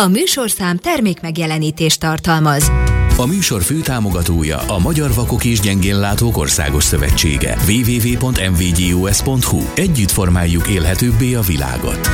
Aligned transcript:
A 0.00 0.08
műsorszám 0.08 0.76
termék 0.76 1.20
megjelenítést 1.20 2.00
tartalmaz. 2.00 2.70
A 3.16 3.26
műsor 3.26 3.62
főtámogatója 3.62 4.58
a 4.58 4.78
Magyar 4.78 5.14
Vakok 5.14 5.44
és 5.44 5.60
Gyengénlátók 5.60 6.36
Országos 6.36 6.84
Szövetsége. 6.84 7.56
www.mvgus.hu 7.68 9.62
Együtt 9.74 10.10
formáljuk 10.10 10.68
élhetőbbé 10.68 11.34
a 11.34 11.40
világot. 11.40 12.08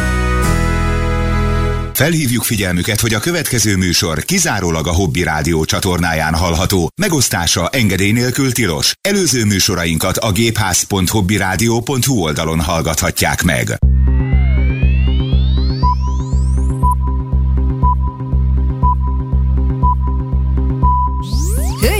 Felhívjuk 1.92 2.42
figyelmüket, 2.42 3.00
hogy 3.00 3.14
a 3.14 3.18
következő 3.18 3.76
műsor 3.76 4.24
kizárólag 4.24 4.86
a 4.86 4.94
Hobby 4.94 5.22
Rádió 5.22 5.64
csatornáján 5.64 6.34
hallható. 6.34 6.88
Megosztása 7.00 7.68
engedély 7.68 8.12
nélkül 8.12 8.52
tilos. 8.52 8.92
Előző 9.08 9.44
műsorainkat 9.44 10.16
a 10.16 10.32
gépház.hobbyradio.hu 10.32 12.22
oldalon 12.22 12.60
hallgathatják 12.60 13.42
meg. 13.42 13.78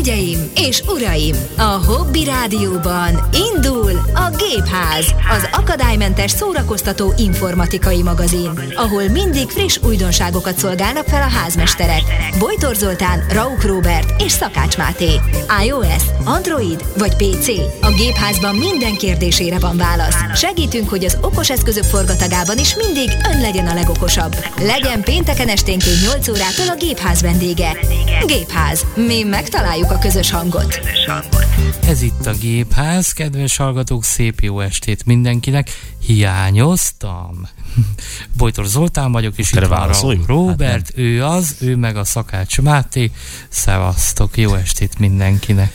Hölgyeim 0.06 0.51
és 0.55 0.83
uraim, 0.88 1.34
a 1.56 1.62
Hobby 1.62 2.24
Rádióban 2.24 3.28
indul 3.55 3.91
a 4.15 4.37
Gépház, 4.37 5.15
az 5.30 5.48
akadálymentes 5.52 6.30
szórakoztató 6.30 7.12
informatikai 7.16 8.02
magazin, 8.02 8.51
ahol 8.74 9.09
mindig 9.09 9.48
friss 9.48 9.79
újdonságokat 9.82 10.59
szolgálnak 10.59 11.06
fel 11.06 11.23
a 11.23 11.30
házmesterek. 11.30 12.02
Bojtor 12.38 12.74
Zoltán, 12.74 13.27
Rauk 13.32 13.62
Robert 13.62 14.23
és 14.23 14.32
Szakács 14.32 14.77
Máté. 14.77 15.20
iOS, 15.65 16.02
Android 16.24 16.84
vagy 16.98 17.16
PC? 17.16 17.48
A 17.80 17.91
Gépházban 17.91 18.54
minden 18.54 18.96
kérdésére 18.96 19.59
van 19.59 19.77
válasz. 19.77 20.16
Segítünk, 20.34 20.88
hogy 20.88 21.04
az 21.04 21.18
okos 21.20 21.51
eszközök 21.51 21.84
forgatagában 21.84 22.59
is 22.59 22.77
mindig 22.77 23.10
ön 23.32 23.41
legyen 23.41 23.66
a 23.66 23.74
legokosabb. 23.74 24.37
Legyen 24.59 25.02
pénteken 25.02 25.48
esténként 25.48 26.01
8 26.02 26.29
órától 26.29 26.68
a 26.68 26.77
Gépház 26.79 27.23
vendége. 27.23 27.77
Gépház. 28.27 28.85
Mi 28.95 29.23
megtaláljuk 29.23 29.91
a 29.91 29.96
közös 29.99 30.30
hangot. 30.30 30.80
Ez 31.87 32.02
itt 32.02 32.27
a 32.27 32.33
Gépház, 32.33 33.13
kedves 33.13 33.57
hallgatók, 33.57 34.05
szép 34.05 34.41
jó 34.41 34.61
estét 34.61 35.05
mindenkinek. 35.05 35.71
Hiányoztam. 35.99 37.49
Bojtor 38.37 38.66
Zoltán 38.66 39.13
vagyok, 39.13 39.38
és 39.38 39.53
Erre 39.53 39.65
itt 39.65 39.97
van 40.01 40.25
Robert, 40.27 40.93
ő 40.95 41.25
az, 41.25 41.57
ő 41.61 41.77
meg 41.77 41.97
a 41.97 42.05
Szakács 42.05 42.61
Máté. 42.61 43.11
Szevasztok, 43.49 44.37
jó 44.37 44.55
estét 44.55 44.99
mindenkinek. 44.99 45.73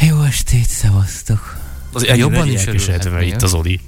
Jó 0.00 0.22
estét, 0.22 0.68
szevasztok. 0.68 1.56
Az 1.92 2.06
Jobban 2.16 2.48
is 2.48 2.66
örülhetnél. 2.66 3.20
itt 3.20 3.42
az 3.42 3.54
Oli. 3.54 3.80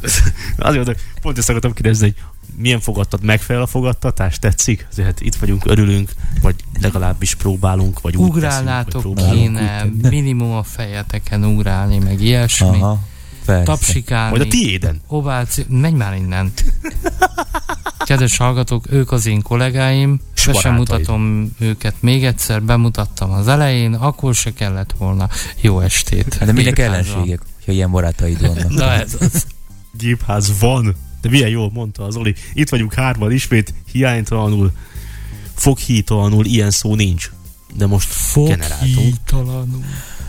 Azért 0.56 1.00
pont 1.20 1.38
ezt 1.38 1.48
akartam 1.48 1.72
kérdezni, 1.72 2.04
hogy 2.04 2.14
milyen 2.56 2.80
fogadtat, 2.80 3.22
megfelel 3.22 3.62
a 3.62 3.66
fogadtatás, 3.66 4.38
tetszik? 4.38 4.86
Azért 4.90 5.20
itt 5.20 5.34
vagyunk, 5.34 5.62
örülünk, 5.66 6.10
vagy 6.42 6.54
legalábbis 6.80 7.34
próbálunk, 7.34 8.00
vagy 8.00 8.16
úgy 8.16 8.28
Ugrálnátok 8.28 9.02
teszünk, 9.02 9.20
vagy 9.20 9.30
kéne, 9.30 9.86
minimum 10.02 10.52
a 10.52 10.62
fejeteken 10.62 11.44
ugrálni, 11.44 11.98
meg 11.98 12.20
ilyesmi. 12.20 12.66
Aha, 12.66 12.98
persze. 13.44 13.62
Tapsikálni. 13.62 14.36
Majd 14.36 14.46
a 14.46 14.50
tiéden. 14.50 15.00
Ováció, 15.06 15.64
menj 15.68 15.96
már 15.96 16.14
innen. 16.14 16.52
Kedves 18.06 18.36
hallgatók, 18.36 18.90
ők 18.90 19.12
az 19.12 19.26
én 19.26 19.42
kollégáim, 19.42 20.20
be 20.46 20.52
sem 20.52 20.74
mutatom 20.74 21.52
őket 21.58 21.94
még 22.00 22.24
egyszer, 22.24 22.62
bemutattam 22.62 23.32
az 23.32 23.48
elején, 23.48 23.94
akkor 23.94 24.34
se 24.34 24.52
kellett 24.52 24.94
volna. 24.98 25.28
Jó 25.60 25.80
estét. 25.80 26.34
Hát 26.34 26.46
de 26.46 26.52
minek 26.52 26.78
ellenségek, 26.78 27.40
ha 27.66 27.72
ilyen 27.72 27.90
barátaid 27.90 28.40
vannak? 28.40 28.70
Na 28.70 28.92
ez 28.92 29.16
az. 29.20 29.46
Gépház 29.98 30.58
van. 30.58 30.96
De 31.20 31.28
milyen 31.28 31.48
jól 31.48 31.70
mondta 31.72 32.04
az 32.04 32.16
Oli. 32.16 32.34
Itt 32.54 32.68
vagyunk 32.68 32.94
hárman 32.94 33.32
ismét, 33.32 33.74
hiánytalanul, 33.92 34.72
foghítalanul, 35.54 36.44
ilyen 36.44 36.70
szó 36.70 36.94
nincs. 36.94 37.30
De 37.74 37.86
most 37.86 38.08
generáltunk. 38.34 38.94
Foghítalanul. 38.94 39.84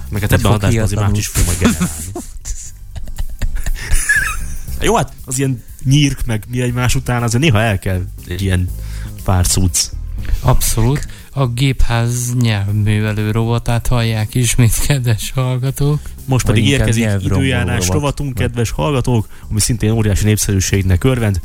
Meg 0.10 0.22
hát 0.22 0.32
ebben 0.32 0.52
a 0.52 0.54
adásban 0.54 0.84
azért 0.84 1.00
Foghítatlanul. 1.00 1.10
más 1.10 1.20
is 1.20 1.28
fog 1.28 1.46
majd 1.46 1.58
generálni. 1.60 2.26
Jó, 4.82 4.96
hát 4.96 5.14
az 5.26 5.38
ilyen 5.38 5.64
nyírk, 5.84 6.26
meg 6.26 6.44
mi 6.48 6.62
egymás 6.62 6.96
után 6.96 7.24
azért 7.24 7.44
néha 7.44 7.62
el 7.62 7.80
kell 7.80 8.02
ilyen 8.28 8.70
pár 9.24 9.48
cucc. 9.48 9.90
Abszolút. 10.40 11.08
A 11.32 11.48
gépház 11.48 12.36
nyelvművelő 12.36 13.32
rovatát 13.32 13.88
hallják 13.88 14.36
ismét, 14.36 14.80
kedves 14.80 15.32
hallgatók. 15.32 16.00
Most 16.28 16.46
Vagy 16.46 16.56
pedig 16.56 16.70
érkezik 16.70 17.10
időjárás 17.20 17.78
rovat. 17.80 17.94
rovatunk, 17.94 18.34
kedves 18.34 18.70
hallgatók, 18.72 19.28
ami 19.50 19.60
szintén 19.60 19.92
óriási 19.92 20.26
népszerűségnek 20.26 21.04
örvend. 21.04 21.42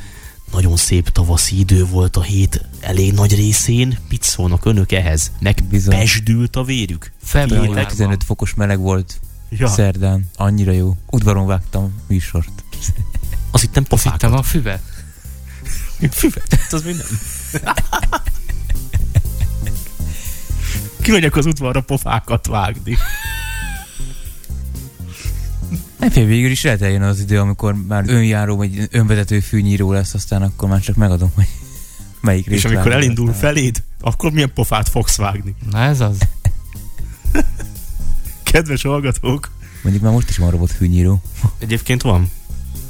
Nagyon 0.53 0.77
szép 0.77 1.09
tavaszi 1.09 1.59
idő 1.59 1.85
volt 1.85 2.17
a 2.17 2.23
hét 2.23 2.65
elég 2.81 3.13
nagy 3.13 3.35
részén. 3.35 3.99
Mit 4.09 4.23
szólnak 4.23 4.65
önök 4.65 4.93
ehhez? 4.93 5.31
Bizony. 5.71 5.95
Megbesdült 5.95 6.57
a 6.57 6.63
vérük? 6.65 7.13
Február 7.23 7.59
Februárban. 7.61 7.91
15 7.91 8.25
fokos 8.25 8.55
meleg 8.55 8.79
volt 8.79 9.21
Ja, 9.49 9.69
szerdán. 9.69 10.25
Annyira 10.37 10.73
jó. 10.73 10.97
Udvaron 11.11 11.47
vágtam 11.47 11.95
műsort. 12.09 12.65
azt 13.51 13.63
hittem 13.63 13.83
Azt 13.89 14.03
pofákat. 14.03 14.21
hittem 14.21 14.37
a 14.39 14.43
füvet. 14.43 14.83
Füvet, 16.11 16.67
az 16.71 16.83
még 16.83 16.95
nem. 16.97 17.07
Kimegyek 21.03 21.37
az 21.37 21.47
udvarra 21.47 21.81
pofákat 21.81 22.47
vágni. 22.47 22.97
Nem 26.03 26.11
fél 26.11 26.27
végül 26.27 26.51
is 26.51 26.63
lehet 26.63 26.83
eljön 26.83 27.03
az 27.03 27.21
idő, 27.21 27.39
amikor 27.41 27.75
már 27.89 28.05
önjáró 28.07 28.57
vagy 28.57 28.89
önvezető 28.91 29.41
fűnyíró 29.41 29.93
lesz, 29.93 30.15
aztán 30.15 30.43
akkor 30.43 30.69
már 30.69 30.81
csak 30.81 30.97
megadom, 30.97 31.31
hogy 31.35 31.47
melyik 32.21 32.47
És 32.47 32.65
amikor 32.65 32.93
elindul 32.93 33.27
vágod. 33.27 33.41
feléd, 33.41 33.83
akkor 34.01 34.33
milyen 34.33 34.53
pofát 34.55 34.89
fogsz 34.89 35.17
vágni? 35.17 35.55
Na 35.71 35.79
ez 35.79 36.01
az. 36.01 36.19
Kedves 38.43 38.83
hallgatók, 38.83 39.51
Mondjuk 39.83 40.05
már 40.05 40.13
most 40.13 40.29
is 40.29 40.37
van 40.37 40.51
robot 40.51 40.71
fűnyíró. 40.71 41.23
Egyébként 41.59 42.03
van. 42.03 42.31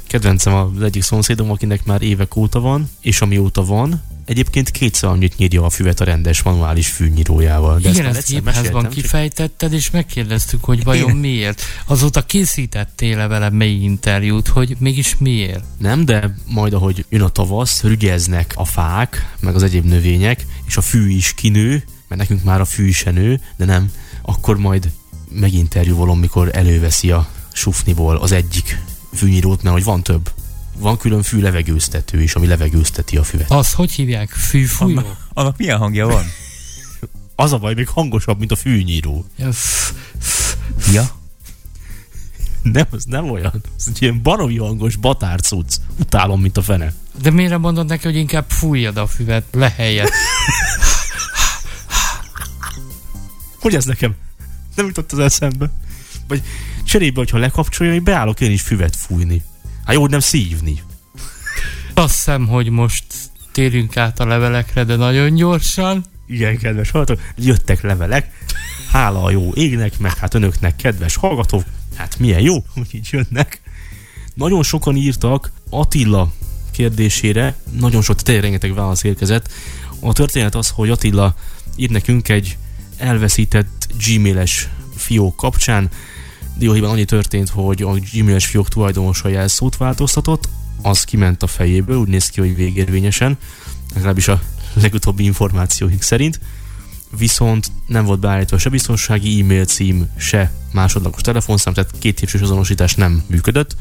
Kedvencem 0.07 0.53
az 0.53 0.81
egyik 0.81 1.03
szomszédom, 1.03 1.51
akinek 1.51 1.85
már 1.85 2.01
évek 2.01 2.35
óta 2.35 2.59
van, 2.59 2.89
és 3.01 3.21
amióta 3.21 3.65
van, 3.65 4.01
egyébként 4.25 4.71
kétszer 4.71 5.09
annyit 5.09 5.37
nyírja 5.37 5.63
a 5.63 5.69
füvet 5.69 5.99
a 5.99 6.03
rendes 6.03 6.41
manuális 6.41 6.87
fűnyírójával. 6.87 7.79
De 7.79 7.89
Igen, 7.89 8.05
ezt 8.05 8.27
gépházban 8.27 8.89
kifejtetted, 8.89 9.73
és 9.73 9.91
megkérdeztük, 9.91 10.63
hogy 10.63 10.83
vajon 10.83 11.09
Igen. 11.09 11.17
miért. 11.17 11.61
Azóta 11.85 12.21
készítettél-e 12.21 13.27
vele 13.27 13.49
mély 13.49 13.83
interjút, 13.83 14.47
hogy 14.47 14.75
mégis 14.79 15.15
miért? 15.17 15.63
Nem, 15.77 16.05
de 16.05 16.35
majd 16.45 16.73
ahogy 16.73 17.05
jön 17.09 17.21
a 17.21 17.29
tavasz, 17.29 17.83
rügyeznek 17.83 18.53
a 18.55 18.65
fák, 18.65 19.35
meg 19.39 19.55
az 19.55 19.63
egyéb 19.63 19.85
növények, 19.85 20.45
és 20.65 20.77
a 20.77 20.81
fű 20.81 21.09
is 21.09 21.33
kinő, 21.33 21.83
mert 22.07 22.21
nekünk 22.21 22.43
már 22.43 22.61
a 22.61 22.65
fű 22.65 22.87
is 22.87 23.03
nő, 23.03 23.41
de 23.55 23.65
nem, 23.65 23.91
akkor 24.21 24.57
majd 24.57 24.91
meginterjúvolom, 25.31 26.19
mikor 26.19 26.49
előveszi 26.53 27.11
a 27.11 27.27
sufniból 27.53 28.17
az 28.17 28.31
egyik 28.31 28.81
fűnyírót, 29.13 29.63
mert 29.63 29.75
hogy 29.75 29.83
van 29.83 30.03
több. 30.03 30.31
Van 30.77 30.97
külön 30.97 31.23
fű 31.23 31.41
levegőztető 31.41 32.21
is, 32.21 32.35
ami 32.35 32.47
levegőzteti 32.47 33.17
a 33.17 33.23
füvet. 33.23 33.51
Az 33.51 33.73
hogy 33.73 33.91
hívják? 33.91 34.29
Fűfújó? 34.29 35.01
Annak 35.33 35.57
milyen 35.57 35.77
hangja 35.77 36.07
van? 36.07 36.23
Az 37.35 37.53
a 37.53 37.57
baj, 37.57 37.73
még 37.73 37.87
hangosabb, 37.87 38.39
mint 38.39 38.51
a 38.51 38.55
fűnyíró. 38.55 39.25
Ja, 39.37 39.51
f- 39.53 39.93
f- 40.21 40.57
Ja? 40.93 41.09
Nem, 42.61 42.85
az 42.91 43.03
nem 43.03 43.29
olyan. 43.29 43.63
Ez 43.77 43.85
egy 43.87 44.01
ilyen 44.01 44.21
baromi 44.21 44.57
hangos 44.57 44.95
batárcuc. 44.95 45.75
Utálom, 45.99 46.41
mint 46.41 46.57
a 46.57 46.61
fene. 46.61 46.93
De 47.21 47.29
miért 47.29 47.57
mondod 47.59 47.87
neki, 47.87 48.03
hogy 48.03 48.15
inkább 48.15 48.45
fújjad 48.49 48.97
a 48.97 49.07
füvet 49.07 49.43
lehelyet? 49.51 50.11
Hogy 53.59 53.75
ez 53.75 53.85
nekem? 53.85 54.15
Nem 54.75 54.85
jutott 54.85 55.11
az 55.11 55.19
eszembe. 55.19 55.71
Vagy 56.27 56.41
cserébe, 56.83 57.17
hogyha 57.19 57.37
lekapcsolja, 57.37 57.93
én 57.93 58.03
beállok 58.03 58.41
én 58.41 58.51
is 58.51 58.61
füvet 58.61 58.95
fújni. 58.95 59.43
Hát 59.85 59.95
jó, 59.95 60.07
nem 60.07 60.19
szívni. 60.19 60.81
Azt 61.93 62.13
hiszem, 62.13 62.47
hogy 62.47 62.69
most 62.69 63.03
térjünk 63.51 63.97
át 63.97 64.19
a 64.19 64.25
levelekre, 64.25 64.83
de 64.83 64.95
nagyon 64.95 65.33
gyorsan. 65.33 66.05
Igen, 66.27 66.57
kedves 66.57 66.91
hallgatók, 66.91 67.23
jöttek 67.35 67.81
levelek. 67.81 68.45
Hála 68.91 69.23
a 69.23 69.31
jó 69.31 69.53
égnek, 69.53 69.99
meg 69.99 70.17
hát 70.17 70.33
önöknek, 70.33 70.75
kedves 70.75 71.15
hallgatók. 71.15 71.63
Hát 71.95 72.19
milyen 72.19 72.41
jó, 72.41 72.55
hogy 72.75 72.87
így 72.91 73.07
jönnek. 73.11 73.61
Nagyon 74.33 74.63
sokan 74.63 74.95
írtak 74.95 75.51
Attila 75.69 76.31
kérdésére, 76.71 77.55
nagyon 77.79 78.01
sok, 78.01 78.21
tényleg 78.21 78.43
rengeteg 78.43 78.73
válasz 78.73 79.03
érkezett. 79.03 79.51
A 79.99 80.13
történet 80.13 80.55
az, 80.55 80.69
hogy 80.69 80.89
Attila 80.89 81.35
ír 81.75 81.89
nekünk 81.89 82.29
egy 82.29 82.57
elveszített 82.97 83.87
gmail-es 84.05 84.69
fiók 84.95 85.35
kapcsán. 85.35 85.89
Dióhéjban 86.55 86.89
annyi 86.89 87.05
történt, 87.05 87.49
hogy 87.49 87.81
a 87.81 87.93
gmail-es 88.13 88.45
fiók 88.45 88.67
tulajdonosa 88.67 89.27
jelszót 89.27 89.77
változtatott, 89.77 90.49
az 90.81 91.03
kiment 91.03 91.43
a 91.43 91.47
fejéből, 91.47 91.97
úgy 91.97 92.07
néz 92.07 92.29
ki, 92.29 92.39
hogy 92.39 92.55
végérvényesen, 92.55 93.37
legalábbis 93.93 94.27
a 94.27 94.41
legutóbbi 94.73 95.23
információink 95.23 96.01
szerint, 96.01 96.39
viszont 97.17 97.71
nem 97.87 98.05
volt 98.05 98.19
beállítva 98.19 98.57
se 98.57 98.69
biztonsági 98.69 99.41
e-mail 99.41 99.65
cím, 99.65 100.09
se 100.17 100.51
másodlagos 100.71 101.21
telefonszám, 101.21 101.73
tehát 101.73 101.93
két 101.99 102.19
lépcsős 102.19 102.41
azonosítás 102.41 102.95
nem 102.95 103.23
működött. 103.27 103.75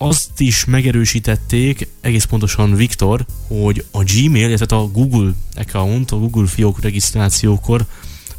azt 0.00 0.40
is 0.40 0.64
megerősítették, 0.64 1.88
egész 2.00 2.24
pontosan 2.24 2.74
Viktor, 2.74 3.26
hogy 3.46 3.84
a 3.90 4.02
Gmail, 4.02 4.48
illetve 4.48 4.76
a 4.76 4.86
Google 4.86 5.32
account, 5.54 6.10
a 6.10 6.16
Google 6.16 6.46
fiók 6.46 6.80
regisztrációkor 6.80 7.86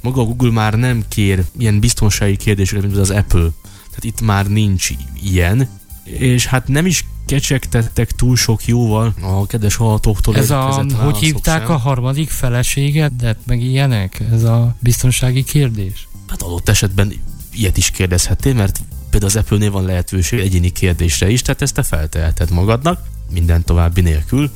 maga 0.02 0.22
a 0.22 0.26
Google 0.26 0.52
már 0.52 0.74
nem 0.74 1.04
kér 1.08 1.44
ilyen 1.58 1.80
biztonsági 1.80 2.36
kérdéseket, 2.36 2.84
mint 2.84 2.98
az 2.98 3.10
Apple. 3.10 3.48
Tehát 3.62 4.04
itt 4.04 4.22
már 4.22 4.48
nincs 4.48 4.90
ilyen, 5.22 5.70
és 6.04 6.46
hát 6.46 6.68
nem 6.68 6.86
is 6.86 7.06
kecsegtettek 7.26 8.12
túl 8.12 8.36
sok 8.36 8.66
jóval 8.66 9.14
a 9.22 9.46
kedves 9.48 9.76
hallgatóktól. 9.76 10.36
Ez 10.36 10.50
a, 10.50 10.86
hogy 10.96 11.18
hívták 11.18 11.62
sem. 11.62 11.72
a 11.72 11.78
harmadik 11.78 12.30
feleséget, 12.30 13.16
de 13.16 13.38
meg 13.46 13.62
ilyenek? 13.62 14.20
Ez 14.32 14.44
a 14.44 14.76
biztonsági 14.80 15.44
kérdés? 15.44 16.08
Hát 16.28 16.42
adott 16.42 16.70
esetben 16.70 17.14
ilyet 17.54 17.78
is 17.78 17.90
kérdezhettél, 17.90 18.54
mert 18.54 18.80
például 19.10 19.32
az 19.32 19.38
Apple-nél 19.38 19.72
van 19.72 19.86
lehetőség 19.86 20.40
egyéni 20.40 20.70
kérdésre 20.70 21.30
is, 21.30 21.42
tehát 21.42 21.62
ezt 21.62 21.74
te 21.74 21.84
felteheted 21.84 22.52
magadnak, 22.52 23.02
minden 23.32 23.64
további 23.64 24.02
nélkül. 24.02 24.52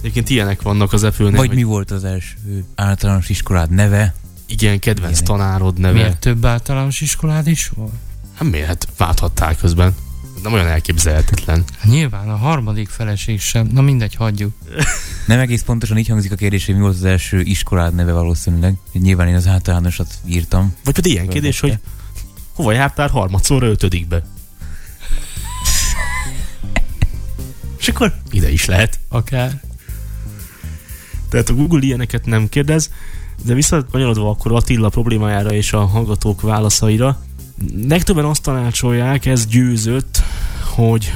Egyébként 0.00 0.30
ilyenek 0.30 0.62
vannak 0.62 0.92
az 0.92 1.04
Apple-nél, 1.04 1.36
Vagy 1.36 1.46
hogy 1.46 1.56
mi 1.56 1.62
volt 1.62 1.90
az 1.90 2.04
első 2.04 2.64
általános 2.74 3.28
iskolád 3.28 3.70
neve? 3.70 4.14
Igen, 4.46 4.78
kedvenc 4.78 5.20
Ilyenek. 5.20 5.28
tanárod 5.28 5.78
neve. 5.78 5.94
Miért 5.94 6.18
több 6.18 6.44
általános 6.44 7.00
iskolád 7.00 7.46
is 7.46 7.70
volt? 7.74 7.92
Hát 8.34 8.50
miért? 8.50 8.66
Hát 8.66 8.88
válthattál 8.96 9.56
közben. 9.56 9.94
Nem 10.42 10.52
olyan 10.52 10.66
elképzelhetetlen. 10.66 11.64
Hát 11.78 11.90
Nyilván 11.90 12.28
a 12.28 12.36
harmadik 12.36 12.88
feleség 12.88 13.40
sem. 13.40 13.66
Na 13.72 13.80
mindegy, 13.80 14.14
hagyjuk. 14.14 14.52
Nem 15.26 15.38
egész 15.38 15.62
pontosan 15.62 15.98
így 15.98 16.08
hangzik 16.08 16.32
a 16.32 16.36
kérdés, 16.36 16.66
hogy 16.66 16.74
mi 16.74 16.80
volt 16.80 16.94
az 16.94 17.04
első 17.04 17.40
iskolád 17.40 17.94
neve 17.94 18.12
valószínűleg. 18.12 18.74
Nyilván 18.92 19.28
én 19.28 19.34
az 19.34 19.46
általánosat 19.46 20.14
írtam. 20.26 20.74
Vagy 20.84 20.94
pedig 20.94 21.12
ilyen 21.12 21.28
kérdés, 21.28 21.60
hogy 21.60 21.78
hova 22.54 22.72
jártál 22.72 23.08
harmadszorra 23.08 23.66
ötödikbe? 23.66 24.22
És 27.78 27.88
akkor 27.88 28.14
ide 28.30 28.50
is 28.50 28.64
lehet. 28.64 29.00
Akár. 29.08 29.60
Tehát 31.28 31.48
a 31.48 31.54
Google 31.54 31.80
ilyeneket 31.80 32.26
nem 32.26 32.48
kérdez, 32.48 32.90
de 33.44 33.54
visszakanyarodva 33.54 34.30
akkor 34.30 34.52
Attila 34.52 34.88
problémájára 34.88 35.52
és 35.52 35.72
a 35.72 35.86
hallgatók 35.86 36.40
válaszaira, 36.40 37.18
legtöbben 37.88 38.24
azt 38.24 38.42
tanácsolják, 38.42 39.26
ez 39.26 39.46
győzött, 39.46 40.22
hogy 40.74 41.12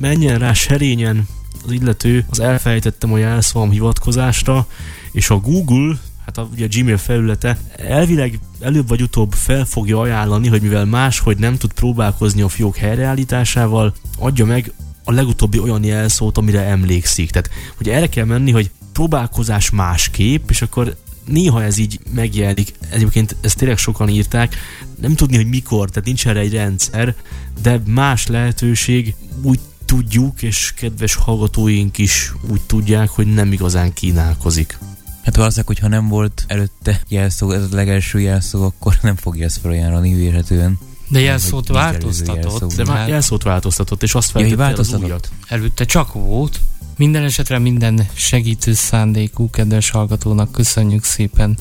menjen 0.00 0.38
rá 0.38 0.52
serényen 0.52 1.28
az 1.64 1.72
illető 1.72 2.24
az 2.30 2.40
elfelejtettem 2.40 3.12
a 3.12 3.18
jelszavam 3.18 3.70
hivatkozásra, 3.70 4.66
és 5.12 5.30
a 5.30 5.38
Google, 5.38 5.98
hát 6.24 6.38
a, 6.38 6.48
ugye 6.52 6.64
a 6.64 6.68
Gmail 6.70 6.96
felülete 6.96 7.58
elvileg 7.76 8.38
előbb 8.60 8.88
vagy 8.88 9.02
utóbb 9.02 9.32
fel 9.32 9.64
fogja 9.64 10.00
ajánlani, 10.00 10.48
hogy 10.48 10.62
mivel 10.62 10.84
máshogy 10.84 11.36
nem 11.36 11.56
tud 11.56 11.72
próbálkozni 11.72 12.42
a 12.42 12.48
fiók 12.48 12.76
helyreállításával, 12.76 13.94
adja 14.18 14.44
meg 14.44 14.72
a 15.04 15.12
legutóbbi 15.12 15.58
olyan 15.58 15.84
jelszót, 15.84 16.38
amire 16.38 16.60
emlékszik. 16.60 17.30
Tehát, 17.30 17.50
hogy 17.76 17.88
erre 17.88 18.08
kell 18.08 18.24
menni, 18.24 18.50
hogy 18.50 18.70
próbálkozás 18.92 19.70
másképp, 19.70 20.50
és 20.50 20.62
akkor 20.62 20.96
néha 21.24 21.62
ez 21.62 21.78
így 21.78 22.00
megjelenik. 22.14 22.72
Egyébként 22.90 23.36
ezt 23.40 23.56
tényleg 23.56 23.78
sokan 23.78 24.08
írták, 24.08 24.56
nem 25.00 25.14
tudni, 25.14 25.36
hogy 25.36 25.46
mikor, 25.48 25.88
tehát 25.88 26.04
nincs 26.04 26.26
erre 26.26 26.40
egy 26.40 26.52
rendszer, 26.52 27.14
de 27.62 27.80
más 27.86 28.26
lehetőség 28.26 29.14
úgy 29.42 29.60
tudjuk, 29.84 30.42
és 30.42 30.72
kedves 30.76 31.14
hallgatóink 31.14 31.98
is 31.98 32.32
úgy 32.50 32.60
tudják, 32.60 33.08
hogy 33.08 33.26
nem 33.34 33.52
igazán 33.52 33.92
kínálkozik. 33.92 34.78
Hát 35.24 35.36
valószínűleg, 35.36 35.66
hogyha 35.66 35.88
nem 35.88 36.08
volt 36.08 36.44
előtte 36.46 37.00
jelszó, 37.08 37.50
ez 37.50 37.62
a 37.62 37.74
legelső 37.74 38.20
jelszó, 38.20 38.64
akkor 38.64 38.98
nem 39.02 39.16
fogja 39.16 39.44
ezt 39.44 39.58
felajánlani 39.60 40.14
vélhetően. 40.14 40.78
De 41.08 41.20
jelszót 41.20 41.68
előző 41.68 41.72
változtatott. 41.90 42.42
jelszó. 42.42 42.66
De 42.66 42.84
már 42.84 43.08
jelszót 43.08 43.42
változtatott, 43.42 44.02
és 44.02 44.14
azt 44.14 44.30
Ja, 44.34 44.40
feltette 44.40 44.62
el 44.62 44.68
az 44.68 44.68
változtatott. 44.68 45.06
újat. 45.06 45.30
Előtte 45.48 45.84
csak 45.84 46.12
volt. 46.12 46.60
Minden 47.00 47.24
esetre 47.24 47.58
minden 47.58 48.06
segítő 48.14 48.72
szándékú 48.72 49.50
kedves 49.50 49.90
hallgatónak 49.90 50.52
köszönjük 50.52 51.04
szépen 51.04 51.58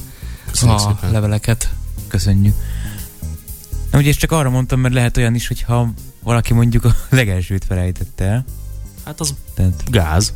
Köszönjük 0.50 0.77
a 0.77 0.81
szépen. 0.81 1.12
leveleket. 1.12 1.74
Köszönjük. 2.07 2.56
Nem, 3.91 4.01
ugye 4.01 4.09
ezt 4.09 4.19
csak 4.19 4.31
arra 4.31 4.50
mondtam, 4.50 4.80
mert 4.80 4.94
lehet 4.94 5.18
olyan 5.18 5.36
is, 5.36 5.47
hogyha 5.47 5.94
valaki 6.24 6.53
mondjuk 6.53 6.86
a 6.86 6.95
legelsőt 7.09 7.65
felejtette 7.65 8.25
el. 8.25 8.45
Hát 9.06 9.19
az 9.19 9.33
Tehát 9.53 9.83
gáz. 9.89 10.33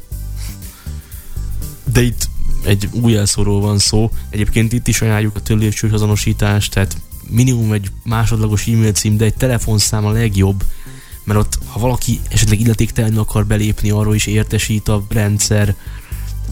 De 1.83 2.01
itt 2.01 2.29
egy 2.65 2.89
új 2.91 3.11
jelszóról 3.11 3.61
van 3.61 3.79
szó. 3.79 4.11
Egyébként 4.29 4.73
itt 4.73 4.87
is 4.87 5.01
ajánljuk 5.01 5.35
a 5.35 5.41
törlépcsős 5.41 5.91
azonosítást, 5.91 6.73
tehát 6.73 6.97
minimum 7.29 7.71
egy 7.71 7.91
másodlagos 8.03 8.67
e-mail 8.67 8.91
cím, 8.91 9.17
de 9.17 9.25
egy 9.25 9.35
telefonszám 9.35 10.05
a 10.05 10.11
legjobb, 10.11 10.63
mert 11.23 11.39
ott, 11.39 11.57
ha 11.65 11.79
valaki 11.79 12.19
esetleg 12.29 12.59
illetéktelenül 12.59 13.19
akar 13.19 13.45
belépni, 13.45 13.89
arról 13.89 14.15
is 14.15 14.25
értesít 14.25 14.87
a 14.87 15.03
rendszer. 15.09 15.75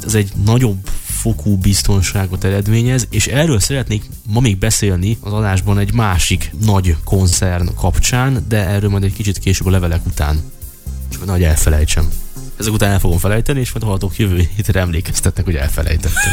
Ez 0.05 0.13
egy 0.13 0.31
nagyobb 0.43 0.89
fokú 1.03 1.57
biztonságot 1.57 2.43
eredményez, 2.43 3.07
és 3.09 3.27
erről 3.27 3.59
szeretnék 3.59 4.09
ma 4.27 4.39
még 4.39 4.57
beszélni 4.57 5.17
az 5.19 5.33
adásban 5.33 5.77
egy 5.77 5.93
másik 5.93 6.51
nagy 6.65 6.95
koncern 7.03 7.75
kapcsán, 7.75 8.45
de 8.47 8.67
erről 8.67 8.89
majd 8.89 9.03
egy 9.03 9.13
kicsit 9.13 9.39
később 9.39 9.67
a 9.67 9.71
levelek 9.71 10.05
után. 10.05 10.41
Csak 11.09 11.25
nagy 11.25 11.43
elfelejtsem. 11.43 12.09
Ezek 12.59 12.73
után 12.73 12.91
el 12.91 12.99
fogom 12.99 13.17
felejteni, 13.17 13.59
és 13.59 13.71
majd 13.71 13.83
hallgatók 13.83 14.17
jövő 14.17 14.49
hétre 14.55 14.79
emlékeztetnek, 14.79 15.45
hogy 15.45 15.55
elfelejtettem. 15.55 16.31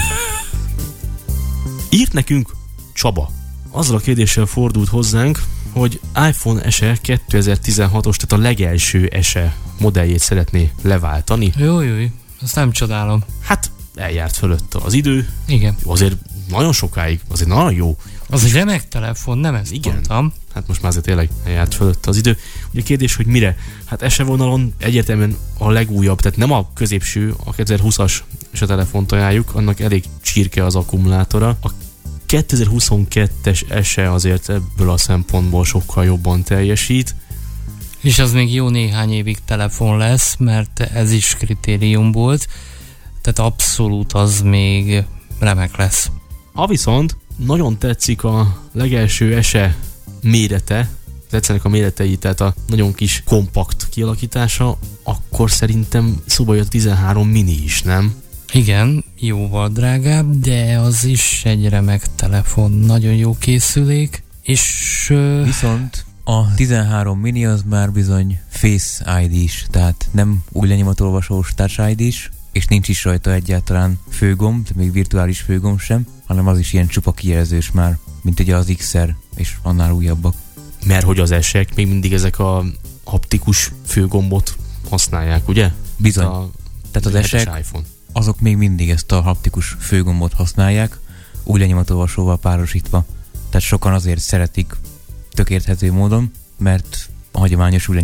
Írt 1.91 2.13
nekünk 2.13 2.57
Csaba. 2.93 3.38
Azzal 3.79 3.97
a 3.97 4.01
kérdéssel 4.01 4.47
fordult 4.47 4.89
hozzánk, 4.89 5.43
hogy 5.73 6.01
iPhone 6.29 6.71
SE 6.71 6.99
2016-os, 7.05 8.17
tehát 8.17 8.33
a 8.33 8.37
legelső 8.37 9.11
SE 9.23 9.57
modelljét 9.81 10.19
szeretné 10.19 10.73
leváltani. 10.83 11.53
Jó, 11.57 11.81
jó. 11.81 11.95
Azt 12.43 12.55
nem 12.55 12.71
csodálom. 12.71 13.23
Hát 13.41 13.71
eljárt 13.95 14.37
fölött 14.37 14.75
az 14.75 14.93
idő, 14.93 15.29
Igen. 15.47 15.77
azért 15.85 16.17
nagyon 16.49 16.73
sokáig, 16.73 17.21
azért 17.29 17.49
nagyon 17.49 17.73
jó. 17.73 17.97
Az 18.29 18.45
egy 18.45 18.53
remek 18.53 18.89
telefon, 18.89 19.39
nem 19.39 19.55
ezt 19.55 19.73
Igen. 19.73 19.93
mondtam. 19.93 20.33
Hát 20.55 20.67
most 20.67 20.83
már 20.83 20.91
azért 20.91 21.05
tényleg 21.05 21.31
eljárt 21.45 21.75
fölött 21.75 22.07
az 22.07 22.17
idő. 22.17 22.37
Ugye 22.73 22.83
kérdés, 22.83 23.15
hogy 23.15 23.27
mire? 23.27 23.57
Hát 23.85 24.11
SE 24.11 24.25
vonalon 24.25 24.75
egyértelműen 24.79 25.37
a 25.59 25.71
legújabb, 25.71 26.21
tehát 26.21 26.39
nem 26.39 26.53
a 26.53 26.71
középső, 26.75 27.35
a 27.45 27.55
2020-as 27.55 28.19
és 28.51 28.63
a 28.63 28.67
telefont 28.67 29.13
ajánljuk, 29.13 29.55
annak 29.55 29.81
elég 29.81 30.05
csirke 30.23 30.65
az 30.65 30.75
akkumulátora. 30.75 31.57
A 31.63 31.71
2022-es 32.29 33.85
SE 33.85 34.13
azért 34.13 34.49
ebből 34.49 34.91
a 34.91 34.97
szempontból 34.97 35.65
sokkal 35.65 36.05
jobban 36.05 36.43
teljesít. 36.43 37.15
És 38.01 38.19
az 38.19 38.33
még 38.33 38.55
jó 38.55 38.69
néhány 38.69 39.13
évig 39.13 39.39
telefon 39.45 39.97
lesz, 39.97 40.37
mert 40.39 40.81
ez 40.81 41.11
is 41.11 41.35
kritérium 41.35 42.13
volt. 42.13 42.49
Tehát 43.21 43.53
abszolút 43.53 44.13
az 44.13 44.41
még 44.41 45.05
remek 45.39 45.77
lesz. 45.77 46.11
Ha 46.53 46.67
viszont 46.67 47.17
nagyon 47.37 47.79
tetszik 47.79 48.25
a 48.25 48.63
legelső 48.73 49.43
SE 49.43 49.77
mérete, 50.23 50.91
tetszenek 51.31 51.65
a 51.65 51.69
méretei, 51.69 52.17
tehát 52.17 52.41
a 52.41 52.55
nagyon 52.67 52.95
kis 52.95 53.23
kompakt 53.27 53.89
kialakítása, 53.91 54.79
akkor 55.03 55.51
szerintem 55.51 56.23
szóba 56.27 56.55
jött 56.55 56.69
13 56.69 57.29
mini 57.29 57.63
is, 57.65 57.83
nem? 57.83 58.15
Igen, 58.53 59.05
jóval 59.21 59.69
drágább, 59.69 60.41
de 60.41 60.79
az 60.79 61.05
is 61.05 61.45
egy 61.45 61.69
remek 61.69 62.15
telefon. 62.15 62.73
Nagyon 62.73 63.15
jó 63.15 63.37
készülék, 63.39 64.23
és 64.43 65.15
viszont 65.45 66.05
a 66.25 66.55
13 66.55 67.19
mini 67.19 67.47
az 67.47 67.63
már 67.69 67.93
bizony 67.93 68.39
Face 68.49 69.21
ID-s, 69.23 69.65
tehát 69.71 70.09
nem 70.11 70.43
új 70.53 70.69
lenyomatolvasós 70.69 71.55
Touch 71.55 71.91
ID-s, 71.91 72.31
és 72.53 72.67
nincs 72.67 72.89
is 72.89 73.05
rajta 73.05 73.33
egyáltalán 73.33 73.99
főgomb, 74.11 74.67
de 74.67 74.73
még 74.75 74.93
virtuális 74.93 75.41
főgomb 75.41 75.81
sem, 75.81 76.07
hanem 76.27 76.47
az 76.47 76.59
is 76.59 76.73
ilyen 76.73 76.87
csupa 76.87 77.13
kijelzős 77.13 77.71
már, 77.71 77.99
mint 78.23 78.41
ugye 78.41 78.57
az 78.57 78.73
XR, 78.77 79.15
és 79.37 79.57
annál 79.63 79.93
újabbak. 79.93 80.35
Mert 80.87 81.05
hogy 81.05 81.19
az 81.19 81.31
esek 81.31 81.75
még 81.75 81.87
mindig 81.87 82.13
ezek 82.13 82.39
a 82.39 82.65
haptikus 83.05 83.73
főgombot 83.87 84.57
használják, 84.89 85.49
ugye? 85.49 85.71
Bizony. 85.97 86.25
A 86.25 86.51
Tehát 86.91 87.09
az 87.09 87.15
esek 87.15 87.59
iPhone. 87.59 87.85
Azok 88.13 88.41
még 88.41 88.57
mindig 88.57 88.91
ezt 88.91 89.13
a 89.13 89.21
haptikus 89.21 89.77
főgombot 89.79 90.33
használják, 90.33 90.99
új 91.45 91.59
lenyomatolvasóval 91.59 92.39
párosítva. 92.39 93.05
Tehát 93.51 93.67
sokan 93.67 93.93
azért 93.93 94.21
szeretik 94.21 94.77
tök 95.31 95.51
érthető 95.51 95.93
módon, 95.93 96.31
mert 96.59 97.11
a 97.33 97.39
hagyományos 97.39 97.89
új 97.89 98.03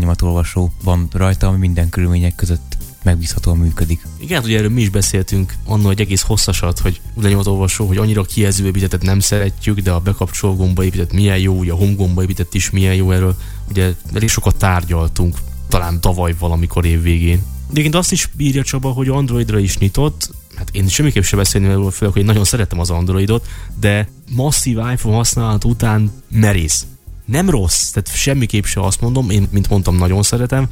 van 0.83 1.09
rajta, 1.13 1.47
ami 1.47 1.59
minden 1.59 1.89
körülmények 1.89 2.35
között 2.35 2.77
megbízhatóan 3.03 3.57
működik. 3.57 4.07
Igen, 4.19 4.37
hát 4.37 4.47
ugye 4.47 4.57
erről 4.57 4.71
mi 4.71 4.81
is 4.81 4.89
beszéltünk 4.89 5.55
annól 5.65 5.91
egy 5.91 6.01
egész 6.01 6.23
hosszasat, 6.23 6.79
hogy 6.79 7.01
lenyomatolvasó, 7.21 7.87
hogy 7.87 7.97
annyira 7.97 8.23
kijelző 8.23 8.67
építetet 8.67 9.03
nem 9.03 9.21
szeretjük, 9.21 9.79
de 9.79 9.91
a 9.91 10.01
bekapcsoló 10.01 10.57
gomba 10.57 10.85
épített 10.85 11.13
milyen 11.13 11.39
jó, 11.39 11.59
ugye 11.59 11.73
a 11.73 11.77
home 11.77 11.95
gomba 11.95 12.23
épített 12.23 12.55
is 12.55 12.71
milyen 12.71 12.95
jó 12.95 13.11
erről. 13.11 13.37
Ugye 13.71 13.95
elég 14.15 14.29
sokat 14.29 14.57
tárgyaltunk, 14.57 15.39
talán 15.69 16.01
tavaly 16.01 16.35
valamikor 16.39 16.85
év 16.85 17.03
végén. 17.03 17.43
Egyébként 17.75 17.95
azt 17.95 18.13
is 18.13 18.29
írja 18.39 18.63
Csaba, 18.63 18.91
hogy 18.91 19.09
Androidra 19.09 19.59
is 19.59 19.79
nyitott, 19.79 20.31
hát 20.57 20.69
én 20.73 20.89
semmiképp 20.89 21.23
sem 21.23 21.39
beszélni 21.39 21.67
erről, 21.67 21.91
főleg, 21.91 22.15
hogy 22.15 22.25
nagyon 22.25 22.45
szeretem 22.45 22.81
az 22.81 22.91
Androidot, 22.91 23.47
de 23.81 24.09
masszív 24.31 24.79
iPhone 24.79 25.17
használat 25.17 25.65
után 25.65 26.13
merész. 26.31 26.87
Nem 27.25 27.51
rossz, 27.51 27.91
tehát 27.91 28.17
semmiképp 28.17 28.65
se 28.65 28.81
azt 28.81 29.01
mondom, 29.01 29.31
én, 29.31 29.49
mint 29.51 29.69
mondtam, 29.69 29.97
nagyon 29.97 30.23
szeretem, 30.23 30.69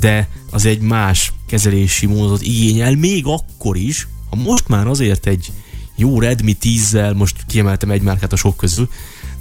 de 0.00 0.28
az 0.50 0.64
egy 0.64 0.80
más 0.80 1.32
kezelési 1.46 2.06
módot 2.06 2.42
igényel, 2.42 2.94
még 2.94 3.26
akkor 3.26 3.76
is, 3.76 4.08
ha 4.30 4.36
most 4.36 4.68
már 4.68 4.86
azért 4.86 5.26
egy 5.26 5.52
jó 5.96 6.20
Redmi 6.20 6.56
10-zel, 6.62 7.16
most 7.16 7.36
kiemeltem 7.46 7.90
egy 7.90 8.02
márkát 8.02 8.32
a 8.32 8.36
sok 8.36 8.56
közül, 8.56 8.88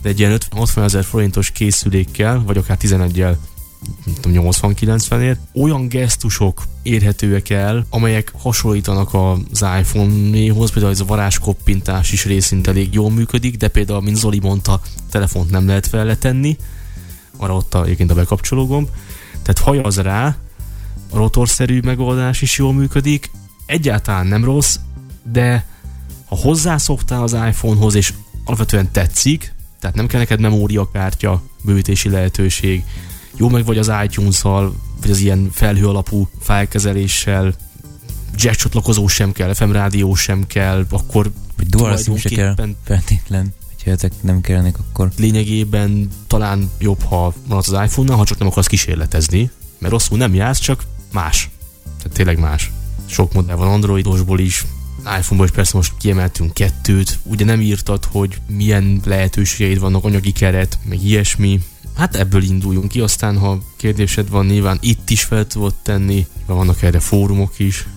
de 0.02 0.10
egy 0.10 0.20
ilyen 0.20 0.38
60 0.50 0.84
ezer 0.84 1.04
forintos 1.04 1.52
készülékkel, 1.52 2.44
vagy 2.46 2.58
akár 2.58 2.78
11-jel 2.82 3.36
80-90-ért, 4.24 5.40
olyan 5.54 5.88
gesztusok 5.88 6.64
érhetőek 6.82 7.50
el, 7.50 7.86
amelyek 7.90 8.32
hasonlítanak 8.38 9.14
az 9.14 9.66
iPhone-néhoz, 9.80 10.72
például 10.72 10.94
ez 10.94 11.00
a 11.00 11.06
varázskoppintás 11.06 12.12
is 12.12 12.26
részint 12.26 12.68
elég 12.68 12.94
jól 12.94 13.12
működik, 13.12 13.58
de 13.58 13.68
például, 13.68 14.02
mint 14.02 14.18
Zoli 14.18 14.40
mondta, 14.40 14.82
telefont 15.12 15.50
nem 15.50 15.68
lehet 15.68 15.88
felletenni, 15.88 16.58
arra 17.38 17.56
ott 17.56 17.74
a, 17.74 17.84
egyébként 17.84 18.12
a 18.12 18.16
bekapcsoló 18.16 18.68
gomb, 18.68 18.90
tehát 19.32 19.60
hajaz 19.60 19.98
rá, 19.98 20.38
a 21.12 21.18
rotorszerű 21.18 21.80
megoldás 21.84 22.42
is 22.42 22.58
jól 22.58 22.74
működik, 22.74 23.32
egyáltalán 23.66 24.28
nem 24.28 24.44
rossz, 24.44 24.78
de 25.32 25.66
ha 26.26 26.36
hozzászoktál 26.36 27.24
az 27.24 27.34
iPhonehoz, 27.34 27.96
és 27.96 28.14
alapvetően 28.44 28.92
tetszik, 28.92 29.54
tehát 29.80 29.96
nem 29.96 30.08
kell 30.08 30.20
neked 30.20 30.40
memóriakártya, 30.40 31.42
bővítési 31.64 32.10
lehetőség, 32.10 32.84
jó 33.40 33.50
meg 33.50 33.66
vagy 33.66 33.78
az 33.78 33.92
iTunes-szal, 34.04 34.76
vagy 35.02 35.12
az 35.12 35.20
ilyen 35.20 35.50
felhő 35.52 35.88
alapú 35.88 36.30
fájlkezeléssel, 36.40 37.54
jack 38.36 38.56
csatlakozó 38.56 39.08
sem 39.08 39.32
kell, 39.32 39.54
FM 39.54 39.72
rádió 39.72 40.16
sem 40.16 40.48
kell, 40.48 40.86
akkor 40.90 41.32
Vagy 41.58 41.68
dual 41.68 41.98
sim 41.98 42.18
se 42.18 42.30
kell 42.30 42.56
feltétlen. 42.84 43.54
Ha 43.86 43.92
ezek 43.92 44.12
nem 44.22 44.42
kellene, 44.42 44.72
akkor... 44.90 45.10
Lényegében 45.18 46.08
talán 46.28 46.70
jobb, 46.80 47.04
ha 47.04 47.34
van 47.48 47.58
az 47.58 47.68
iPhone-nal, 47.72 48.18
ha 48.18 48.24
csak 48.26 48.38
nem 48.38 48.48
akarsz 48.48 48.68
kísérletezni, 48.68 49.52
mert 49.78 49.94
rosszul 49.94 50.18
nem 50.18 50.34
jársz, 50.34 50.60
csak 50.60 50.84
más. 51.12 51.50
Tehát 51.98 52.14
tényleg 52.14 52.40
más. 52.40 52.72
Sok 53.06 53.34
modell 53.34 53.56
van 53.56 53.68
Androidosból 53.68 54.40
is, 54.40 54.66
iPhone-ból 55.06 55.46
is 55.46 55.52
persze 55.52 55.78
most 55.78 55.94
kiemeltünk 55.98 56.54
kettőt, 56.54 57.20
ugye 57.24 57.46
nem 57.46 57.62
írtad, 57.62 58.06
hogy 58.06 58.42
milyen 58.48 59.02
lehetőségeid 59.06 59.80
vannak, 59.80 60.04
anyagi 60.04 60.32
keret, 60.32 60.78
meg 60.84 61.04
ilyesmi. 61.04 61.60
Hát 61.96 62.16
ebből 62.16 62.44
induljunk 62.44 62.88
ki, 62.88 63.00
aztán 63.00 63.38
ha 63.38 63.62
kérdésed 63.78 64.30
van, 64.30 64.46
nyilván 64.46 64.78
itt 64.82 65.10
is 65.10 65.24
fel 65.24 65.48
tudod 65.48 65.74
tenni, 65.82 66.28
vannak 66.46 66.82
erre 66.82 67.00
fórumok 67.00 67.60
is, 67.60 67.88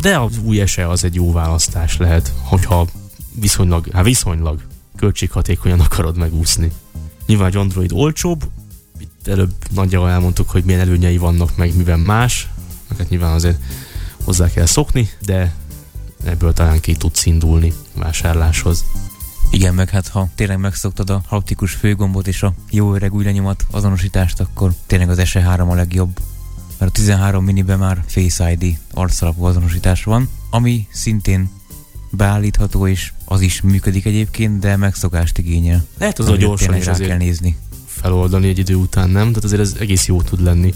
de 0.00 0.18
az 0.18 0.38
új 0.44 0.66
SE 0.66 0.88
az 0.88 1.04
egy 1.04 1.14
jó 1.14 1.32
választás 1.32 1.96
lehet, 1.96 2.32
hogyha 2.42 2.86
viszonylag, 3.40 3.86
hát 3.92 4.04
viszonylag 4.04 4.60
költséghatékonyan 4.96 5.80
akarod 5.80 6.16
megúszni. 6.16 6.70
Nyilván 7.26 7.48
egy 7.48 7.56
Android 7.56 7.92
olcsóbb, 7.92 8.48
itt 8.98 9.28
előbb 9.28 9.52
nagyjából 9.70 10.10
elmondtuk, 10.10 10.50
hogy 10.50 10.64
milyen 10.64 10.80
előnyei 10.80 11.18
vannak, 11.18 11.56
meg 11.56 11.76
miben 11.76 12.00
más, 12.00 12.48
meg 12.88 12.98
hát 12.98 13.08
nyilván 13.08 13.32
azért 13.32 13.60
hozzá 14.24 14.50
kell 14.50 14.66
szokni, 14.66 15.08
de 15.20 15.54
ebből 16.24 16.52
talán 16.52 16.80
ki 16.80 16.96
tudsz 16.96 17.26
indulni 17.26 17.72
vásárláshoz. 17.94 18.84
Igen, 19.50 19.74
meg 19.74 19.90
hát 19.90 20.08
ha 20.08 20.28
tényleg 20.34 20.58
megszoktad 20.58 21.10
a 21.10 21.22
haptikus 21.26 21.72
főgombot 21.72 22.26
és 22.26 22.42
a 22.42 22.52
jó 22.70 22.94
öreg 22.94 23.14
új 23.14 23.24
lenyomat 23.24 23.66
azonosítást, 23.70 24.40
akkor 24.40 24.74
tényleg 24.86 25.10
az 25.10 25.18
SE3 25.20 25.68
a 25.68 25.74
legjobb. 25.74 26.18
Mert 26.78 26.90
a 26.90 26.94
13 26.94 27.44
miniben 27.44 27.78
már 27.78 28.04
Face 28.06 28.52
ID 28.52 28.78
arcalapú 28.92 29.44
azonosítás 29.44 30.04
van, 30.04 30.28
ami 30.50 30.86
szintén 30.92 31.50
beállítható, 32.10 32.86
és 32.86 33.12
az 33.24 33.40
is 33.40 33.60
működik 33.60 34.04
egyébként, 34.04 34.58
de 34.58 34.76
megszokást 34.76 35.38
igényel. 35.38 35.84
Lehet 35.98 36.18
az 36.18 36.28
a 36.28 36.36
gyorsan 36.36 36.76
is 36.76 36.84
rá 36.84 36.96
kell 36.96 37.16
nézni. 37.16 37.56
feloldani 37.86 38.48
egy 38.48 38.58
idő 38.58 38.74
után, 38.74 39.10
nem? 39.10 39.28
Tehát 39.28 39.44
azért 39.44 39.60
ez 39.60 39.76
egész 39.78 40.06
jó 40.06 40.22
tud 40.22 40.42
lenni. 40.42 40.74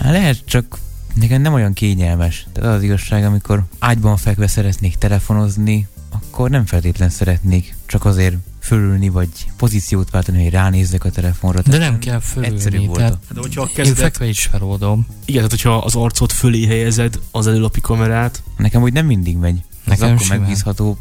Lehet, 0.00 0.42
csak 0.44 0.78
nekem 1.20 1.40
nem 1.40 1.52
olyan 1.52 1.72
kényelmes. 1.72 2.46
Tehát 2.52 2.70
az 2.70 2.76
az 2.76 2.82
igazság, 2.82 3.24
amikor 3.24 3.64
ágyban 3.78 4.16
fekve 4.16 4.46
szeretnék 4.46 4.96
telefonozni, 4.96 5.86
akkor 6.10 6.50
nem 6.50 6.66
feltétlen 6.66 7.10
szeretnék 7.10 7.76
csak 7.86 8.04
azért 8.04 8.36
fölülni, 8.60 9.08
vagy 9.08 9.28
pozíciót 9.56 10.10
váltani, 10.10 10.42
hogy 10.42 10.52
ránézzek 10.52 11.04
a 11.04 11.10
telefonra. 11.10 11.62
De 11.62 11.78
nem 11.78 11.98
kell 11.98 12.20
Egyszerű 12.40 12.58
fölülni. 12.58 12.86
volt. 12.86 12.98
Tehát 12.98 13.18
De 13.34 13.40
hogyha 13.40 13.62
a 13.62 13.66
én 13.68 13.74
kezedet, 13.74 13.98
fekve 14.02 14.26
is 14.26 14.42
feloldom. 14.42 15.06
igen, 15.24 15.34
tehát 15.34 15.50
hogyha 15.50 15.76
az 15.76 15.94
arcot 15.94 16.32
fölé 16.32 16.66
helyezed 16.66 17.20
az 17.30 17.46
előlapi 17.46 17.80
kamerát, 17.80 18.42
Nekem 18.56 18.82
úgy 18.82 18.92
nem 18.92 19.06
mindig 19.06 19.36
megy. 19.36 19.62
Nekem 19.84 20.08
akkor 20.08 20.20
simán. 20.20 20.38
megbízható. 20.40 20.98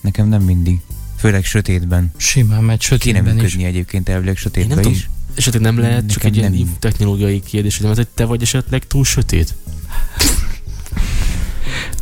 Nekem 0.00 0.28
nem 0.28 0.42
mindig. 0.42 0.80
Főleg 1.16 1.44
sötétben. 1.44 2.12
Simán 2.16 2.64
megy 2.64 2.78
Kéne 2.78 2.96
sötétben 2.98 3.34
is. 3.36 3.40
működni 3.42 3.64
egyébként 3.64 4.08
elvileg 4.08 4.34
én 4.34 4.40
sötétben 4.40 4.78
is. 4.78 4.84
tudom, 4.84 5.13
esetleg 5.34 5.62
nem 5.62 5.78
lehet, 5.78 6.12
csak 6.12 6.24
egy 6.24 6.36
ilyen 6.36 6.52
nem. 6.52 6.76
technológiai 6.78 7.40
kérdés, 7.40 7.76
hogy 7.76 7.86
nem, 7.86 7.94
hogy 7.94 8.08
te 8.14 8.24
vagy 8.24 8.42
esetleg 8.42 8.86
túl 8.86 9.04
sötét? 9.04 9.54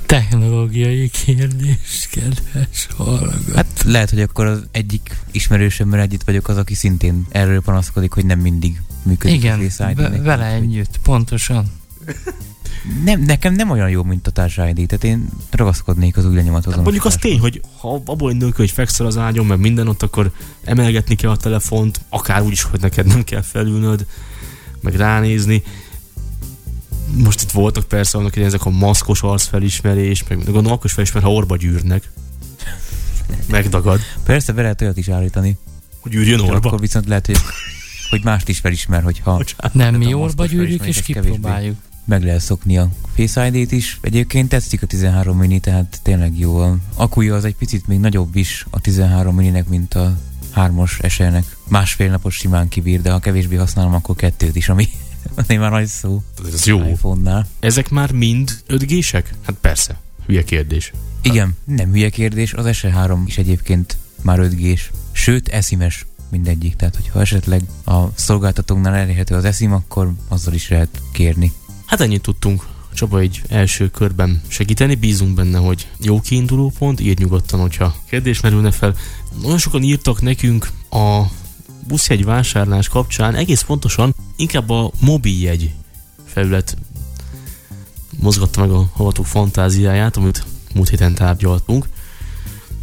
Technológiai 0.07 1.11
kérdés, 1.11 2.09
kedves 2.11 2.87
hallgató. 2.97 3.55
Hát 3.55 3.83
lehet, 3.85 4.11
hogy 4.11 4.21
akkor 4.21 4.47
az 4.47 4.67
egyik 4.71 5.17
ismerősömmel 5.31 6.01
együtt 6.01 6.23
vagyok 6.23 6.49
az, 6.49 6.57
aki 6.57 6.75
szintén 6.75 7.27
erről 7.31 7.63
panaszkodik, 7.63 8.13
hogy 8.13 8.25
nem 8.25 8.39
mindig 8.39 8.81
működik 9.03 9.37
Igen, 9.37 9.71
a 9.79 10.23
vele 10.23 10.47
együtt, 10.47 10.99
pontosan. 11.03 11.71
Nem, 13.05 13.21
nekem 13.21 13.55
nem 13.55 13.71
olyan 13.71 13.91
jó, 13.91 14.03
mint 14.03 14.27
a 14.27 14.31
társ 14.31 14.57
ID, 14.57 14.87
tehát 14.87 15.05
én 15.05 15.29
ragaszkodnék 15.51 16.17
az 16.17 16.27
új 16.27 16.35
lenyomathoz. 16.35 16.75
Hát 16.75 16.83
mondjuk 16.83 17.05
az 17.05 17.17
tény, 17.17 17.39
hogy 17.41 17.61
ha 17.79 18.03
abból 18.05 18.31
indulunk, 18.31 18.57
hogy 18.57 18.71
fekszel 18.71 19.07
az 19.07 19.17
ágyon, 19.17 19.47
meg 19.47 19.59
minden 19.59 19.89
ott, 19.89 20.03
akkor 20.03 20.33
emelgetni 20.65 21.15
kell 21.15 21.31
a 21.31 21.37
telefont, 21.37 22.01
akár 22.09 22.43
úgy 22.43 22.53
is, 22.53 22.63
hogy 22.63 22.81
neked 22.81 23.07
nem 23.07 23.25
kell 23.25 23.43
felülnöd, 23.43 24.07
meg 24.81 24.95
ránézni. 24.95 25.63
Most 27.17 27.43
itt 27.43 27.51
voltak 27.51 27.85
persze 27.85 28.19
annak 28.19 28.31
idején 28.31 28.49
ezek 28.49 28.65
a 28.67 28.71
maszkos 28.71 29.23
arcfelismerés, 29.23 30.25
meg 30.29 30.39
gondolom 30.45 30.73
akkor 30.73 30.85
is 30.85 30.93
felismer, 30.93 31.23
ha 31.23 31.33
orba 31.33 31.57
gyűrnek. 31.57 32.11
Megdagad, 33.49 34.01
Persze, 34.25 34.53
be 34.53 34.63
lehet 34.63 34.81
olyat 34.81 34.97
is 34.97 35.09
állítani. 35.09 35.59
hogy 36.01 36.13
gyűrjön 36.13 36.39
Csak 36.39 36.47
orba. 36.49 36.69
akkor 36.69 36.81
viszont 36.81 37.07
lehet, 37.07 37.27
hogy, 37.27 37.37
hogy 38.11 38.25
mást 38.25 38.49
is 38.49 38.59
felismer, 38.59 39.03
hogyha 39.03 39.37
Bocsánat. 39.37 39.75
Nem, 39.75 39.95
mi 39.95 40.15
orba 40.15 40.47
gyűrjük 40.47 40.87
és 40.87 40.99
az 40.99 41.05
kevésbé. 41.05 41.75
Meg 42.05 42.23
lehet 42.25 42.41
szokni 42.41 42.79
a 42.79 42.89
Face 43.15 43.47
ID-t 43.47 43.73
is. 43.73 43.99
Egyébként 44.03 44.49
tetszik 44.49 44.83
a 44.83 44.87
13 44.87 45.37
mini, 45.37 45.59
tehát 45.59 46.01
tényleg 46.03 46.39
jó. 46.39 46.57
A 46.57 46.77
akkuja 46.95 47.35
az 47.35 47.45
egy 47.45 47.55
picit 47.55 47.87
még 47.87 47.99
nagyobb 48.01 48.37
is 48.37 48.67
a 48.71 48.81
13 48.81 49.35
mininek, 49.35 49.69
mint 49.69 49.95
a 49.95 50.19
3-as 50.55 51.11
SE-nek. 51.11 51.57
Másfél 51.69 52.11
napot 52.11 52.33
simán 52.33 52.69
kibír, 52.69 53.01
de 53.01 53.11
ha 53.11 53.19
kevésbé 53.19 53.57
használom, 53.57 53.95
akkor 53.95 54.17
kettőt 54.17 54.57
is, 54.57 54.69
ami 54.69 54.89
azért 55.35 55.61
már 55.61 55.71
nagy 55.71 55.87
szó 55.87 56.23
Ez 56.53 56.67
jó. 56.67 56.85
iPhone-nál. 56.89 57.47
Ezek 57.61 57.89
már 57.89 58.13
mind 58.13 58.51
5G-sek? 58.69 59.25
Hát 59.43 59.57
persze. 59.61 59.97
Hülye 60.27 60.43
kérdés. 60.45 60.93
Igen, 61.23 61.57
nem 61.65 61.91
hülye 61.91 62.09
kérdés, 62.09 62.53
az 62.53 62.67
SE3 62.69 63.19
is 63.27 63.39
egyébként 63.39 63.97
már 64.23 64.39
5G-s. 64.41 64.91
Sőt, 65.13 65.49
eszimes 65.49 66.07
mindegyik, 66.31 66.77
tehát 66.77 66.97
hogyha 66.97 67.21
esetleg 67.21 67.63
a 67.85 68.03
szolgáltatóknál 68.15 68.95
elérhető 68.95 69.35
az 69.35 69.45
eszim, 69.45 69.73
akkor 69.73 70.13
azzal 70.29 70.55
is 70.55 70.69
lehet 70.69 71.03
kérni. 71.13 71.53
Hát 71.93 72.01
ennyit 72.01 72.23
tudtunk 72.23 72.67
Csaba 72.95 73.19
egy 73.19 73.43
első 73.49 73.91
körben 73.91 74.43
segíteni. 74.49 74.95
Bízunk 74.95 75.35
benne, 75.35 75.59
hogy 75.59 75.89
jó 75.99 76.21
kiinduló 76.21 76.73
pont. 76.79 77.01
Írj 77.01 77.23
nyugodtan, 77.23 77.61
hogyha 77.61 77.97
kérdés 78.09 78.41
merülne 78.41 78.71
fel. 78.71 78.97
Nagyon 79.41 79.59
sokan 79.59 79.83
írtak 79.83 80.23
nekünk 80.23 80.71
a 80.91 81.23
buszjegy 81.89 82.25
vásárlás 82.25 82.89
kapcsán, 82.89 83.35
egész 83.35 83.63
pontosan 83.63 84.15
inkább 84.37 84.71
a 84.71 84.91
mobiljegy 85.01 85.71
felület 86.25 86.77
mozgatta 88.21 88.61
meg 88.61 88.71
a 88.71 88.91
hallgatók 88.93 89.27
fantáziáját, 89.27 90.17
amit 90.17 90.45
múlt 90.75 90.89
héten 90.89 91.15
tárgyaltunk, 91.15 91.89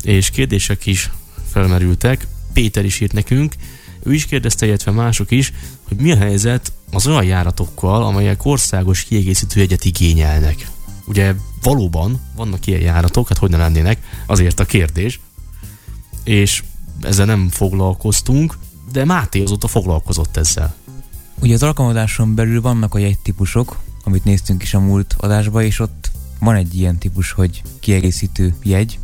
és 0.03 0.29
kérdések 0.29 0.85
is 0.85 1.09
felmerültek. 1.51 2.27
Péter 2.53 2.85
is 2.85 2.99
írt 2.99 3.13
nekünk, 3.13 3.55
ő 4.03 4.13
is 4.13 4.25
kérdezte, 4.25 4.65
illetve 4.65 4.91
mások 4.91 5.31
is, 5.31 5.53
hogy 5.87 5.97
mi 5.97 6.11
a 6.11 6.17
helyzet 6.17 6.71
az 6.91 7.07
olyan 7.07 7.23
járatokkal, 7.23 8.03
amelyek 8.03 8.45
országos 8.45 9.03
kiegészítő 9.03 9.59
jegyet 9.59 9.85
igényelnek. 9.85 10.67
Ugye 11.05 11.33
valóban 11.61 12.19
vannak 12.35 12.67
ilyen 12.67 12.81
járatok, 12.81 13.27
hát 13.27 13.37
hogy 13.37 13.49
ne 13.49 13.57
lennének, 13.57 14.03
azért 14.25 14.59
a 14.59 14.65
kérdés, 14.65 15.19
és 16.23 16.63
ezzel 17.01 17.25
nem 17.25 17.49
foglalkoztunk, 17.49 18.57
de 18.91 19.05
Máté 19.05 19.43
azóta 19.43 19.67
foglalkozott 19.67 20.37
ezzel. 20.37 20.75
Ugye 21.41 21.53
az 21.53 21.63
alkalmazáson 21.63 22.35
belül 22.35 22.61
vannak 22.61 22.93
a 22.93 22.97
jegytípusok, 22.97 23.77
amit 24.03 24.23
néztünk 24.23 24.63
is 24.63 24.73
a 24.73 24.79
múlt 24.79 25.15
adásba, 25.17 25.63
és 25.63 25.79
ott 25.79 26.11
van 26.39 26.55
egy 26.55 26.75
ilyen 26.75 26.97
típus, 26.97 27.31
hogy 27.31 27.61
kiegészítő 27.79 28.55
jegy, 28.63 28.99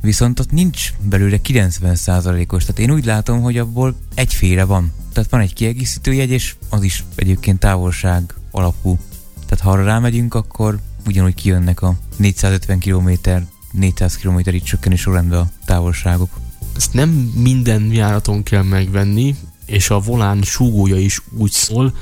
viszont 0.00 0.40
ott 0.40 0.50
nincs 0.50 0.92
belőle 1.00 1.40
90%-os, 1.48 2.64
tehát 2.64 2.80
én 2.80 2.90
úgy 2.90 3.04
látom, 3.04 3.40
hogy 3.40 3.58
abból 3.58 3.96
egyféle 4.14 4.64
van. 4.64 4.92
Tehát 5.12 5.30
van 5.30 5.40
egy 5.40 5.52
kiegészítő 5.52 6.12
jegy, 6.12 6.30
és 6.30 6.54
az 6.68 6.82
is 6.82 7.04
egyébként 7.14 7.58
távolság 7.58 8.34
alapú. 8.50 8.98
Tehát 9.46 9.64
ha 9.64 9.70
arra 9.70 9.84
rámegyünk, 9.84 10.34
akkor 10.34 10.78
ugyanúgy 11.06 11.34
kijönnek 11.34 11.82
a 11.82 11.96
450 12.16 12.78
km, 12.78 13.10
400 13.72 14.16
km-ig 14.16 14.62
csökkenő 14.62 14.96
sorrendben 14.96 15.38
a 15.38 15.50
távolságok. 15.64 16.30
Ezt 16.76 16.92
nem 16.92 17.08
minden 17.34 17.92
járaton 17.92 18.42
kell 18.42 18.62
megvenni, 18.62 19.34
és 19.66 19.90
a 19.90 20.00
volán 20.00 20.42
súgója 20.42 20.96
is 20.96 21.22
úgy 21.36 21.50
szól, 21.50 21.94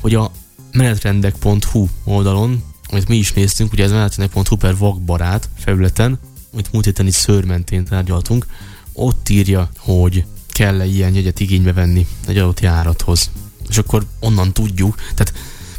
hogy 0.00 0.14
a 0.14 0.30
menetrendek.hu 0.72 1.88
oldalon, 2.04 2.62
amit 2.90 3.08
mi 3.08 3.16
is 3.16 3.32
néztünk, 3.32 3.72
ugye 3.72 3.84
ez 3.84 3.90
menetrendek.hu 3.90 4.56
per 4.56 4.76
vakbarát 4.76 5.48
felületen, 5.56 6.18
amit 6.52 6.72
múlt 6.72 6.84
héten 6.84 7.06
is 7.06 7.14
szőrmentén 7.14 7.84
tárgyaltunk, 7.84 8.46
ott 8.92 9.28
írja, 9.28 9.68
hogy 9.78 10.24
kell-e 10.48 10.84
ilyen 10.84 11.14
jegyet 11.14 11.40
igénybe 11.40 11.72
venni 11.72 12.06
egy 12.26 12.38
adott 12.38 12.60
járathoz. 12.60 13.30
És 13.68 13.78
akkor 13.78 14.06
onnan 14.20 14.52
tudjuk, 14.52 14.94
tehát 14.94 15.32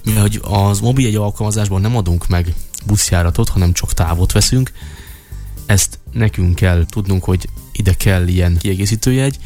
mivel 0.03 0.21
hogy 0.21 0.39
az 0.43 0.79
mobil 0.79 1.07
egy 1.07 1.15
alkalmazásban 1.15 1.81
nem 1.81 1.97
adunk 1.97 2.27
meg 2.27 2.53
buszjáratot, 2.85 3.49
hanem 3.49 3.73
csak 3.73 3.93
távot 3.93 4.31
veszünk, 4.31 4.71
ezt 5.65 5.99
nekünk 6.11 6.55
kell 6.55 6.85
tudnunk, 6.85 7.23
hogy 7.23 7.49
ide 7.71 7.93
kell 7.93 8.27
ilyen 8.27 8.57
kiegészítőjegy, 8.57 9.39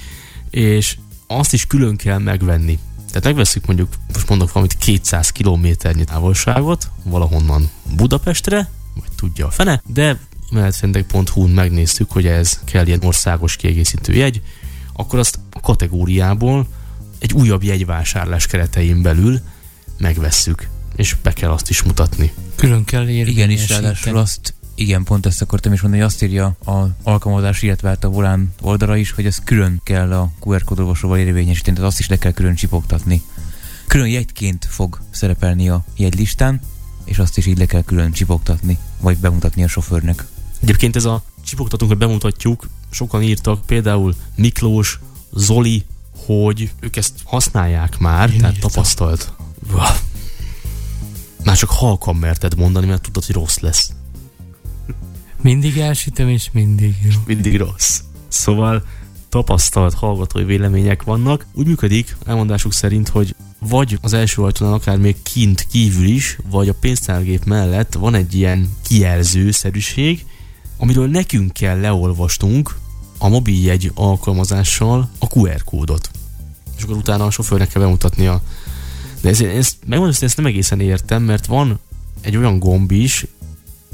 és 0.50 0.98
azt 1.28 1.54
is 1.54 1.68
külön 1.68 1.96
kell 1.96 2.18
megvenni. 2.18 2.80
Tehát 3.08 3.24
megveszünk 3.24 3.66
mondjuk, 3.66 3.94
most 4.14 4.30
mondok 4.30 4.52
valamit, 4.52 4.78
200 4.78 5.30
kilométernyi 5.30 6.04
távolságot, 6.04 6.90
valahonnan 7.04 7.70
Budapestre, 7.96 8.70
vagy 8.96 9.12
tudja 9.16 9.48
a 9.48 9.52
fene, 9.52 9.82
de 9.86 10.20
menetrendek.hu-n 10.54 11.50
megnéztük, 11.50 12.12
hogy 12.12 12.26
ez 12.26 12.60
kell 12.66 12.88
ilyen 12.88 13.04
országos 13.04 13.56
kiegészítő 13.56 14.14
jegy, 14.14 14.42
akkor 14.94 15.20
azt 15.20 15.40
a 15.52 15.60
kategóriából 15.60 16.68
egy 17.20 17.34
újabb 17.34 17.64
jegyvásárlás 17.64 18.48
keretein 18.48 19.02
belül 19.02 19.40
megvesszük, 19.98 20.68
és 20.96 21.16
be 21.22 21.34
kell 21.34 21.50
azt 21.50 21.70
is 21.70 21.84
mutatni. 21.84 22.34
Külön 22.56 22.84
kell 22.84 23.08
Igen, 23.08 23.50
és 23.50 23.70
ráadásul 23.70 24.18
azt, 24.18 24.54
igen, 24.76 25.04
pont 25.04 25.26
ezt 25.26 25.42
akartam 25.42 25.74
is 25.74 25.82
mondani, 25.82 26.04
hogy 26.04 26.12
azt 26.12 26.24
írja 26.24 26.46
a 26.66 26.88
alkalmazás, 27.04 27.62
illetve 27.62 27.90
hát 27.90 28.04
a 28.04 28.10
volán 28.10 28.54
oldala 28.62 28.96
is, 28.96 29.12
hogy 29.12 29.26
ez 29.26 29.40
külön 29.44 29.82
kell 29.84 30.14
a 30.14 30.32
QR 30.40 30.64
kódolvasóval 30.64 31.18
érvényesíteni, 31.18 31.76
tehát 31.76 31.92
azt 31.92 32.00
is 32.00 32.08
le 32.08 32.18
kell 32.18 32.32
külön 32.32 32.56
csipogtatni. 32.56 33.22
Külön 33.88 34.08
jegyként 34.08 34.66
fog 34.70 35.02
szerepelni 35.10 35.70
a 35.70 35.86
jegylistán, 35.98 36.62
és 37.04 37.20
azt 37.20 37.38
is 37.38 37.46
így 37.46 37.58
le 37.58 37.66
kell 37.66 37.84
külön 37.84 38.12
csipogtatni, 38.12 38.78
vagy 39.00 39.18
bemutatni 39.18 39.64
a 39.64 39.68
sofőrnek. 39.68 40.26
Egyébként 40.64 40.96
ez 40.96 41.06
a 41.06 41.24
csipogtatunk, 41.46 41.92
hogy 41.92 42.00
bemutatjuk, 42.00 42.68
sokan 42.90 43.22
írtak, 43.22 43.66
például 43.66 44.16
Miklós, 44.36 45.00
Zoli, 45.34 45.84
hogy 46.26 46.72
ők 46.80 46.96
ezt 46.96 47.14
használják 47.24 47.98
már, 47.98 48.30
Én 48.30 48.38
tehát 48.38 48.56
írtam. 48.56 48.70
tapasztalt. 48.70 49.34
Már 51.44 51.58
csak 51.58 51.70
halkan 51.70 52.16
merted 52.16 52.56
mondani, 52.58 52.86
mert 52.86 53.02
tudod, 53.02 53.26
hogy 53.26 53.36
rossz 53.36 53.58
lesz. 53.58 53.92
Mindig 55.42 55.78
elsütöm, 55.78 56.30
és 56.30 56.50
mindig 56.52 56.96
jó. 57.04 57.20
mindig 57.26 57.58
rossz. 57.58 58.02
Szóval 58.28 58.84
tapasztalt 59.30 59.94
hallgatói 59.94 60.44
vélemények 60.44 61.04
vannak. 61.04 61.46
Úgy 61.54 61.68
működik, 61.68 62.18
elmondásuk 62.26 62.74
szerint, 62.74 63.10
hogy 63.10 63.36
vagy 63.60 63.98
az 64.02 64.14
első 64.14 64.42
ajtónál 64.42 64.74
akár 64.74 64.98
még 64.98 65.16
kint 65.24 65.68
kívül 65.72 66.06
is, 66.06 66.38
vagy 66.50 66.70
a 66.70 66.74
pénztárgép 66.74 67.44
mellett 67.44 67.94
van 67.94 68.16
egy 68.16 68.34
ilyen 68.36 68.70
kijelzőszerűség, 68.88 70.26
amiről 70.84 71.08
nekünk 71.08 71.54
kell 71.54 71.80
leolvasnunk 71.80 72.76
a 73.18 73.28
mobiljegy 73.28 73.92
alkalmazással 73.94 75.10
a 75.20 75.28
QR 75.28 75.64
kódot. 75.64 76.10
És 76.78 76.84
akkor 76.84 76.96
utána 76.96 77.26
a 77.26 77.32
sofőrnek 77.32 77.68
kell 77.68 77.82
bemutatnia. 77.82 78.42
De 79.22 79.30
ezt, 79.30 79.42
ezt 79.42 79.76
megmondom, 79.80 80.16
hogy 80.16 80.28
ezt 80.28 80.38
nem 80.38 80.46
egészen 80.46 80.80
értem, 80.80 81.24
mert 81.24 81.46
van 81.46 81.80
egy 82.22 82.38
olyan 82.38 82.60
gomb 82.60 82.92
is, 82.92 83.26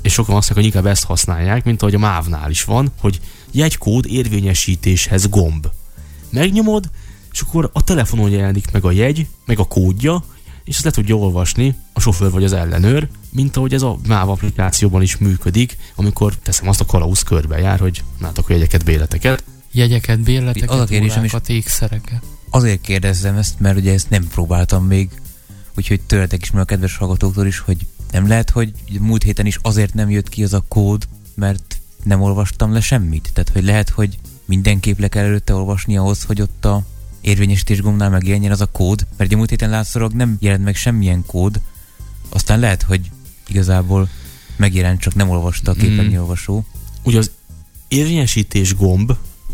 és 0.01 0.13
sokan 0.13 0.35
azt 0.35 0.49
mondják, 0.49 0.55
hogy 0.55 0.65
inkább 0.65 0.91
ezt 0.91 1.03
használják, 1.03 1.63
mint 1.63 1.81
ahogy 1.81 1.95
a 1.95 1.99
MÁV-nál 1.99 2.49
is 2.49 2.63
van, 2.63 2.91
hogy 2.99 3.19
jegykód 3.51 4.05
érvényesítéshez 4.05 5.29
gomb. 5.29 5.67
Megnyomod, 6.29 6.89
és 7.31 7.41
akkor 7.41 7.69
a 7.73 7.83
telefonon 7.83 8.29
jelenik 8.29 8.71
meg 8.71 8.85
a 8.85 8.91
jegy, 8.91 9.27
meg 9.45 9.59
a 9.59 9.67
kódja, 9.67 10.23
és 10.63 10.75
ezt 10.75 10.85
le 10.85 10.91
tudja 10.91 11.15
olvasni 11.15 11.75
a 11.93 11.99
sofőr 11.99 12.31
vagy 12.31 12.43
az 12.43 12.53
ellenőr, 12.53 13.09
mint 13.29 13.57
ahogy 13.57 13.73
ez 13.73 13.81
a 13.81 13.97
MÁV 14.07 14.29
applikációban 14.29 15.01
is 15.01 15.17
működik, 15.17 15.77
amikor 15.95 16.35
teszem 16.35 16.67
azt 16.67 16.81
a 16.81 16.85
kalauz 16.85 17.21
körbe 17.23 17.59
jár, 17.59 17.79
hogy 17.79 18.03
látok 18.19 18.49
a 18.49 18.53
jegyeket, 18.53 18.83
béleteket. 18.83 19.43
Jegyeket, 19.71 20.19
bérleteket, 20.19 20.69
Az 20.69 20.79
a 20.79 20.85
kérdésem 20.85 21.23
is- 21.23 21.33
ékszereket. 21.47 22.21
Azért 22.49 22.81
kérdezzem 22.81 23.37
ezt, 23.37 23.59
mert 23.59 23.77
ugye 23.77 23.93
ezt 23.93 24.09
nem 24.09 24.27
próbáltam 24.27 24.85
még, 24.85 25.09
úgyhogy 25.77 26.01
tőletek 26.01 26.41
is, 26.41 26.51
meg 26.51 26.61
a 26.61 26.65
kedves 26.65 26.97
hallgatóktól 26.97 27.45
is, 27.45 27.59
hogy 27.59 27.77
nem 28.11 28.27
lehet, 28.27 28.49
hogy 28.49 28.71
múlt 28.99 29.23
héten 29.23 29.45
is 29.45 29.59
azért 29.61 29.93
nem 29.93 30.09
jött 30.09 30.29
ki 30.29 30.43
az 30.43 30.53
a 30.53 30.63
kód, 30.67 31.07
mert 31.35 31.79
nem 32.03 32.21
olvastam 32.21 32.73
le 32.73 32.81
semmit. 32.81 33.29
Tehát, 33.33 33.49
hogy 33.49 33.63
lehet, 33.63 33.89
hogy 33.89 34.17
mindenképp 34.45 34.99
le 34.99 35.07
kell 35.07 35.25
előtte 35.25 35.53
olvasni 35.53 35.97
ahhoz, 35.97 36.23
hogy 36.23 36.41
ott 36.41 36.65
a 36.65 36.83
érvényesítés 37.21 37.81
gombnál 37.81 38.09
megjelenjen 38.09 38.51
az 38.51 38.61
a 38.61 38.65
kód, 38.65 39.05
mert 39.17 39.29
ugye 39.29 39.35
múlt 39.37 39.49
héten 39.49 39.69
látszólag 39.69 40.11
nem 40.13 40.37
jelent 40.39 40.63
meg 40.63 40.75
semmilyen 40.75 41.23
kód, 41.25 41.59
aztán 42.29 42.59
lehet, 42.59 42.81
hogy 42.81 43.11
igazából 43.49 44.09
megjelent, 44.57 44.99
csak 44.99 45.15
nem 45.15 45.29
olvasta 45.29 45.71
a 45.71 45.73
képernyőolvasó. 45.73 46.65
Ugye 47.03 47.17
az 47.17 47.31
érvényesítés 47.87 48.75
gomb, 48.75 49.11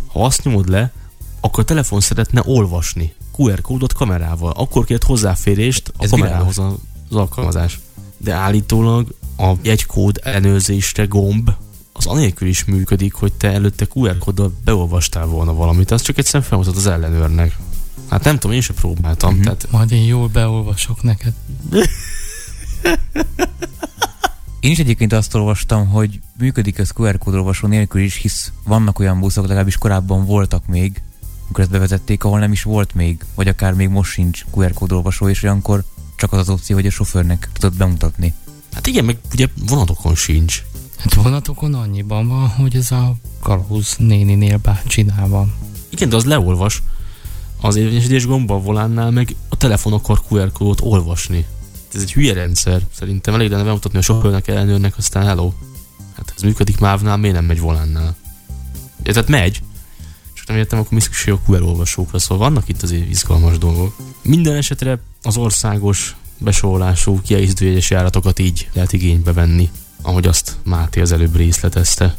ha 0.08 0.26
azt 0.26 0.44
nyomod 0.44 0.70
le, 0.70 0.92
akkor 1.40 1.64
a 1.64 1.66
telefon 1.66 2.00
szeretne 2.02 2.42
olvasni 2.46 3.14
QR 3.38 3.62
kódot 3.62 3.94
kamerával. 3.94 4.52
Akkor 4.52 4.86
kért 4.86 5.04
hozzáférést 5.04 5.92
a 5.98 6.04
Ez 6.04 6.10
kamerához 6.10 6.58
az 6.60 7.16
alkalmazás. 7.16 7.80
De 8.18 8.34
állítólag 8.34 9.14
a 9.38 9.52
jegykód 9.62 10.20
ellenőrzésre 10.24 11.06
gomb 11.06 11.52
az 11.94 12.06
anélkül 12.06 12.48
is 12.48 12.64
működik, 12.66 13.14
hogy 13.14 13.34
te 13.34 13.52
előtte 13.52 13.88
QR 13.94 14.18
kóddal 14.18 14.54
beolvastál 14.64 15.26
volna 15.26 15.54
valamit, 15.54 15.92
az 15.92 16.02
csak 16.02 16.18
egyszerűen 16.18 16.44
felmutat 16.50 16.76
az 16.76 16.88
ellenőrnek. 16.88 17.58
Hát 18.10 18.24
nem 18.24 18.38
tudom, 18.40 18.56
én 18.56 18.62
sem 18.62 18.76
próbáltam, 18.76 19.30
Mhm. 19.30 19.40
uh-huh. 19.40 19.58
tehát 19.58 19.72
Majd 19.72 19.92
én 19.92 20.06
jól 20.08 20.28
beolvasok 20.28 21.04
neked. 21.04 21.34
Én 24.60 24.72
is 24.72 24.80
egyébként 24.80 25.14
azt 25.14 25.36
olvastam, 25.36 25.88
hogy 25.88 26.20
működik 26.38 26.78
ez 26.78 26.90
QR 26.96 27.18
kódolvasó 27.18 27.68
nélkül 27.68 28.02
is, 28.02 28.16
hisz 28.16 28.52
vannak 28.64 29.00
olyan 29.00 29.20
buszok, 29.20 29.48
legalábbis 29.48 29.78
korábban 29.78 30.26
voltak 30.26 30.68
még, 30.68 31.02
amikor 31.44 31.64
ezt 31.64 31.72
bevezették, 31.72 32.24
ahol 32.24 32.40
nem 32.40 32.52
is 32.52 32.64
volt 32.64 32.94
még, 32.94 33.26
vagy 33.36 33.48
akár 33.48 33.74
még 33.74 33.90
most 33.90 34.12
sincs 34.12 34.46
QR 34.52 34.74
kódolvasó, 34.74 35.30
és 35.30 35.44
olyankor 35.44 35.84
csak 36.16 36.34
az 36.34 36.40
az 36.40 36.50
opció, 36.50 36.76
hogy 36.76 36.86
a 36.86 36.90
sofőrnek 36.90 37.50
tudod 37.54 37.78
bemutatni. 37.78 38.34
hát 38.74 38.88
igen, 38.88 39.06
meg 39.06 39.18
ugye 39.34 39.48
vonatokon 39.68 40.16
sincs. 40.16 40.64
Hát 40.98 41.14
vonatokon 41.14 41.74
annyiban 41.74 42.28
van, 42.28 42.48
hogy 42.48 42.76
ez 42.76 42.92
a 42.92 43.16
kalauz 43.40 43.96
néninél 43.98 44.58
bácsinál 44.58 45.28
van. 45.28 45.54
Igen, 45.90 46.10
de 46.10 46.16
az 46.16 46.26
leolvas. 46.26 46.84
Az 47.62 47.76
érvényesítés 47.76 48.26
gomba 48.26 48.56
a 48.56 48.60
volánnál 48.60 49.12
meg 49.12 49.36
a 49.50 49.58
telefon 49.58 49.94
akar 49.94 50.22
QR 50.30 50.52
kódot 50.52 50.82
olvasni. 50.82 51.46
Ez 51.96 52.02
egy 52.02 52.14
hülye 52.14 52.34
rendszer. 52.34 52.82
Szerintem 52.94 53.34
elég 53.34 53.50
lenne 53.50 53.64
bemutatni 53.64 53.98
a 53.98 54.02
sofőrnek, 54.02 54.48
ellenőrnek, 54.48 54.98
aztán 54.98 55.26
hello. 55.26 55.54
Hát 56.16 56.34
ez 56.36 56.42
működik 56.42 56.80
mávnál, 56.80 57.18
miért 57.18 57.36
nem 57.36 57.46
megy 57.46 57.60
volánnál? 57.60 58.16
Ja, 59.04 59.14
tehát 59.14 59.30
megy, 59.30 59.62
csak 60.34 60.48
nem 60.48 60.58
értem, 60.58 60.80
akkor 60.80 60.92
mi 60.92 61.00
szükség 61.00 61.34
a 61.34 61.40
QR 61.48 61.62
olvasókra, 61.62 62.20
szóval 62.20 62.50
vannak 62.50 62.70
itt 62.70 62.82
azért 62.82 63.10
izgalmas 63.10 63.58
dolgok. 63.58 63.96
Minden 64.22 64.56
esetre 64.56 65.00
az 65.22 65.38
országos 65.38 66.16
besorolású 66.38 67.22
kiegészítőjegyes 67.22 67.90
járatokat 67.90 68.40
így 68.40 68.70
lehet 68.74 68.94
igénybe 68.94 69.34
venni, 69.34 69.70
ahogy 70.02 70.28
azt 70.28 70.56
Máté 70.64 71.02
az 71.02 71.12
előbb 71.12 71.36
részletezte. 71.36 72.18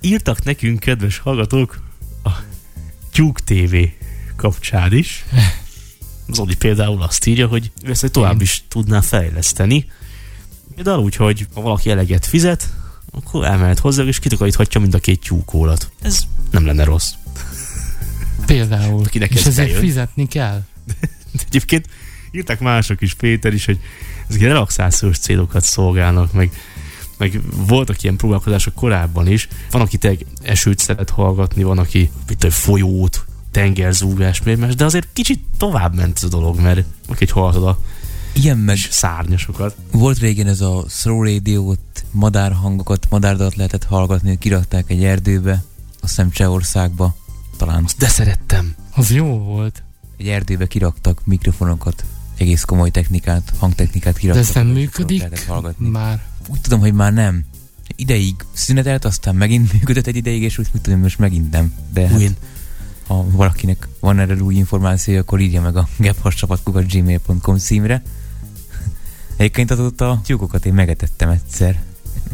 Írtak 0.00 0.44
nekünk, 0.44 0.78
kedves 0.78 1.18
hallgatók, 1.18 1.80
a 2.24 2.30
Tyúk 3.12 3.40
TV 3.40 3.76
kapcsán 4.36 4.92
is. 4.92 5.24
Zoli 6.32 6.56
például 6.56 7.02
azt 7.02 7.26
írja, 7.26 7.46
hogy 7.46 7.70
ő 7.82 7.90
ezt 7.90 8.10
tovább 8.10 8.40
is 8.40 8.64
tudná 8.68 9.00
fejleszteni. 9.00 9.90
Például 10.74 11.02
úgy, 11.02 11.16
hogy 11.16 11.46
ha 11.54 11.60
valaki 11.60 11.90
eleget 11.90 12.26
fizet, 12.26 12.68
akkor 13.10 13.44
elmehet 13.44 13.78
hozzá, 13.78 14.02
és 14.02 14.18
kitakaríthatja 14.18 14.80
mind 14.80 14.94
a 14.94 14.98
két 14.98 15.20
tyúkólat. 15.20 15.90
Ez 16.02 16.20
nem 16.50 16.66
lenne 16.66 16.84
rossz. 16.84 17.12
Például. 18.46 19.04
Akinek 19.04 19.30
és 19.30 19.40
ez 19.40 19.46
ezért 19.46 19.66
bejön. 19.66 19.80
fizetni 19.80 20.26
kell. 20.26 20.62
De 21.32 21.42
egyébként 21.46 21.88
írták 22.30 22.60
mások 22.60 23.00
is, 23.00 23.14
Péter 23.14 23.52
is, 23.52 23.64
hogy 23.64 23.78
ezek 24.28 24.40
relaxációs 24.40 25.18
célokat 25.18 25.64
szolgálnak, 25.64 26.32
meg, 26.32 26.52
meg 27.18 27.40
voltak 27.66 28.02
ilyen 28.02 28.16
próbálkozások 28.16 28.74
korábban 28.74 29.26
is. 29.26 29.48
Van, 29.70 29.80
aki 29.80 29.96
tényleg 29.96 30.26
esőt 30.42 30.78
szeret 30.78 31.10
hallgatni, 31.10 31.62
van, 31.62 31.78
aki 31.78 32.10
mit 32.28 32.38
tudom, 32.38 32.50
folyót, 32.50 33.24
tengerzúgás, 33.50 34.42
más, 34.58 34.74
de 34.74 34.84
azért 34.84 35.08
kicsit 35.12 35.44
tovább 35.56 35.94
ment 35.94 36.16
ez 36.16 36.22
a 36.24 36.28
dolog, 36.28 36.60
mert 36.60 36.84
egy 37.18 37.30
hallgatod 37.30 37.68
a 37.68 37.78
Ilyen 38.32 38.58
meg 38.58 38.76
szárnyasokat. 38.90 39.76
volt 39.90 40.18
régen 40.18 40.46
ez 40.46 40.60
a 40.60 40.84
throw 40.88 41.22
radio 41.22 41.62
ott 41.68 42.04
madárhangokat, 42.10 43.06
madárdalat 43.10 43.54
lehetett 43.54 43.84
hallgatni, 43.84 44.38
kirakták 44.38 44.90
egy 44.90 45.04
erdőbe, 45.04 45.52
azt 46.00 46.14
hiszem 46.16 46.30
Csehországba, 46.30 47.16
talán 47.56 47.86
De 47.98 48.08
szerettem. 48.08 48.74
Az 48.94 49.10
jó 49.10 49.38
volt. 49.38 49.82
egy 50.16 50.26
erdőbe 50.28 50.66
kiraktak 50.66 51.20
mikrofonokat, 51.24 52.04
egész 52.36 52.62
komoly 52.62 52.90
technikát, 52.90 53.52
hangtechnikát 53.58 54.12
De 54.14 54.18
kiraktak. 54.20 54.44
ez 54.48 54.54
nem 54.54 54.66
működik 54.66 55.46
hallgatni. 55.46 55.88
már. 55.88 56.24
Úgy 56.48 56.60
tudom, 56.60 56.80
hogy 56.80 56.92
már 56.94 57.12
nem. 57.12 57.44
Ideig 57.96 58.34
szünetelt, 58.52 59.04
aztán 59.04 59.34
megint 59.36 59.72
működött 59.72 60.06
egy 60.06 60.16
ideig, 60.16 60.42
és 60.42 60.58
úgy 60.58 60.66
tudom, 60.82 61.00
most 61.00 61.18
megint 61.18 61.50
nem. 61.50 61.72
De 61.92 62.08
hát, 62.08 62.16
Újn. 62.18 62.36
Ha 63.10 63.24
valakinek 63.30 63.88
van 64.00 64.18
erről 64.18 64.40
új 64.40 64.54
információ, 64.54 65.18
akkor 65.18 65.40
írja 65.40 65.60
meg 65.60 65.76
a 65.76 65.88
gmail.com 66.86 67.56
címre. 67.56 68.02
Egyébként 69.36 69.70
azóta 69.70 70.10
a 70.10 70.20
tyúkokat 70.24 70.66
én 70.66 70.74
megetettem 70.74 71.28
egyszer. 71.28 71.82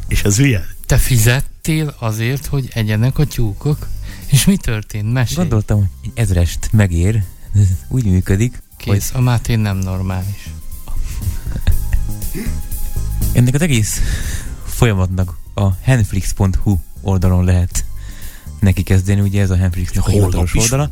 És 0.09 0.25
az 0.25 0.39
milyen? 0.39 0.65
Te 0.87 0.97
fizettél 0.97 1.95
azért, 1.99 2.47
hogy 2.47 2.71
egyenek 2.75 3.19
a 3.19 3.25
tyúkok? 3.25 3.89
És 4.27 4.45
mi 4.45 4.57
történt? 4.57 5.13
Mesélj. 5.13 5.37
Gondoltam, 5.37 5.79
hogy 5.79 5.89
egy 6.03 6.11
ezrest 6.15 6.69
megér. 6.73 7.23
Ez 7.55 7.69
úgy 7.89 8.05
működik. 8.05 8.63
Kész, 8.77 9.11
a 9.15 9.21
Máté 9.21 9.55
nem 9.55 9.77
normális. 9.77 10.51
Ennek 13.33 13.55
az 13.55 13.61
egész 13.61 14.01
folyamatnak 14.65 15.39
a 15.55 15.75
henflix.hu 15.81 16.79
oldalon 17.01 17.45
lehet 17.45 17.86
neki 18.61 18.83
kezdeni, 18.83 19.21
ugye 19.21 19.41
ez 19.41 19.51
a 19.51 19.57
Henflixnek 19.57 20.07
a 20.07 20.11
hivatalos 20.11 20.55
oldala. 20.55 20.91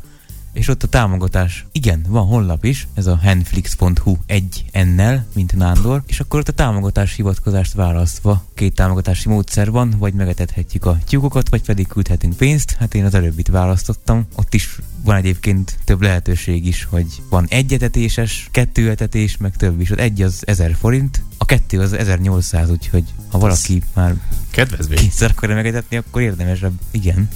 És 0.55 0.69
ott 0.69 0.83
a 0.83 0.87
támogatás, 0.89 1.67
igen, 1.73 2.05
van 2.09 2.27
honlap 2.27 2.65
is, 2.65 2.89
ez 2.95 3.07
a 3.07 3.17
henflix.hu 3.17 4.17
egy 4.27 4.65
ennel, 4.73 5.27
mint 5.35 5.57
Nándor, 5.57 6.03
és 6.07 6.21
akkor 6.21 6.41
ott 6.41 6.49
a 6.49 6.53
támogatás 6.53 7.15
hivatkozást 7.15 7.73
választva 7.73 8.45
két 8.55 8.75
támogatási 8.75 9.29
módszer 9.29 9.71
van, 9.71 9.95
vagy 9.99 10.15
megetethetjük 10.15 10.85
a 10.85 10.99
tyúkokat, 11.07 11.49
vagy 11.49 11.63
pedig 11.63 11.87
küldhetünk 11.87 12.37
pénzt. 12.37 12.77
Hát 12.79 12.95
én 12.95 13.05
az 13.05 13.15
előbbit 13.15 13.49
választottam. 13.49 14.27
Ott 14.35 14.55
is 14.55 14.79
van 15.03 15.17
egyébként 15.17 15.79
több 15.85 16.03
lehetőség 16.03 16.67
is, 16.67 16.85
hogy 16.91 17.07
van 17.29 17.47
egy 17.49 17.73
etetéses, 17.73 18.49
kettő 18.51 18.91
etetés, 18.91 19.37
meg 19.37 19.57
több 19.57 19.81
is. 19.81 19.91
Az 19.91 19.99
egy 19.99 20.23
az 20.23 20.43
1000 20.47 20.75
forint, 20.75 21.23
a 21.39 21.45
kettő 21.45 21.81
az 21.81 21.93
1800, 21.93 22.71
úgyhogy 22.71 23.05
ha 23.29 23.39
valaki 23.39 23.83
már 23.95 24.15
Kedvezmény. 24.51 24.99
kétszer 24.99 25.31
akarja 25.31 25.55
megetetni, 25.55 25.97
akkor 25.97 26.23
érdemesebb. 26.23 26.73
Igen. 26.91 27.29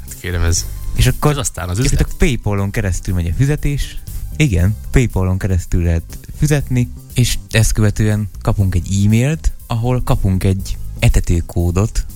Hát 0.00 0.16
kérem 0.20 0.42
ez. 0.42 0.66
És 1.00 1.06
akkor 1.06 1.30
Ez 1.30 1.36
aztán 1.36 1.68
az 1.68 1.78
üzlet. 1.78 2.00
a 2.00 2.14
Paypal-on 2.18 2.70
keresztül 2.70 3.14
megy 3.14 3.26
a 3.26 3.32
fizetés. 3.36 3.98
Igen, 4.36 4.76
Paypal-on 4.90 5.38
keresztül 5.38 5.82
lehet 5.82 6.18
fizetni, 6.38 6.88
és 7.14 7.38
ezt 7.50 7.72
követően 7.72 8.28
kapunk 8.42 8.74
egy 8.74 9.04
e-mailt, 9.04 9.52
ahol 9.66 10.02
kapunk 10.02 10.44
egy 10.44 10.76
etetőkódot, 10.98 12.06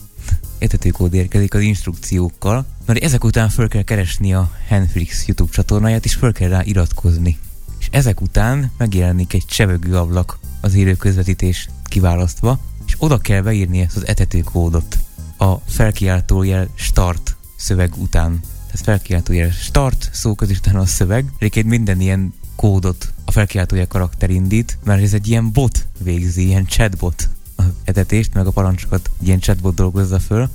etetőkód 0.58 1.14
érkezik 1.14 1.54
az 1.54 1.60
instrukciókkal, 1.60 2.66
mert 2.86 3.02
ezek 3.02 3.24
után 3.24 3.48
föl 3.48 3.68
kell 3.68 3.82
keresni 3.82 4.34
a 4.34 4.50
Handflix 4.68 5.26
YouTube 5.26 5.52
csatornáját, 5.52 6.04
és 6.04 6.14
föl 6.14 6.32
kell 6.32 6.48
rá 6.48 6.62
iratkozni. 6.64 7.38
És 7.78 7.88
ezek 7.90 8.20
után 8.20 8.72
megjelenik 8.76 9.32
egy 9.32 9.44
csevegő 9.46 9.96
ablak 9.96 10.38
az 10.60 10.74
élő 10.74 10.94
közvetítés 10.94 11.68
kiválasztva, 11.84 12.58
és 12.86 12.94
oda 12.98 13.18
kell 13.18 13.40
beírni 13.40 13.80
ezt 13.80 13.96
az 13.96 14.06
etetőkódot 14.06 14.98
a 15.38 15.54
felkiáltójel 15.54 16.68
start 16.74 17.36
szöveg 17.56 17.92
után. 17.96 18.40
Tehát 18.74 18.98
felkiáltójel 18.98 19.50
start 19.50 20.08
szó 20.12 20.30
utána 20.30 20.80
a 20.80 20.86
szöveg. 20.86 21.32
Egyébként 21.38 21.66
minden 21.66 22.00
ilyen 22.00 22.34
kódot 22.56 23.12
a 23.24 23.30
felkiáltójel 23.30 23.86
karakter 23.86 24.30
indít, 24.30 24.78
mert 24.84 25.02
ez 25.02 25.14
egy 25.14 25.28
ilyen 25.28 25.52
bot 25.52 25.86
végzi, 25.98 26.46
ilyen 26.46 26.66
chatbot 26.66 27.28
a 27.56 27.62
etetést, 27.84 28.34
meg 28.34 28.46
a 28.46 28.50
parancsokat 28.50 29.10
egy 29.20 29.26
ilyen 29.26 29.38
chatbot 29.38 29.74
dolgozza 29.74 30.18
föl, 30.18 30.48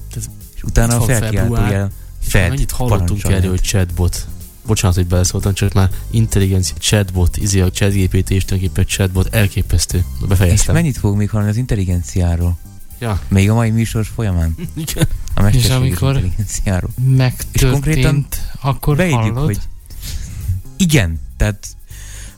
és 0.56 0.64
utána 0.64 0.96
a 0.96 1.02
felkiáltójel 1.02 1.92
És 2.22 2.28
fed 2.28 2.50
mennyit 2.50 2.72
hallottunk 2.72 3.24
erről, 3.24 3.50
hogy 3.50 3.62
chatbot. 3.62 4.28
Bocsánat, 4.66 4.96
hogy 4.96 5.08
beleszóltam, 5.08 5.54
csak 5.54 5.74
már 5.74 5.90
intelligencia 6.10 6.76
chatbot, 6.78 7.38
izé 7.38 7.60
a 7.60 7.72
chatGPT 7.72 8.30
és 8.30 8.46
tulajdonképpen 8.46 8.86
chatbot 8.86 9.34
elképesztő. 9.34 9.98
És 10.22 10.28
Befejeztem. 10.28 10.76
mennyit 10.76 10.98
fog 10.98 11.16
még 11.16 11.30
hallani 11.30 11.50
az 11.50 11.58
intelligenciáról? 11.58 12.58
Ja. 13.00 13.22
Még 13.28 13.50
a 13.50 13.54
mai 13.54 13.70
műsor 13.70 14.06
folyamán? 14.06 14.56
Igen. 14.74 15.08
A 15.34 15.42
mesterséges 15.42 15.78
amikor-. 15.78 16.22
Megtörtént, 17.16 17.72
konkrétan 17.72 18.26
akkor 18.62 18.96
Beírjuk, 18.96 19.22
hallod? 19.22 19.46
hogy 19.46 19.60
igen, 20.78 21.20
tehát 21.38 21.68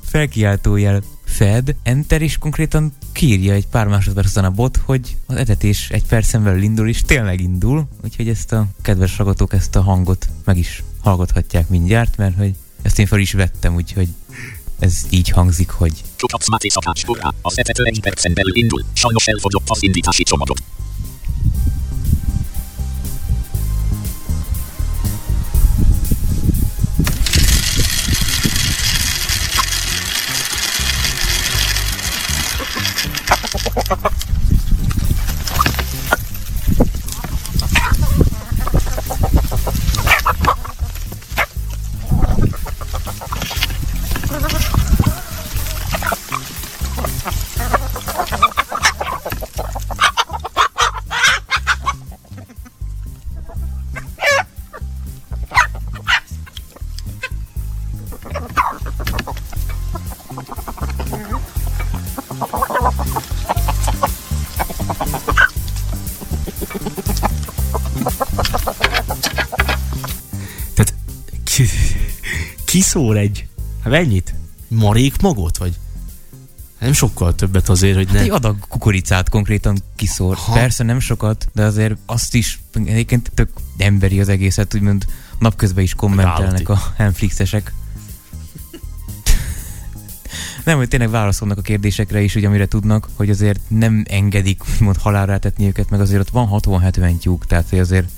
felkiáltójel 0.02 1.02
fed, 1.24 1.76
enter, 1.84 2.22
és 2.22 2.38
konkrétan 2.38 2.94
kiírja 3.12 3.54
egy 3.54 3.68
pár 3.68 3.88
másodperc 3.88 4.30
után 4.30 4.44
a 4.44 4.50
bot, 4.50 4.78
hogy 4.86 5.18
az 5.26 5.36
etetés 5.36 5.90
egy 5.90 6.06
percen 6.06 6.44
belül 6.44 6.62
indul, 6.62 6.88
és 6.88 7.02
tényleg 7.02 7.42
indul, 7.42 7.88
úgyhogy 8.04 8.28
ezt 8.28 8.52
a 8.52 8.68
kedves 8.82 9.18
hallgatók 9.18 9.54
ezt 9.54 9.76
a 9.76 9.82
hangot 9.82 10.30
meg 10.44 10.58
is 10.58 10.84
hallgathatják 11.00 11.70
mindjárt, 11.70 12.18
mert 12.18 12.38
hogy 12.38 12.56
ezt 12.82 13.00
én 13.00 13.06
fel 13.06 13.20
is 13.20 13.34
vettem, 13.34 13.76
úgyhogy 13.76 14.08
ez 14.82 15.02
így 15.10 15.30
hangzik, 15.30 15.70
hogy 15.70 15.92
Csukapsz 16.16 16.50
Máté 16.50 16.68
szakács, 16.68 17.06
hurrá! 17.06 17.30
Az 17.42 17.58
etető 17.58 17.84
egy 17.84 18.00
percen 18.02 18.34
belül 18.34 18.56
indul. 18.56 18.84
Sajnos 18.94 19.28
elfogyott 19.28 19.70
az 19.70 19.84
indítási 19.84 20.24
csomagot. 20.24 20.64
Kiszól 72.82 73.18
egy, 73.18 73.48
hát 73.84 73.92
mennyit? 73.92 74.34
Marék 74.68 75.22
magot, 75.22 75.58
vagy? 75.58 75.74
Nem 76.80 76.94
sokkal 76.94 77.36
többet 77.36 77.70
azért, 77.70 77.96
hogy 77.96 78.06
hát 78.06 78.16
ne... 78.16 78.22
egy 78.22 78.30
adag 78.30 78.56
kukoricát 78.68 79.30
konkrétan 79.30 79.78
kiszór. 79.96 80.36
Ha. 80.36 80.54
Persze 80.54 80.84
nem 80.84 81.00
sokat, 81.00 81.50
de 81.54 81.64
azért 81.64 81.96
azt 82.06 82.36
is 82.36 82.62
egyébként 82.74 83.32
tök 83.34 83.50
emberi 83.78 84.20
az 84.20 84.30
egészet, 84.30 84.76
úgymond 84.76 85.06
napközben 85.40 85.84
is 85.84 85.94
kommentelnek 85.94 86.70
a 86.70 86.80
Netflixesek. 86.98 87.74
Nem, 90.64 90.78
hogy 90.78 90.88
tényleg 90.88 91.10
válaszolnak 91.10 91.58
a 91.58 91.62
kérdésekre 91.62 92.22
is, 92.22 92.36
ugye, 92.36 92.48
amire 92.48 92.68
tudnak, 92.68 93.10
hogy 93.14 93.30
azért 93.30 93.60
nem 93.68 94.04
engedik 94.08 94.62
úgymond 94.74 94.98
halálra 94.98 95.34
etetni 95.34 95.66
őket, 95.66 95.90
meg 95.90 96.00
azért 96.00 96.22
ott 96.22 96.30
van 96.30 96.50
60-70 96.52 97.18
tyúk, 97.18 97.46
tehát 97.46 97.70
hogy 97.70 97.80
azért 97.80 98.10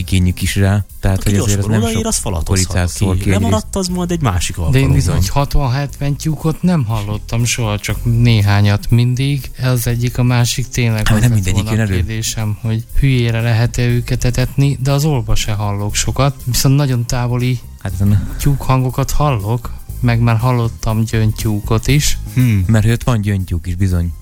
igényük 0.00 0.42
is 0.42 0.56
rá, 0.56 0.84
tehát 1.00 1.18
Aki 1.18 1.30
hogy 1.30 1.38
azért 1.38 1.58
az 1.58 1.66
nem 1.66 1.86
sok 1.86 2.06
az 2.06 2.16
falatozhat 2.16 2.92
ki. 3.18 3.30
Lemaradt, 3.30 3.76
az 3.76 3.88
majd 3.88 4.10
egy 4.10 4.20
másik 4.20 4.56
De 4.70 4.78
én 4.78 4.92
bizony 4.92 5.20
60-70 5.34 6.16
tyúkot 6.16 6.62
nem 6.62 6.84
hallottam 6.84 7.44
soha, 7.44 7.78
csak 7.78 7.96
néhányat 8.04 8.90
mindig. 8.90 9.50
Az 9.62 9.86
egyik, 9.86 10.18
a 10.18 10.22
másik 10.22 10.68
tényleg 10.68 11.06
Hát, 11.06 11.16
az 11.16 11.22
nem 11.22 11.32
mindegyik 11.32 11.62
volna 11.64 11.80
elő. 11.80 11.94
kérdésem, 11.94 12.58
hogy 12.60 12.84
hülyére 13.00 13.40
lehet-e 13.40 13.86
őket 13.86 14.24
etetni, 14.24 14.78
de 14.82 14.92
az 14.92 15.04
olba 15.04 15.34
se 15.34 15.52
hallok 15.52 15.94
sokat. 15.94 16.34
Viszont 16.44 16.76
nagyon 16.76 17.06
távoli 17.06 17.58
Hát 17.82 17.92
a- 18.00 18.36
tyúk 18.38 18.62
hangokat 18.62 19.10
hallok, 19.10 19.72
meg 20.00 20.20
már 20.20 20.36
hallottam 20.36 21.04
gyöngytyúkot 21.04 21.86
is. 21.86 22.18
Hmm. 22.34 22.64
mert 22.66 22.86
ott 22.86 23.02
van 23.02 23.20
gyöngytyúk 23.20 23.66
is 23.66 23.74
bizony. 23.74 24.12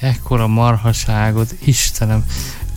Ekkora 0.00 0.46
marhaságot, 0.46 1.54
Istenem, 1.64 2.24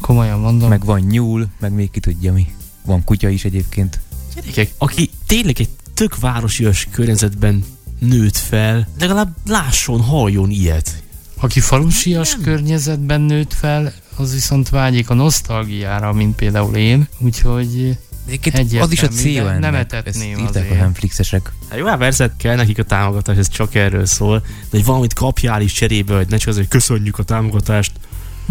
komolyan 0.01 0.39
mondom. 0.39 0.69
Meg 0.69 0.85
van 0.85 0.99
nyúl, 0.99 1.47
meg 1.59 1.71
még 1.71 1.91
ki 1.91 1.99
tudja 1.99 2.33
mi. 2.33 2.47
Van 2.85 3.03
kutya 3.03 3.29
is 3.29 3.45
egyébként. 3.45 3.99
Gyerekek, 4.35 4.73
aki 4.77 5.09
tényleg 5.25 5.55
egy 5.59 5.69
tök 5.93 6.19
városias 6.19 6.87
környezetben 6.91 7.63
nőtt 7.99 8.37
fel, 8.37 8.87
legalább 8.99 9.35
lásson, 9.45 10.01
halljon 10.01 10.49
ilyet. 10.49 11.03
Aki 11.35 11.59
falusias 11.59 12.37
környezetben 12.43 13.21
nőtt 13.21 13.53
fel, 13.53 13.93
az 14.15 14.33
viszont 14.33 14.69
vágyik 14.69 15.09
a 15.09 15.13
nosztalgiára, 15.13 16.13
mint 16.13 16.35
például 16.35 16.75
én, 16.75 17.07
úgyhogy 17.17 17.97
Egyébként 18.27 18.81
az 18.81 18.91
is 18.91 19.03
a 19.03 19.09
ennek. 19.25 19.59
nem 19.59 19.75
Ezt 19.75 19.93
etetném 19.93 20.39
írták 20.39 20.63
a 20.63 20.65
azért. 20.65 20.79
Netflixesek. 20.79 21.51
Hát 21.69 21.79
jó, 21.79 21.85
hát 21.85 21.97
persze 21.97 22.33
kell 22.37 22.55
nekik 22.55 22.79
a 22.79 22.83
támogatás, 22.83 23.37
ez 23.37 23.47
csak 23.47 23.75
erről 23.75 24.05
szól, 24.05 24.39
de 24.39 24.77
hogy 24.77 24.85
valamit 24.85 25.13
kapjál 25.13 25.61
is 25.61 25.71
cserébe, 25.71 26.15
hogy 26.15 26.27
ne 26.27 26.37
csak 26.37 26.49
az, 26.49 26.55
hogy 26.55 26.67
köszönjük 26.67 27.19
a 27.19 27.23
támogatást, 27.23 27.91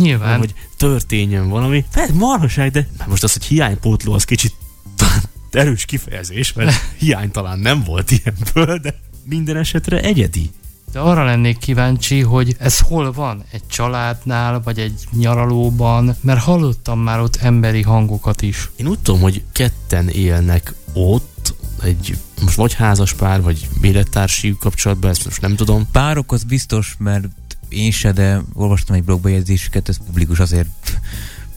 nyilván 0.00 0.38
hogy 0.38 0.54
történjen 0.76 1.48
valami. 1.48 1.84
Persze 1.92 2.12
marhaság, 2.12 2.70
de 2.70 2.88
hát 2.98 3.08
most 3.08 3.22
az, 3.22 3.32
hogy 3.32 3.44
hiánypótló, 3.44 4.12
az 4.12 4.24
kicsit 4.24 4.54
talán 4.96 5.22
erős 5.50 5.84
kifejezés, 5.84 6.52
mert 6.52 6.74
hiány 7.00 7.30
talán 7.30 7.58
nem 7.58 7.82
volt 7.82 8.10
ilyenből, 8.10 8.78
de 8.78 8.94
minden 9.24 9.56
esetre 9.56 10.00
egyedi. 10.00 10.50
De 10.92 10.98
arra 10.98 11.24
lennék 11.24 11.58
kíváncsi, 11.58 12.20
hogy 12.20 12.56
ez 12.58 12.78
hol 12.78 13.12
van? 13.12 13.44
Egy 13.50 13.66
családnál, 13.66 14.60
vagy 14.64 14.78
egy 14.78 15.04
nyaralóban? 15.12 16.16
Mert 16.20 16.40
hallottam 16.40 17.00
már 17.00 17.20
ott 17.20 17.36
emberi 17.36 17.82
hangokat 17.82 18.42
is. 18.42 18.70
Én 18.76 18.86
úgy 18.86 18.98
tudom, 18.98 19.20
hogy 19.20 19.42
ketten 19.52 20.08
élnek 20.08 20.74
ott, 20.92 21.54
egy 21.82 22.16
most 22.40 22.56
vagy 22.56 22.74
házas 22.74 23.14
pár, 23.14 23.42
vagy 23.42 23.68
élettársi 23.82 24.56
kapcsolatban, 24.60 25.10
ezt 25.10 25.24
most 25.24 25.40
nem 25.40 25.56
tudom. 25.56 25.88
Párok 25.92 26.32
az 26.32 26.44
biztos, 26.44 26.94
mert 26.98 27.26
én 27.72 27.90
se, 27.90 28.12
de 28.12 28.42
olvastam 28.52 28.96
egy 28.96 29.04
blogbejegyzéseket, 29.04 29.88
ez 29.88 29.96
publikus 30.06 30.38
azért 30.38 31.00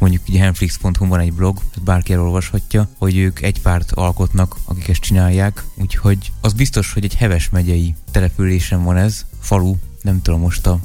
mondjuk 0.04 0.28
ugye 0.28 0.44
handflix.hu 0.44 1.08
van 1.08 1.20
egy 1.20 1.34
blog, 1.34 1.60
ezt 1.76 1.84
bárki 1.84 2.14
elolvashatja, 2.14 2.90
hogy 2.98 3.18
ők 3.18 3.42
egy 3.42 3.62
párt 3.62 3.92
alkotnak, 3.92 4.58
akik 4.66 4.88
ezt 4.88 5.02
csinálják, 5.02 5.64
úgyhogy 5.76 6.32
az 6.42 6.54
biztos, 6.54 6.94
hogy 6.94 7.04
egy 7.04 7.16
heves 7.16 7.50
megyei 7.50 7.96
településen 8.12 8.84
van 8.84 8.98
ez, 8.98 9.26
falu, 9.40 9.76
nem 10.02 10.22
tudom 10.22 10.40
most 10.40 10.68
a... 10.68 10.80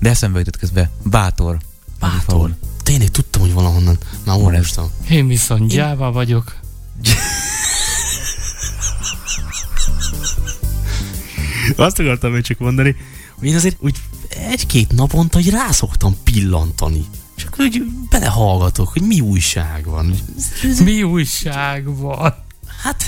De 0.00 0.08
eszembe 0.08 0.38
jutott 0.38 0.56
közben, 0.56 0.90
Bátor. 1.02 1.58
Bátor. 2.00 2.54
Tényleg 2.82 3.08
tudtam, 3.08 3.40
hogy 3.40 3.52
valahonnan. 3.52 3.98
Már 4.24 4.36
olvastam. 4.36 4.90
Én 5.08 5.26
viszont 5.26 5.70
gyáva 5.70 6.12
vagyok. 6.12 6.56
Azt 11.76 11.98
akartam 11.98 12.32
még 12.32 12.42
csak 12.42 12.58
mondani, 12.58 12.96
hogy 13.34 13.48
én 13.48 13.54
azért 13.54 13.76
úgy 13.80 13.96
egy-két 14.30 14.92
naponta 14.92 15.36
hogy 15.36 15.50
rá 15.50 15.70
szoktam 15.70 16.16
pillantani. 16.24 17.04
Csak 17.36 17.56
úgy 17.58 17.82
belehallgatok, 18.10 18.88
hogy 18.88 19.02
mi 19.02 19.20
újság 19.20 19.84
van. 19.84 20.14
Mi 20.84 21.02
újság 21.02 21.96
van? 21.96 22.34
Hát, 22.82 23.04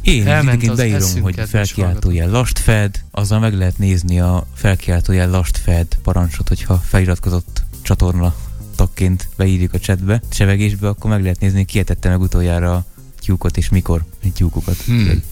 Én 0.00 0.26
egyébként 0.26 0.76
beírom, 0.76 1.20
hogy 1.22 1.40
felkiáltójel 1.46 2.30
last 2.30 2.58
fed, 2.58 3.04
azzal 3.10 3.38
meg 3.38 3.54
lehet 3.54 3.78
nézni 3.78 4.20
a 4.20 4.46
felkiáltójel 4.54 5.30
last 5.30 5.56
fed 5.56 5.86
parancsot, 6.02 6.48
hogyha 6.48 6.76
feliratkozott 6.76 7.62
csatorna 7.82 8.34
tagként 8.76 9.28
beírjuk 9.36 9.74
a 9.74 9.78
chatbe, 9.78 10.22
csevegésbe, 10.28 10.88
akkor 10.88 11.10
meg 11.10 11.22
lehet 11.22 11.40
nézni, 11.40 11.64
ki 11.64 11.78
etette 11.78 12.08
meg 12.08 12.20
utoljára 12.20 12.74
a 12.74 12.84
tyúkot 13.20 13.56
és 13.56 13.68
mikor 13.68 14.04
egy 14.22 14.32
tyúkokat. 14.32 14.76
Hmm. 14.76 15.22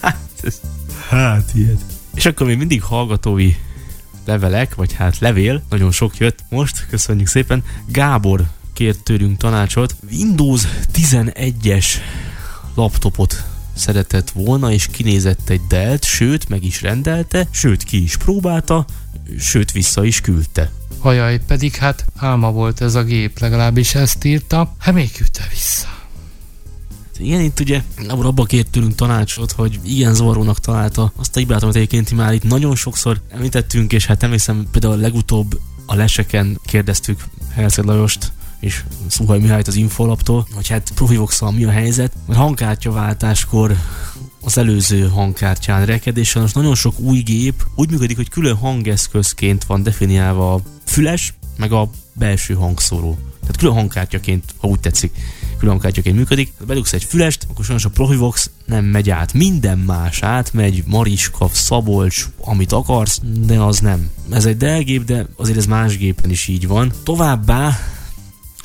hát, 0.00 0.18
ez, 0.42 0.60
hát 1.08 1.50
ilyet. 1.54 1.91
És 2.14 2.26
akkor 2.26 2.46
még 2.46 2.56
mindig 2.56 2.82
hallgatói 2.82 3.54
levelek, 4.24 4.74
vagy 4.74 4.92
hát 4.92 5.18
levél, 5.18 5.62
nagyon 5.70 5.90
sok 5.90 6.16
jött 6.16 6.44
most, 6.48 6.86
köszönjük 6.90 7.26
szépen. 7.26 7.64
Gábor 7.86 8.44
kért 8.72 9.02
tőlünk 9.02 9.36
tanácsot. 9.36 9.94
Windows 10.10 10.62
11-es 10.94 11.86
laptopot 12.74 13.44
szeretett 13.74 14.30
volna, 14.30 14.72
és 14.72 14.86
kinézett 14.86 15.48
egy 15.48 15.60
Dell-t, 15.68 16.04
sőt, 16.04 16.48
meg 16.48 16.64
is 16.64 16.82
rendelte, 16.82 17.48
sőt, 17.50 17.82
ki 17.82 18.02
is 18.02 18.16
próbálta, 18.16 18.84
sőt, 19.38 19.72
vissza 19.72 20.04
is 20.04 20.20
küldte. 20.20 20.70
Ajaj, 20.98 21.40
pedig 21.46 21.74
hát 21.74 22.04
álma 22.16 22.50
volt 22.50 22.80
ez 22.80 22.94
a 22.94 23.02
gép, 23.02 23.38
legalábbis 23.38 23.94
ezt 23.94 24.24
írta. 24.24 24.74
Hát 24.78 24.94
még 24.94 25.12
küldte 25.12 25.46
vissza. 25.50 26.01
Igen, 27.18 27.40
itt 27.40 27.60
ugye 27.60 27.82
Gábor 28.06 28.26
abba 28.26 28.44
kért 28.44 28.70
tőlünk 28.70 28.94
tanácsot, 28.94 29.52
hogy 29.52 29.78
igen 29.84 30.14
zavarónak 30.14 30.58
találta 30.58 31.12
azt 31.16 31.36
a 31.36 31.38
hibát, 31.38 31.62
amit 31.62 31.76
egyébként 31.76 32.10
már 32.10 32.32
itt 32.32 32.44
nagyon 32.44 32.76
sokszor 32.76 33.20
említettünk, 33.28 33.92
és 33.92 34.06
hát 34.06 34.22
emlékszem 34.22 34.66
például 34.70 34.96
legutóbb 34.96 35.60
a 35.86 35.94
leseken 35.94 36.58
kérdeztük 36.64 37.24
Herceg 37.54 37.84
Lajost, 37.84 38.32
és 38.60 38.84
Szuhaj 39.06 39.38
Mihályt 39.38 39.68
az 39.68 39.74
Infolaptól, 39.74 40.46
hogy 40.54 40.68
hát 40.68 40.92
profivox 40.94 41.40
mi 41.40 41.64
a 41.64 41.70
helyzet, 41.70 42.12
mert 42.26 42.38
hangkártyaváltáskor 42.38 43.76
az 44.40 44.58
előző 44.58 45.08
hangkártyán 45.08 45.86
reked, 45.86 46.16
és 46.16 46.34
most 46.34 46.54
nagyon 46.54 46.74
sok 46.74 46.98
új 46.98 47.18
gép 47.18 47.66
úgy 47.74 47.90
működik, 47.90 48.16
hogy 48.16 48.28
külön 48.28 48.56
hangeszközként 48.56 49.64
van 49.64 49.82
definiálva 49.82 50.54
a 50.54 50.60
füles, 50.84 51.34
meg 51.56 51.72
a 51.72 51.90
belső 52.12 52.54
hangszóró. 52.54 53.18
Tehát 53.40 53.56
külön 53.56 53.74
hangkártyaként, 53.74 54.44
ha 54.58 54.68
úgy 54.68 54.80
tetszik, 54.80 55.12
külön 55.62 55.76
hangkártyaként 55.76 56.16
működik. 56.16 56.52
Ha 56.58 56.64
bedugsz 56.64 56.92
egy 56.92 57.04
fülest, 57.04 57.46
akkor 57.50 57.64
sajnos 57.64 57.84
a 57.84 57.88
Profivox 57.88 58.50
nem 58.64 58.84
megy 58.84 59.10
át. 59.10 59.32
Minden 59.32 59.78
más 59.78 60.22
át 60.22 60.52
megy, 60.52 60.82
Mariska, 60.86 61.48
Szabolcs, 61.52 62.26
amit 62.40 62.72
akarsz, 62.72 63.20
de 63.46 63.58
az 63.58 63.78
nem. 63.80 64.10
Ez 64.30 64.44
egy 64.44 64.56
Dell 64.56 64.80
gép, 64.80 65.04
de 65.04 65.26
azért 65.36 65.56
ez 65.56 65.66
más 65.66 65.96
gépen 65.96 66.30
is 66.30 66.48
így 66.48 66.66
van. 66.66 66.92
Továbbá 67.02 67.78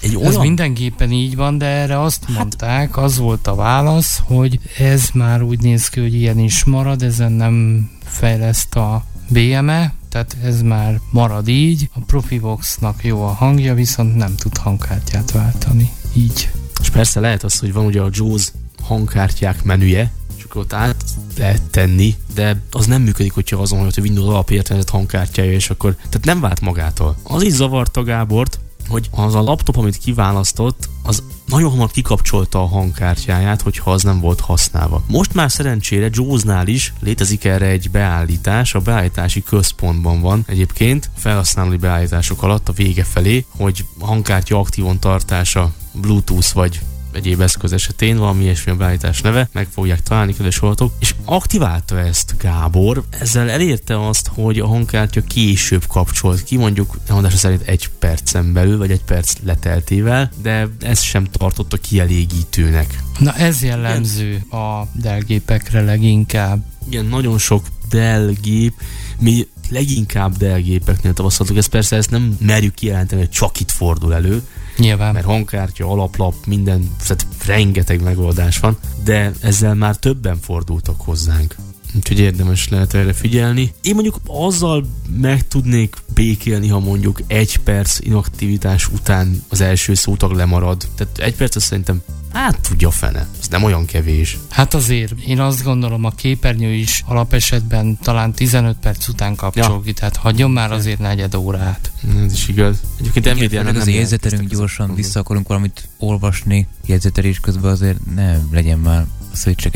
egy 0.02 0.14
Ez 0.14 0.16
olyan... 0.16 0.42
minden 0.42 0.74
gépen 0.74 1.12
így 1.12 1.36
van, 1.36 1.58
de 1.58 1.66
erre 1.66 2.02
azt 2.02 2.28
mondták, 2.30 2.98
az 2.98 3.18
volt 3.18 3.48
a 3.48 3.56
válasz, 3.56 4.22
hogy 4.24 4.60
ez 4.78 5.10
már 5.14 5.42
úgy 5.42 5.60
néz 5.60 5.88
ki, 5.88 6.00
hogy 6.00 6.14
ilyen 6.14 6.40
is 6.40 6.64
marad, 6.64 7.02
ezen 7.02 7.32
nem 7.32 7.90
fejleszt 8.04 8.76
a 8.76 9.06
BME, 9.30 9.94
tehát 10.10 10.38
ez 10.44 10.62
már 10.62 11.00
marad 11.12 11.48
így. 11.48 11.90
A 11.94 12.00
Profivoxnak 12.00 13.04
jó 13.04 13.24
a 13.24 13.32
hangja, 13.32 13.74
viszont 13.74 14.16
nem 14.16 14.36
tud 14.36 14.58
hangkártyát 14.58 15.32
váltani. 15.32 15.90
Így. 16.16 16.50
És 16.82 16.90
persze 16.90 17.20
lehet 17.20 17.44
az, 17.44 17.60
hogy 17.60 17.74
van 17.74 17.86
ugye 17.86 18.02
a 18.02 18.10
JAWS 18.12 18.52
hangkártyák 18.84 19.64
menüje, 19.64 20.12
akkor 20.50 20.62
ott 20.62 20.74
át 20.74 21.04
lehet 21.38 21.62
tenni, 21.62 22.16
de 22.34 22.62
az 22.72 22.86
nem 22.86 23.02
működik, 23.02 23.34
hogyha 23.34 23.62
azon, 23.62 23.80
hogy 23.80 23.94
a 23.96 24.02
Windows 24.02 24.28
alapértelmezett 24.28 24.92
hangkártyája, 24.92 25.52
és 25.52 25.70
akkor, 25.70 25.96
tehát 25.96 26.26
nem 26.26 26.40
vált 26.40 26.62
magától. 26.62 27.18
Az 27.24 27.42
is 27.42 27.54
zavarta 27.54 28.04
Gábort, 28.04 28.60
hogy 28.88 29.10
az 29.12 29.36
a 29.36 29.42
laptop, 29.42 29.78
amit 29.78 29.98
kiválasztott, 29.98 30.90
az 31.04 31.24
nagyon 31.46 31.70
hamar 31.70 31.92
kikapcsolta 31.92 32.62
a 32.62 32.66
hangkártyáját, 32.66 33.62
hogyha 33.62 33.92
az 33.92 34.04
nem 34.04 34.20
volt 34.20 34.40
használva. 34.40 35.04
Most 35.08 35.34
már 35.34 35.52
szerencsére 35.52 36.10
JAWS-nál 36.12 36.68
is 36.68 36.94
létezik 37.00 37.46
erre 37.46 37.66
egy 37.66 37.92
beállítás, 37.92 38.76
a 38.76 38.80
beállítási 38.80 39.44
központban 39.44 40.22
van 40.22 40.44
egyébként, 40.48 41.10
felhasználói 41.16 41.78
beállítások 41.78 42.44
alatt 42.44 42.70
a 42.70 42.74
vége 42.74 43.04
felé, 43.04 43.46
hogy 43.58 43.86
a 44.00 44.06
hangkártya 44.06 44.60
aktívan 44.60 45.00
tartása 45.00 45.72
Bluetooth 46.02 46.54
vagy 46.54 46.82
egyéb 47.12 47.42
eszköz 47.42 47.74
esetén, 47.74 48.18
valami 48.18 48.44
ilyesmi 48.44 48.72
a 48.72 48.76
beállítás 48.76 49.22
neve, 49.22 49.50
meg 49.52 49.68
fogják 49.72 50.02
találni, 50.02 50.34
kedves 50.34 50.58
hallgatók, 50.58 50.94
és 51.00 51.16
aktiválta 51.26 52.00
ezt 52.00 52.36
Gábor, 52.40 53.04
ezzel 53.10 53.50
elérte 53.50 54.08
azt, 54.08 54.30
hogy 54.34 54.60
a 54.60 54.68
hangkártya 54.68 55.22
később 55.22 55.86
kapcsolt 55.88 56.44
ki, 56.44 56.58
mondjuk 56.58 56.98
elmondása 57.08 57.38
szerint 57.38 57.62
egy 57.62 57.90
percen 58.00 58.54
belül, 58.54 58.78
vagy 58.78 58.92
egy 58.92 59.04
perc 59.04 59.34
leteltével, 59.44 60.32
de 60.42 60.68
ez 60.80 61.02
sem 61.02 61.24
tartotta 61.24 61.78
kielégítőnek. 61.78 63.04
Na 63.20 63.34
ez 63.34 63.64
jellemző 63.64 64.46
a 64.52 64.88
Dell 64.92 65.20
gépekre 65.20 65.82
leginkább. 65.82 66.66
Igen, 66.90 67.06
nagyon 67.06 67.38
sok 67.38 67.66
Dell 67.90 68.34
gép, 68.42 68.74
mi 69.20 69.48
leginkább 69.70 70.38
Dell 70.38 70.60
gépeknél 70.60 71.14
tapasztaltuk, 71.14 71.58
ezt 71.58 71.70
persze 71.70 71.96
ezt 71.96 72.12
nem 72.12 72.38
merjük 72.40 72.74
kijelenteni, 72.74 73.22
hogy 73.22 73.30
csak 73.30 73.60
itt 73.60 73.72
fordul 73.72 74.14
elő, 74.14 74.44
Nyilván. 74.78 75.14
mert 75.14 75.26
hangkártya, 75.26 75.88
alaplap, 75.88 76.36
minden, 76.46 76.96
tehát 77.08 77.28
rengeteg 77.46 78.02
megoldás 78.02 78.60
van, 78.60 78.78
de 79.04 79.32
ezzel 79.42 79.76
már 79.76 79.96
többen 79.96 80.38
fordultak 80.42 81.02
hozzánk. 81.02 81.56
Úgyhogy 81.96 82.20
érdemes 82.20 82.70
lehet 82.70 82.94
erre 82.94 83.14
figyelni. 83.14 83.74
Én 83.82 83.94
mondjuk 83.94 84.20
azzal 84.26 84.86
meg 85.20 85.48
tudnék 85.48 85.96
békélni, 86.14 86.68
ha 86.68 86.80
mondjuk 86.80 87.22
egy 87.28 87.58
perc 87.58 88.00
inaktivitás 88.00 88.88
után 88.88 89.44
az 89.50 89.62
első 89.62 89.94
szótag 89.94 90.32
lemarad. 90.32 90.88
Tehát 90.96 91.18
egy 91.18 91.36
perc 91.36 91.56
az 91.56 91.64
szerintem 91.64 92.02
hát 92.34 92.60
tudja 92.62 92.92
fene. 92.92 93.28
Ez 93.40 93.48
nem 93.48 93.64
olyan 93.64 93.86
kevés. 93.86 94.38
Hát 94.50 94.74
azért 94.74 95.14
én 95.28 95.40
azt 95.40 95.64
gondolom 95.64 96.04
a 96.04 96.10
képernyő 96.12 96.74
is 96.74 97.04
alapesetben 97.06 97.98
talán 98.02 98.32
15 98.32 98.78
perc 98.82 99.08
után 99.08 99.36
kapcsol 99.36 99.82
Ja. 99.86 99.94
tehát 99.94 100.16
hagyjon 100.16 100.52
már 100.52 100.72
azért 100.72 101.00
negyed 101.00 101.36
órát. 101.36 101.92
Ez 102.26 102.34
is 102.34 102.48
igaz. 102.48 102.78
Egyébként 103.00 103.26
Igen, 103.26 103.38
Nvidia 103.38 103.62
nem 103.64 103.76
az 103.76 103.88
jegyzetelünk 103.88 104.50
gyorsan, 104.50 104.96
vissza 104.96 105.20
akarunk 105.20 105.48
valamit 105.48 105.88
olvasni, 105.98 106.68
jegyzetelés 106.86 107.40
közben 107.40 107.72
azért 107.72 107.98
ne 108.16 108.38
legyen 108.52 108.80
már 108.80 109.06
az, 109.34 109.44
hogy 109.44 109.56
csak 109.56 109.74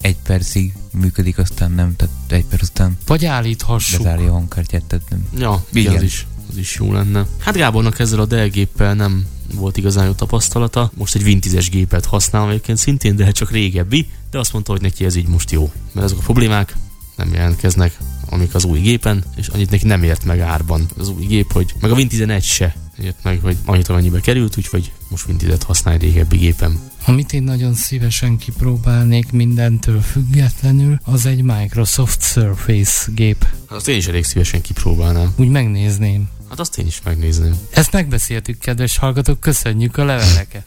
egy 0.00 0.16
percig 0.26 0.72
működik, 0.92 1.38
aztán 1.38 1.70
nem, 1.72 1.96
tehát 1.96 2.14
egy 2.28 2.44
perc 2.44 2.68
után 2.68 2.98
Vagy 3.06 3.24
állíthassuk. 3.24 4.02
bezárja 4.02 4.28
a 4.28 4.32
hangkártyát, 4.32 4.84
tehát 4.84 5.04
nem. 5.10 5.26
Ja, 5.38 5.64
az 5.96 6.02
is, 6.02 6.26
az 6.52 6.58
is 6.58 6.76
jó 6.76 6.92
lenne. 6.92 7.26
Hát 7.38 7.56
Gábornak 7.56 7.98
ezzel 7.98 8.20
a 8.20 8.26
Dell 8.26 8.46
géppel 8.46 8.94
nem 8.94 9.26
volt 9.54 9.76
igazán 9.76 10.06
jó 10.06 10.12
tapasztalata. 10.12 10.90
Most 10.94 11.14
egy 11.14 11.22
Vintises 11.22 11.70
gépet 11.70 12.04
használ 12.04 12.48
egyébként 12.48 12.78
szintén, 12.78 13.16
de 13.16 13.30
csak 13.30 13.50
régebbi, 13.50 14.08
de 14.30 14.38
azt 14.38 14.52
mondta, 14.52 14.72
hogy 14.72 14.80
neki 14.80 15.04
ez 15.04 15.14
így 15.14 15.28
most 15.28 15.50
jó. 15.50 15.72
Mert 15.92 16.06
ezek 16.06 16.18
a 16.18 16.22
problémák 16.22 16.76
nem 17.16 17.34
jelentkeznek, 17.34 17.96
amik 18.30 18.54
az 18.54 18.64
új 18.64 18.78
gépen, 18.78 19.24
és 19.36 19.46
annyit 19.46 19.70
neki 19.70 19.86
nem 19.86 20.02
ért 20.02 20.24
meg 20.24 20.40
árban 20.40 20.86
az 20.98 21.08
új 21.08 21.24
gép, 21.24 21.52
hogy 21.52 21.74
meg 21.80 21.90
a 21.90 21.94
Win 21.94 22.08
11 22.08 22.42
se 22.42 22.76
ért 23.02 23.22
meg, 23.22 23.38
hogy 23.42 23.56
annyit 23.64 23.88
amennyibe 23.88 24.20
került, 24.20 24.56
úgyhogy 24.56 24.92
most 25.08 25.26
Win 25.26 25.36
10-et 25.40 25.60
használ 25.66 25.94
egy 25.94 26.02
régebbi 26.02 26.36
gépen. 26.36 26.80
Amit 27.06 27.32
én 27.32 27.42
nagyon 27.42 27.74
szívesen 27.74 28.36
kipróbálnék 28.36 29.32
mindentől 29.32 30.00
függetlenül, 30.00 31.00
az 31.04 31.26
egy 31.26 31.42
Microsoft 31.42 32.22
Surface 32.22 33.10
gép. 33.14 33.42
Hát 33.42 33.78
azt 33.78 33.88
én 33.88 33.96
is 33.96 34.06
elég 34.06 34.24
szívesen 34.24 34.60
kipróbálnám. 34.60 35.32
Úgy 35.36 35.48
megnézném. 35.48 36.28
Hát 36.52 36.60
azt 36.60 36.78
én 36.78 36.86
is 36.86 37.00
megnézném. 37.04 37.54
Ezt 37.70 37.92
megbeszéltük, 37.92 38.58
kedves 38.58 38.96
hallgatók, 38.96 39.40
köszönjük 39.40 39.96
a 39.96 40.04
leveleket. 40.04 40.66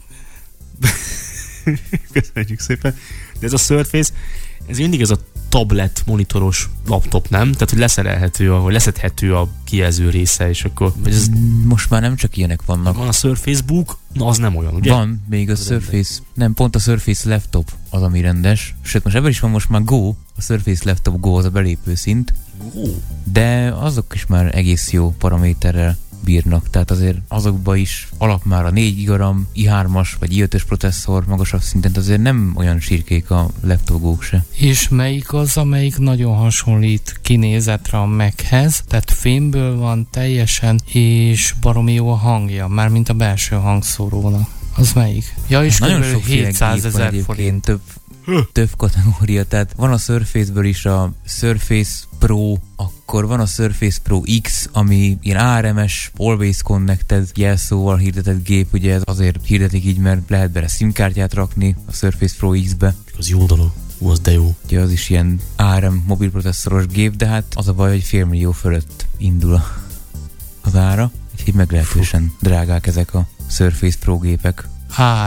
Köszönjük 2.13 2.59
szépen. 2.59 2.95
De 3.39 3.45
ez 3.45 3.53
a 3.53 3.57
Surface, 3.57 4.13
ez 4.67 4.77
mindig 4.77 5.01
ez 5.01 5.09
a 5.09 5.17
tablet, 5.49 6.03
monitoros 6.05 6.69
laptop, 6.87 7.29
nem? 7.29 7.51
Tehát, 7.51 7.69
hogy 7.69 7.79
leszerelhető, 7.79 8.53
a, 8.53 8.59
vagy 8.59 8.73
leszedhető 8.73 9.35
a 9.35 9.49
kijelző 9.63 10.09
része, 10.09 10.49
és 10.49 10.63
akkor... 10.63 10.93
Vagy 10.97 11.13
ez, 11.13 11.27
Most 11.63 11.89
már 11.89 12.01
nem 12.01 12.15
csak 12.15 12.37
ilyenek 12.37 12.61
vannak. 12.65 12.97
van 12.97 13.07
a 13.07 13.11
Surface 13.11 13.61
Book, 13.65 13.97
na 14.13 14.25
az 14.25 14.37
nem 14.37 14.55
olyan, 14.55 14.73
ugye? 14.73 14.91
Van 14.91 15.23
még 15.29 15.49
a 15.49 15.51
Az 15.51 15.65
Surface, 15.65 16.19
nem, 16.33 16.53
pont 16.53 16.75
a 16.75 16.79
Surface 16.79 17.29
Laptop 17.29 17.71
az, 17.89 18.01
ami 18.01 18.21
rendes. 18.21 18.75
Sőt, 18.81 19.03
most 19.03 19.15
ebben 19.15 19.29
is 19.29 19.39
van 19.39 19.51
most 19.51 19.69
már 19.69 19.83
Go, 19.83 20.15
a 20.35 20.41
Surface 20.41 20.81
Laptop 20.85 21.19
Go 21.19 21.37
az 21.37 21.45
a 21.45 21.49
belépő 21.49 21.95
szint, 21.95 22.33
de 23.23 23.73
azok 23.79 24.13
is 24.13 24.25
már 24.25 24.55
egész 24.55 24.91
jó 24.91 25.13
paraméterrel 25.17 25.97
bírnak, 26.25 26.69
tehát 26.69 26.91
azért 26.91 27.17
azokba 27.27 27.75
is 27.75 28.07
alap 28.17 28.43
már 28.43 28.65
a 28.65 28.69
4 28.69 28.95
gigaram, 28.95 29.47
i3-as 29.55 30.09
vagy 30.19 30.29
i5-ös 30.33 30.61
processzor 30.67 31.25
magasabb 31.27 31.61
szinten, 31.61 31.91
azért 31.95 32.21
nem 32.21 32.53
olyan 32.55 32.79
sírkék 32.79 33.29
a 33.31 33.49
laptopok 33.63 34.23
se. 34.23 34.45
És 34.51 34.89
melyik 34.89 35.33
az, 35.33 35.57
amelyik 35.57 35.97
nagyon 35.97 36.35
hasonlít 36.35 37.19
kinézetre 37.21 37.97
a 37.97 38.05
Machez, 38.05 38.83
tehát 38.87 39.11
fémből 39.11 39.77
van 39.77 40.07
teljesen, 40.11 40.79
és 40.85 41.53
baromi 41.61 41.93
jó 41.93 42.11
a 42.11 42.15
hangja, 42.15 42.67
mármint 42.67 43.09
a 43.09 43.13
belső 43.13 43.55
hangszórónak. 43.55 44.49
Az 44.77 44.93
melyik? 44.93 45.35
Ja, 45.47 45.63
és 45.63 45.77
Nagyon 45.77 46.01
kb. 46.01 46.05
sokféle 46.05 46.45
700 46.45 46.81
gép 46.81 46.91
van 46.91 47.01
ezer 47.01 47.23
forint. 47.23 47.63
több, 47.63 47.81
több 48.51 48.69
kategória, 48.77 49.45
tehát 49.45 49.73
van 49.75 49.91
a 49.91 49.97
Surface-ből 49.97 50.65
is 50.65 50.85
a 50.85 51.13
Surface 51.25 52.03
Pro, 52.25 52.53
akkor 52.75 53.27
van 53.27 53.39
a 53.39 53.45
Surface 53.45 53.99
Pro 54.03 54.21
X, 54.41 54.69
ami 54.71 55.17
ilyen 55.21 55.39
ARMS, 55.39 56.11
Always 56.17 56.61
Connected 56.61 57.29
jelszóval 57.35 57.97
hirdetett 57.97 58.43
gép, 58.43 58.73
ugye 58.73 58.93
ez 58.93 59.01
azért 59.05 59.45
hirdetik 59.45 59.85
így, 59.85 59.97
mert 59.97 60.29
lehet 60.29 60.51
bele 60.51 60.67
SIM-kártyát 60.67 61.33
rakni 61.33 61.75
a 61.85 61.91
Surface 61.91 62.35
Pro 62.37 62.49
X-be, 62.49 62.95
az 63.17 63.29
jó 63.29 63.45
dolog. 63.45 63.71
Ú, 63.97 64.09
az 64.09 64.19
de 64.19 64.31
jó. 64.31 64.55
ugye 64.65 64.79
az 64.79 64.91
is 64.91 65.09
ilyen 65.09 65.39
ARM 65.55 65.93
mobilprocesszoros 66.05 66.85
gép, 66.85 67.15
de 67.15 67.27
hát 67.27 67.45
az 67.53 67.67
a 67.67 67.73
baj, 67.73 67.89
hogy 67.89 68.03
fél 68.03 68.25
millió 68.25 68.51
fölött 68.51 69.05
indul 69.17 69.53
a, 69.53 69.63
az 70.61 70.75
ára, 70.75 71.11
úgyhogy 71.33 71.53
meglehetősen 71.53 72.33
drágák 72.41 72.87
ezek 72.87 73.13
a 73.13 73.27
Surface 73.49 73.97
Pro 73.99 74.17
gépek. 74.17 74.67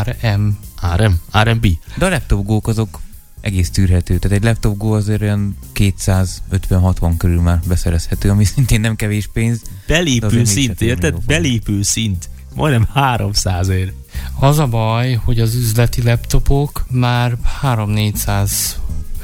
RM. 0.02 0.58
RM? 0.96 1.12
RMB? 1.42 1.66
De 1.96 2.06
a 2.06 2.08
laptop 2.08 2.66
azok 2.66 3.00
egész 3.48 3.70
tűrhető. 3.70 4.18
Tehát 4.18 4.36
egy 4.36 4.44
laptop 4.44 4.76
go 4.76 4.92
azért 4.94 5.20
olyan 5.20 5.56
250-60 5.74 7.14
körül 7.16 7.40
már 7.40 7.60
beszerezhető, 7.66 8.30
ami 8.30 8.44
szintén 8.44 8.80
nem 8.80 8.96
kevés 8.96 9.26
pénz. 9.32 9.62
Belépő 9.86 10.44
szint, 10.44 10.80
érted? 10.80 11.24
Belépő 11.26 11.82
szint. 11.82 12.28
Majdnem 12.54 12.88
300 12.92 13.68
ér. 13.68 13.92
Az 14.38 14.58
a 14.58 14.66
baj, 14.66 15.12
hogy 15.12 15.40
az 15.40 15.54
üzleti 15.54 16.02
laptopok 16.02 16.86
már 16.90 17.36
3-400 17.62 18.50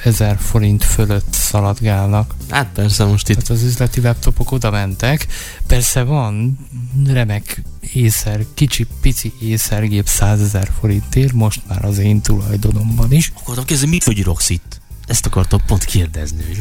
ezer 0.05 0.39
forint 0.39 0.85
fölött 0.85 1.33
szaladgálnak. 1.33 2.35
Hát 2.51 2.69
persze 2.75 3.05
most 3.05 3.29
itt 3.29 3.35
Tehát 3.35 3.51
az 3.51 3.63
üzleti 3.63 4.01
laptopok 4.01 4.53
oda 4.53 4.71
mentek. 4.71 5.27
Persze 5.67 6.03
van 6.03 6.59
remek 7.07 7.63
észer, 7.93 8.45
kicsi, 8.55 8.87
pici 9.01 9.33
észergép 9.41 10.07
100 10.07 10.41
ezer 10.41 10.71
forintért, 10.81 11.33
most 11.33 11.61
már 11.69 11.85
az 11.85 11.99
én 11.99 12.21
tulajdonomban 12.21 13.13
is. 13.13 13.33
akartam 13.41 13.65
kezdeni, 13.65 13.91
mit 13.91 14.05
vagy 14.05 14.19
íroksz 14.19 14.51
itt? 14.51 14.81
Ezt 15.07 15.27
akartam 15.27 15.61
pont 15.67 15.85
kérdezni. 15.85 16.45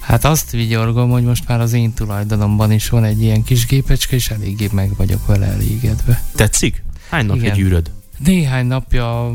Hát 0.00 0.24
azt 0.24 0.50
vigyorgom, 0.50 1.10
hogy 1.10 1.22
most 1.22 1.48
már 1.48 1.60
az 1.60 1.72
én 1.72 1.92
tulajdonomban 1.92 2.72
is 2.72 2.88
van 2.88 3.04
egy 3.04 3.22
ilyen 3.22 3.42
kis 3.42 3.66
gépecske, 3.66 4.16
és 4.16 4.30
eléggé 4.30 4.68
meg 4.72 4.96
vagyok 4.96 5.26
vele 5.26 5.46
elégedve. 5.46 6.22
Tetszik? 6.34 6.84
Hány 7.08 7.26
napja 7.26 7.52
gyűröd? 7.52 7.90
Néhány 8.18 8.66
napja, 8.66 9.34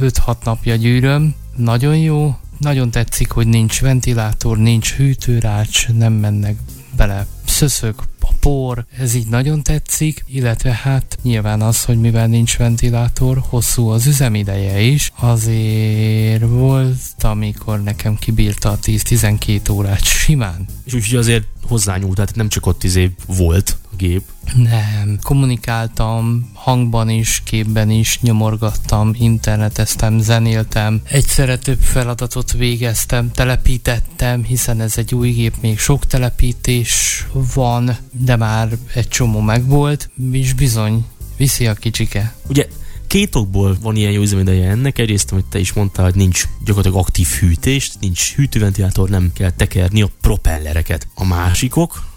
5-6 0.00 0.34
napja 0.44 0.74
gyűröm, 0.74 1.34
nagyon 1.56 1.96
jó, 1.96 2.36
nagyon 2.58 2.90
tetszik, 2.90 3.30
hogy 3.30 3.46
nincs 3.46 3.80
ventilátor, 3.80 4.58
nincs 4.58 4.92
hűtőrács, 4.92 5.88
nem 5.88 6.12
mennek 6.12 6.56
bele 6.96 7.26
szöszök, 7.44 8.02
a 8.20 8.32
por, 8.40 8.86
ez 8.98 9.14
így 9.14 9.26
nagyon 9.26 9.62
tetszik, 9.62 10.24
illetve 10.26 10.72
hát 10.72 11.18
nyilván 11.22 11.62
az, 11.62 11.84
hogy 11.84 12.00
mivel 12.00 12.26
nincs 12.26 12.56
ventilátor, 12.56 13.42
hosszú 13.48 13.88
az 13.88 14.06
üzemideje 14.06 14.80
is, 14.80 15.12
azért 15.16 16.44
volt, 16.48 16.96
amikor 17.20 17.82
nekem 17.82 18.16
kibírta 18.16 18.70
a 18.70 18.78
10-12 18.78 19.72
órát 19.72 20.04
simán. 20.04 20.66
És 20.84 20.94
úgyhogy 20.94 21.18
azért 21.18 21.46
hozzányúlt, 21.62 22.14
tehát 22.14 22.34
nem 22.34 22.48
csak 22.48 22.66
ott 22.66 22.84
izé 22.84 23.10
volt 23.26 23.78
gép. 24.00 24.22
Nem, 24.54 25.18
kommunikáltam 25.22 26.50
hangban 26.54 27.08
is, 27.08 27.42
képben 27.44 27.90
is, 27.90 28.20
nyomorgattam, 28.20 29.14
interneteztem, 29.18 30.18
zenéltem, 30.18 31.00
egyszerre 31.04 31.58
több 31.58 31.80
feladatot 31.80 32.52
végeztem, 32.52 33.30
telepítettem, 33.30 34.44
hiszen 34.44 34.80
ez 34.80 34.98
egy 34.98 35.14
új 35.14 35.30
gép, 35.30 35.54
még 35.60 35.78
sok 35.78 36.06
telepítés 36.06 37.26
van, 37.54 37.96
de 38.10 38.36
már 38.36 38.68
egy 38.94 39.08
csomó 39.08 39.40
megvolt, 39.40 40.10
és 40.32 40.52
bizony, 40.52 41.04
viszi 41.36 41.66
a 41.66 41.74
kicsike. 41.74 42.34
Ugye 42.48 42.68
két 43.06 43.34
okból 43.34 43.76
van 43.80 43.96
ilyen 43.96 44.12
jó 44.12 44.22
üzemideje 44.22 44.70
ennek. 44.70 44.98
Egyrészt, 44.98 45.32
amit 45.32 45.44
te 45.44 45.58
is 45.58 45.72
mondtál, 45.72 46.04
hogy 46.04 46.14
nincs 46.14 46.44
gyakorlatilag 46.64 47.04
aktív 47.04 47.28
hűtés, 47.28 47.90
nincs 48.00 48.34
hűtőventilátor, 48.34 49.08
nem 49.08 49.30
kell 49.34 49.50
tekerni 49.50 50.02
a 50.02 50.10
propellereket. 50.20 51.06
A 51.14 51.24
másikok, 51.24 52.09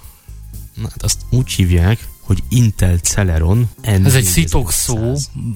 hát 0.81 1.03
azt 1.03 1.21
úgy 1.29 1.51
hívják, 1.51 2.07
hogy 2.23 2.43
Intel 2.49 2.97
Celeron 2.97 3.69
Ez 3.81 4.15
egy 4.15 4.23
szitok 4.23 4.71
szó 4.71 5.13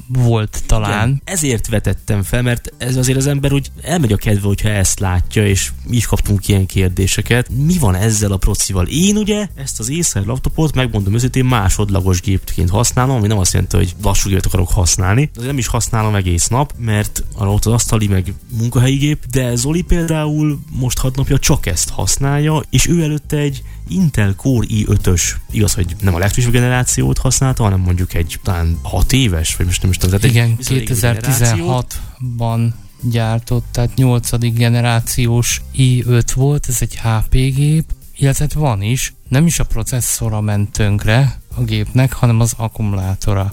volt 0.08 0.64
talán. 0.66 1.08
Igen, 1.08 1.22
ezért 1.24 1.68
vetettem 1.68 2.24
fel, 2.24 2.42
mert 2.42 2.74
ez 2.78 2.96
azért 2.96 3.18
az 3.18 3.28
ember 3.28 3.54
úgy 3.54 3.72
elmegy 3.82 4.12
a 4.12 4.18
kedve, 4.18 4.48
hogyha 4.48 4.70
ezt 4.70 5.00
látja, 5.00 5.48
és 5.48 5.72
mi 5.88 5.96
is 5.96 6.06
kaptunk 6.06 6.48
ilyen 6.48 6.66
kérdéseket. 6.66 7.50
Mi 7.50 7.78
van 7.78 7.96
ezzel 7.96 8.32
a 8.32 8.38
procival? 8.38 8.88
Én 8.88 9.18
ugye 9.18 9.48
ezt 9.56 9.80
az 9.80 9.92
Acer 10.00 10.26
laptopot, 10.26 10.76
megmondom 10.76 11.14
őszintén, 11.14 11.46
másodlagos 11.46 12.22
gépként 12.22 12.70
használom, 12.70 13.16
ami 13.16 13.28
nem 13.28 13.38
azt 13.38 13.54
jelenti, 13.54 13.76
hogy 13.76 13.96
lassú 14.04 14.30
gépet 14.30 14.46
akarok 14.46 14.70
használni. 14.70 15.30
De 15.36 15.46
nem 15.46 15.58
is 15.58 15.68
használom 15.68 16.16
egész 16.16 16.48
nap, 16.48 16.74
mert 16.78 17.24
ott 17.38 17.66
az 17.66 17.74
asztali, 17.74 18.08
meg 18.08 18.34
munkahelyi 18.58 18.98
gép, 18.98 19.26
de 19.32 19.56
Zoli 19.56 19.82
például 19.82 20.60
most 20.72 20.98
hat 20.98 21.16
napja 21.16 21.40
csak 21.40 21.66
ezt 21.66 21.90
használja, 21.90 22.64
és 22.70 22.88
ő 22.88 23.04
előtte 23.04 23.38
egy 23.38 23.64
Intel 23.88 24.36
Core 24.36 24.68
i5-ös, 24.70 25.22
igaz, 25.52 25.74
hogy 25.74 25.96
nem 26.02 26.16
a 26.16 26.18
legfrissebb 26.18 26.52
generációt 26.60 27.18
használta, 27.18 27.64
hanem 27.64 27.80
mondjuk 27.80 28.14
egy 28.14 28.40
talán 28.44 28.80
6 28.82 29.14
éves, 29.14 29.56
vagy 29.56 29.66
most 29.66 29.82
nem 29.82 29.92
is 29.92 29.98
tudom. 29.98 30.20
tehát 30.20 30.36
Igen, 30.36 30.56
viszonylag 30.58 30.88
régi 30.88 31.00
generációt. 31.02 32.00
2016-ban 32.20 32.70
gyártott, 33.02 33.66
tehát 33.72 33.96
8. 33.96 34.54
generációs 34.54 35.62
i5 35.76 36.24
volt, 36.36 36.66
ez 36.68 36.78
egy 36.80 37.00
HP 37.02 37.32
gép, 37.32 37.94
illetve 38.18 38.46
van 38.54 38.82
is, 38.82 39.14
nem 39.28 39.46
is 39.46 39.60
a 39.60 39.64
processzora 39.64 40.42
ment 40.42 40.72
tönkre 40.72 41.40
a 41.56 41.64
gépnek, 41.64 42.14
hanem 42.14 42.40
az 42.40 42.54
akkumulátora. 42.58 43.52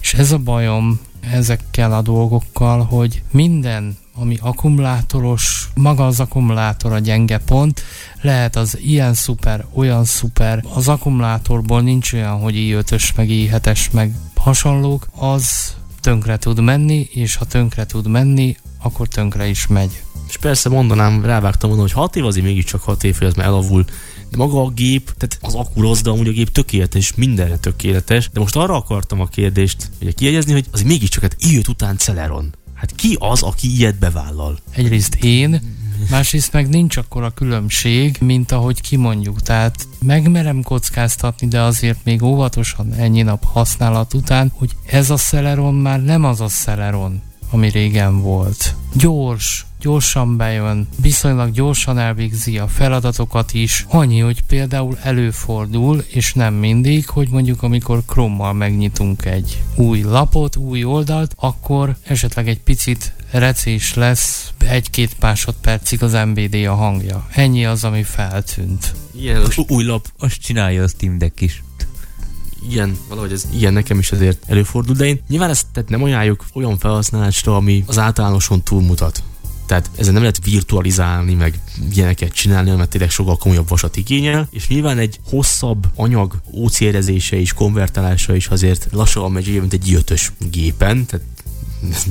És 0.00 0.14
ez 0.14 0.32
a 0.32 0.38
bajom 0.38 1.00
ezekkel 1.20 1.92
a 1.92 2.02
dolgokkal, 2.02 2.84
hogy 2.84 3.22
minden, 3.30 3.96
ami 4.18 4.36
akkumulátoros, 4.40 5.68
maga 5.74 6.06
az 6.06 6.20
akkumulátor 6.20 6.92
a 6.92 6.98
gyenge 6.98 7.38
pont, 7.38 7.82
lehet 8.20 8.56
az 8.56 8.78
ilyen 8.78 9.14
szuper, 9.14 9.66
olyan 9.74 10.04
szuper, 10.04 10.64
az 10.74 10.88
akkumulátorból 10.88 11.82
nincs 11.82 12.12
olyan, 12.12 12.40
hogy 12.40 12.54
i5-ös, 12.56 13.14
meg 13.16 13.28
i7-es, 13.30 13.90
meg 13.92 14.14
hasonlók, 14.34 15.06
az 15.16 15.74
tönkre 16.00 16.36
tud 16.36 16.60
menni, 16.60 17.08
és 17.12 17.34
ha 17.34 17.44
tönkre 17.44 17.86
tud 17.86 18.08
menni, 18.08 18.56
akkor 18.82 19.08
tönkre 19.08 19.46
is 19.46 19.66
megy. 19.66 20.02
És 20.28 20.36
persze 20.36 20.68
mondanám, 20.68 21.24
rávágtam 21.24 21.68
volna, 21.68 21.84
hogy 21.84 21.92
6 21.92 22.16
év 22.16 22.24
azért 22.24 22.46
mégiscsak 22.46 22.82
6 22.82 23.04
év, 23.04 23.16
hogy 23.18 23.26
ez 23.26 23.34
már 23.34 23.46
elavul. 23.46 23.84
De 24.30 24.36
maga 24.36 24.62
a 24.62 24.70
gép, 24.70 25.14
tehát 25.18 25.38
az 25.40 25.54
akku 25.54 25.80
rossz, 25.80 26.00
de 26.00 26.10
amúgy 26.10 26.28
a 26.28 26.32
gép 26.32 26.50
tökéletes, 26.50 27.14
mindenre 27.14 27.56
tökéletes. 27.56 28.30
De 28.32 28.40
most 28.40 28.56
arra 28.56 28.74
akartam 28.74 29.20
a 29.20 29.26
kérdést 29.26 29.90
ugye 30.00 30.12
kiegyezni, 30.12 30.52
hogy 30.52 30.66
az 30.72 30.82
mégiscsak 30.82 31.22
hát 31.22 31.36
i5 31.38 31.68
után 31.68 31.96
Celeron. 31.96 32.54
Hát 32.76 32.94
ki 32.94 33.16
az, 33.20 33.42
aki 33.42 33.76
ilyet 33.76 33.98
bevállal? 33.98 34.58
Egyrészt 34.70 35.14
én, 35.14 35.60
másrészt 36.10 36.52
meg 36.52 36.68
nincs 36.68 36.96
akkora 36.96 37.30
különbség, 37.30 38.16
mint 38.20 38.52
ahogy 38.52 38.80
kimondjuk. 38.80 39.42
Tehát 39.42 39.88
megmerem 40.02 40.62
kockáztatni, 40.62 41.48
de 41.48 41.60
azért 41.60 42.04
még 42.04 42.22
óvatosan 42.22 42.92
ennyi 42.92 43.22
nap 43.22 43.44
használat 43.44 44.14
után, 44.14 44.52
hogy 44.54 44.76
ez 44.86 45.10
a 45.10 45.16
Celeron 45.16 45.74
már 45.74 46.02
nem 46.02 46.24
az 46.24 46.40
a 46.40 46.46
Celeron, 46.46 47.22
ami 47.56 47.68
régen 47.68 48.20
volt. 48.20 48.74
Gyors, 48.94 49.66
gyorsan 49.80 50.36
bejön, 50.36 50.88
viszonylag 51.00 51.50
gyorsan 51.50 51.98
elvégzi 51.98 52.58
a 52.58 52.68
feladatokat 52.68 53.52
is. 53.54 53.86
Annyi, 53.88 54.18
hogy 54.18 54.42
például 54.42 54.98
előfordul, 55.02 56.04
és 56.08 56.34
nem 56.34 56.54
mindig, 56.54 57.08
hogy 57.08 57.28
mondjuk 57.28 57.62
amikor 57.62 58.02
Chrome-mal 58.06 58.52
megnyitunk 58.52 59.24
egy 59.24 59.62
új 59.74 60.00
lapot, 60.00 60.56
új 60.56 60.84
oldalt, 60.84 61.34
akkor 61.36 61.96
esetleg 62.02 62.48
egy 62.48 62.60
picit 62.60 63.12
recés 63.30 63.94
lesz 63.94 64.52
egy-két 64.58 65.16
másodpercig 65.20 66.02
az 66.02 66.12
MBD 66.12 66.54
a 66.54 66.74
hangja. 66.74 67.26
Ennyi 67.32 67.66
az, 67.66 67.84
ami 67.84 68.02
feltűnt. 68.02 68.94
Ilyen 69.20 69.42
új 69.68 69.84
lap, 69.84 70.06
Azt 70.18 70.40
csinálja 70.40 70.82
a 70.82 70.88
Steam 70.88 71.18
Deck 71.18 71.40
is. 71.40 71.62
Ilyen, 72.70 72.96
valahogy 73.08 73.32
ez 73.32 73.46
ilyen 73.52 73.72
nekem 73.72 73.98
is 73.98 74.12
azért 74.12 74.42
előfordul, 74.46 74.94
de 74.94 75.04
én 75.04 75.20
nyilván 75.28 75.50
ezt 75.50 75.66
tehát 75.72 75.88
nem 75.88 76.02
ajánljuk 76.02 76.44
olyan 76.54 76.78
felhasználásra, 76.78 77.56
ami 77.56 77.84
az 77.86 77.98
általánoson 77.98 78.62
túlmutat. 78.62 79.22
Tehát 79.66 79.90
ezen 79.96 80.12
nem 80.12 80.22
lehet 80.22 80.44
virtualizálni, 80.44 81.34
meg 81.34 81.60
ilyeneket 81.92 82.32
csinálni, 82.32 82.70
mert 82.70 82.90
tényleg 82.90 83.10
sokkal 83.10 83.36
komolyabb 83.36 83.68
vasat 83.68 83.96
igényel, 83.96 84.48
és 84.50 84.68
nyilván 84.68 84.98
egy 84.98 85.20
hosszabb 85.24 85.86
anyag 85.94 86.34
ócérezése 86.52 87.40
és 87.40 87.52
konvertálása 87.52 88.34
is 88.34 88.46
azért 88.46 88.88
lassabban 88.90 89.32
megy, 89.32 89.60
mint 89.60 89.72
egy 89.72 89.90
jötös 89.90 90.32
gépen, 90.50 91.06
tehát 91.06 91.26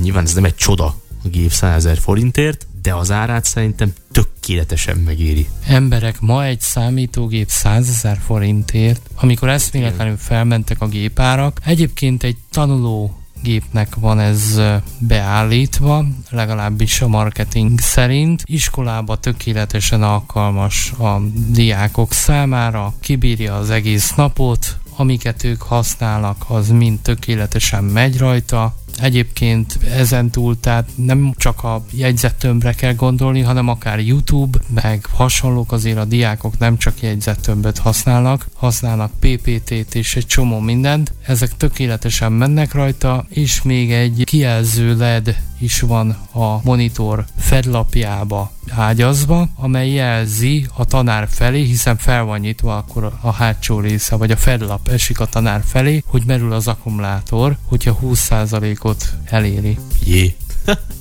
nyilván 0.02 0.24
ez 0.24 0.34
nem 0.34 0.44
egy 0.44 0.54
csoda 0.54 0.84
a 1.24 1.28
gép 1.28 1.52
100 1.52 1.74
ezer 1.74 1.98
forintért, 1.98 2.66
de 2.86 2.94
az 2.94 3.10
árát 3.10 3.44
szerintem 3.44 3.92
tökéletesen 4.12 4.96
megéri. 4.96 5.48
Emberek, 5.66 6.20
ma 6.20 6.44
egy 6.44 6.60
számítógép 6.60 7.48
100 7.48 7.88
ezer 7.88 8.18
forintért, 8.24 9.10
amikor 9.14 9.48
eszméletlenül 9.48 10.16
felmentek 10.16 10.80
a 10.80 10.88
gépárak, 10.88 11.60
egyébként 11.64 12.22
egy 12.22 12.36
tanuló 12.50 13.20
gépnek 13.42 13.94
van 13.94 14.20
ez 14.20 14.60
beállítva, 14.98 16.04
legalábbis 16.30 17.00
a 17.00 17.08
marketing 17.08 17.80
szerint. 17.80 18.42
Iskolába 18.44 19.16
tökéletesen 19.16 20.02
alkalmas 20.02 20.92
a 20.92 21.20
diákok 21.48 22.12
számára, 22.12 22.94
kibírja 23.00 23.56
az 23.56 23.70
egész 23.70 24.14
napot, 24.14 24.78
amiket 24.96 25.44
ők 25.44 25.62
használnak, 25.62 26.44
az 26.48 26.68
mind 26.68 26.98
tökéletesen 27.00 27.84
megy 27.84 28.18
rajta, 28.18 28.74
Egyébként 29.00 29.78
ezen 29.96 30.30
túl, 30.30 30.60
tehát 30.60 30.88
nem 30.94 31.32
csak 31.36 31.64
a 31.64 31.84
jegyzettömbre 31.90 32.72
kell 32.72 32.94
gondolni, 32.94 33.40
hanem 33.40 33.68
akár 33.68 34.00
YouTube, 34.00 34.58
meg 34.74 35.06
hasonlók 35.12 35.72
azért 35.72 35.98
a 35.98 36.04
diákok 36.04 36.58
nem 36.58 36.76
csak 36.76 37.00
jegyzettömböt 37.00 37.78
használnak, 37.78 38.46
használnak 38.54 39.12
PPT-t 39.20 39.94
és 39.94 40.16
egy 40.16 40.26
csomó 40.26 40.58
mindent. 40.58 41.12
Ezek 41.26 41.56
tökéletesen 41.56 42.32
mennek 42.32 42.72
rajta, 42.72 43.26
és 43.28 43.62
még 43.62 43.92
egy 43.92 44.22
kijelző 44.24 44.96
LED 44.96 45.36
is 45.58 45.80
van 45.80 46.16
a 46.32 46.60
monitor 46.62 47.24
fedlapjába 47.38 48.50
ágyazva, 48.70 49.48
amely 49.54 49.90
jelzi 49.90 50.66
a 50.74 50.84
tanár 50.84 51.28
felé, 51.30 51.62
hiszen 51.62 51.96
fel 51.96 52.24
van 52.24 52.38
nyitva 52.38 52.76
akkor 52.76 53.12
a 53.20 53.30
hátsó 53.32 53.80
része, 53.80 54.16
vagy 54.16 54.30
a 54.30 54.36
fedlap 54.36 54.88
esik 54.88 55.20
a 55.20 55.26
tanár 55.26 55.62
felé, 55.64 56.02
hogy 56.06 56.22
merül 56.26 56.52
az 56.52 56.68
akkumulátor, 56.68 57.56
hogyha 57.64 57.98
20%-ot 58.02 59.14
eléri. 59.24 59.78
Jé. 60.04 60.36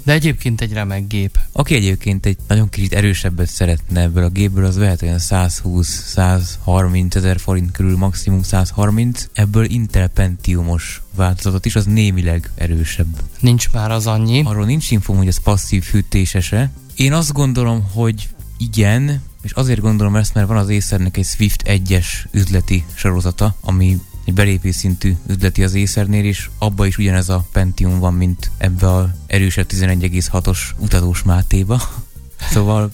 De 0.04 0.14
egyébként 0.14 0.62
egy 0.62 0.74
remek 0.74 1.08
gép. 1.08 1.40
Aki 1.52 1.76
egyébként 1.76 2.26
egy 2.26 2.38
nagyon 2.48 2.70
kicsit 2.70 2.94
erősebbet 2.94 3.50
szeretne 3.50 4.02
ebből 4.02 4.24
a 4.24 4.30
gépből, 4.30 4.66
az 4.66 4.78
vehet 4.78 5.02
olyan 5.02 5.20
120-130 5.20 7.16
ezer 7.16 7.40
forint 7.40 7.72
körül, 7.72 7.98
maximum 7.98 8.44
130. 8.44 9.28
Ebből 9.34 9.66
Intel 9.66 10.08
Pentiumos 10.08 11.02
változatot 11.16 11.66
is, 11.66 11.76
az 11.76 11.86
némileg 11.86 12.50
erősebb. 12.56 13.22
Nincs 13.40 13.72
már 13.72 13.92
az 13.92 14.08
annyi. 14.08 14.42
Arról 14.46 14.66
nincs 14.66 14.92
infom, 14.92 15.18
hogy 15.18 15.28
ez 15.28 15.42
passzív 15.44 15.84
fűtésese. 15.84 16.72
Én 16.96 17.14
azt 17.14 17.34
gondolom, 17.34 17.84
hogy 17.94 18.30
igen, 18.58 19.22
és 19.42 19.52
azért 19.52 19.80
gondolom 19.80 20.16
ezt, 20.16 20.34
mert 20.34 20.48
van 20.48 20.58
az 20.58 20.70
Acernek 20.70 21.18
egy 21.18 21.26
Swift 21.26 21.64
1-es 21.66 22.06
üzleti 22.32 22.86
sorozata, 22.94 23.56
ami 23.62 24.00
egy 24.26 24.34
belépés 24.34 24.76
szintű 24.76 25.16
üzleti 25.28 25.64
az 25.64 25.76
Acernél, 25.76 26.24
és 26.26 26.50
abba 26.58 26.86
is 26.86 26.98
ugyanez 26.98 27.30
a 27.30 27.46
Pentium 27.52 28.00
van, 28.00 28.14
mint 28.14 28.52
ebbe 28.58 28.88
a 28.88 29.16
erősebb 29.28 29.66
11,6-os 29.70 30.60
utazós 30.78 31.24
Mátéba. 31.24 31.82
Szóval 32.52 32.92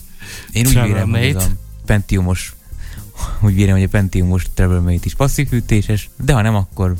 én 0.52 0.68
úgy 0.68 0.82
vélem, 0.82 1.10
hogy 1.10 1.36
a 1.36 1.44
Pentiumos 1.86 2.56
úgy 3.42 3.54
vélem, 3.56 3.74
hogy 3.74 3.84
a 3.84 3.88
Pentiumos 3.88 4.44
Travelmate 4.54 5.00
is 5.04 5.16
passzív 5.16 5.48
fűtéses, 5.48 6.10
de 6.24 6.34
ha 6.34 6.42
nem, 6.42 6.56
akkor 6.56 6.96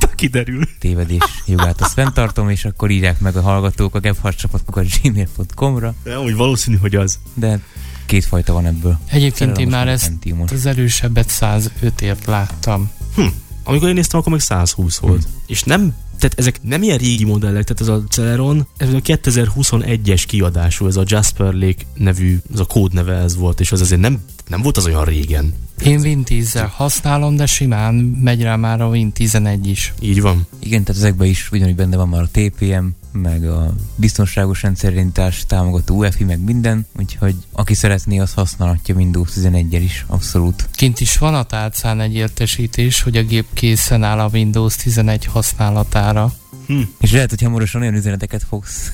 Hát 0.00 0.14
kiderül. 0.14 0.68
tévedés 0.78 1.22
jogát 1.46 1.80
azt 1.80 1.92
fenntartom, 1.92 2.48
és 2.50 2.64
akkor 2.64 2.90
írják 2.90 3.20
meg 3.20 3.36
a 3.36 3.40
hallgatók 3.40 3.94
a 3.94 3.98
gebhardsapatkokat 4.00 4.86
gmail.com-ra. 5.02 5.94
De 6.02 6.18
úgy 6.18 6.34
valószínű, 6.34 6.76
hogy 6.76 6.94
az. 6.94 7.18
De 7.34 7.60
kétfajta 8.06 8.52
van 8.52 8.66
ebből. 8.66 8.98
Egyébként 9.06 9.50
én 9.50 9.54
Szerelmes 9.54 9.74
már 9.74 9.88
ezt 9.88 10.08
Pentiumos. 10.08 10.50
az 10.50 10.66
erősebbet 10.66 11.32
105-ért 11.40 12.24
láttam. 12.26 12.90
Hm. 13.14 13.22
Amikor 13.70 13.88
én 13.88 13.94
néztem, 13.94 14.20
akkor 14.20 14.32
meg 14.32 14.40
120 14.40 14.98
volt. 14.98 15.28
És 15.46 15.62
nem, 15.62 15.94
tehát 16.18 16.38
ezek 16.38 16.62
nem 16.62 16.82
ilyen 16.82 16.98
régi 16.98 17.24
modellek, 17.24 17.64
tehát 17.64 17.80
ez 17.80 17.88
a 17.88 18.04
Celeron, 18.08 18.66
ez 18.76 18.92
a 18.92 19.00
2021-es 19.00 20.24
kiadású, 20.26 20.86
ez 20.86 20.96
a 20.96 21.02
Jasper 21.06 21.52
Lake 21.52 21.82
nevű, 21.94 22.38
ez 22.52 22.60
a 22.60 22.64
kódneve 22.64 23.14
ez 23.14 23.36
volt, 23.36 23.60
és 23.60 23.72
az 23.72 23.80
azért 23.80 24.00
nem, 24.00 24.20
nem 24.50 24.62
volt 24.62 24.76
az 24.76 24.86
olyan 24.86 25.04
régen. 25.04 25.54
Én 25.84 26.00
Win 26.00 26.22
10 26.22 26.52
használom, 26.70 27.36
de 27.36 27.46
simán 27.46 27.94
megy 27.94 28.42
rá 28.42 28.56
már 28.56 28.80
a 28.80 28.88
Win 28.88 29.12
11 29.12 29.66
is. 29.66 29.92
Így 30.00 30.20
van. 30.20 30.46
Igen, 30.58 30.84
tehát 30.84 31.00
ezekben 31.00 31.28
is 31.28 31.50
ugyanúgy 31.50 31.74
benne 31.74 31.96
van 31.96 32.08
már 32.08 32.22
a 32.22 32.28
TPM, 32.32 32.84
meg 33.12 33.48
a 33.48 33.74
biztonságos 33.96 34.62
rendszerirányítás, 34.62 35.44
támogató 35.46 35.96
UEFI, 35.96 36.24
meg 36.24 36.40
minden, 36.40 36.86
úgyhogy 36.98 37.34
aki 37.52 37.74
szeretné, 37.74 38.18
az 38.18 38.32
használhatja 38.32 38.94
Windows 38.94 39.32
11 39.32 39.72
is, 39.72 40.04
abszolút. 40.06 40.68
Kint 40.72 41.00
is 41.00 41.18
van 41.18 41.34
a 41.34 41.42
tálcán 41.42 42.00
egy 42.00 42.14
értesítés, 42.14 43.02
hogy 43.02 43.16
a 43.16 43.22
gép 43.22 43.46
készen 43.52 44.02
áll 44.02 44.18
a 44.18 44.30
Windows 44.32 44.76
11 44.76 45.24
használatára. 45.24 46.32
Hm. 46.66 46.80
És 47.00 47.12
lehet, 47.12 47.30
hogy 47.30 47.42
hamarosan 47.42 47.80
olyan 47.80 47.94
üzeneteket 47.94 48.44
fogsz 48.48 48.90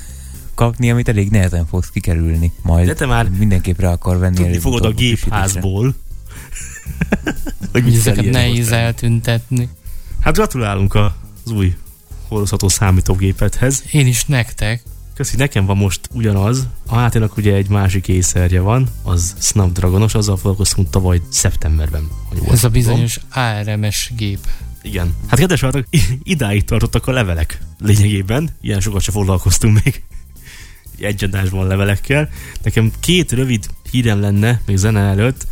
kapni, 0.57 0.90
amit 0.90 1.09
elég 1.09 1.30
nehezen 1.30 1.66
fogsz 1.66 1.90
kikerülni. 1.90 2.52
Majd 2.62 2.86
De 2.86 2.94
te 2.94 3.07
már 3.07 3.28
mindenképp 3.28 3.80
rá 3.80 3.92
akar 3.92 4.18
venni. 4.18 4.36
tudni 4.36 4.59
fogod 4.59 4.84
a 4.84 4.90
gépházból. 4.90 5.94
hogy 7.72 7.94
ezeket 7.94 8.30
nehéz 8.30 8.68
ilyenek. 8.68 8.84
eltüntetni. 8.84 9.68
Hát 10.20 10.34
gratulálunk 10.34 10.94
az 10.94 11.50
új 11.52 11.76
hordozható 12.28 12.68
számítógépethez. 12.68 13.84
Én 13.90 14.07
is 14.07 14.24
nektek. 14.24 14.82
Köszi, 15.14 15.36
nekem 15.36 15.66
van 15.66 15.76
most 15.76 16.00
ugyanaz. 16.12 16.66
A 16.86 16.94
háténak 16.94 17.36
ugye 17.36 17.54
egy 17.54 17.68
másik 17.68 18.09
észerje 18.09 18.61
van, 18.61 18.88
az 19.02 19.34
Snapdragonos, 19.40 20.14
azzal 20.14 20.36
foglalkoztunk 20.36 20.90
tavaly 20.90 21.20
szeptemberben. 21.28 22.09
Ez 22.50 22.64
a 22.64 22.68
bizonyos 22.68 23.20
ARMS 23.30 24.12
gép. 24.16 24.38
Igen. 24.82 25.14
Hát 25.26 25.38
kedves 25.38 25.61
hallgatók, 25.61 25.88
idáig 26.22 26.64
tartottak 26.64 27.07
a 27.07 27.12
levelek 27.12 27.59
lényegében. 27.78 28.50
Ilyen 28.61 28.80
sokat 28.80 29.00
se 29.02 29.12
foglalkoztunk 29.12 29.84
még 29.84 30.02
egy 30.99 31.24
adásban 31.24 31.66
levelekkel. 31.66 32.28
Nekem 32.62 32.92
két 33.01 33.32
rövid 33.32 33.66
hírem 33.90 34.20
lenne 34.20 34.61
még 34.66 34.76
zene 34.76 35.01
előtt, 35.01 35.47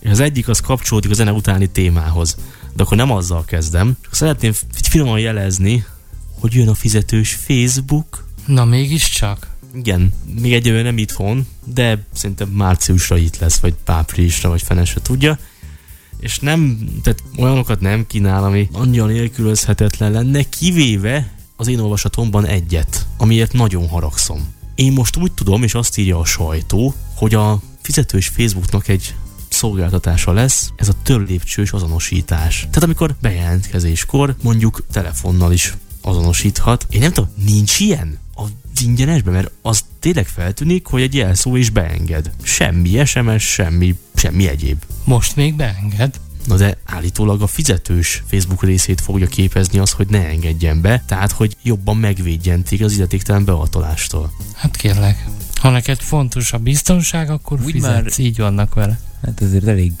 és 0.00 0.10
az 0.10 0.20
egyik 0.20 0.48
az 0.48 0.60
kapcsolódik 0.60 1.10
a 1.10 1.14
zene 1.14 1.32
utáni 1.32 1.66
témához. 1.66 2.36
De 2.74 2.82
akkor 2.82 2.96
nem 2.96 3.10
azzal 3.10 3.44
kezdem. 3.44 3.96
Csak 4.02 4.14
szeretném 4.14 4.52
finoman 4.88 5.18
jelezni, 5.18 5.84
hogy 6.40 6.54
jön 6.54 6.68
a 6.68 6.74
fizetős 6.74 7.34
Facebook. 7.34 8.26
Na 8.46 8.64
mégiscsak. 8.64 9.54
Igen, 9.74 10.12
még 10.40 10.52
egyelőre 10.52 10.82
nem 10.82 10.98
itthon, 10.98 11.46
de 11.64 12.06
szerintem 12.12 12.48
márciusra 12.48 13.16
itt 13.16 13.38
lesz, 13.38 13.58
vagy 13.58 13.74
áprilisra, 13.84 14.48
vagy 14.48 14.62
fene 14.62 14.84
se 14.84 15.00
tudja. 15.00 15.38
És 16.20 16.38
nem, 16.38 16.78
tehát 17.02 17.22
olyanokat 17.38 17.80
nem 17.80 18.06
kínál, 18.06 18.44
ami 18.44 18.68
annyira 18.72 19.06
nélkülözhetetlen 19.06 20.12
lenne, 20.12 20.42
kivéve 20.42 21.32
az 21.56 21.68
én 21.68 21.78
olvasatomban 21.78 22.46
egyet, 22.46 23.06
amiért 23.16 23.52
nagyon 23.52 23.88
haragszom. 23.88 24.54
Én 24.76 24.92
most 24.92 25.16
úgy 25.16 25.32
tudom, 25.32 25.62
és 25.62 25.74
azt 25.74 25.98
írja 25.98 26.18
a 26.18 26.24
sajtó, 26.24 26.94
hogy 27.14 27.34
a 27.34 27.60
fizetős 27.82 28.28
Facebooknak 28.28 28.88
egy 28.88 29.14
szolgáltatása 29.48 30.32
lesz, 30.32 30.72
ez 30.76 30.88
a 30.88 31.02
törlépcsős 31.02 31.72
azonosítás. 31.72 32.60
Tehát 32.60 32.82
amikor 32.82 33.14
bejelentkezéskor 33.20 34.36
mondjuk 34.42 34.84
telefonnal 34.92 35.52
is 35.52 35.74
azonosíthat. 36.00 36.86
Én 36.90 37.00
nem 37.00 37.12
tudom, 37.12 37.30
nincs 37.44 37.80
ilyen 37.80 38.18
az 38.34 38.50
ingyenesben, 38.84 39.32
mert 39.32 39.50
az 39.62 39.84
tényleg 40.00 40.26
feltűnik, 40.26 40.86
hogy 40.86 41.02
egy 41.02 41.14
jelszó 41.14 41.56
is 41.56 41.70
beenged. 41.70 42.30
Semmi 42.42 43.04
SMS, 43.04 43.42
semmi, 43.42 43.94
semmi 44.14 44.48
egyéb. 44.48 44.82
Most 45.04 45.36
még 45.36 45.54
beenged. 45.54 46.20
Na 46.46 46.56
de 46.56 46.78
állítólag 46.84 47.42
a 47.42 47.46
fizetős 47.46 48.22
Facebook 48.26 48.62
részét 48.62 49.00
fogja 49.00 49.26
képezni 49.26 49.78
az, 49.78 49.90
hogy 49.90 50.06
ne 50.08 50.26
engedjen 50.26 50.80
be, 50.80 51.02
tehát 51.06 51.32
hogy 51.32 51.56
jobban 51.62 51.96
megvédjen 51.96 52.62
téged 52.62 52.86
az 52.86 52.92
illetéktelen 52.92 53.44
beatolástól. 53.44 54.32
Hát 54.54 54.76
kérlek. 54.76 55.26
Ha 55.60 55.70
neked 55.70 56.00
fontos 56.00 56.52
a 56.52 56.58
biztonság, 56.58 57.30
akkor 57.30 57.60
Úgy 57.64 57.72
fizetsz. 57.72 58.18
Így 58.18 58.36
vannak 58.36 58.74
vele. 58.74 59.00
Hát 59.22 59.42
ezért 59.42 59.66
elég 59.66 59.92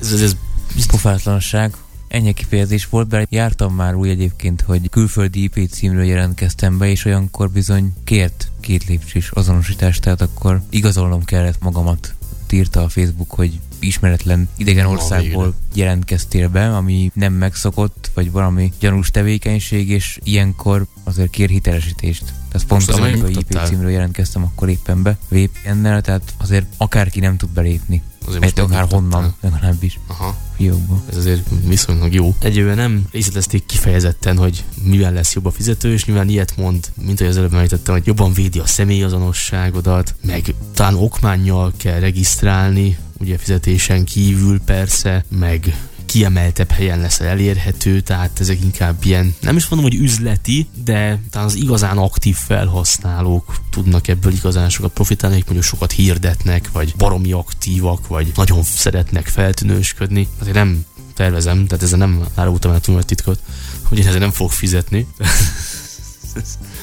Ez, 0.00 0.12
ez, 0.12 0.36
ez 0.76 0.86
pofátlanság. 0.86 1.74
Ennyi 2.08 2.32
kifejezés 2.32 2.86
volt, 2.86 3.08
bár 3.08 3.26
jártam 3.30 3.74
már 3.74 3.94
úgy 3.94 4.08
egyébként, 4.08 4.60
hogy 4.60 4.90
külföldi 4.90 5.42
IP 5.42 5.70
címről 5.70 6.04
jelentkeztem 6.04 6.78
be, 6.78 6.88
és 6.88 7.04
olyankor 7.04 7.50
bizony 7.50 7.92
kért 8.04 8.50
két 8.60 8.84
lépcsős 8.84 9.30
azonosítást, 9.30 10.00
tehát 10.00 10.20
akkor 10.20 10.62
igazolnom 10.70 11.24
kellett 11.24 11.62
magamat. 11.62 12.14
Írta 12.50 12.82
a 12.82 12.88
Facebook, 12.88 13.30
hogy 13.30 13.60
ismeretlen 13.86 14.48
idegen 14.56 14.86
országból 14.86 15.54
jelentkeztél 15.74 16.48
be, 16.48 16.76
ami 16.76 17.10
nem 17.14 17.32
megszokott, 17.32 18.10
vagy 18.14 18.30
valami 18.30 18.72
gyanús 18.80 19.10
tevékenység, 19.10 19.88
és 19.90 20.18
ilyenkor 20.22 20.86
azért 21.04 21.30
kér 21.30 21.48
hitelesítést. 21.48 22.24
Tehát 22.24 22.66
pont 22.66 22.86
Most 22.86 22.88
az 22.88 22.98
amikor 22.98 23.30
IP 23.30 23.58
címről 23.64 23.90
jelentkeztem, 23.90 24.42
akkor 24.42 24.68
éppen 24.68 25.02
be 25.02 25.18
VPN-nel, 25.28 26.00
tehát 26.00 26.34
azért 26.36 26.66
akárki 26.76 27.20
nem 27.20 27.36
tud 27.36 27.48
belépni. 27.48 28.02
Azért 28.26 28.40
Mert 28.40 28.58
akár 28.58 28.86
honnan, 28.90 29.34
legalábbis 29.40 29.98
Aha. 30.06 30.36
fiókból. 30.56 31.02
Ez 31.10 31.16
azért 31.16 31.48
viszonylag 31.64 32.14
jó. 32.14 32.34
Egyébként 32.40 32.76
nem 32.76 33.06
részletezték 33.12 33.66
kifejezetten, 33.66 34.36
hogy 34.36 34.64
mivel 34.82 35.12
lesz 35.12 35.34
jobb 35.34 35.44
a 35.44 35.50
fizető, 35.50 35.92
és 35.92 36.04
nyilván 36.04 36.28
ilyet 36.28 36.56
mond, 36.56 36.92
mint 37.02 37.18
hogy 37.18 37.26
az 37.26 37.36
előbb 37.36 37.54
említettem, 37.54 37.94
hogy 37.94 38.06
jobban 38.06 38.32
védi 38.32 38.58
a 38.58 38.66
személyazonosságodat, 38.66 40.14
meg 40.24 40.54
talán 40.74 40.94
okmánnyal 40.94 41.72
kell 41.76 41.98
regisztrálni, 42.00 42.96
ugye 43.18 43.38
fizetésen 43.38 44.04
kívül 44.04 44.60
persze, 44.60 45.24
meg 45.28 45.76
kiemeltebb 46.06 46.70
helyen 46.70 47.00
lesz 47.00 47.20
elérhető, 47.20 48.00
tehát 48.00 48.40
ezek 48.40 48.62
inkább 48.62 49.04
ilyen, 49.04 49.34
nem 49.40 49.56
is 49.56 49.68
mondom, 49.68 49.90
hogy 49.90 50.00
üzleti, 50.00 50.68
de 50.84 51.20
talán 51.30 51.46
az 51.46 51.54
igazán 51.54 51.98
aktív 51.98 52.36
felhasználók 52.36 53.56
tudnak 53.70 54.08
ebből 54.08 54.32
igazán 54.32 54.68
sokat 54.68 54.92
profitálni, 54.92 55.34
akik 55.34 55.46
mondjuk 55.46 55.68
sokat 55.68 55.92
hirdetnek, 55.92 56.70
vagy 56.72 56.94
baromi 56.96 57.32
aktívak, 57.32 58.06
vagy 58.06 58.32
nagyon 58.34 58.62
szeretnek 58.62 59.26
feltűnősködni. 59.26 60.28
Hát 60.38 60.46
én 60.46 60.54
nem 60.54 60.84
tervezem, 61.14 61.66
tehát 61.66 61.84
ezzel 61.84 61.98
nem 61.98 62.24
árultam 62.34 62.72
el 62.72 62.80
túl 62.80 62.94
nagy 62.94 63.04
titkot, 63.04 63.40
hogy 63.82 63.98
én 63.98 64.06
ezzel 64.06 64.18
nem 64.18 64.30
fog 64.30 64.50
fizetni. 64.50 65.06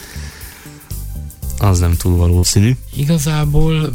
az 1.64 1.80
nem 1.80 1.96
túl 1.98 2.16
valószínű. 2.16 2.76
Igazából 2.96 3.94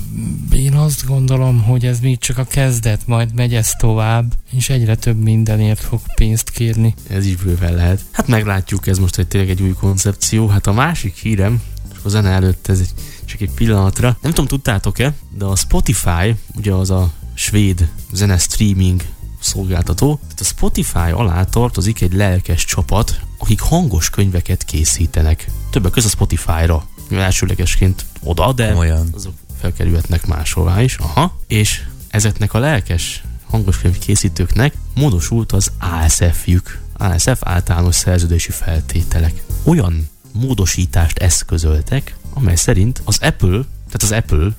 én 0.53 0.73
azt 0.73 1.07
gondolom, 1.07 1.63
hogy 1.63 1.87
ez 1.87 2.01
még 2.01 2.19
csak 2.19 2.39
a 2.39 2.45
kezdet, 2.45 3.07
majd 3.07 3.35
megy 3.35 3.55
ez 3.55 3.71
tovább, 3.79 4.35
és 4.51 4.69
egyre 4.69 4.95
több 4.95 5.23
mindenért 5.23 5.81
fog 5.81 6.01
pénzt 6.15 6.51
kérni. 6.51 6.95
Ez 7.09 7.27
is 7.27 7.37
bőven 7.37 7.75
lehet. 7.75 8.05
Hát 8.11 8.27
meglátjuk, 8.27 8.87
ez 8.87 8.99
most 8.99 9.19
egy 9.19 9.29
tényleg 9.29 9.51
egy 9.51 9.63
új 9.63 9.73
koncepció. 9.73 10.49
Hát 10.49 10.67
a 10.67 10.73
másik 10.73 11.17
hírem, 11.17 11.63
és 11.93 11.99
a 12.03 12.09
zene 12.09 12.29
előtt 12.29 12.69
ez 12.69 12.79
egy, 12.79 12.91
csak 13.25 13.41
egy 13.41 13.51
pillanatra. 13.51 14.17
Nem 14.21 14.33
tudom, 14.33 14.47
tudtátok-e, 14.47 15.15
de 15.39 15.45
a 15.45 15.57
Spotify, 15.57 16.37
ugye 16.57 16.73
az 16.73 16.91
a 16.91 17.11
svéd 17.35 17.89
zene 18.13 18.39
streaming 18.39 19.03
szolgáltató, 19.41 20.15
tehát 20.23 20.41
a 20.41 20.45
Spotify 20.45 21.11
alá 21.13 21.45
tartozik 21.45 22.01
egy 22.01 22.13
lelkes 22.13 22.65
csapat, 22.65 23.21
akik 23.39 23.61
hangos 23.61 24.11
könyveket 24.11 24.65
készítenek. 24.65 25.51
Többek 25.71 25.93
között 25.93 26.11
a 26.11 26.15
Spotify-ra. 26.15 26.87
Elsőlegesként 27.11 28.05
oda, 28.23 28.53
de 28.53 28.75
Olyan. 28.75 29.09
azok 29.15 29.33
felkerülhetnek 29.61 30.27
máshová 30.27 30.83
is. 30.83 30.97
Aha. 30.97 31.39
És 31.47 31.85
ezeknek 32.09 32.55
a 32.55 32.59
lelkes 32.59 33.23
hangoskönyv 33.45 33.99
készítőknek 33.99 34.75
módosult 34.95 35.53
az 35.53 35.73
ASF-jük. 35.79 36.81
ASF 36.93 37.41
általános 37.41 37.95
szerződési 37.95 38.51
feltételek. 38.51 39.43
Olyan 39.65 40.09
módosítást 40.33 41.19
eszközöltek, 41.19 42.17
amely 42.33 42.57
szerint 42.57 43.01
az 43.05 43.19
Apple, 43.23 43.65
tehát 43.91 44.03
az 44.03 44.13
Apple, 44.13 44.51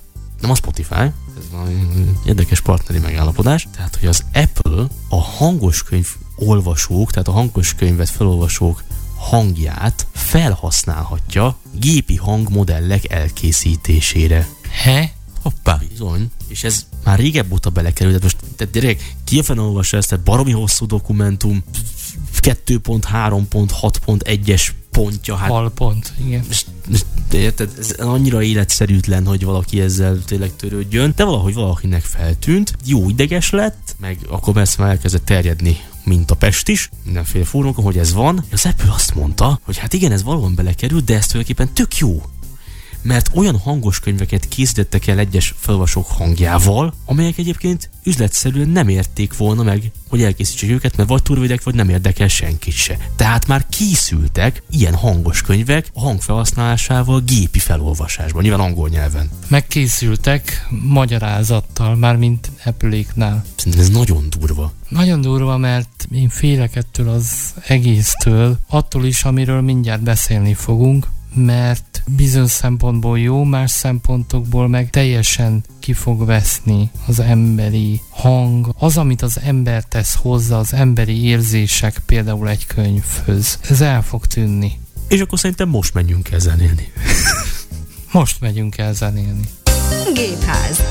nem 0.42 0.52
a 0.52 0.56
Spotify, 0.56 1.12
ez 1.38 1.50
valami 1.52 1.88
érdekes 2.26 2.62
partneri 2.62 3.00
megállapodás, 3.00 3.68
tehát 3.76 3.96
hogy 4.00 4.08
az 4.08 4.24
Apple 4.34 4.86
a 5.10 5.22
hangoskönyv 5.22 6.08
olvasók, 6.36 7.12
tehát 7.12 7.28
a 7.28 7.32
hangoskönyvet 7.32 8.10
felolvasók 8.10 8.84
hangját 9.20 10.08
felhasználhatja 10.12 11.58
gépi 11.80 12.16
hangmodellek 12.16 13.12
elkészítésére. 13.12 14.48
He? 14.72 15.14
Hoppá! 15.42 15.82
Bizony. 15.90 16.28
És 16.48 16.64
ez 16.64 16.86
már 17.04 17.20
régebb 17.20 17.52
óta 17.52 17.70
belekerült. 17.70 18.24
Most, 18.24 18.38
tehát 18.56 18.74
gyerek, 18.74 19.16
ki 19.24 19.42
a 19.48 19.54
olvassa 19.54 19.98
ezt, 19.98 20.10
tehát 20.10 20.26
baromi 20.26 20.52
hosszú 20.52 20.86
dokumentum, 20.86 21.64
2.3.6.1-es 22.42 24.70
pontja, 24.92 25.36
hát 25.36 25.50
Alpont, 25.50 26.14
igen. 26.26 26.44
most, 26.48 26.66
most, 26.88 27.06
érted, 27.32 27.72
ez 27.80 27.92
annyira 27.98 28.42
életszerűtlen, 28.42 29.26
hogy 29.26 29.44
valaki 29.44 29.82
ezzel 29.82 30.24
tényleg 30.26 30.56
törődjön, 30.56 31.14
de 31.16 31.24
valahogy 31.24 31.54
valakinek 31.54 32.04
feltűnt, 32.04 32.74
jó 32.86 33.10
ideges 33.10 33.50
lett, 33.50 33.96
meg 34.00 34.20
akkor 34.30 34.54
persze 34.54 34.82
már 34.82 34.90
elkezdett 34.90 35.26
terjedni 35.26 35.78
mint 36.10 36.32
a 36.32 36.36
Pest 36.36 36.68
is, 36.68 36.90
mindenféle 37.04 37.46
fórumokon, 37.46 37.84
hogy 37.84 37.98
ez 37.98 38.14
van. 38.14 38.44
Az 38.52 38.66
Apple 38.66 38.92
azt 38.94 39.16
mondta, 39.16 39.60
hogy 39.64 39.78
hát 39.78 39.94
igen, 39.94 40.12
ez 40.12 40.24
valóban 40.24 40.56
belekerült, 40.56 41.04
de 41.04 41.16
ez 41.16 41.28
tulajdonképpen 41.28 41.74
tök 41.74 41.98
jó. 41.98 42.22
Mert 43.02 43.30
olyan 43.34 43.58
hangos 43.58 44.00
könyveket 44.00 44.48
készítettek 44.48 45.08
el 45.08 45.20
egyes 45.20 45.56
felolvasók 45.58 46.08
hangjával, 46.08 46.94
amelyek 47.06 47.38
egyébként 47.38 47.90
üzletszerűen 48.04 48.70
nem 48.70 48.88
érték 48.88 49.38
volna 49.38 49.64
meg, 49.64 49.92
hogy 50.10 50.24
elkészítsék 50.24 50.70
őket, 50.70 50.98
mert 50.98 51.10
vagy 51.10 51.24
turvédek, 51.24 51.64
vagy 51.64 51.76
nem 51.76 51.90
érdekel 51.90 52.28
senkit 52.28 52.74
se. 52.74 52.98
Tehát 53.16 53.48
már 53.48 53.66
készültek 53.70 54.64
ilyen 54.70 54.96
hangos 54.96 55.42
könyvek 55.42 55.90
a 55.94 56.00
hangfelhasználásával 56.00 57.22
gépi 57.22 57.60
felolvasásban, 57.60 58.42
nyilván 58.42 58.60
angol 58.60 58.90
nyelven. 58.90 59.30
Megkészültek 59.48 60.68
magyarázattal, 60.70 61.96
már 61.96 62.16
mint 62.16 62.52
Apple-éknál. 62.66 63.46
Szerintem 63.56 63.82
ez 63.82 63.90
nagyon 63.90 64.28
durva. 64.40 64.72
Nagyon 64.90 65.22
durva, 65.22 65.58
mert 65.58 66.08
én 66.12 66.30
félek 66.30 66.76
ettől 66.76 67.10
az 67.10 67.54
egésztől, 67.68 68.58
attól 68.68 69.06
is, 69.06 69.24
amiről 69.24 69.62
mindjárt 69.62 70.04
beszélni 70.04 70.54
fogunk, 70.54 71.08
mert 71.34 72.04
bizonyos 72.16 72.52
szempontból 72.52 73.20
jó, 73.20 73.44
más 73.44 73.72
szempontokból 73.72 74.68
meg 74.68 74.90
teljesen 74.90 75.64
ki 75.80 75.94
fog 75.94 76.26
veszni 76.26 76.90
az 77.08 77.20
emberi 77.20 78.02
hang, 78.10 78.76
az, 78.78 78.98
amit 78.98 79.22
az 79.22 79.40
ember 79.44 79.84
tesz 79.84 80.16
hozzá, 80.16 80.58
az 80.58 80.74
emberi 80.74 81.26
érzések 81.26 82.02
például 82.06 82.50
egy 82.50 82.66
könyvhöz. 82.66 83.60
Ez 83.70 83.82
el 83.82 84.04
fog 84.04 84.26
tűnni. 84.26 84.80
És 85.08 85.20
akkor 85.20 85.40
szerintem 85.40 85.70
most 85.70 85.94
menjünk 85.94 86.32
el 86.32 86.40
zenélni. 86.40 86.92
Most 88.12 88.42
megyünk 88.42 88.78
el 88.78 88.94
zenélni. 88.94 89.50
Gépház. 90.14 90.82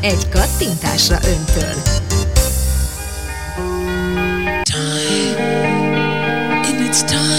Egy 0.00 0.28
kattintásra 0.28 1.18
öntől. 1.24 1.74
And 6.64 6.80
it's 6.80 7.02
time 7.02 7.37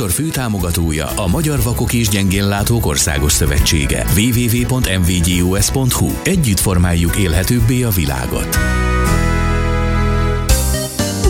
műsor 0.00 0.24
főtámogatója 0.24 1.06
a 1.06 1.26
Magyar 1.26 1.62
Vakok 1.62 1.92
és 1.92 2.08
Gyengénlátók 2.08 2.86
Országos 2.86 3.32
Szövetsége. 3.32 4.06
www.mvgus.hu 4.16 6.10
Együtt 6.24 6.60
formáljuk 6.60 7.16
élhetőbbé 7.16 7.82
a 7.82 7.90
világot. 7.90 8.58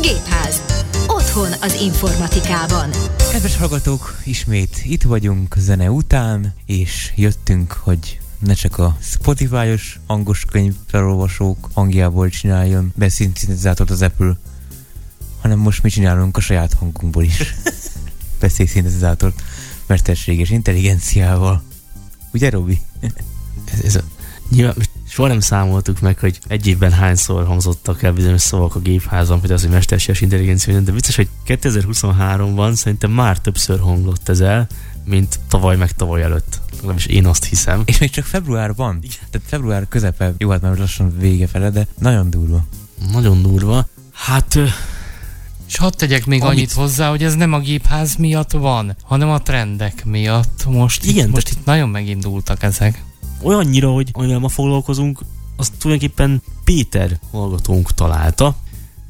Gépház. 0.01 0.63
Otthon 1.07 1.53
az 1.61 1.81
informatikában. 1.83 2.91
Kedves 3.31 3.57
hallgatók, 3.57 4.17
ismét 4.25 4.81
itt 4.85 5.03
vagyunk 5.03 5.55
zene 5.59 5.91
után, 5.91 6.55
és 6.67 7.13
jöttünk, 7.17 7.73
hogy 7.73 8.21
ne 8.39 8.53
csak 8.53 8.79
a 8.79 8.97
Spotify-os 9.01 10.01
hangos 10.07 10.45
könyv 10.51 10.75
felolvasók 10.87 11.69
hangjából 11.73 12.29
csináljon 12.29 12.93
beszédszintezátort 12.97 13.91
az 13.91 14.03
Apple, 14.03 14.37
hanem 15.41 15.59
most 15.59 15.83
mi 15.83 15.89
csinálunk 15.91 16.37
a 16.37 16.41
saját 16.41 16.73
hangunkból 16.73 17.23
is 17.23 17.43
beszédszintezátort 18.41 19.43
mesterséges 19.87 20.51
intelligenciával. 20.51 21.63
Ugye, 22.33 22.51
Robi? 22.51 22.81
Ez, 23.73 23.81
ez 23.85 23.95
a, 23.95 24.01
nyilván 24.51 24.75
soha 25.09 25.29
nem 25.29 25.41
számoltuk 25.41 26.01
meg, 26.01 26.19
hogy 26.19 26.39
egy 26.47 26.67
évben 26.67 26.93
hányszor 26.93 27.47
hangzottak 27.47 28.03
el 28.03 28.13
bizonyos 28.13 28.41
szavak 28.41 28.75
a 28.75 28.81
gépházban, 28.81 29.39
például 29.39 29.59
az, 29.59 29.65
hogy 29.65 29.75
mesterséges 29.75 30.21
intelligencia, 30.21 30.81
de 30.81 30.93
biztos, 30.93 31.17
hogy 31.17 31.29
2023-ban 31.47 32.75
szerintem 32.75 33.11
már 33.11 33.39
többször 33.39 33.81
hanglott 33.81 34.29
ez 34.29 34.41
el, 34.41 34.67
mint 35.05 35.41
tavaly 35.49 35.77
meg 35.77 35.93
tavaly 35.93 36.23
előtt. 36.23 36.61
Legalábbis 36.75 37.07
én 37.07 37.27
azt 37.27 37.45
hiszem. 37.45 37.83
És 37.85 37.99
még 37.99 38.11
csak 38.11 38.25
februárban. 38.25 38.99
Igen. 39.03 39.17
Tehát 39.31 39.49
február 39.49 39.89
közepe, 39.89 40.35
jó, 40.39 40.51
hát 40.51 40.61
már 40.61 40.79
lassan 40.79 41.19
vége 41.19 41.47
fele, 41.47 41.71
de 41.71 41.87
nagyon 41.99 42.31
durva. 42.31 42.65
Nagyon 43.13 43.43
durva. 43.43 43.89
Hát 44.13 44.59
És 45.71 45.77
hadd 45.77 45.93
tegyek 45.97 46.27
még 46.27 46.43
Amit- 46.43 46.53
annyit 46.53 46.73
hozzá, 46.73 47.11
hogy 47.11 47.23
ez 47.23 47.35
nem 47.35 47.53
a 47.53 47.59
gépház 47.59 48.17
miatt 48.17 48.51
van, 48.53 48.97
hanem 49.03 49.29
a 49.31 49.43
trendek 49.43 50.05
miatt. 50.05 50.65
Most, 50.69 51.05
Igen, 51.05 51.27
itt, 51.27 51.33
most 51.33 51.49
itt 51.49 51.65
nagyon 51.65 51.89
megindultak 51.89 52.63
ezek. 52.63 53.05
olyannyira, 53.43 53.91
hogy 53.91 54.09
amivel 54.13 54.39
ma 54.39 54.49
foglalkozunk, 54.49 55.21
azt 55.57 55.73
tulajdonképpen 55.79 56.43
Péter 56.65 57.19
hallgatónk 57.31 57.95
találta. 57.95 58.57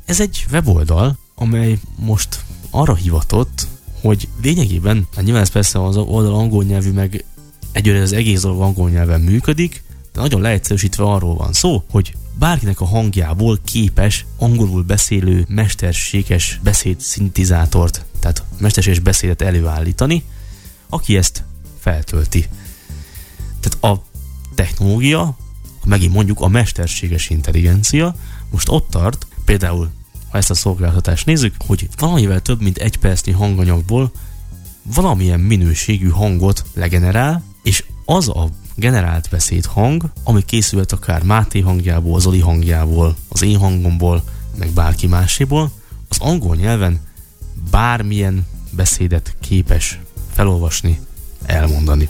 Ez 0.05 0.21
egy 0.21 0.47
weboldal, 0.53 1.19
amely 1.35 1.79
most 1.97 2.45
arra 2.71 2.95
hivatott, 2.95 3.67
hogy 4.01 4.29
lényegében, 4.43 5.07
hát 5.15 5.25
nyilván 5.25 5.43
ez 5.43 5.51
persze 5.51 5.85
az 5.85 5.97
oldal 5.97 6.35
angol 6.35 6.65
nyelvű, 6.65 6.91
meg 6.91 7.25
Egyőre 7.73 8.01
az 8.03 8.13
egész 8.13 8.41
dolog 8.41 8.61
angol 8.61 8.91
nyelven 8.91 9.21
működik, 9.21 9.83
nagyon 10.21 10.41
leegyszerűsítve 10.41 11.05
arról 11.05 11.37
van 11.37 11.53
szó, 11.53 11.85
hogy 11.91 12.15
bárkinek 12.39 12.81
a 12.81 12.85
hangjából 12.85 13.59
képes 13.65 14.27
angolul 14.39 14.83
beszélő 14.83 15.45
mesterséges 15.49 16.61
beszédszintizátort, 16.63 18.05
tehát 18.19 18.45
mesterséges 18.59 18.99
beszédet 18.99 19.43
előállítani, 19.43 20.25
aki 20.89 21.17
ezt 21.17 21.45
feltölti. 21.79 22.49
Tehát 23.61 23.85
a 23.85 24.05
technológia, 24.55 25.37
megint 25.85 26.13
mondjuk 26.13 26.41
a 26.41 26.49
mesterséges 26.49 27.31
intelligencia, 27.31 28.15
most 28.51 28.69
ott 28.69 28.91
tart, 28.91 29.27
például 29.45 29.91
ha 30.31 30.39
ezt 30.39 30.51
a 30.51 30.55
szolgáltatást 30.55 31.27
nézzük, 31.27 31.55
hogy 31.67 31.89
valamivel 31.99 32.41
több 32.41 32.61
mint 32.61 32.79
egy 32.79 32.97
percnyi 32.97 33.33
hanganyagból 33.33 34.11
valamilyen 34.83 35.41
minőségű 35.41 36.09
hangot 36.09 36.65
legenerál, 36.75 37.43
és 37.63 37.85
az 38.05 38.29
a 38.29 38.49
generált 38.81 39.29
beszédhang, 39.31 40.05
ami 40.25 40.43
készült 40.45 40.93
akár 40.93 41.23
Máté 41.23 41.61
hangjából, 41.61 42.21
Zoli 42.21 42.41
hangjából, 42.41 43.17
az 43.29 43.43
én 43.43 43.57
hangomból, 43.59 44.23
meg 44.59 44.71
bárki 44.71 45.07
máséból, 45.07 45.71
az 46.09 46.19
angol 46.21 46.57
nyelven 46.57 47.01
bármilyen 47.71 48.47
beszédet 48.71 49.37
képes 49.41 49.99
felolvasni, 50.33 51.01
elmondani. 51.47 52.09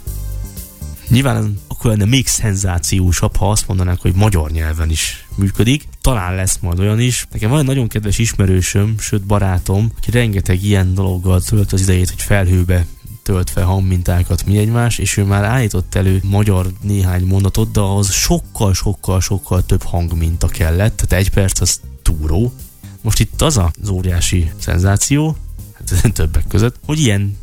Nyilván 1.09 1.59
akkor 1.69 1.91
lenne 1.91 2.05
még 2.05 2.27
szenzációsabb, 2.27 3.37
ha 3.37 3.51
azt 3.51 3.69
mondanánk, 3.69 4.01
hogy 4.01 4.15
magyar 4.15 4.51
nyelven 4.51 4.91
is 4.91 5.27
működik. 5.35 5.89
Talán 6.01 6.35
lesz 6.35 6.59
majd 6.61 6.79
olyan 6.79 7.01
is. 7.01 7.27
Nekem 7.33 7.51
van 7.51 7.59
egy 7.59 7.67
nagyon 7.67 7.89
kedves 7.89 8.19
ismerősöm, 8.19 8.99
sőt 8.99 9.23
barátom, 9.23 9.93
aki 9.97 10.11
rengeteg 10.11 10.65
ilyen 10.65 10.95
dologgal 10.95 11.41
tölt 11.41 11.73
az 11.73 11.81
idejét, 11.81 12.11
hogy 12.11 12.23
felhőbe 12.23 12.87
tölt 13.31 13.51
fel 13.51 13.65
hangmintákat 13.65 14.47
mi 14.47 14.59
egymás, 14.59 14.99
és 14.99 15.17
ő 15.17 15.25
már 15.25 15.45
állított 15.45 15.95
elő 15.95 16.21
magyar 16.25 16.67
néhány 16.83 17.25
mondatot, 17.25 17.71
de 17.71 17.81
az 17.81 18.13
sokkal, 18.13 18.75
sokkal, 18.75 19.21
sokkal 19.21 19.67
több 19.67 19.83
hangminta 19.83 20.47
kellett, 20.47 20.97
tehát 20.97 21.25
egy 21.25 21.31
perc 21.31 21.61
az 21.61 21.81
túró. 22.03 22.53
Most 23.01 23.21
itt 23.21 23.43
az 23.43 23.57
az 23.57 23.89
óriási 23.89 24.51
szenzáció, 24.59 25.37
hát 25.73 26.13
többek 26.13 26.45
között, 26.49 26.77
hogy 26.87 26.99
ilyen 26.99 27.37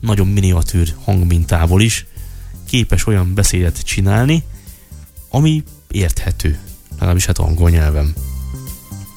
nagyon 0.00 0.26
miniatűr 0.26 0.94
hangmintából 1.04 1.82
is 1.82 2.06
képes 2.68 3.06
olyan 3.06 3.34
beszédet 3.34 3.82
csinálni, 3.82 4.42
ami 5.28 5.62
érthető, 5.90 6.58
legalábbis 6.90 7.26
hát 7.26 7.38
angol 7.38 7.70
nyelven. 7.70 8.14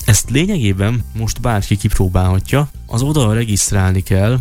Ezt 0.05 0.29
lényegében 0.29 1.03
most 1.17 1.41
bárki 1.41 1.77
kipróbálhatja, 1.77 2.69
az 2.85 3.01
oldalra 3.01 3.33
regisztrálni 3.33 4.01
kell, 4.03 4.39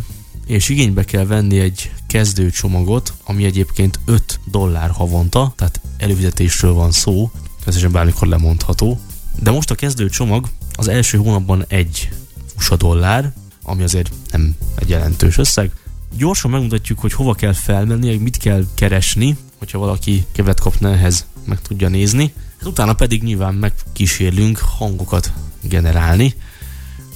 és 0.51 0.69
igénybe 0.69 1.03
kell 1.03 1.25
venni 1.25 1.59
egy 1.59 1.91
kezdőcsomagot, 2.07 3.13
ami 3.23 3.45
egyébként 3.45 3.99
5 4.05 4.39
dollár 4.45 4.89
havonta, 4.89 5.53
tehát 5.55 5.81
előfizetésről 5.97 6.73
van 6.73 6.91
szó, 6.91 7.31
természetesen 7.33 7.91
bármikor 7.91 8.27
lemondható. 8.27 8.99
De 9.39 9.51
most 9.51 9.71
a 9.71 9.75
kezdőcsomag 9.75 10.47
az 10.75 10.87
első 10.87 11.17
hónapban 11.17 11.65
egy 11.67 12.09
USA 12.57 12.75
dollár, 12.75 13.33
ami 13.63 13.83
azért 13.83 14.11
nem 14.31 14.55
egy 14.75 14.89
jelentős 14.89 15.37
összeg. 15.37 15.71
Gyorsan 16.17 16.51
megmutatjuk, 16.51 16.99
hogy 16.99 17.13
hova 17.13 17.33
kell 17.33 17.53
felmenni, 17.53 18.15
mit 18.15 18.37
kell 18.37 18.65
keresni, 18.75 19.37
hogyha 19.57 19.77
valaki 19.77 20.25
kevet 20.31 20.59
kapna 20.59 20.91
ehhez, 20.91 21.25
meg 21.45 21.61
tudja 21.61 21.87
nézni. 21.87 22.33
Hát 22.59 22.67
utána 22.67 22.93
pedig 22.93 23.23
nyilván 23.23 23.53
megkísérlünk 23.53 24.57
hangokat 24.57 25.31
generálni, 25.61 26.35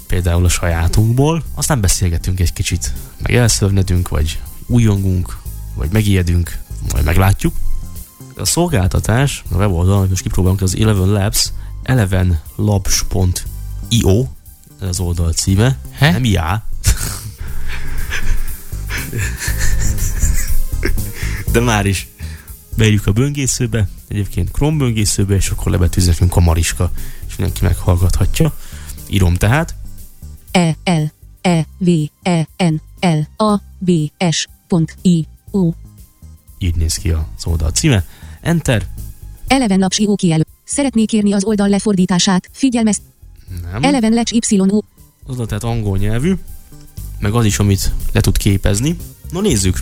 például 0.08 0.46
a 0.46 0.50
sajátunkból, 0.50 1.44
aztán 1.54 1.82
beszélgetünk 1.82 2.40
egy 2.40 2.54
kicsit, 2.54 2.94
meg 3.22 3.36
elszörnedünk, 3.36 4.10
vagy 4.10 4.40
újongunk, 4.66 5.38
vagy 5.74 5.90
megijedünk, 5.92 6.58
majd 6.92 7.06
meglátjuk. 7.06 7.56
A 8.36 8.46
szolgáltatás, 8.46 9.44
a 9.52 9.56
weboldalon, 9.56 10.08
most 10.10 10.22
kipróbálunk, 10.22 10.62
az 10.62 10.78
Eleven 10.78 11.10
Labs, 11.10 11.52
elevenlabs.io, 11.84 14.28
ez 14.82 14.88
az 14.88 15.00
oldal 15.00 15.32
címe, 15.32 15.78
He? 15.92 16.12
nem 16.12 16.24
IA. 16.24 16.64
De 21.52 21.60
már 21.60 21.86
is 21.86 22.08
beírjuk 22.76 23.08
a 23.08 23.12
böngészőbe, 23.12 23.88
egyébként 24.08 24.52
Chrome 24.52 24.78
böngészőbe, 24.78 25.36
és 25.36 25.50
akkor 25.50 25.72
lebetűz 25.72 26.06
nekünk 26.06 26.36
a 26.36 26.40
Mariska, 26.40 26.92
és 27.28 27.36
mindenki 27.36 27.64
meghallgathatja. 27.64 28.54
Írom 29.08 29.36
tehát, 29.36 29.76
E 30.56 30.76
L 30.84 31.12
E 31.42 31.66
V 31.78 31.90
E 32.24 32.48
N 32.58 32.82
L 33.00 33.44
A 33.44 33.62
B 33.80 33.92
S 34.32 34.48
pont 34.68 34.98
I 35.02 35.28
O 35.52 35.70
így 36.58 36.76
néz 36.76 36.96
ki 36.96 37.10
az 37.10 37.46
oldal 37.46 37.72
címe. 37.72 38.06
Enter, 38.42 38.86
Eleven 39.48 39.80
laps 39.80 39.98
I 39.98 40.08
O 40.08 40.16
kijelö. 40.16 40.42
Szeretnék 40.64 41.08
kérni 41.08 41.34
az 41.34 41.44
oldal 41.44 41.70
lefordítását. 41.70 42.50
Figyelmez. 42.52 43.02
nem. 43.72 43.84
Eleven 43.84 44.14
lecs 44.14 44.32
Y 44.32 44.60
O. 44.60 44.80
Az 45.26 45.36
tehát 45.36 45.64
angol 45.64 45.98
nyelvű, 45.98 46.34
meg 47.20 47.34
az 47.34 47.46
is, 47.46 47.60
amit 47.60 47.92
le 48.14 48.22
tud 48.22 48.38
képezni. 48.38 48.98
No 49.32 49.42
nézzük, 49.42 49.78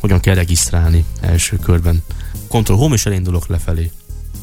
hogyan 0.00 0.20
kell 0.20 0.34
regisztrálni 0.34 1.04
első 1.20 1.56
körben. 1.56 2.02
Ctrl 2.48 2.72
Home 2.72 2.94
és 2.94 3.06
elindulok 3.06 3.46
lefelé. 3.46 3.90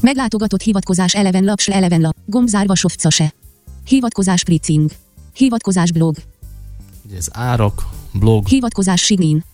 Meglátogatott 0.00 0.62
hivatkozás 0.62 1.14
Eleven 1.14 1.44
laps 1.44 1.68
Eleven 1.68 2.00
lap. 2.00 2.16
Gomb 2.26 2.48
zárva 2.48 2.74
sofcase. 2.74 3.34
Hivatkozás 3.84 4.44
pricing. 4.44 4.90
Hivatkozás 5.38 5.92
blog. 5.92 6.16
Ugye 7.06 7.16
ez 7.16 7.26
árak, 7.32 7.86
blog, 8.12 8.46
Hivatkozás 8.46 9.00
signin. 9.02 9.44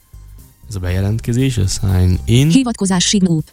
ez 0.68 0.74
a 0.74 0.78
bejelentkezés, 0.80 1.57
a 1.59 1.66
sign 1.66 2.18
in, 2.24 2.51
Hivatkozás 2.51 3.05
signóp. 3.05 3.45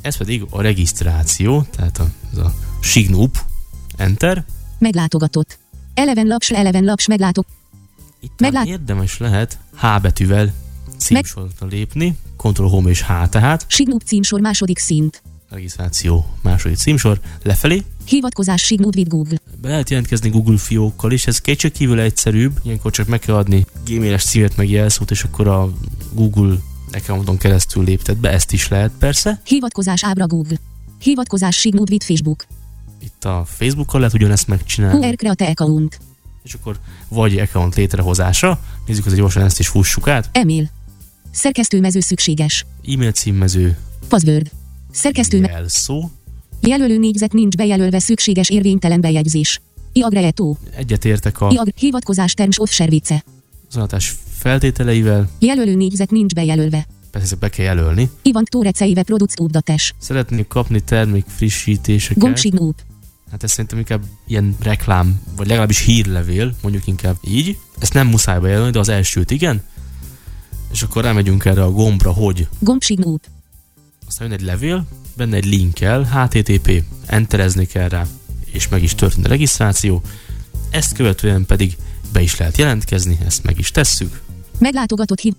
ez 0.00 0.16
pedig 0.16 0.44
a 0.50 0.60
regisztráció, 0.60 1.66
tehát 1.70 1.98
a, 1.98 2.06
ez 2.32 2.38
a 2.38 2.54
signup, 2.80 3.38
enter. 3.96 4.44
Meglátogatott. 4.78 5.58
Eleven 5.94 6.26
laps 6.26 6.50
Eleven 6.50 6.84
laps 6.84 7.06
meglátok. 7.06 7.46
Itt 8.20 8.40
Meglát- 8.40 8.66
érdemes 8.66 9.18
lehet 9.18 9.58
H 9.76 9.86
betűvel 10.02 10.52
címsorra 10.98 11.66
lépni, 11.68 12.16
Ctrl 12.36 12.66
Home 12.66 12.90
és 12.90 13.02
H 13.02 13.06
tehát, 13.28 13.64
Signóp 13.68 14.02
címsor 14.02 14.40
második 14.40 14.78
szint. 14.78 15.22
regisztráció 15.50 16.26
második 16.42 16.76
címsor, 16.76 17.20
lefelé, 17.42 17.82
Hivatkozás 18.04 18.70
with 18.70 19.08
Google. 19.08 19.38
Be 19.60 19.68
lehet 19.68 19.90
jelentkezni 19.90 20.28
Google 20.28 20.58
fiókkal 20.58 21.12
is, 21.12 21.26
ez 21.26 21.40
kétségkívül 21.40 22.00
egyszerűbb, 22.00 22.60
ilyenkor 22.62 22.90
csak 22.90 23.06
meg 23.06 23.18
kell 23.18 23.34
adni 23.34 23.66
gmail-es 23.86 24.24
címet 24.24 24.56
meg 24.56 24.70
jelszót, 24.70 25.10
és 25.10 25.22
akkor 25.22 25.48
a 25.48 25.72
Google 26.12 26.56
accounton 26.92 27.36
keresztül 27.36 27.84
léptet 27.84 28.16
be, 28.16 28.30
ezt 28.30 28.52
is 28.52 28.68
lehet 28.68 28.90
persze. 28.98 29.40
Hivatkozás 29.44 30.04
ábra 30.04 30.26
Google. 30.26 30.56
Hivatkozás 30.98 31.56
signóp 31.56 31.90
with 31.90 32.04
Facebook. 32.04 32.46
Itt 33.02 33.24
a 33.24 33.44
Facebookkal 33.46 34.00
lehet 34.00 34.14
ugyanezt 34.14 34.48
megcsinálni, 34.48 35.06
QR 35.06 35.14
Create 35.16 35.44
account. 35.44 35.98
és 36.42 36.54
akkor 36.54 36.78
vagy 37.08 37.38
account 37.38 37.74
létrehozása, 37.74 38.60
nézzük 38.86 39.06
azért 39.06 39.20
gyorsan 39.20 39.42
ezt 39.42 39.58
is 39.58 39.68
fussuk 39.68 40.08
át, 40.08 40.28
E-mail. 40.32 40.70
Szerkesztőmező 41.30 42.00
szükséges. 42.00 42.66
e-mail 42.86 43.12
címmező, 43.12 43.78
Password. 44.08 44.50
Szerkesztő 44.92 45.38
jelszó, 45.38 46.10
jelölő 46.66 46.98
négyzet 46.98 47.32
nincs 47.32 47.56
bejelölve 47.56 47.98
szükséges 47.98 48.48
érvénytelen 48.50 49.00
bejegyzés. 49.00 49.60
Iagreetó. 49.92 50.58
egyetértek 50.76 51.40
a 51.40 51.50
Iag 51.50 51.68
hivatkozás 51.76 52.34
terms 52.34 52.58
of 52.60 52.70
service. 52.72 53.24
zonatás 53.70 54.14
feltételeivel, 54.38 55.28
Jelölő 55.38 55.74
négyzet 55.74 56.10
nincs 56.10 56.34
bejelölve. 56.34 56.86
persze 57.10 57.36
be 57.36 57.48
kell 57.48 57.64
jelölni. 57.64 58.10
Ivan 58.22 58.44
Tóreceive 58.44 59.02
product 59.02 59.40
updates. 59.40 59.94
Szeretnék 59.98 60.46
kapni 60.46 60.80
termék 60.80 61.24
frissítéseket. 61.28 62.22
Gomsignóp. 62.22 62.74
Hát 63.30 63.42
ez 63.42 63.50
szerintem 63.50 63.78
inkább 63.78 64.02
ilyen 64.26 64.56
reklám, 64.60 65.20
vagy 65.36 65.46
legalábbis 65.46 65.80
hírlevél, 65.80 66.54
mondjuk 66.62 66.86
inkább 66.86 67.16
így. 67.28 67.58
Ezt 67.78 67.92
nem 67.92 68.06
muszáj 68.06 68.40
bejelölni, 68.40 68.70
de 68.72 68.78
az 68.78 68.88
elsőt 68.88 69.30
igen. 69.30 69.62
És 70.72 70.82
akkor 70.82 71.02
rámegyünk 71.04 71.44
erre 71.44 71.62
a 71.62 71.70
gombra, 71.70 72.12
hogy 72.12 72.48
Gombsignóp. 72.58 73.24
aztán 74.06 74.28
jön 74.28 74.38
egy 74.38 74.44
levél, 74.44 74.86
benne 75.16 75.36
egy 75.36 75.44
linkkel, 75.44 76.02
HTTP, 76.04 76.82
enterezni 77.06 77.66
kell 77.66 77.88
rá, 77.88 78.06
és 78.44 78.68
meg 78.68 78.82
is 78.82 78.94
történt 78.94 79.26
a 79.26 79.28
regisztráció. 79.28 80.02
Ezt 80.70 80.92
követően 80.92 81.46
pedig 81.46 81.76
be 82.12 82.20
is 82.20 82.36
lehet 82.36 82.56
jelentkezni, 82.56 83.18
ezt 83.26 83.42
meg 83.44 83.58
is 83.58 83.70
tesszük. 83.70 84.22
Meglátogatott 84.58 85.20
hiv. 85.20 85.34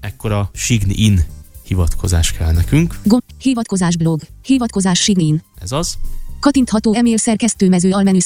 Ekkor 0.00 0.32
a 0.32 0.50
Sign 0.52 0.90
In 0.90 1.24
hivatkozás 1.62 2.32
kell 2.32 2.52
nekünk, 2.52 2.98
Gomb. 3.04 3.22
Hivatkozás 3.38 3.96
blog. 3.96 4.20
Hivatkozás 4.42 5.00
signin. 5.00 5.42
ez 5.60 5.72
az, 5.72 5.94
Katintható 6.40 6.94
e-mail 6.94 7.16
szerkesztőmező 7.16 7.90
almenü. 7.90 8.18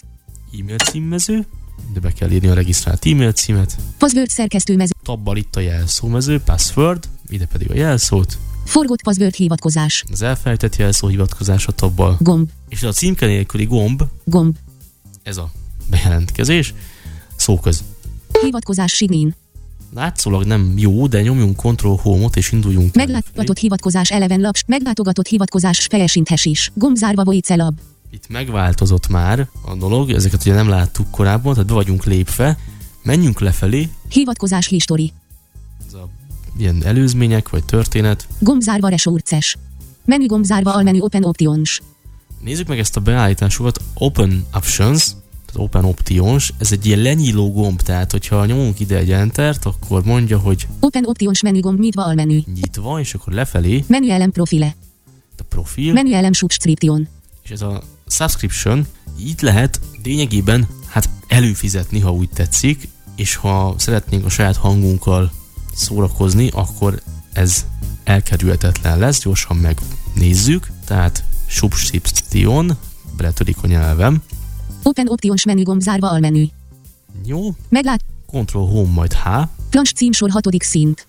e-mail 0.61 0.77
címmező, 0.77 1.47
de 1.93 2.01
be 2.01 2.13
kell 2.13 2.31
írni 2.31 2.49
a 2.49 2.55
regisztrált 2.55 3.07
e-mail 3.07 3.33
címet, 3.33 3.77
Password 3.99 4.29
szerkesztőmező. 4.29 4.93
tabbal 5.03 5.37
itt 5.37 5.57
a 5.57 5.61
jelszómező, 5.61 6.41
password, 6.41 7.09
ide 7.29 7.47
pedig 7.47 7.71
a 7.71 7.75
jelszót, 7.75 8.39
Forgott 8.69 9.03
password 9.03 9.35
hivatkozás. 9.35 10.05
az 10.13 10.23
elfelejtett 10.23 10.77
jelszó 10.77 11.07
hivatkozása 11.09 11.73
tabbal, 11.73 12.17
Gomb. 12.21 12.49
és 12.69 12.83
a 12.83 12.93
címke 12.93 13.27
nélküli 13.27 13.65
gomb, 13.65 14.03
Gomb. 14.25 14.57
ez 15.23 15.37
a 15.37 15.51
bejelentkezés, 15.91 16.75
szóköz. 17.37 17.85
Hivatkozás 18.43 18.93
signin. 18.93 19.35
látszólag 19.95 20.45
nem 20.45 20.73
jó, 20.77 21.07
de 21.07 21.23
nyomjunk 21.23 21.57
Ctrl 21.57 21.89
Home-ot 21.89 22.37
és 22.37 22.53
induljunk. 22.53 22.95
Meglátogatott 22.95 23.59
hivatkozás 23.59 24.11
eleven 24.11 24.41
laps. 24.41 24.65
Meglátogatott 24.67 25.27
hivatkozás 25.27 25.87
fejesinthes 25.91 26.45
is. 26.45 26.73
Gomb 26.75 26.97
zárva 26.97 27.25
Voice 27.25 27.57
Lab. 27.57 27.79
Itt 28.11 28.29
megváltozott 28.29 29.09
már 29.09 29.49
a 29.65 29.75
dolog, 29.75 30.11
ezeket 30.11 30.41
ugye 30.41 30.55
nem 30.55 30.69
láttuk 30.69 31.11
korábban, 31.11 31.53
tehát 31.53 31.69
be 31.69 31.75
vagyunk 31.75 32.05
lépve. 32.05 32.59
Menjünk 33.03 33.41
lefelé, 33.41 33.89
Hivatkozás 34.09 34.67
history. 34.67 35.13
Ilyen 36.61 36.83
előzmények 36.85 37.49
vagy 37.49 37.65
történet. 37.65 38.27
Gomb 38.39 38.61
zárva 38.61 38.89
resources. 38.89 39.57
Menü 40.05 40.27
gomb 40.27 40.45
zárva 40.45 40.73
almenü 40.75 41.01
open 41.01 41.25
options. 41.25 41.81
Nézzük 42.45 42.67
meg 42.69 42.79
ezt 42.79 42.97
a 42.97 43.01
beállításokat. 43.01 43.81
Open 43.95 44.47
Options, 44.55 45.05
tehát 45.47 45.55
Open 45.67 45.85
Options, 45.85 46.53
ez 46.59 46.73
egy 46.73 46.87
ilyen 46.87 46.99
lenyíló 46.99 47.53
gomb, 47.53 47.81
tehát 47.83 48.11
hogyha 48.11 48.45
nyomunk 48.47 48.81
ide 48.81 48.97
egy 48.97 49.11
Entert, 49.11 49.65
akkor 49.65 50.05
mondja, 50.05 50.39
hogy 50.39 50.67
Open 50.81 51.05
options 51.07 51.43
menü 51.43 51.61
gomb 51.61 51.79
nyitva 51.81 52.05
almenü. 52.05 52.39
nyitva, 52.55 53.01
és 53.01 53.15
akkor 53.15 53.33
lefelé 53.33 53.85
Menü 53.87 54.09
elem 54.11 54.31
profile. 54.31 54.75
a 55.39 55.43
profil, 55.49 55.93
Menü 55.93 56.13
elem 56.13 56.33
subscription. 56.33 57.09
és 57.43 57.51
ez 57.51 57.63
a 57.63 57.83
subscription, 58.07 58.87
így 59.21 59.41
lehet 59.41 59.81
lényegében 60.03 60.67
hát 60.87 61.09
előfizetni, 61.27 62.01
ha 62.01 62.13
úgy 62.13 62.29
tetszik, 62.29 62.89
és 63.17 63.35
ha 63.35 63.75
szeretnénk 63.79 64.25
a 64.25 64.29
saját 64.29 64.57
hangunkkal 64.57 65.33
szórakozni, 65.79 66.49
akkor 66.49 67.03
ez 67.33 67.67
elkerülhetetlen 68.05 68.99
lesz, 68.99 69.23
gyorsan 69.23 69.57
megnézzük, 69.57 70.71
tehát 70.85 71.25
subscription, 71.47 72.77
beletörik 73.17 73.57
a 73.63 73.67
nyelvem, 73.67 74.23
Open 74.83 75.09
options 75.09 75.45
menü 75.45 75.63
gomb 75.63 75.81
zárva 75.81 76.11
almenü. 76.11 76.45
jó, 77.25 77.41
Meglát. 77.69 78.05
Ctrl 78.27 78.59
Home 78.59 78.93
majd 78.93 79.13
H, 79.13 79.29
Plans 79.71 79.93
címsor 79.93 80.31
hatodik 80.31 80.63
szint. 80.63 81.07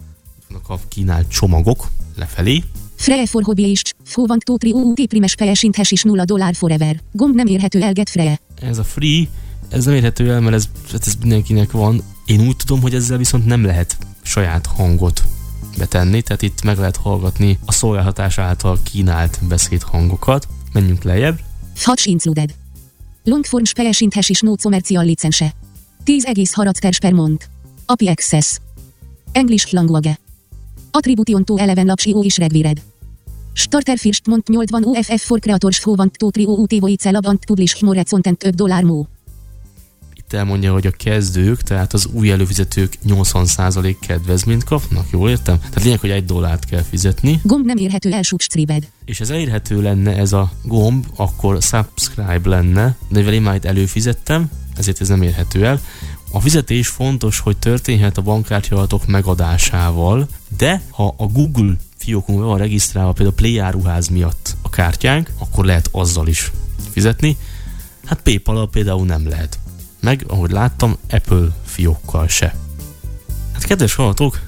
vannak 0.48 0.70
a 0.70 0.80
kínált 0.88 1.28
csomagok 1.28 1.88
lefelé, 2.16 2.64
Freie 2.96 3.26
for 3.26 3.44
hobbyist. 3.44 3.96
Fóvant 4.04 4.44
tótri 4.44 4.72
UUT 4.72 5.06
primes 5.08 5.34
fejesinthes 5.34 5.92
is 5.92 6.04
0 6.04 6.26
dollár 6.26 6.56
forever. 6.56 7.00
Gomb 7.12 7.36
nem 7.36 7.48
érhető 7.48 7.82
el 7.82 7.94
get 7.94 8.40
ez 8.62 8.78
a 8.78 8.84
free, 8.84 9.28
ez 9.70 9.86
nem 9.86 9.94
érhető 9.94 10.32
el, 10.32 10.40
mert 10.40 10.56
ez, 10.56 10.70
hát 10.92 11.08
ez 11.08 11.16
mindenkinek 11.20 11.72
van. 11.72 12.04
Én 12.26 12.48
úgy 12.48 12.56
tudom, 12.56 12.82
hogy 12.82 12.94
ezzel 12.94 13.18
viszont 13.18 13.46
nem 13.46 13.66
lehet 13.66 13.98
saját 14.22 14.66
hangot 14.66 15.24
betenni, 15.78 16.22
tehát 16.22 16.42
itt 16.42 16.64
meg 16.64 16.78
lehet 16.78 16.98
hallgatni 16.98 17.60
a 17.66 17.72
szolgáltatás 17.72 18.38
által 18.38 18.78
kínált 18.84 19.40
beszédhangokat. 19.48 20.48
Menjünk 20.74 21.04
lejjebb. 21.04 21.40
Hatch 21.84 22.08
included. 22.08 22.54
Longform 23.24 23.64
fejesinthes 23.64 24.30
is 24.30 24.40
no 24.40 24.56
commercial 24.56 25.04
license. 25.04 25.54
10,6 26.06 26.52
haracters 26.54 27.00
per 27.00 27.14
mont. 27.14 27.50
API 27.86 28.08
access. 28.08 28.60
English 29.32 29.74
language. 29.74 30.18
Attribution 30.92 31.44
to 31.44 31.58
11 31.58 31.86
laps 31.86 32.06
IO 32.06 32.22
is 32.22 32.38
required. 32.38 32.82
Starter 33.54 33.98
first 33.98 34.28
mont 34.28 34.50
80 34.50 34.86
UFF 34.86 35.22
for 35.26 35.40
creators 35.40 35.80
fóvant 35.80 36.18
to 36.18 36.32
tri 36.32 36.46
OUT 36.46 36.80
voice 36.80 37.12
lab 37.12 37.26
and 37.26 37.46
publish 37.46 37.82
more 37.82 38.04
content 38.04 38.42
5 38.42 38.56
dollár 38.56 38.84
mo. 38.84 39.08
Itt 40.32 40.36
elmondja, 40.36 40.72
hogy 40.72 40.88
a 40.88 40.92
kezdők, 40.92 41.62
tehát 41.62 41.94
az 41.94 42.06
új 42.12 42.32
előfizetők 42.32 42.98
80% 43.08 43.96
kedvezményt 44.00 44.64
kapnak, 44.64 45.06
jól 45.12 45.30
értem? 45.30 45.60
Tehát 45.60 45.84
lényeg, 45.84 46.00
hogy 46.00 46.10
egy 46.10 46.26
dollárt 46.26 46.66
kell 46.66 46.82
fizetni, 46.82 47.40
Gomb 47.44 47.66
nem 47.66 47.78
érhető 47.78 48.12
el 48.12 48.22
subscribed. 48.22 48.88
és 49.06 49.20
ez 49.20 49.30
elérhető 49.30 49.82
lenne 49.82 50.16
ez 50.18 50.34
a 50.34 50.52
gomb, 50.64 51.06
akkor 51.16 51.62
subscribe 51.62 52.50
lenne, 52.50 52.98
de 53.08 53.18
mivel 53.20 53.34
én 53.34 53.42
már 53.42 53.56
itt 53.56 53.66
előfizettem, 53.66 54.52
ezért 54.78 55.02
ez 55.02 55.08
nem 55.08 55.22
érhető 55.22 55.66
el. 55.66 55.82
A 56.32 56.40
fizetés 56.40 56.88
fontos, 56.88 57.40
hogy 57.40 57.58
történhet 57.58 58.18
a 58.18 58.22
bankkártyalatok 58.22 59.08
megadásával, 59.08 60.28
de 60.58 60.82
ha 60.90 61.14
a 61.18 61.26
Google 61.26 61.76
fiókunkban 61.98 62.48
van 62.48 62.58
regisztrálva 62.58 63.12
például 63.12 63.36
a 63.38 63.42
Play 63.42 63.58
áruház 63.58 64.08
miatt 64.08 64.56
a 64.62 64.70
kártyánk, 64.70 65.32
akkor 65.38 65.66
lehet 65.66 65.90
azzal 65.92 66.28
is 66.28 66.52
fizetni. 66.92 67.38
Hát 68.06 68.22
paypal 68.22 68.70
például 68.70 69.06
nem 69.06 69.28
lehet. 69.28 69.60
Meg, 70.02 70.24
ahogy 70.28 70.52
láttam, 70.52 70.98
Apple 71.10 71.48
fiókkal 71.66 72.28
se. 72.28 72.56
Hát 73.54 73.64
kedves 73.64 73.96
hallgatók, 73.96 74.40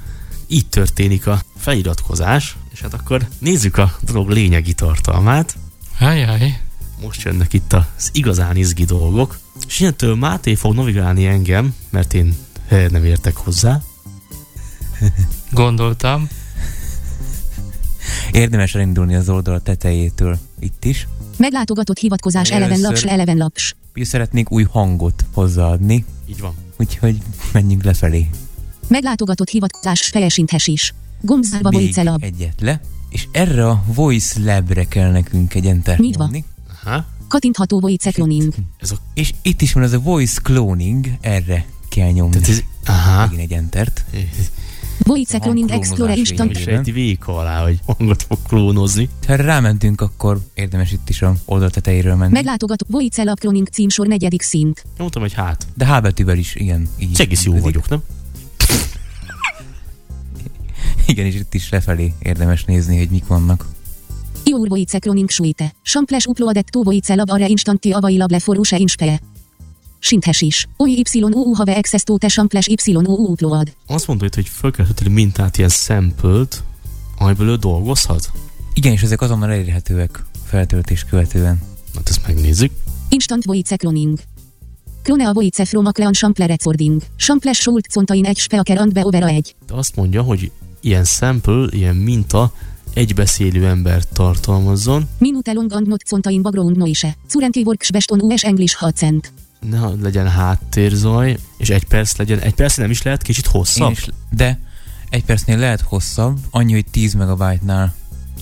így 0.47 0.67
történik 0.67 1.27
a 1.27 1.41
feliratkozás, 1.57 2.57
és 2.73 2.81
hát 2.81 2.93
akkor 2.93 3.27
nézzük 3.39 3.77
a 3.77 3.95
dolog 4.01 4.29
lényegi 4.29 4.73
tartalmát. 4.73 5.55
Hájjáj. 5.93 6.61
Most 7.01 7.21
jönnek 7.21 7.53
itt 7.53 7.73
az 7.73 8.09
igazán 8.11 8.55
izgi 8.55 8.85
dolgok, 8.85 9.39
és 9.67 9.79
innentől 9.79 10.15
Máté 10.15 10.55
fog 10.55 10.73
navigálni 10.73 11.25
engem, 11.25 11.75
mert 11.89 12.13
én 12.13 12.35
nem 12.69 13.05
értek 13.05 13.35
hozzá. 13.35 13.81
Gondoltam. 15.51 16.27
Érdemes 18.31 18.75
elindulni 18.75 19.15
az 19.15 19.29
oldal 19.29 19.61
tetejétől 19.61 20.37
itt 20.59 20.85
is. 20.85 21.07
Meglátogatott 21.37 21.97
hivatkozás 21.97 22.51
Először- 22.51 22.71
eleven 22.73 22.91
laps 22.91 23.03
eleven 23.03 23.37
laps. 23.37 23.75
Ugye 23.95 24.05
szeretnék 24.05 24.51
új 24.51 24.63
hangot 24.71 25.25
hozzáadni, 25.33 26.05
Így 26.29 26.39
van. 26.39 26.53
úgyhogy 26.77 27.17
menjünk 27.53 27.83
lefelé. 27.83 28.29
Meglátogatott 28.87 29.49
hivatkozás 29.49 30.01
fejesinthes 30.07 30.67
is. 30.67 30.93
Gomb 31.21 31.43
zárva 31.43 31.69
Még 31.69 31.79
Voice 31.79 32.03
lab. 32.03 32.23
egyet 32.23 32.61
le, 32.61 32.81
és 33.09 33.27
erre 33.31 33.67
a 33.69 33.83
Voice 33.85 34.39
Lab-re 34.39 34.83
kell 34.83 35.11
nekünk 35.11 35.53
egy 35.53 35.65
enter 35.65 35.99
Nyitva. 35.99 36.23
nyomni. 36.23 36.43
Aha. 36.83 37.05
Kattintható 37.27 37.79
Voice 37.79 38.11
cloning. 38.11 38.53
Ez 38.77 38.91
a, 38.91 38.95
És 39.13 39.33
itt 39.41 39.61
is 39.61 39.73
van 39.73 39.83
az 39.83 39.91
a 39.91 39.99
Voice 39.99 40.39
Cloning, 40.43 41.07
erre 41.21 41.65
kell 41.89 42.11
nyomni. 42.11 42.31
tehát 42.39 42.49
ez, 42.49 42.61
aha. 42.85 43.19
Megint 43.25 43.41
egy 43.41 43.51
entert. 43.51 44.05
Voice 45.03 45.39
cloning 45.39 45.71
Explorer 45.71 46.17
instant. 46.17 46.53
lényeg. 46.53 46.73
Sejti 46.73 46.91
véka 46.91 47.37
alá, 47.37 47.63
hogy 47.63 47.79
hangot 47.85 48.23
fog 48.23 48.37
klónozni. 48.47 49.09
Ha 49.27 49.35
rámentünk, 49.35 50.01
akkor 50.01 50.39
érdemes 50.53 50.91
itt 50.91 51.09
is 51.09 51.21
a 51.21 51.33
oldal 51.45 51.69
tetejéről 51.69 52.15
menni. 52.15 52.31
Meglátogató 52.31 52.85
Voice 52.89 53.23
lab 53.23 53.39
cloning 53.39 53.67
címsor 53.67 54.07
negyedik 54.07 54.41
szint. 54.41 54.85
Nyomtam 54.97 55.23
egy 55.23 55.33
hát. 55.33 55.67
De 55.75 55.85
H 55.85 56.01
betűvel 56.01 56.37
is, 56.37 56.55
igen. 56.55 56.89
Így 56.99 57.21
egész 57.21 57.43
jó 57.43 57.59
vagyok, 57.59 57.89
nem? 57.89 58.03
Igen, 61.07 61.25
és 61.25 61.35
itt 61.35 61.53
is 61.53 61.69
lefelé 61.69 62.13
érdemes 62.19 62.63
nézni, 62.63 62.97
hogy 62.97 63.09
mik 63.09 63.27
vannak. 63.27 63.65
Iur 64.43 64.67
Voice 64.67 64.99
cloning 64.99 65.29
suite. 65.29 65.73
Samples 65.81 66.25
uploadet 66.25 66.69
to 66.71 66.83
Voice 66.83 67.15
lab 67.15 67.29
arra 67.29 67.47
instanti 67.47 67.91
available 67.91 68.39
for 68.39 68.57
use 68.57 68.77
inspire. 68.77 69.19
Sinthes 70.01 70.41
is. 70.41 70.67
Oly 70.77 71.03
YOU 71.13 71.53
have 71.53 71.75
access 71.75 72.03
to 72.03 72.15
samples 72.27 72.67
YOU 72.85 73.31
upload. 73.31 73.73
Azt 73.87 74.07
mondta 74.07 74.25
itt, 74.25 74.35
hogy 74.35 74.49
tölteni 74.71 75.09
mintát, 75.09 75.57
ilyen 75.57 75.69
sample-t, 75.69 76.63
amiből 77.17 77.47
ő 77.47 77.55
dolgozhat. 77.55 78.31
Igen, 78.73 78.91
és 78.91 79.01
ezek 79.01 79.21
azonnal 79.21 79.51
elérhetőek 79.51 80.23
feltöltés 80.45 81.05
követően. 81.09 81.61
Hát 81.95 82.09
ezt 82.09 82.27
megnézzük. 82.27 82.71
Instant 83.09 83.45
Voice 83.45 83.75
cloning. 83.75 84.19
Klone 85.03 85.27
a 85.27 85.33
Voice 85.33 85.65
from 85.65 85.85
a 85.85 85.91
clone 85.91 86.13
sample 86.13 86.45
recording. 86.45 87.01
Samples 87.15 87.57
Schult 87.57 87.87
contain 87.93 88.25
egy 88.25 88.37
speaker 88.37 88.77
and 88.77 88.93
beovera 88.93 89.27
egy. 89.27 89.55
De 89.67 89.73
azt 89.73 89.95
mondja, 89.95 90.21
hogy 90.21 90.51
ilyen 90.81 91.03
sample, 91.03 91.67
ilyen 91.71 91.95
minta 91.95 92.53
egy 92.93 93.13
beszélő 93.13 93.65
embert 93.65 94.07
tartalmazzon, 94.13 95.09
Minute 95.17 95.53
long 95.53 95.73
and 95.73 95.87
not 95.87 96.03
contain 96.09 96.41
background 96.41 96.77
noise. 96.77 97.17
Currently 97.27 97.61
works 97.63 97.91
best 97.91 98.11
on 98.11 98.21
US 98.21 98.43
English 98.43 98.83
accent. 98.83 99.31
Ne 99.69 99.79
legyen 100.01 100.29
háttérzaj, 100.29 101.37
és 101.57 101.69
egy 101.69 101.83
perc 101.83 102.15
legyen, 102.15 102.39
egy 102.39 102.53
perc 102.53 102.77
nem 102.77 102.89
is 102.89 103.01
lehet 103.01 103.21
kicsit 103.21 103.45
hosszabb? 103.45 103.91
Is, 103.91 104.07
de 104.29 104.59
egy 105.09 105.23
percnél 105.23 105.57
lehet 105.57 105.81
hosszabb, 105.81 106.39
annyi, 106.49 106.73
hogy 106.73 106.85
10 106.91 107.13
megabyte-nál 107.13 107.93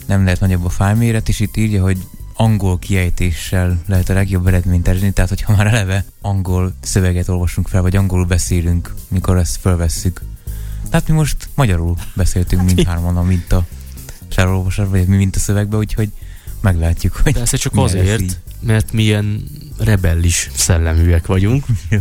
nem 0.06 0.24
lehet 0.24 0.40
nagyobb 0.40 0.66
a 0.66 0.70
fájlméret, 0.70 1.30
és 1.30 1.40
itt 1.40 1.58
írja, 1.58 1.82
hogy 1.82 1.98
angol 2.34 2.80
kiejtéssel 2.80 3.82
lehet 3.86 4.10
a 4.10 4.14
legjobb 4.14 4.48
eredményt 4.48 4.88
elérni, 4.88 5.12
tehát 5.12 5.30
hogyha 5.30 5.56
már 5.56 5.68
eleve 5.68 6.06
angol 6.22 6.74
szöveget 6.82 7.30
olvasunk 7.30 7.68
fel, 7.68 7.82
vagy 7.82 7.96
angolul 7.96 8.26
beszélünk, 8.26 8.96
mikor 9.08 9.38
ezt 9.38 9.58
felvesszük. 9.58 10.22
Tehát 10.90 11.08
mi 11.08 11.14
most 11.14 11.50
magyarul 11.56 11.96
beszéltünk 12.14 12.64
mindhárman 12.64 13.18
a 13.18 13.22
minta 13.22 13.66
felolvasás, 14.30 14.88
vagy 14.90 15.08
mi 15.08 15.16
minta 15.16 15.40
szövegbe, 15.40 15.78
úgyhogy 15.78 16.12
meglátjuk, 16.62 17.16
hogy 17.16 17.34
Persze 17.34 17.58
csak 17.58 17.74
azért, 17.76 18.22
így. 18.22 18.38
mert 18.60 18.92
milyen 18.92 19.44
rebellis 19.78 20.50
szelleműek 20.56 21.26
vagyunk. 21.26 21.66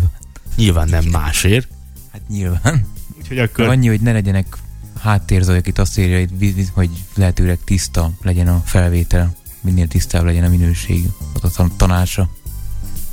Nyilván 0.57 0.89
nem 0.89 1.05
másért. 1.05 1.69
Hát 2.13 2.23
nyilván. 2.29 2.87
Úgyhogy 3.19 3.39
akkor... 3.39 3.69
Annyi, 3.69 3.89
hogy 3.89 4.01
ne 4.01 4.13
legyenek 4.13 4.57
háttérzajok, 5.01 5.67
itt 5.67 5.79
azt 5.79 5.99
írja, 5.99 6.27
hogy 6.73 6.91
lehetőleg 7.15 7.59
tiszta 7.65 8.13
legyen 8.23 8.49
a 8.49 8.63
felvétel, 8.65 9.35
minél 9.61 9.89
tisztább 9.89 10.25
legyen 10.25 10.45
a 10.45 10.49
minőség, 10.49 11.05
az 11.35 11.45
a 11.45 11.51
tan- 11.51 11.77
tanácsa 11.77 12.31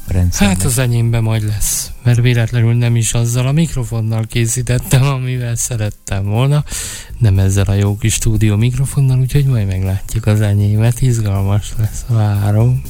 rendszernek. 0.08 0.58
Hát 0.58 0.66
az 0.66 0.78
enyémben 0.78 1.24
majd 1.24 1.44
lesz, 1.44 1.92
mert 2.04 2.22
véletlenül 2.22 2.74
nem 2.74 2.96
is 2.96 3.14
azzal 3.14 3.48
a 3.48 3.52
mikrofonnal 3.52 4.26
készítettem, 4.28 5.04
amivel 5.04 5.56
szerettem 5.56 6.26
volna, 6.26 6.64
nem 7.18 7.40
ezzel 7.40 7.66
a 7.66 7.74
jó 7.74 7.98
kis 7.98 8.14
stúdió 8.14 8.56
mikrofonnal, 8.56 9.20
úgyhogy 9.20 9.46
majd 9.46 9.68
meglátjuk 9.68 10.26
az 10.26 10.42
enyémet, 10.42 11.02
izgalmas 11.02 11.74
lesz, 11.78 12.06
várom. 12.08 12.82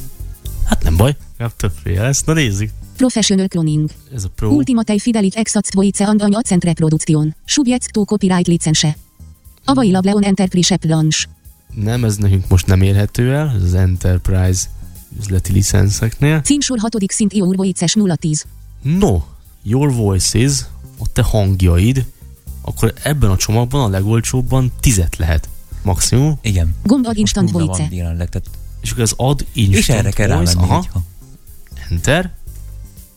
Hát 0.65 0.83
nem 0.83 0.97
baj. 0.97 1.15
Ja, 1.39 1.51
többféle 1.57 2.01
lesz. 2.01 2.23
Na 2.23 2.33
nézzük. 2.33 2.69
Professional 2.97 3.47
cloning. 3.47 3.89
Ez 4.13 4.23
a 4.23 4.29
pro. 4.35 4.49
Ultimate 4.49 4.99
Fidelit 4.99 5.35
Exats 5.35 5.69
Dvojice 5.69 6.05
and 6.05 6.21
Anya 6.21 6.37
Accent 6.37 6.63
Reproduction. 6.63 7.35
Subject 7.45 7.91
to 7.91 8.05
copyright 8.05 8.47
license. 8.47 8.97
Available 9.65 10.13
on 10.13 10.23
Enterprise 10.23 10.77
Launch. 10.81 11.27
Nem, 11.73 12.03
ez 12.03 12.17
nekünk 12.17 12.47
most 12.47 12.65
nem 12.65 12.81
érhető 12.81 13.33
el. 13.33 13.53
Ez 13.55 13.63
az 13.63 13.73
Enterprise 13.73 14.61
üzleti 15.19 15.51
licenszeknél. 15.51 16.41
Címsor 16.41 16.79
6. 16.79 16.95
szint 17.07 17.33
Ior 17.33 17.55
Voices 17.55 17.95
010. 18.19 18.45
No, 18.81 19.21
Your 19.63 19.93
Voices, 19.93 20.65
a 20.99 21.11
te 21.13 21.21
hangjaid, 21.21 22.05
akkor 22.61 22.93
ebben 23.03 23.29
a 23.29 23.37
csomagban 23.37 23.81
a 23.81 23.87
legolcsóbban 23.87 24.71
tizet 24.79 25.15
lehet. 25.15 25.49
Maximum. 25.83 26.37
Igen. 26.41 26.75
Gomb 26.83 27.07
ad 27.07 27.17
instant 27.17 27.51
voice. 27.51 27.87
És 28.81 28.91
akkor 28.91 29.03
az 29.03 29.13
ad 29.17 29.45
instant 29.53 29.77
és 29.77 29.89
erre 29.89 30.11
kell 30.11 30.35
voice, 30.35 30.57
aha, 30.57 30.77
így, 30.77 30.89
ha 30.91 31.01
enter, 31.89 32.33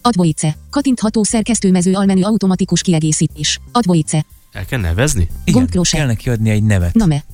Advoice. 0.02 0.56
Katintható 0.70 1.22
szerkesztőmező 1.22 1.92
almenü 1.92 2.22
automatikus 2.22 2.80
kiegészítés. 2.80 3.60
Advoice. 3.72 4.24
el 4.52 4.64
kell 4.64 4.80
nevezni? 4.80 5.28
Igen, 5.44 5.60
Gombklóse. 5.60 5.96
kell 5.96 6.06
neki 6.06 6.30
adni 6.30 6.50
egy 6.50 6.62
nevet. 6.62 6.94
Name. 6.94 7.24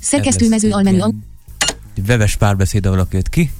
Szerkesztőmező 0.00 0.70
almenü 0.70 1.02
Webes 2.06 2.36
párbeszéd, 2.36 2.88
jött 3.10 3.28
ki. 3.28 3.50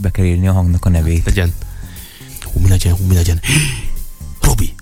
Be 0.00 0.10
kell 0.10 0.24
írni 0.24 0.48
a 0.48 0.52
hangnak 0.52 0.84
a 0.84 0.88
nevét. 0.88 1.24
Legyen. 1.24 1.54
Hú, 2.40 2.60
mi 2.60 2.68
legyen, 2.68 2.96
hú, 2.96 3.04
mi 3.04 3.14
legyen. 3.14 3.40
Robi. 4.40 4.74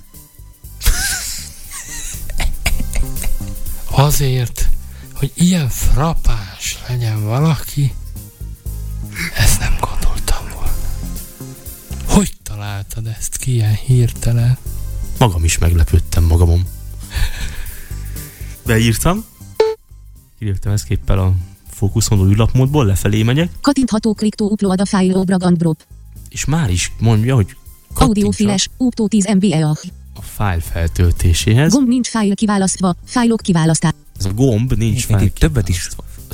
Azért, 3.91 4.69
hogy 5.15 5.33
ilyen 5.35 5.69
frappás 5.69 6.79
legyen 6.89 7.25
valaki, 7.25 7.95
ezt 9.37 9.61
nem 9.61 9.77
gondoltam 9.81 10.49
volna. 10.55 10.73
Hogy 12.05 12.33
találtad 12.43 13.07
ezt 13.07 13.37
ki 13.37 13.53
ilyen 13.53 13.75
hirtelen? 13.75 14.59
Magam 15.19 15.45
is 15.45 15.59
meglepődtem 15.59 16.25
magamon. 16.25 16.67
Beírtam. 18.67 19.25
Kirívtam 20.39 20.73
ezt 20.73 20.85
képpel 20.85 21.19
a 21.19 21.35
fókuszoló 21.83 22.27
űrlapmódból, 22.27 22.87
lefelé 22.87 23.23
megyek, 23.23 23.51
Katintható 23.61 24.15
kliktó 24.15 24.47
upload 24.51 24.81
a 24.81 24.85
file 24.85 25.17
obrag 25.17 25.43
and 25.43 25.57
drop. 25.57 25.85
és 26.29 26.45
már 26.45 26.71
is 26.71 26.93
mondja, 27.01 27.35
hogy 27.35 27.57
Audio 27.95 28.07
kattintsa 28.07 28.33
files, 28.33 28.69
uptó 28.77 29.09
10 29.09 29.27
MB 29.35 29.45
EAH. 29.45 29.79
a 30.15 30.23
fájl 30.23 30.61
feltöltéséhez. 30.61 31.73
Gomb 31.73 31.89
nincs 31.89 32.09
file 32.09 32.35
kiválasztva, 32.35 32.95
fájlok 33.05 33.41
kiválasztás. 33.41 33.93
Ez 34.19 34.25
a 34.25 34.33
gomb 34.33 34.73
nincs 34.73 35.05
fájl 35.07 35.31
többet 35.33 35.69
is. 35.69 35.89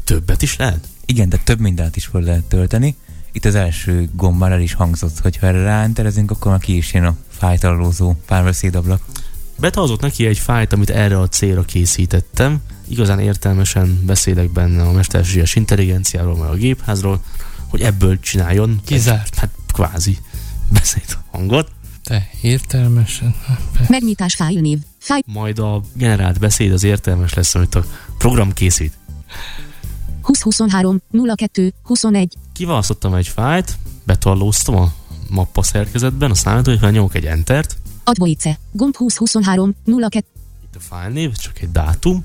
Többet 0.04 0.42
is 0.42 0.56
lehet? 0.56 0.88
Igen, 1.06 1.28
de 1.28 1.36
több 1.44 1.60
mindent 1.60 1.96
is 1.96 2.04
fel 2.06 2.20
lehet 2.20 2.44
tölteni. 2.44 2.96
Itt 3.32 3.44
az 3.44 3.54
első 3.54 4.08
gomb 4.16 4.38
már 4.38 4.52
el 4.52 4.60
is 4.60 4.72
hangzott, 4.72 5.18
hogy 5.18 5.36
ha 5.36 5.46
erre 5.46 5.62
ráenterezünk, 5.62 6.30
akkor 6.30 6.50
már 6.50 6.60
ki 6.60 6.76
is 6.76 6.92
jön 6.92 7.04
a 7.04 7.16
fájtallózó 7.28 8.14
párbeszédablak. 8.26 9.02
Betahozott 9.58 10.00
neki 10.00 10.26
egy 10.26 10.38
fájlt, 10.38 10.72
amit 10.72 10.90
erre 10.90 11.20
a 11.20 11.28
célra 11.28 11.62
készítettem. 11.62 12.60
Igazán 12.88 13.20
értelmesen 13.20 14.02
beszélek 14.06 14.50
benne 14.50 14.82
a 14.82 14.92
mesterséges 14.92 15.54
intelligenciáról, 15.54 16.36
meg 16.36 16.48
a 16.48 16.54
gépházról, 16.54 17.22
hogy 17.68 17.80
ebből 17.80 18.20
csináljon. 18.20 18.80
Kizárt. 18.84 19.28
Egy, 19.32 19.38
hát 19.38 19.50
kvázi 19.72 20.18
beszéd 20.68 21.18
hangot. 21.30 21.70
Te 22.04 22.28
értelmesen? 22.40 23.34
Hát. 23.46 23.88
Megnyitás 23.88 24.34
file 24.34 24.60
név. 24.60 24.78
File 24.98 25.22
Majd 25.26 25.58
a 25.58 25.82
generált 25.92 26.38
beszéd 26.38 26.72
az 26.72 26.82
értelmes 26.82 27.34
lesz, 27.34 27.54
amit 27.54 27.74
a 27.74 27.84
program 28.18 28.52
készít. 28.52 28.92
2023 30.22 31.00
02 31.10 31.74
21. 31.82 32.34
Kiválasztottam 32.52 33.14
egy 33.14 33.28
fájlt, 33.28 33.78
betallóztam 34.04 34.76
a 34.76 34.92
mappa 35.28 35.62
szerkezetben, 35.62 36.30
a 36.30 36.34
számítógépre 36.34 36.90
nyomok 36.90 37.14
egy 37.14 37.26
entert, 37.26 37.76
Advoice. 38.08 38.58
Gomb 38.72 38.96
2023 38.96 39.74
02. 39.84 40.24
itt 40.64 40.76
a 40.76 40.80
fájlnév, 40.80 41.32
csak 41.32 41.60
egy 41.60 41.72
dátum, 41.72 42.24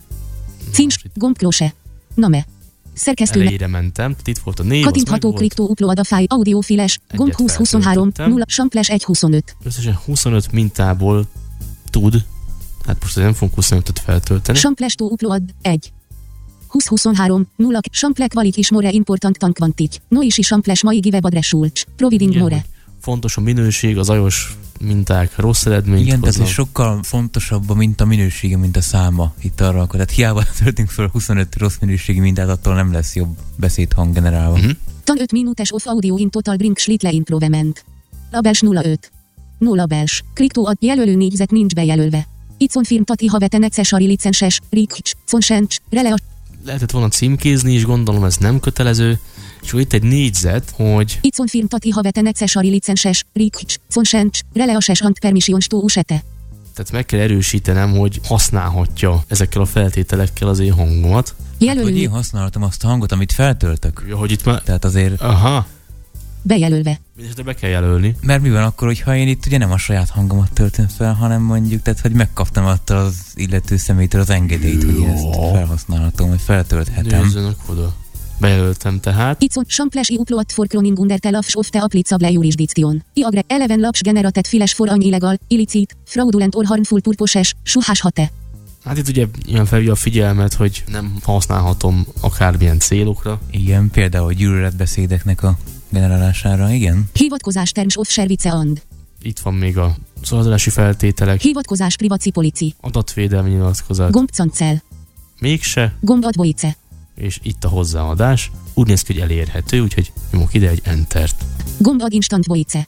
Itt 0.77 1.11
Gomb 1.13 1.37
klose. 1.37 1.73
Name. 2.15 2.45
Szerkesztő. 2.93 3.41
elejére 3.41 3.67
mentem, 3.67 4.15
itt 4.25 4.37
volt 4.37 4.59
a 4.59 4.63
név, 4.63 4.85
megvolt. 5.09 5.35
kliktó 5.35 5.67
upload 5.69 5.99
a 5.99 6.03
file. 6.03 6.25
Audio 6.27 6.59
files. 6.59 6.99
Gomb 7.15 7.29
Egyet 7.29 7.35
2023 7.35 8.03
feltöltöttem. 8.03 8.29
0. 8.29 8.43
Samples 8.47 8.85
125. 8.85 9.55
Összesen 9.63 9.99
25 10.05 10.51
mintából 10.51 11.25
tud, 11.89 12.25
hát 12.85 12.97
most 13.01 13.15
nem 13.15 13.33
fogunk 13.33 13.57
25-öt 13.61 13.99
feltölteni. 13.99 14.57
Samples 14.57 14.95
to 14.95 15.05
upload 15.05 15.41
1. 15.61 15.91
2023 16.69 17.47
0. 17.55 17.79
Sample 17.91 18.27
quality 18.27 18.59
is 18.59 18.71
more 18.71 18.89
important 18.91 19.37
than 19.37 19.53
quantity. 19.53 19.97
No 20.07 20.21
is 20.21 20.39
samples 20.41 20.83
mai 20.83 20.99
give 20.99 21.17
address 21.17 21.47
sulcs. 21.47 21.85
Providing 21.95 22.37
more. 22.37 22.65
Fontos 23.03 23.37
a 23.37 23.41
minőség, 23.41 23.97
az 23.97 24.09
ajos 24.09 24.57
minták 24.79 25.37
rossz 25.37 25.65
eredményt 25.65 26.05
Igen, 26.05 26.19
tehát 26.19 26.39
ez 26.39 26.47
sokkal 26.47 26.99
fontosabb 27.03 27.69
a 27.69 27.73
minta 27.73 28.05
minősége, 28.05 28.57
mint 28.57 28.77
a 28.77 28.81
száma 28.81 29.33
itt 29.41 29.61
arra 29.61 29.81
akkor. 29.81 29.91
Tehát 29.91 30.11
hiába 30.11 30.43
töltünk 30.63 30.89
fel 30.89 31.07
25 31.07 31.55
rossz 31.55 31.75
minőségi 31.79 32.19
mintát, 32.19 32.49
attól 32.49 32.73
nem 32.73 32.91
lesz 32.91 33.15
jobb 33.15 33.37
beszédhang 33.55 34.13
generálva. 34.13 34.57
Mhm. 34.57 34.69
Tan 35.03 35.19
5 35.19 35.31
minutes 35.31 35.71
of 35.71 35.87
audio 35.87 36.17
in 36.17 36.29
total 36.29 36.55
bring 36.55 36.77
slitle 36.77 37.11
improvement. 37.11 37.85
Labels 38.31 38.61
05. 38.61 39.11
No 39.57 39.75
labels. 39.75 40.23
Kliktó 40.33 40.65
ad 40.65 40.77
jelölő 40.79 41.15
négyzet 41.15 41.51
nincs 41.51 41.73
bejelölve. 41.73 42.27
Icon 42.57 42.83
film 42.83 43.03
tati 43.03 43.25
havete 43.25 43.57
necessary 43.57 44.05
licenses, 44.05 44.59
rikcs, 44.69 45.11
consencs, 45.29 45.77
rele 45.89 46.11
a 46.11 46.17
Lehetett 46.65 46.91
volna 46.91 47.07
címkézni 47.07 47.73
is, 47.73 47.85
gondolom 47.85 48.23
ez 48.23 48.37
nem 48.37 48.59
kötelező. 48.59 49.19
És 49.63 49.69
akkor 49.69 49.81
itt 49.81 49.93
egy 49.93 50.03
négyzet, 50.03 50.73
hogy 50.75 51.19
Icon 51.21 51.47
film 51.47 51.67
tati 51.67 51.89
havete 51.89 52.21
necessary 52.21 52.69
licenses, 52.69 53.25
rikcs, 53.33 53.75
consencs, 53.93 54.39
rele 54.53 54.75
a 54.75 54.79
ses 54.81 55.01
ant 55.01 55.19
permissions 55.19 55.67
to 55.67 55.77
usete. 55.77 56.23
tehát 56.73 56.91
meg 56.91 57.05
kell 57.05 57.19
erősítenem, 57.19 57.97
hogy 57.97 58.19
használhatja 58.23 59.23
ezekkel 59.27 59.61
a 59.61 59.65
feltételekkel 59.65 60.47
az 60.47 60.59
én 60.59 60.71
hangomat. 60.73 61.35
Hogy 61.57 61.67
Jelölő 61.67 61.95
én 61.95 62.09
használtam 62.09 62.63
azt 62.63 62.83
a 62.83 62.87
hangot, 62.87 63.11
amit 63.11 63.31
feltöltök. 63.31 64.05
Ja, 64.07 64.17
hogy 64.17 64.31
itt 64.31 64.45
már... 64.45 64.61
Tehát 64.61 64.85
azért, 64.85 65.21
Aha, 65.21 65.67
bejelölve. 66.41 66.99
mindesetre 67.15 67.43
be 67.43 67.53
kell 67.53 67.69
jelölni. 67.69 68.15
mert 68.21 68.41
mi 68.41 68.49
van 68.49 68.63
akkor, 68.63 68.87
hogyha 68.87 69.15
én 69.15 69.27
itt 69.27 69.45
ugye 69.45 69.57
nem 69.57 69.71
a 69.71 69.77
saját 69.77 70.09
hangomat 70.09 70.51
töltöm 70.53 70.87
fel, 70.87 71.13
hanem 71.13 71.41
mondjuk, 71.41 71.81
tehát 71.81 71.99
hogy 71.99 72.11
megkaptam 72.11 72.65
attól 72.65 72.97
az 72.97 73.15
illető 73.35 73.77
személytől 73.77 74.21
az 74.21 74.29
engedélyt, 74.29 74.83
hogy 74.83 74.99
én 74.99 75.09
ezt 75.09 75.35
felhasználhatom, 75.51 76.29
vagy 76.29 76.41
feltölthetem. 76.41 77.21
Nézzenek 77.21 77.55
oda. 77.65 77.93
Bejelöltem 78.43 78.99
tehát. 78.99 79.41
Icon 79.43 79.63
samples 79.67 80.09
i 80.09 80.15
upload 80.17 80.51
for 80.51 80.67
cloning 80.67 80.99
under 80.99 81.19
the 81.19 81.29
laps 81.31 81.55
of 81.55 81.69
the 81.69 81.79
applicable 81.79 82.29
jurisdiction. 82.31 83.03
I 83.13 83.23
agre 83.23 83.43
eleven 83.47 83.79
laps 83.79 84.01
generated 84.01 84.47
files 84.47 84.73
for 84.73 84.89
an 84.89 85.01
illegal, 85.01 85.37
illicit, 85.47 85.95
fraudulent 86.05 86.55
or 86.55 86.65
harmful 86.65 87.01
purposes, 87.01 87.55
suhás 87.63 88.01
hate. 88.01 88.31
Hát 88.83 88.97
itt 88.97 89.07
ugye 89.07 89.25
ilyen 89.45 89.65
felhívja 89.65 89.93
a 89.93 89.95
figyelmet, 89.95 90.53
hogy 90.53 90.83
nem 90.87 91.17
használhatom 91.23 92.05
akármilyen 92.21 92.79
célokra. 92.79 93.41
Igen, 93.51 93.89
például 93.91 94.33
gyűlöletbeszédeknek 94.33 95.43
a 95.43 95.57
generálására, 95.89 96.69
igen. 96.69 97.09
Hivatkozás 97.13 97.71
terms 97.71 97.97
of 97.97 98.09
service 98.09 98.49
and. 98.51 98.81
Itt 99.21 99.39
van 99.39 99.53
még 99.53 99.77
a 99.77 99.95
szolgáltatási 100.23 100.69
feltételek, 100.69 101.41
Hivatkozás 101.41 101.95
privacy 101.95 102.31
policy. 102.31 102.75
adatvédelmi 102.81 103.49
nyilatkozat. 103.49 104.11
Gomb 104.11 104.29
cancel. 104.29 104.83
Mégse, 105.39 105.93
Gomb 106.01 106.25
advoice. 106.25 106.75
És 107.15 107.39
itt 107.43 107.63
a 107.63 107.67
hozzáadás. 107.67 108.51
Úgy 108.73 108.87
néz 108.87 109.01
ki, 109.01 109.13
hogy 109.13 109.21
elérhető, 109.21 109.79
úgyhogy 109.79 110.11
nyomok 110.31 110.53
ide 110.53 110.69
egy 110.69 110.81
entert. 110.83 111.45
Gomb 111.77 112.01
ad 112.01 112.13
instant 112.13 112.45
voice. 112.45 112.87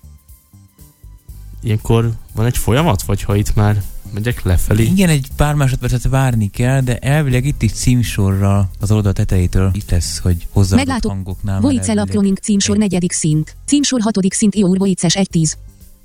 Ilyenkor 1.62 2.12
van 2.34 2.46
egy 2.46 2.58
folyamat, 2.58 3.02
vagy 3.04 3.22
ha 3.22 3.36
itt 3.36 3.56
már 3.56 3.84
megyek 4.14 4.42
lefelé? 4.42 4.84
Igen, 4.84 5.10
egy 5.10 5.28
pár 5.36 5.54
másodpercet 5.56 6.08
várni 6.08 6.50
kell, 6.50 6.82
de 6.82 6.98
elvileg 6.98 7.46
itt 7.46 7.62
is 7.62 7.72
címsorral 7.72 8.70
az 8.80 8.92
oldal 8.92 9.14
tetejétől 9.14 9.72
itt 9.74 9.90
lesz, 9.92 10.18
hogy 10.18 10.48
hozzáadott 10.52 10.86
Meglátó- 10.86 11.10
hangoknál. 11.10 11.60
Voice 11.62 11.94
laproning 11.94 12.38
címsor 12.38 12.78
negyedik 12.78 13.12
szint. 13.12 13.56
Címsor 13.66 14.02
hatodik 14.02 14.34
szint 14.34 14.56
Ior 14.56 14.78
voices 14.78 15.16
1-10. 15.16 15.52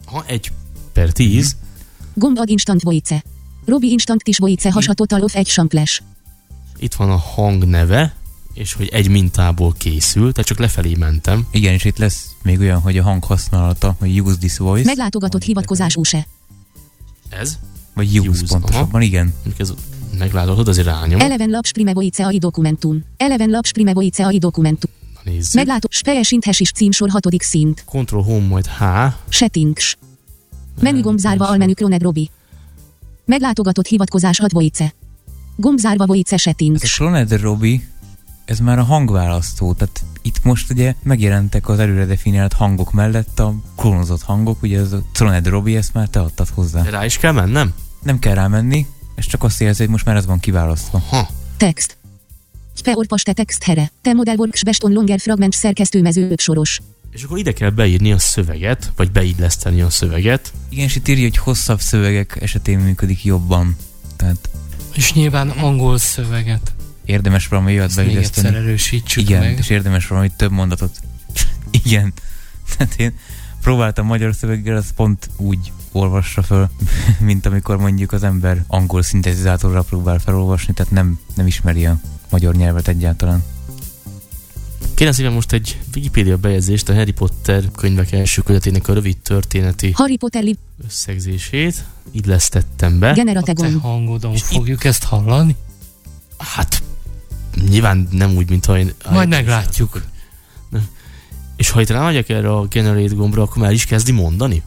Ha 0.05 0.25
egy 0.27 0.53
per 0.93 1.13
tíz, 1.13 1.57
Gomb 2.15 2.39
ad 2.39 2.49
instant 2.49 2.83
voice. 2.83 3.25
Robi 3.65 3.91
instant 3.91 4.23
tis 4.23 4.39
voice 4.39 4.71
has 4.71 4.89
a 4.89 4.93
total 4.93 5.23
of 5.23 5.35
egy 5.35 5.47
samples. 5.47 6.03
Itt 6.81 6.95
van 6.95 7.11
a 7.11 7.17
hang 7.17 7.65
neve, 7.65 8.15
és 8.55 8.73
hogy 8.73 8.89
egy 8.89 9.09
mintából 9.09 9.75
készül, 9.79 10.33
tehát 10.33 10.49
csak 10.49 10.59
lefelé 10.59 10.95
mentem. 10.95 11.47
Igen, 11.51 11.73
és 11.73 11.85
itt 11.85 11.99
lesz 11.99 12.35
még 12.43 12.61
olyan, 12.61 12.81
hogy 12.81 12.99
a 12.99 13.03
hang 13.03 13.25
használata, 13.25 13.97
hogy 13.99 14.21
use 14.21 14.37
this 14.37 14.59
voice. 14.59 14.85
Meglátogatott 14.85 15.43
hivatkozás 15.43 15.97
use. 15.97 16.27
Ez? 17.29 17.59
Vagy 17.95 18.19
use, 18.19 18.29
Use, 18.29 18.45
pontosabban, 18.47 19.03
igen. 19.03 19.35
Mondjuk 19.45 19.59
ez 19.59 19.75
megláthatod, 20.19 20.69
azért 20.69 20.87
rányom. 20.87 21.21
Eleven 21.21 21.51
laps 21.51 21.73
prime 21.73 21.93
voice 21.93 22.25
ai 22.25 22.39
dokumentum. 22.39 23.05
Eleven 23.17 23.51
laps 23.51 23.73
prime 23.73 23.93
voice 23.93 24.25
ai 24.25 24.39
dokumentum. 24.39 24.91
Nézzük. 25.25 25.55
Meglátó 25.55 25.89
spejesinthes 25.91 26.61
is 26.61 26.71
címsor 26.71 27.11
hatodik 27.11 27.43
szint. 27.43 27.85
Ctrl 27.87 28.19
Home, 28.19 28.47
majd 28.47 28.67
H. 28.67 28.83
Settings. 29.29 29.97
Menügomb 30.81 31.19
zárva 31.19 31.49
almenü 31.49 31.73
Croned 31.73 32.03
Robi. 32.03 32.31
Meglátogatott 33.25 33.87
hivatkozás 33.87 34.41
voice. 34.49 34.95
Gomb 35.57 35.79
zárva 35.79 36.07
voice 36.07 36.35
Ez 36.35 36.41
a 36.41 36.43
settings. 36.43 36.95
Cloned 36.95 37.41
Robi, 37.41 37.89
ez 38.45 38.59
már 38.59 38.79
a 38.79 38.83
hangválasztó, 38.83 39.73
tehát 39.73 40.05
itt 40.23 40.45
most 40.45 40.71
ugye 40.71 40.95
megjelentek 41.03 41.69
az 41.69 41.79
előre 41.79 42.05
definiált 42.05 42.53
hangok 42.53 42.93
mellett 42.93 43.41
a 43.41 43.55
klónozott 43.77 44.23
hangok, 44.23 44.63
ugye 44.63 44.79
ez 44.79 44.93
a 44.93 45.03
Troned 45.13 45.47
Robi, 45.47 45.77
ezt 45.77 45.95
már 45.95 46.09
te 46.09 46.21
adtad 46.21 46.49
hozzá. 46.49 46.83
Rá 46.83 47.05
is 47.05 47.19
kell 47.19 47.33
mennem? 47.33 47.73
Nem 48.03 48.19
kell 48.19 48.35
rámenni, 48.35 48.87
és 49.17 49.27
csak 49.27 49.43
azt 49.43 49.61
érzi, 49.61 49.83
hogy 49.83 49.91
most 49.91 50.05
már 50.05 50.17
ez 50.17 50.27
van 50.27 50.41
kiválasztva. 50.41 51.03
Ha. 51.09 51.29
Text. 51.57 51.97
Speorpaste 52.75 53.33
text 53.33 53.63
here. 53.63 53.91
Te 54.03 54.13
model 54.13 54.37
works 54.37 54.65
best 54.65 54.85
on 54.85 54.93
longer 54.93 55.21
fragment 55.21 55.53
szerkesztőmező 55.53 56.31
5 56.31 56.41
soros. 56.41 56.81
És 57.11 57.23
akkor 57.23 57.39
ide 57.39 57.53
kell 57.53 57.71
beírni 57.71 58.13
a 58.13 58.19
szöveget, 58.19 58.93
vagy 58.97 59.11
beilleszteni 59.11 59.81
a 59.81 59.91
szöveget. 59.91 60.53
Igen, 60.69 60.85
és 60.85 60.97
itt 60.97 61.09
írja, 61.09 61.23
hogy 61.23 61.37
hosszabb 61.37 61.81
szövegek 61.81 62.39
esetén 62.41 62.79
működik 62.79 63.25
jobban. 63.25 63.77
Tehát 64.17 64.51
És 65.01 65.13
nyilván 65.13 65.49
angol 65.49 65.99
szöveget. 65.99 66.73
érdemes 67.05 67.47
valami 67.47 67.73
olyat 67.73 67.89
Ezt 67.89 67.97
még 67.97 68.07
beilleszteni. 68.07 68.57
erősítsük 68.57 69.23
Igen, 69.23 69.41
meg. 69.41 69.59
és 69.59 69.69
érdemes 69.69 70.07
valami 70.07 70.31
több 70.37 70.51
mondatot. 70.51 70.91
Igen. 71.85 72.13
Tehát 72.77 72.95
én 72.95 73.13
próbáltam 73.63 74.07
magyar 74.07 74.35
szöveggel, 74.35 74.77
az 74.77 74.93
pont 74.97 75.31
úgy 75.37 75.73
olvassa 75.93 76.43
föl, 76.43 76.71
mint 77.29 77.47
amikor 77.47 77.77
mondjuk 77.77 78.13
az 78.13 78.23
ember 78.23 78.65
angol 78.67 79.03
szintetizátorra 79.03 79.83
próbál 79.83 80.19
felolvasni, 80.19 80.75
tehát 80.75 80.93
nem, 80.93 81.19
nem 81.35 81.47
ismeri 81.47 81.87
a 81.87 82.01
magyar 82.31 82.55
nyelvet 82.55 82.89
egyáltalán. 82.89 83.43
Kérem 85.01 85.15
szépen 85.15 85.33
most 85.33 85.53
egy 85.53 85.79
Wikipedia 85.95 86.37
bejegyzést 86.37 86.89
a 86.89 86.95
Harry 86.95 87.11
Potter 87.11 87.65
könyvek 87.77 88.13
első 88.13 88.43
kötetének 88.43 88.89
a 88.89 88.93
rövid 88.93 89.17
történeti 89.17 89.91
Harry 89.95 90.17
Potter 90.17 90.43
li- 90.43 90.59
összegzését. 90.87 91.85
Így 92.13 92.27
lesztettem 92.27 92.99
be. 92.99 93.11
A 93.11 93.13
generate 93.13 93.53
te 93.53 93.71
hangodon 93.83 94.33
És 94.33 94.43
fogjuk 94.43 94.85
ezt 94.85 95.05
hallani? 95.05 95.57
Hát 96.39 96.83
nyilván 97.69 98.09
nem 98.11 98.37
úgy, 98.37 98.51
mint 98.51 98.65
ha 98.65 98.79
én... 98.79 98.93
Majd 99.11 99.29
meglátjuk. 99.29 100.05
És 101.57 101.71
ha 101.71 101.81
itt 101.81 101.91
rámegyek 101.91 102.29
erre 102.29 102.53
a 102.53 102.67
generate 102.67 103.15
gombra, 103.15 103.43
akkor 103.43 103.63
már 103.63 103.73
is 103.73 103.85
kezdi 103.85 104.13
mondani? 104.13 104.63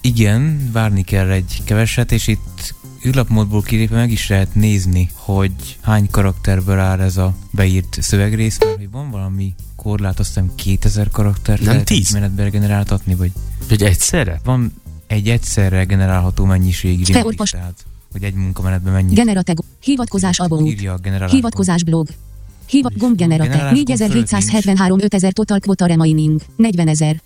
Igen, 0.00 0.70
várni 0.72 1.02
kell 1.02 1.30
egy 1.30 1.62
keveset, 1.64 2.12
és 2.12 2.26
itt 2.26 2.74
űrlapmódból 3.06 3.62
kilépve 3.62 3.96
meg 3.96 4.10
is 4.10 4.28
lehet 4.28 4.54
nézni, 4.54 5.10
hogy 5.14 5.78
hány 5.80 6.10
karakterből 6.10 6.78
áll 6.78 7.00
ez 7.00 7.16
a 7.16 7.34
beírt 7.50 7.98
szövegrész, 8.00 8.58
mert 8.58 8.76
hogy 8.76 8.90
van 8.90 9.10
valami 9.10 9.54
korlát, 9.82 10.18
azt 10.18 10.28
hiszem 10.28 10.54
2000 10.54 11.08
karaktert 11.10 11.60
Nem 11.60 11.68
lehet 11.70 11.84
10? 11.86 12.06
egy 12.06 12.12
menetbe 12.12 12.48
generáltatni, 12.48 13.14
vagy 13.14 13.32
Hogy 13.68 13.82
egyszerre? 13.82 14.40
van 14.44 14.72
egy 15.06 15.28
egyszerre 15.28 15.84
generálható 15.84 16.44
is, 17.00 17.24
orvos- 17.24 17.50
tehát 17.50 17.84
hogy 18.12 18.22
egy 18.22 18.34
munkamenetben 18.34 18.92
mennyi 18.92 19.14
Generate 19.14 19.52
gomb. 19.52 19.68
Hivatkozás 19.80 20.38
about. 20.38 20.66
írja 20.66 20.92
a 20.92 20.96
generálás. 20.96 21.30
Hivatkozás 21.32 21.82
blog. 21.84 22.08
Hivat 22.66 22.96
gomb 22.96 23.16
generate. 23.16 23.48
Generálás 23.50 23.72
gomb 23.72 23.86
4773 23.88 24.98
5000 25.00 25.32
total 25.32 25.58
quota 25.60 25.86
remaining. 25.86 26.40
40 26.56 26.88
ezer. 26.88 27.22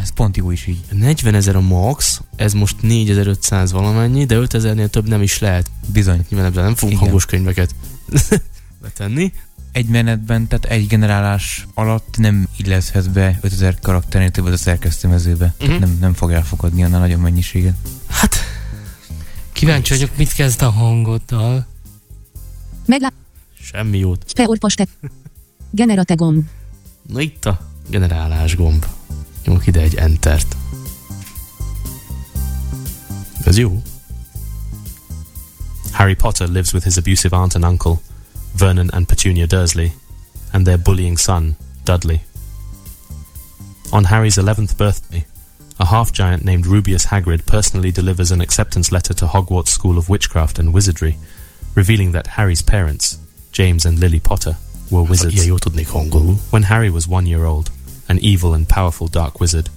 Ez 0.00 0.10
pont 0.12 0.36
jó 0.36 0.50
is 0.50 0.66
így. 0.66 0.78
40 0.90 1.34
ezer 1.34 1.56
a 1.56 1.60
max, 1.60 2.20
ez 2.36 2.52
most 2.52 2.76
4500 2.82 3.72
valamennyi, 3.72 4.24
de 4.24 4.36
5000-nél 4.38 4.88
több 4.90 5.08
nem 5.08 5.22
is 5.22 5.38
lehet. 5.38 5.70
Bizony. 5.92 6.24
Nyilván 6.28 6.48
ebben 6.50 6.64
nem 6.64 6.74
fogunk 6.74 6.98
hangos 6.98 7.24
könyveket 7.26 7.74
betenni. 8.82 9.32
Egy 9.72 9.86
menetben, 9.86 10.46
tehát 10.46 10.64
egy 10.64 10.86
generálás 10.86 11.66
alatt 11.74 12.16
nem 12.16 12.48
illeszhez 12.56 13.06
be 13.06 13.38
5000 13.40 13.78
karakternél 13.80 14.30
több 14.30 14.44
az 14.44 14.52
a 14.52 14.56
szerkesztőmezőbe. 14.56 15.54
Mhm. 15.58 15.68
Uh-huh. 15.68 15.86
Nem, 15.86 15.96
nem 16.00 16.14
fog 16.14 16.32
elfogadni 16.32 16.84
annál 16.84 17.00
nagyobb 17.00 17.20
mennyiséget. 17.20 17.74
Hát, 18.08 18.36
Kíváncsi 19.52 19.92
vagyok, 19.92 20.16
mit 20.16 20.32
kezd 20.32 20.62
a 20.62 20.70
hangoddal. 20.70 21.66
Meglá... 22.86 23.12
semmi 23.60 23.98
jót. 23.98 24.24
Speorpaste. 24.28 24.86
Generate 25.70 26.14
gomb. 26.14 26.44
Na 27.06 27.20
itt 27.20 27.44
a 27.44 27.60
generálás 27.88 28.56
gomb. 28.56 28.86
Nyomok 29.44 29.66
ide 29.66 29.80
egy 29.80 29.94
entert. 29.94 30.56
Ez 33.44 33.58
jó. 33.58 33.82
Harry 35.92 36.14
Potter 36.14 36.48
lives 36.48 36.72
with 36.72 36.84
his 36.84 36.96
abusive 36.96 37.36
aunt 37.36 37.54
and 37.54 37.64
uncle, 37.64 38.00
Vernon 38.54 38.90
and 38.92 39.08
Petunia 39.08 39.46
Dursley, 39.46 39.92
and 40.52 40.66
their 40.66 40.78
bullying 40.78 41.16
son, 41.16 41.56
Dudley. 41.84 42.22
On 43.92 44.04
Harry's 44.04 44.36
11th 44.36 44.76
birthday, 44.76 45.24
a 45.78 45.86
half 45.86 46.12
giant 46.12 46.44
named 46.44 46.66
Rubius 46.66 47.06
Hagrid 47.06 47.46
personally 47.46 47.90
delivers 47.90 48.30
an 48.30 48.40
acceptance 48.40 48.92
letter 48.92 49.14
to 49.14 49.26
Hogwarts 49.26 49.68
School 49.68 49.98
of 49.98 50.08
Witchcraft 50.08 50.58
and 50.58 50.72
Wizardry, 50.74 51.16
revealing 51.74 52.12
that 52.12 52.26
Harry's 52.26 52.62
parents, 52.62 53.18
James 53.52 53.86
and 53.86 53.98
Lily 53.98 54.20
Potter, 54.20 54.56
were 54.90 55.02
wizards. 55.08 55.44
jó 55.44 55.58
tudnék 55.58 55.88
hangolul. 55.88 56.36
When 56.50 56.62
Harry 56.64 56.90
was 56.90 57.06
one 57.08 57.26
year 57.26 57.44
old, 57.44 57.70
an 58.08 58.18
evil 58.18 58.54
and 58.54 58.68
powerful 58.68 59.08
dark 59.08 59.40
wizard, 59.40 59.70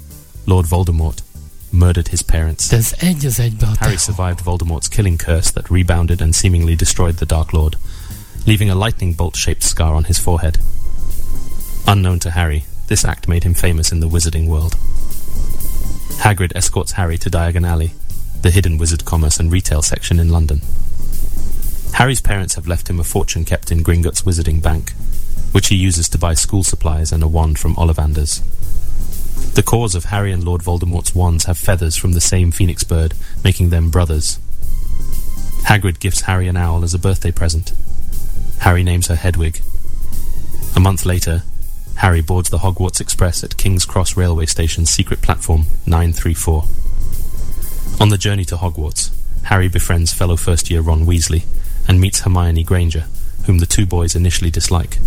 Lord 0.45 0.65
Voldemort, 0.65 1.23
murdered 1.69 2.07
his 2.07 2.21
parents. 2.21 2.67
De 2.67 2.77
ez 2.77 2.93
egy 2.97 3.25
az 3.25 3.39
egybe 3.39 3.65
a 3.65 3.71
te 3.71 3.77
Harry 3.79 3.97
survived 3.97 4.43
Voldemort's 4.43 4.87
killing 4.87 5.21
curse 5.21 5.51
that 5.51 5.69
rebounded 5.69 6.21
and 6.21 6.35
seemingly 6.35 6.75
destroyed 6.75 7.15
the 7.15 7.25
Dark 7.25 7.51
Lord, 7.51 7.77
leaving 8.45 8.69
a 8.69 8.75
lightning 8.75 9.13
bolt 9.13 9.35
shaped 9.35 9.63
scar 9.63 9.93
on 9.95 10.05
his 10.05 10.19
forehead. 10.19 10.59
Unknown 11.87 12.19
to 12.19 12.31
Harry, 12.31 12.65
this 12.87 13.05
act 13.05 13.27
made 13.27 13.43
him 13.43 13.53
famous 13.53 13.91
in 13.91 13.99
the 13.99 14.09
wizarding 14.09 14.47
world. 14.47 14.75
Hagrid 16.21 16.55
escorts 16.55 16.93
Harry 16.93 17.17
to 17.17 17.29
Diagon 17.29 17.67
Alley, 17.67 17.91
the 18.41 18.51
hidden 18.51 18.77
wizard 18.77 19.05
commerce 19.05 19.39
and 19.39 19.51
retail 19.51 19.81
section 19.81 20.19
in 20.19 20.29
London. 20.29 20.61
Harry's 21.93 22.21
parents 22.21 22.55
have 22.55 22.67
left 22.67 22.89
him 22.89 22.99
a 22.99 23.03
fortune 23.03 23.45
kept 23.45 23.71
in 23.71 23.83
Gringotts 23.83 24.23
Wizarding 24.23 24.61
Bank, 24.61 24.93
which 25.51 25.67
he 25.67 25.75
uses 25.75 26.09
to 26.09 26.17
buy 26.17 26.33
school 26.33 26.63
supplies 26.63 27.11
and 27.11 27.21
a 27.21 27.27
wand 27.27 27.59
from 27.59 27.75
Ollivanders. 27.75 28.41
The 29.53 29.63
cores 29.63 29.93
of 29.93 30.05
Harry 30.05 30.31
and 30.31 30.43
Lord 30.43 30.61
Voldemort's 30.61 31.13
wands 31.13 31.45
have 31.45 31.57
feathers 31.57 31.95
from 31.95 32.13
the 32.13 32.21
same 32.21 32.51
phoenix 32.51 32.83
bird, 32.83 33.13
making 33.43 33.69
them 33.69 33.91
brothers. 33.91 34.39
Hagrid 35.65 35.99
gifts 35.99 36.21
Harry 36.21 36.47
an 36.47 36.57
owl 36.57 36.83
as 36.83 36.93
a 36.93 36.99
birthday 36.99 37.31
present. 37.31 37.71
Harry 38.63 38.81
names 38.81 39.07
her 39.07 39.15
Hedwig. 39.15 39.59
A 40.73 40.79
month 40.79 41.05
later, 41.05 41.43
Harry 41.95 42.21
boards 42.21 42.49
the 42.49 42.59
Hogwarts 42.59 43.01
Express 43.01 43.43
at 43.43 43.57
King's 43.57 43.83
Cross 43.83 44.15
Railway 44.15 44.45
Station's 44.45 44.89
secret 44.89 45.21
platform 45.21 45.65
934. 45.85 46.63
On 47.99 48.07
the 48.07 48.17
journey 48.17 48.45
to 48.45 48.55
Hogwarts, 48.55 49.11
Harry 49.43 49.67
befriends 49.67 50.13
fellow 50.13 50.37
first 50.37 50.71
year 50.71 50.79
Ron 50.79 51.05
Weasley 51.05 51.43
and 51.89 51.99
meets 51.99 52.21
Hermione 52.21 52.63
Granger, 52.63 53.03
whom 53.47 53.59
the 53.59 53.65
two 53.65 53.85
boys 53.85 54.15
initially 54.15 54.49
dislike. 54.49 54.97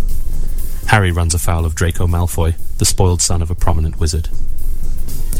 Harry 0.89 1.11
runs 1.11 1.33
afoul 1.33 1.65
of 1.65 1.73
Draco 1.73 2.05
Malfoy, 2.05 2.55
the 2.77 2.85
spoiled 2.85 3.23
son 3.23 3.41
of 3.41 3.49
a 3.49 3.55
prominent 3.55 3.99
wizard. 3.99 4.29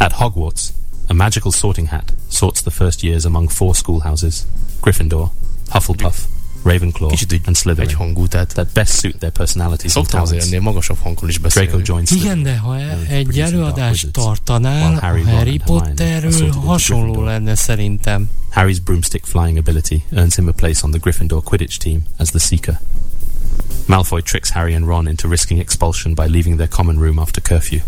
At 0.01 0.13
Hogwarts, 0.13 0.76
a 1.07 1.13
magical 1.13 1.51
sorting 1.51 1.86
hat 1.86 2.13
sorts 2.30 2.63
the 2.63 2.72
first 2.72 3.03
years 3.03 3.26
among 3.26 3.49
four 3.49 3.76
schoolhouses 3.76 4.47
Gryffindor, 4.82 5.30
Hufflepuff, 5.68 6.28
Ravenclaw, 6.68 7.09
Kicsit 7.09 7.34
így 7.34 7.41
and 7.45 7.55
Slytherin 7.55 7.89
egy 7.89 7.95
hangú, 7.95 8.28
tehát 8.28 8.53
that 8.53 8.68
best 8.74 8.91
suit 8.99 9.18
their 9.18 9.32
personalities 9.32 9.95
and 9.95 10.05
szoktam 10.05 10.22
azért 10.22 10.39
talents. 10.39 10.53
ennél 10.53 10.72
magasabb 10.72 10.97
hangon 10.97 11.30
is 11.30 11.38
beszélni. 11.38 11.70
Draco 11.70 11.84
joins 11.86 12.11
Igen, 12.11 12.22
Slytherin, 12.22 12.43
de 12.43 12.57
ha 12.57 12.74
and 12.74 13.05
egy 13.09 13.24
producing 13.24 13.36
Dark 13.36 13.53
előadást 13.53 14.03
Wizards, 14.03 14.26
tartanál, 14.26 14.89
while 14.89 14.97
a 14.97 15.05
Harry, 15.05 15.24
Harry 15.24 15.38
and 15.38 15.39
Hermione 15.39 15.80
are 15.80 15.88
Potterről 15.88 16.32
sorted 16.32 16.47
into 16.47 16.68
hasonló 16.68 17.24
lenne 17.24 17.55
szerintem. 17.55 18.30
Harry's 18.49 18.80
broomstick 18.84 19.26
flying 19.26 19.57
ability 19.57 20.03
earns 20.11 20.36
him 20.36 20.47
a 20.47 20.51
place 20.51 20.80
on 20.84 20.91
the 20.91 20.99
Gryffindor 20.99 21.41
Quidditch 21.43 21.78
team 21.78 22.01
as 22.18 22.30
the 22.30 22.39
Seeker. 22.39 22.80
Malfoy 23.88 24.22
tricks 24.22 24.49
Harry 24.49 24.76
and 24.76 24.86
Ron 24.86 25.07
into 25.07 25.30
risking 25.30 25.59
expulsion 25.59 26.13
by 26.13 26.26
leaving 26.26 26.57
their 26.57 26.70
common 26.70 26.99
room 26.99 27.20
after 27.20 27.41
curfew. 27.41 27.80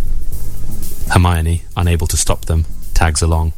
Hermione, 1.08 1.62
unable 1.76 2.08
to 2.08 2.18
stop 2.18 2.46
them, 2.46 2.66
tags 2.94 3.22
along. 3.22 3.52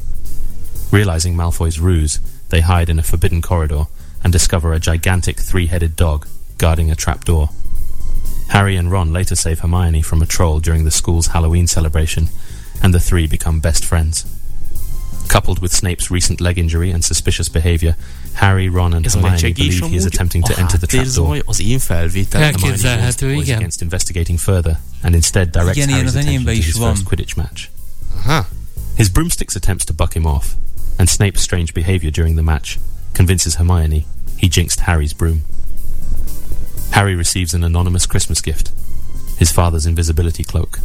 Realizing 0.90 1.36
Malfoy's 1.36 1.78
ruse, 1.78 2.18
they 2.48 2.60
hide 2.60 2.90
in 2.90 2.98
a 2.98 3.02
forbidden 3.02 3.40
corridor 3.40 3.86
and 4.22 4.32
discover 4.32 4.72
a 4.72 4.78
gigantic 4.80 5.38
three-headed 5.40 5.96
dog 5.96 6.26
guarding 6.58 6.90
a 6.90 6.94
trapdoor. 6.94 7.48
Harry 8.48 8.76
and 8.76 8.90
Ron 8.90 9.12
later 9.12 9.34
save 9.34 9.60
Hermione 9.60 10.02
from 10.02 10.22
a 10.22 10.26
troll 10.26 10.60
during 10.60 10.84
the 10.84 10.90
school's 10.90 11.28
Halloween 11.28 11.66
celebration, 11.66 12.28
and 12.82 12.92
the 12.94 13.00
three 13.00 13.26
become 13.26 13.60
best 13.60 13.84
friends. 13.84 14.24
Coupled 15.28 15.60
with 15.60 15.72
Snape's 15.72 16.10
recent 16.10 16.40
leg 16.40 16.58
injury 16.58 16.90
and 16.90 17.02
suspicious 17.04 17.48
behavior, 17.48 17.96
Harry, 18.34 18.68
Ron, 18.68 18.92
and 18.94 19.06
Ez 19.06 19.14
Hermione 19.14 19.52
believe 19.52 19.86
he 19.88 19.96
is 19.96 20.04
attempting 20.04 20.42
to 20.44 20.58
enter 20.58 20.76
the 20.78 20.86
trapdoor. 20.86 21.26
háttérzaj 21.26 21.42
az 21.46 21.60
én 21.60 21.78
felvétel. 21.78 22.40
Elképzel- 22.42 22.42
Hermione 22.42 22.68
warns 22.68 22.80
the 22.82 22.88
Elképzelhető, 22.88 23.34
boys 23.34 23.48
against 23.48 23.80
investigating 23.82 24.38
further, 24.38 24.78
and 25.02 25.14
instead 25.14 25.50
directs 25.50 25.76
Igen, 25.76 25.88
Harry's 25.88 26.14
attention 26.16 26.44
to 26.44 26.50
is 26.50 26.64
his 26.64 26.74
van. 26.76 26.94
first 26.94 27.04
Quidditch 27.06 27.36
match. 27.36 27.68
Aha. 28.16 28.46
His 28.96 29.08
broomsticks 29.08 29.56
attempts 29.56 29.84
to 29.86 29.92
buck 29.94 30.14
him 30.14 30.26
off, 30.26 30.54
and 30.98 31.08
Snape's 31.08 31.40
strange 31.42 31.72
behavior 31.72 32.10
during 32.10 32.34
the 32.36 32.42
match 32.42 32.78
convinces 33.14 33.54
Hermione 33.54 34.04
he 34.42 34.48
jinxed 34.48 34.80
Harry's 34.80 35.14
broom. 35.14 35.42
Harry 36.90 37.14
receives 37.14 37.54
an 37.54 37.62
anonymous 37.64 38.04
Christmas 38.06 38.42
gift 38.42 38.72
his 39.38 39.50
father's 39.50 39.86
invisibility 39.86 40.44
cloak. 40.44 40.78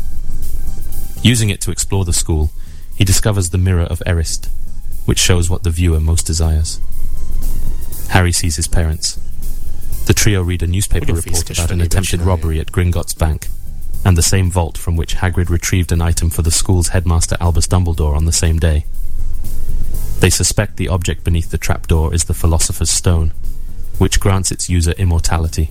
Using 1.22 1.50
it 1.50 1.62
to 1.62 1.70
explore 1.70 2.06
the 2.06 2.14
school, 2.14 2.50
he 2.96 3.04
discovers 3.04 3.50
the 3.50 3.58
Mirror 3.58 3.84
of 3.84 4.02
Erist, 4.06 4.50
which 5.06 5.20
shows 5.20 5.50
what 5.50 5.64
the 5.64 5.70
viewer 5.70 6.00
most 6.00 6.26
desires. 6.26 6.80
Harry 8.10 8.32
sees 8.32 8.56
his 8.56 8.68
parents. 8.68 9.18
The 10.08 10.14
trio 10.14 10.42
read 10.42 10.64
a 10.64 10.68
newspaper 10.68 11.14
report 11.14 11.52
about 11.52 11.72
an 11.72 11.82
attempted 11.82 12.22
robbery 12.22 12.60
at 12.60 12.72
Gringotts 12.72 13.16
Bank, 13.18 13.48
and 14.04 14.18
the 14.18 14.24
same 14.24 14.50
vault 14.50 14.78
from 14.78 14.96
which 14.96 15.18
Hagrid 15.18 15.50
retrieved 15.50 15.92
an 15.92 16.02
item 16.02 16.30
for 16.30 16.42
the 16.42 16.50
school's 16.50 16.90
headmaster 16.90 17.38
Albus 17.40 17.68
Dumbledore 17.68 18.16
on 18.16 18.26
the 18.26 18.32
same 18.32 18.58
day. 18.58 18.86
They 20.20 20.32
suspect 20.32 20.78
the 20.78 20.90
object 20.90 21.24
beneath 21.24 21.52
the 21.52 21.60
trapdoor 21.60 22.12
is 22.14 22.24
the 22.24 22.34
Philosopher's 22.34 22.90
Stone, 22.90 23.34
which 23.98 24.20
grants 24.20 24.52
its 24.52 24.70
user 24.70 24.94
immortality 24.98 25.70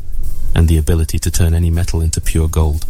and 0.54 0.68
the 0.68 0.78
ability 0.78 1.18
to 1.18 1.30
turn 1.30 1.54
any 1.54 1.70
metal 1.70 2.02
into 2.02 2.20
pure 2.20 2.48
gold. 2.48 2.86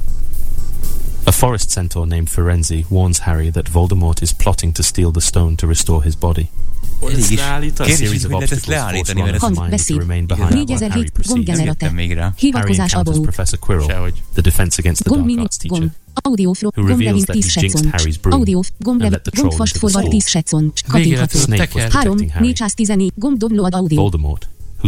A 1.24 1.32
forest 1.32 1.70
centaur 1.70 2.06
named 2.06 2.28
Firenze 2.28 2.84
warns 2.88 3.18
Harry 3.18 3.50
that 3.50 3.68
Voldemort 3.72 4.22
is 4.22 4.32
plotting 4.32 4.72
to 4.74 4.82
steal 4.82 5.10
the 5.10 5.20
stone 5.20 5.56
to 5.56 5.66
restore 5.66 6.02
his 6.04 6.14
body. 6.16 6.48
Elég 7.02 7.18
is. 7.18 7.40
A 7.40 7.60
Kérdés, 7.84 7.96
series 7.96 8.22
hogy 8.22 8.24
of 8.24 8.30
lehet 8.30 8.42
ezt 8.42 8.52
obstacles 8.52 8.60
force 8.62 8.70
leállítani, 8.70 9.20
mert 9.20 9.32
Ron's 9.32 9.36
ez 9.36 9.40
Hang, 9.40 9.56
mind 9.56 9.70
to 9.70 9.76
beszéd. 9.76 9.96
remain 9.98 10.26
behind 10.26 10.48
while 10.52 10.64
4007 10.64 10.90
Harry 10.90 11.10
proceeds. 11.10 11.28
nem 11.28 11.36
gombgenerate. 11.36 11.84
jöttem 11.84 11.94
még 11.94 12.12
rá. 12.14 12.22
Harry 12.22 12.34
Hivatkozás 12.38 12.78
encounters 12.92 13.16
abó. 13.16 13.22
Professor 13.24 13.58
Quirrell, 13.58 13.86
Sehogy. 13.88 14.22
the 14.32 14.42
defense 14.42 14.74
against 14.82 15.00
the 15.02 15.10
Gomb 15.10 15.20
dark 15.22 15.30
mini, 15.30 15.42
arts 15.42 15.56
teacher. 15.56 15.78
gomb. 15.78 15.92
Audio 16.22 16.52
fro, 16.52 16.68
Who 16.68 16.82
gomb 16.82 16.88
reveals 16.96 17.18
leving 17.18 17.26
that 17.26 17.36
10 17.36 17.42
he 17.42 17.60
jinxed 17.60 17.76
second. 17.76 17.92
Harry's 17.96 18.18
broom 18.18 18.40
Audio, 18.40 18.60
gomb 18.78 19.00
and 19.00 19.02
lev, 19.02 19.12
let 19.12 19.22
the 19.24 19.30
gomb 19.36 19.48
troll 19.48 19.56
fast 19.60 19.74
into 19.74 19.86
the 19.86 19.92
forward 19.92 20.06
school. 20.06 20.20
10 20.20 20.30
second. 20.36 20.66
Végeredményben 20.92 21.26
Katintható. 21.26 21.38
Snape 21.38 21.62
was 21.62 21.68
teker. 21.72 21.88
3, 21.88 22.00
protecting 22.00 22.30
Harry. 22.30 22.52
414, 22.54 23.12
gomb 23.22 23.36
download 23.42 23.72
audio. 23.80 23.98
Voldemort, 24.02 24.42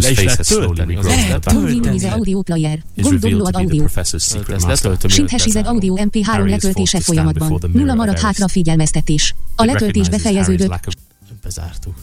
whose 0.06 0.14
face 0.22 0.36
has 0.36 0.46
slowly 0.46 0.66
tölteni, 0.66 0.96
az 0.96 1.06
regrown 1.06 1.62
minimize 1.64 2.06
head, 2.08 2.18
audio 2.18 2.42
player. 2.42 2.82
is 2.94 3.02
Gomb 3.04 3.12
revealed 3.22 3.42
download 3.42 3.52
to 3.52 3.58
be 3.58 3.64
the 3.64 3.64
audio. 3.64 3.84
professor's 3.84 4.22
secret 4.22 4.56
Ezt 4.56 4.66
master. 4.66 4.90
letöltöm, 4.90 5.10
Sinthesized 5.10 5.66
audio 5.66 5.94
MP3 5.96 6.22
Harry 6.24 6.44
is 6.44 6.50
letöltése 6.50 6.98
forced 7.00 7.06
to 7.06 7.12
stand 7.12 7.32
before 7.32 7.48
folyamatban. 7.48 7.58
the 7.58 7.66
mirror 7.68 7.80
Nulla 7.80 7.94
maradt 7.94 8.20
hátra 8.20 8.48
figyelmeztetés. 8.48 9.34
A 9.56 9.64
letöltés 9.64 10.08
befejeződött. 10.08 10.80
Bezártuk. 11.42 11.94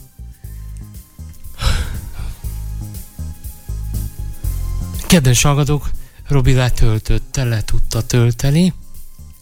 Kedves 5.07 5.41
hallgatók, 5.41 5.91
Robi 6.27 6.53
letöltötte, 6.53 7.43
le 7.43 7.61
tudta 7.63 8.01
tölteni, 8.01 8.73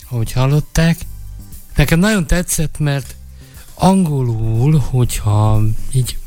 ahogy 0.10 0.32
hallották. 0.32 0.98
Nekem 1.76 2.00
nagyon 2.00 2.28
tetszett, 2.28 2.80
mert 2.80 3.16
angolul, 3.74 4.78
hogyha 4.78 5.62
így 5.94 6.18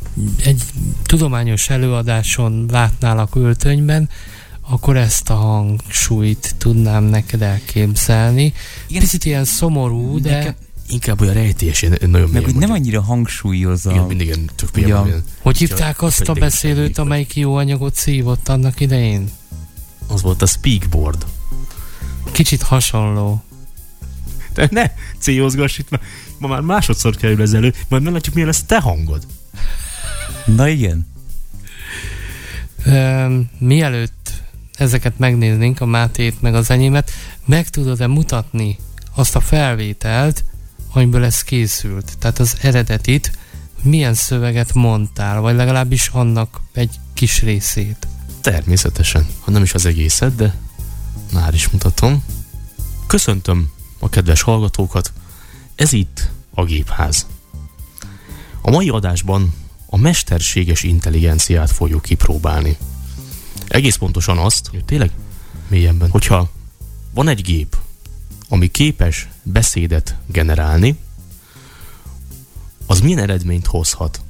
egy 0.45 0.63
tudományos 1.03 1.69
előadáson 1.71 2.67
látnálak 2.71 3.35
öltönyben, 3.35 4.09
akkor 4.69 4.97
ezt 4.97 5.31
a 5.31 5.35
hangsúlyt 5.35 6.55
tudnám 6.59 7.05
neked 7.05 7.43
elképzelni. 7.43 8.53
Igen, 8.87 9.01
Picit 9.03 9.25
ilyen 9.25 9.45
szomorú, 9.45 10.21
de 10.21 10.37
Nekem- 10.39 10.55
Inkább 10.89 11.21
olyan 11.21 11.35
rejtélyes, 11.35 11.83
én 11.83 11.97
nagyon 12.07 12.31
Meg 12.31 12.45
hogy 12.45 12.55
nem 12.55 12.71
annyira 12.71 13.03
hangsúlyozza. 13.03 13.91
Igen, 13.91 14.05
mindig 14.05 14.27
ilyen 14.27 14.51
tök 14.55 14.69
Ugye 14.75 14.81
mélyen 14.83 14.97
a- 14.97 15.01
van, 15.01 15.09
ilyen- 15.09 15.25
hogy 15.43 15.57
hívták 15.59 16.03
azt 16.03 16.29
a 16.29 16.33
beszélőt, 16.33 16.99
amelyik 16.99 17.37
jó 17.37 17.55
anyagot 17.57 17.95
szívott 17.95 18.49
annak 18.49 18.81
idején? 18.81 19.31
Az 20.07 20.23
volt 20.23 20.43
a 20.43 20.47
speakboard. 20.47 21.27
Kicsit 22.33 22.63
hasonló. 22.63 23.43
De 24.55 24.69
ne 24.71 24.91
céhozgass 25.19 25.79
itt, 25.79 25.91
mert 25.91 26.03
ma 26.39 26.49
már 26.49 26.61
másodszor 26.61 27.17
kerül 27.17 27.43
ez 27.43 27.53
elő, 27.53 27.75
majd 27.89 28.03
meglátjuk, 28.03 28.35
milyen 28.35 28.49
lesz 28.51 28.63
te 28.67 28.81
hangod. 28.81 29.27
Na 30.45 30.69
igen. 30.69 31.07
Mielőtt 33.59 34.33
ezeket 34.77 35.19
megnéznénk, 35.19 35.81
a 35.81 35.87
Mátét 35.87 36.43
meg 36.43 36.55
az 36.55 36.71
enyémet, 36.71 37.11
meg 37.45 37.69
tudod-e 37.69 38.07
mutatni 38.07 38.79
azt 39.15 39.37
a 39.37 39.41
felvételt, 39.41 40.45
amiből 40.93 41.25
ez 41.25 41.43
készült? 41.43 42.19
Tehát 42.19 42.39
az 42.39 42.57
eredetit, 42.61 43.39
milyen 43.83 44.15
szöveget 44.15 44.75
mondtál, 44.75 45.41
vagy 45.41 45.55
legalábbis 45.55 46.09
annak 46.09 46.61
egy 46.73 47.01
kis 47.15 47.43
részét. 47.43 48.07
Természetesen, 48.41 49.27
ha 49.41 49.51
nem 49.51 49.63
is 49.63 49.75
az 49.75 49.87
egészet, 49.87 50.35
de 50.35 50.55
már 51.33 51.55
is 51.55 51.69
mutatom. 51.69 52.25
Köszöntöm 53.07 53.71
a 53.99 54.09
kedves 54.09 54.43
hallgatókat, 54.43 55.13
ez 55.75 55.93
itt 55.93 56.31
a 56.55 56.65
Gépház. 56.65 57.27
A 58.61 58.71
mai 58.71 58.89
adásban 58.89 59.55
a 59.87 59.97
mesterséges 59.97 60.83
intelligenciát 60.83 61.71
fogjuk 61.71 62.03
kipróbálni. 62.03 62.77
Egész 63.69 63.97
pontosan 63.97 64.39
azt, 64.39 64.67
hogy 64.67 64.85
tényleg 64.85 65.11
mélyebben, 65.69 66.11
hogyha 66.11 66.51
van 67.15 67.29
egy 67.29 67.43
gép, 67.43 67.77
ami 68.49 68.71
képes 68.71 69.29
beszédet 69.43 70.17
generálni, 70.27 70.99
az 72.87 73.01
milyen 73.01 73.19
eredményt 73.19 73.67
hozhat? 73.67 74.21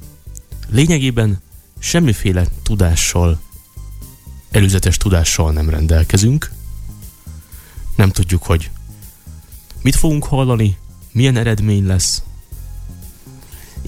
Lényegében 0.69 1.41
semmiféle 1.79 2.45
tudással 2.63 3.39
előzetes 4.51 4.97
tudással 4.97 5.51
nem 5.51 5.69
rendelkezünk. 5.69 6.51
Nem 7.95 8.09
tudjuk, 8.09 8.43
hogy 8.43 8.69
mit 9.81 9.95
fogunk 9.95 10.23
hallani, 10.25 10.77
milyen 11.11 11.37
eredmény 11.37 11.85
lesz. 11.85 12.23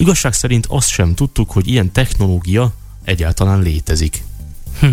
Igazság 0.00 0.32
szerint 0.32 0.66
azt 0.66 0.88
sem 0.88 1.14
tudtuk, 1.14 1.50
hogy 1.50 1.68
ilyen 1.68 1.92
technológia 1.92 2.72
egyáltalán 3.04 3.60
létezik. 3.62 4.22
Hm. 4.80 4.86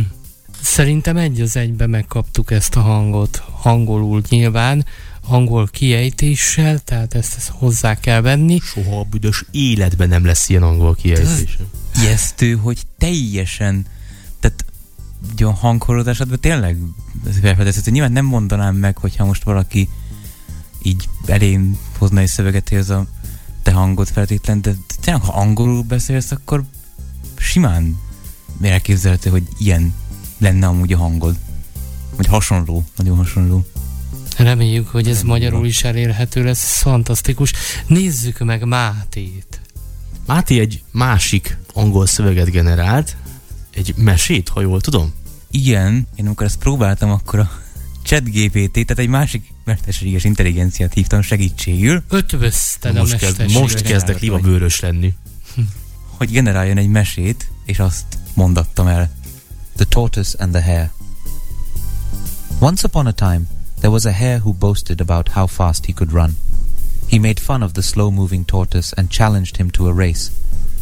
Szerintem 0.61 1.17
egy 1.17 1.41
az 1.41 1.55
egybe 1.55 1.87
megkaptuk 1.87 2.51
ezt 2.51 2.75
a 2.75 2.81
hangot, 2.81 3.43
angolul 3.63 4.21
nyilván, 4.29 4.85
angol 5.27 5.67
kiejtéssel, 5.67 6.79
tehát 6.79 7.13
ezt, 7.13 7.35
ezt 7.37 7.49
hozzá 7.49 7.99
kell 7.99 8.21
venni. 8.21 8.59
Soha 8.63 8.99
a 8.99 9.03
büdös 9.03 9.43
életben 9.51 10.09
nem 10.09 10.25
lesz 10.25 10.49
ilyen 10.49 10.63
angol 10.63 10.95
kiejtés. 10.95 11.57
Ijesztő, 12.01 12.55
hogy 12.55 12.81
teljesen, 12.97 13.85
tehát 14.39 14.65
ugye 15.31 15.45
a 15.45 15.51
hanghorodásodban 15.51 16.39
tényleg 16.39 16.77
ez 17.27 17.39
felfedezhető. 17.39 17.91
Nyilván 17.91 18.11
nem 18.11 18.25
mondanám 18.25 18.75
meg, 18.75 18.97
hogyha 18.97 19.25
most 19.25 19.43
valaki 19.43 19.89
így 20.81 21.09
elém 21.25 21.79
hozna 21.97 22.19
egy 22.19 22.27
szöveget, 22.27 22.69
hogy 22.69 22.77
ez 22.77 22.89
a 22.89 23.05
te 23.67 23.73
hangod 23.73 24.07
feltétlen, 24.07 24.61
de 24.61 24.75
tényleg, 25.01 25.23
ha 25.23 25.39
angolul 25.39 25.83
beszélsz, 25.83 26.31
akkor 26.31 26.63
simán 27.37 27.99
elképzelhető, 28.61 29.29
hogy 29.29 29.43
ilyen 29.57 29.93
lenne 30.37 30.67
amúgy 30.67 30.93
a 30.93 30.97
hangod. 30.97 31.35
Vagy 32.15 32.25
hasonló, 32.25 32.83
nagyon 32.95 33.17
hasonló. 33.17 33.65
Reméljük, 34.37 34.87
hogy 34.87 35.07
ez 35.07 35.21
magyarul 35.21 35.65
is 35.65 35.83
elérhető 35.83 36.43
lesz, 36.43 36.63
ez 36.63 36.81
fantasztikus. 36.81 37.53
Nézzük 37.87 38.39
meg 38.39 38.63
Mátét. 38.63 39.61
Máté 40.25 40.59
egy 40.59 40.83
másik 40.91 41.57
angol 41.73 42.05
szöveget 42.05 42.51
generált, 42.51 43.15
egy 43.73 43.93
mesét, 43.97 44.49
ha 44.49 44.61
jól 44.61 44.81
tudom. 44.81 45.13
Igen, 45.51 46.07
én 46.15 46.25
amikor 46.25 46.45
ezt 46.45 46.59
próbáltam, 46.59 47.09
akkor 47.09 47.39
a 47.39 47.51
ChatGPT, 48.07 48.71
tehát 48.71 48.99
egy 48.99 49.07
másik 49.07 49.53
mesterséges 49.63 50.23
intelligenciát 50.23 50.93
hívtam 50.93 51.21
segítségül, 51.21 52.03
Ötvözted 52.09 52.95
a 52.95 52.99
most, 52.99 53.15
kezd, 53.17 53.37
mesterséges 53.37 53.61
most 53.61 53.81
kezdek 53.81 54.19
libabőrös 54.19 54.79
lenni. 54.79 55.13
hogy 56.17 56.31
generáljon 56.31 56.77
egy 56.77 56.89
mesét, 56.89 57.51
és 57.65 57.79
azt 57.79 58.05
mondattam 58.33 58.87
el. 58.87 59.11
The 59.75 59.85
Tortoise 59.85 60.37
and 60.39 60.51
the 60.51 60.63
Hare. 60.63 60.91
Once 62.59 62.87
upon 62.87 63.07
a 63.07 63.11
time, 63.11 63.41
there 63.75 63.91
was 63.91 64.05
a 64.05 64.13
hare 64.13 64.37
who 64.37 64.53
boasted 64.53 65.01
about 65.01 65.27
how 65.27 65.47
fast 65.47 65.85
he 65.85 65.93
could 65.93 66.13
run. 66.13 66.37
He 67.09 67.19
made 67.19 67.39
fun 67.39 67.61
of 67.61 67.71
the 67.71 67.81
slow 67.81 68.11
moving 68.11 68.45
tortoise 68.45 68.93
and 68.95 69.11
challenged 69.11 69.57
him 69.57 69.69
to 69.69 69.87
a 69.87 69.93
race. 69.93 70.31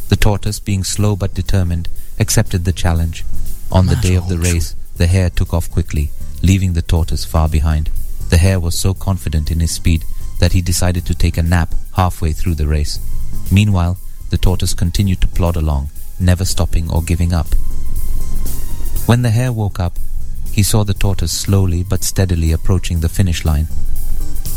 The 0.07 0.15
tortoise, 0.15 0.61
being 0.63 0.85
slow 0.85 1.15
but 1.15 1.33
determined, 1.33 1.89
accepted 2.19 2.63
the 2.63 2.73
challenge. 2.73 3.23
On 3.69 3.87
the 3.87 3.95
day 3.95 4.15
of 4.17 4.27
the 4.27 4.37
race, 4.37 4.75
the 4.97 5.07
hare 5.07 5.29
took 5.29 5.53
off 5.53 5.69
quickly, 5.71 6.09
leaving 6.41 6.73
the 6.73 6.81
tortoise 6.81 7.25
far 7.25 7.49
behind. 7.49 7.91
The 8.29 8.37
hare 8.37 8.59
was 8.59 8.77
so 8.77 8.93
confident 8.93 9.51
in 9.51 9.59
his 9.59 9.71
speed 9.71 10.05
that 10.39 10.53
he 10.53 10.61
decided 10.61 11.05
to 11.05 11.15
take 11.15 11.37
a 11.37 11.43
nap 11.43 11.73
halfway 11.95 12.33
through 12.33 12.55
the 12.55 12.67
race. 12.67 12.99
Meanwhile, 13.51 13.97
the 14.29 14.37
tortoise 14.37 14.73
continued 14.73 15.21
to 15.21 15.27
plod 15.27 15.55
along, 15.55 15.89
never 16.19 16.45
stopping 16.45 16.91
or 16.91 17.01
giving 17.01 17.33
up. 17.33 17.47
When 19.05 19.21
the 19.21 19.29
hare 19.29 19.53
woke 19.53 19.79
up, 19.79 19.97
he 20.51 20.63
saw 20.63 20.83
the 20.83 20.93
tortoise 20.93 21.31
slowly 21.31 21.83
but 21.83 22.03
steadily 22.03 22.51
approaching 22.51 23.01
the 23.01 23.09
finish 23.09 23.45
line. 23.45 23.67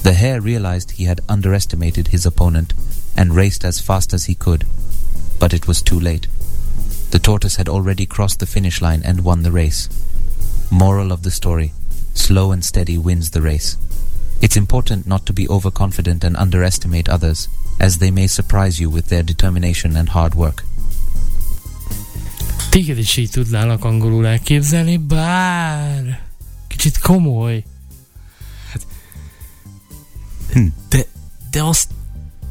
The 0.02 0.14
hare 0.14 0.40
realized 0.40 0.92
he 0.92 1.04
had 1.04 1.20
underestimated 1.28 2.08
his 2.08 2.24
opponent 2.24 2.72
and 3.16 3.34
raced 3.34 3.64
as 3.64 3.80
fast 3.80 4.14
as 4.14 4.26
he 4.26 4.34
could, 4.34 4.64
but 5.38 5.52
it 5.52 5.66
was 5.66 5.82
too 5.82 5.98
late. 5.98 6.28
The 7.10 7.18
tortoise 7.18 7.56
had 7.56 7.68
already 7.68 8.06
crossed 8.06 8.38
the 8.38 8.46
finish 8.46 8.80
line 8.80 9.02
and 9.04 9.24
won 9.24 9.42
the 9.42 9.52
race. 9.52 9.88
Moral 10.70 11.10
of 11.10 11.20
the 11.22 11.30
story 11.30 11.72
Slow 12.18 12.52
and 12.52 12.64
steady 12.64 12.98
wins 12.98 13.30
the 13.30 13.40
race. 13.40 13.76
It's 14.40 14.56
important 14.56 15.06
not 15.06 15.24
to 15.26 15.32
be 15.32 15.48
overconfident 15.48 16.24
and 16.24 16.36
underestimate 16.36 17.08
others, 17.08 17.48
as 17.78 17.98
they 17.98 18.10
may 18.10 18.26
surprise 18.26 18.80
you 18.80 18.90
with 18.90 19.08
their 19.08 19.22
determination 19.22 19.96
and 19.96 20.08
hard 20.08 20.34
work. 20.34 20.64
Téged 22.70 22.98
is 22.98 23.16
így 23.16 23.30
tudnálak 23.30 23.84
angolul 23.84 24.26
elképzelni, 24.26 24.96
bár 24.96 26.20
kicsit 26.66 26.98
komoly. 26.98 27.64
Hm. 30.52 30.66
De, 30.88 31.06
de 31.50 31.62
azt 31.62 31.90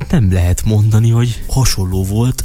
nem 0.09 0.31
lehet 0.31 0.65
mondani, 0.65 1.09
hogy 1.09 1.43
hasonló 1.47 2.05
volt 2.05 2.43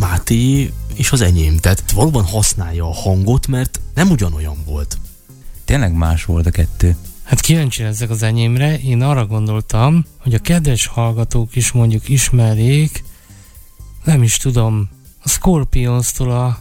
Máté 0.00 0.72
és 0.94 1.12
az 1.12 1.20
enyém. 1.20 1.56
Tehát 1.56 1.90
valóban 1.90 2.24
használja 2.24 2.84
a 2.84 2.94
hangot, 2.94 3.46
mert 3.46 3.80
nem 3.94 4.10
ugyanolyan 4.10 4.56
volt. 4.64 4.98
Tényleg 5.64 5.92
más 5.92 6.24
volt 6.24 6.46
a 6.46 6.50
kettő. 6.50 6.96
Hát 7.22 7.40
kíváncsi 7.40 7.82
ezek 7.82 8.10
az 8.10 8.22
enyémre. 8.22 8.78
Én 8.78 9.02
arra 9.02 9.26
gondoltam, 9.26 10.04
hogy 10.18 10.34
a 10.34 10.38
kedves 10.38 10.86
hallgatók 10.86 11.56
is 11.56 11.72
mondjuk 11.72 12.08
ismerjék, 12.08 13.04
nem 14.04 14.22
is 14.22 14.36
tudom, 14.36 14.88
a 15.22 15.28
Scorpions-tól 15.28 16.30
a 16.30 16.58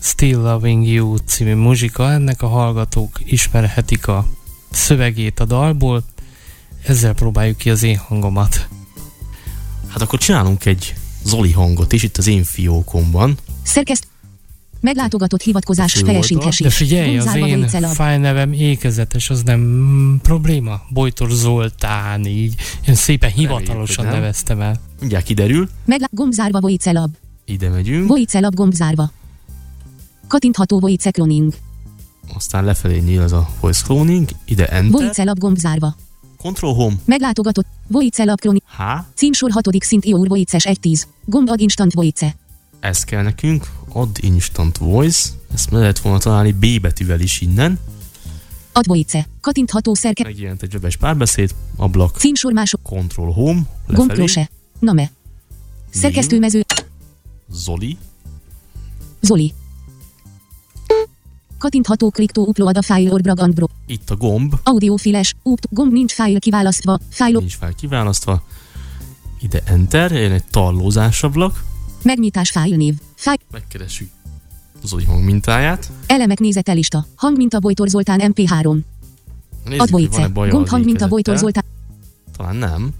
Still 0.00 0.38
Loving 0.38 0.86
You 0.86 1.16
című 1.16 1.54
muzsika, 1.54 2.12
ennek 2.12 2.42
a 2.42 2.48
hallgatók 2.48 3.20
ismerhetik 3.24 4.06
a 4.06 4.26
szövegét 4.70 5.40
a 5.40 5.44
dalból, 5.44 6.04
ezzel 6.86 7.14
próbáljuk 7.14 7.56
ki 7.56 7.70
az 7.70 7.82
én 7.82 7.96
hangomat. 7.96 8.68
Hát 9.88 10.00
akkor 10.00 10.18
csinálunk 10.18 10.64
egy 10.64 10.94
Zoli 11.24 11.52
hangot 11.52 11.92
is 11.92 12.02
itt 12.02 12.16
az 12.16 12.26
én 12.26 12.44
fiókomban. 12.44 13.36
Szerkeszt. 13.62 14.06
Meglátogatott 14.80 15.42
hivatkozás 15.42 15.92
felesintesés. 15.92 16.66
De 16.66 16.70
figyelj, 16.72 17.18
az 17.18 17.34
én 17.34 17.68
fájnevem 17.68 18.52
ékezetes, 18.52 19.30
az 19.30 19.42
nem 19.42 20.20
probléma? 20.22 20.80
Bojtor 20.90 21.30
Zoltán, 21.30 22.26
így 22.26 22.54
én 22.88 22.94
szépen 22.94 23.30
hivatalosan 23.30 24.04
nem. 24.04 24.14
neveztem 24.14 24.60
el. 24.60 24.80
Mindjárt 25.00 25.24
kiderül. 25.24 25.68
Meglá... 25.84 26.06
Gombzárba 26.10 26.60
Vojcelab. 26.60 27.14
Ide 27.44 27.68
megyünk, 27.68 28.08
Vojcelab 28.08 28.54
gombzárba. 28.54 29.10
Katintható 30.26 30.78
Vojce 30.80 31.10
cloning. 31.10 31.54
aztán 32.34 32.64
lefelé 32.64 32.98
nyíl 32.98 33.22
ez 33.22 33.32
a 33.32 33.48
voice 33.60 33.82
cloning, 33.84 34.28
ide 34.44 34.68
enter, 34.68 34.90
Vojcelab 34.90 35.38
gombzárba. 35.38 35.96
Control 36.42 36.74
home, 36.74 36.94
Meglátogatott. 37.04 37.66
Vojcelab 37.86 38.40
cloning. 38.40 38.62
H, 38.76 38.80
Címsor 39.14 39.50
6. 39.50 39.68
szint 39.78 40.04
Ior 40.04 40.28
Vojces 40.28 40.64
1.10. 40.64 41.02
Gomb 41.24 41.48
ad 41.50 41.60
instant 41.60 41.92
Vojce. 41.92 42.36
ez 42.80 43.04
kell 43.04 43.22
nekünk, 43.22 43.70
add 43.92 44.16
instant 44.20 44.76
voice, 44.78 45.28
ezt 45.54 45.70
meg 45.70 45.80
lehet 45.80 45.98
volna 45.98 46.18
találni 46.18 46.52
B 46.52 46.80
betűvel 46.80 47.20
is 47.20 47.40
innen, 47.40 47.78
Ad 48.74 48.86
Vojce. 48.86 49.26
Katintható 49.40 49.94
szerke. 49.94 50.22
megjelent 50.24 50.62
egy 50.62 50.74
webes 50.74 50.96
párbeszéd, 50.96 51.54
ablak, 51.76 52.16
Címsor 52.16 52.52
mások. 52.52 52.82
control 52.82 53.32
home, 53.32 53.60
Gomb 53.86 54.08
lefelé, 54.08 54.14
klose. 54.14 54.50
Name. 54.78 55.10
Szerkesztőmező. 55.90 56.64
Zoli, 57.50 57.96
Zoli. 59.20 59.52
Katintható 61.62 62.10
kliktó 62.10 62.46
upload 62.46 62.76
a 62.76 62.82
file 62.82 63.12
or 63.12 63.20
brag 63.20 63.40
and 63.40 63.54
bro. 63.54 63.66
itt 63.86 64.10
a 64.10 64.16
gomb, 64.16 64.54
Audiofiles. 64.62 65.34
Upt. 65.42 65.66
Gomb 65.70 65.92
nincs 65.92 66.12
file 66.12 66.38
kiválasztva. 66.38 66.98
File. 67.08 67.38
nincs 67.38 67.56
fel 67.56 67.72
kiválasztva, 67.74 68.42
ide 69.40 69.62
enter, 69.64 70.10
jön 70.12 70.32
egy 70.32 70.44
tallózás 70.50 71.22
ablak, 71.22 71.64
Megnyitás 72.02 72.50
file 72.50 72.76
név. 72.76 72.94
File. 73.14 73.36
megkeressük 73.50 74.10
Zoli 74.84 75.04
hang 75.04 75.24
mintáját, 75.24 75.90
Elemek 76.06 76.38
nézete 76.38 76.72
lista. 76.72 77.06
Hangminta 77.14 77.58
Bojtor 77.58 77.88
Zoltán 77.88 78.20
MP3. 78.22 78.78
Nézzük, 79.64 79.80
Ad 79.80 79.90
hogy 79.90 79.90
van-e 79.90 80.16
Vojce. 80.16 80.28
baja 80.28 80.52
Gomb 80.52 80.68
hangminta 80.68 81.08
Bojtor. 81.08 81.36
Zoltán. 81.36 81.64
Talán 82.36 82.56
nem. 82.56 82.90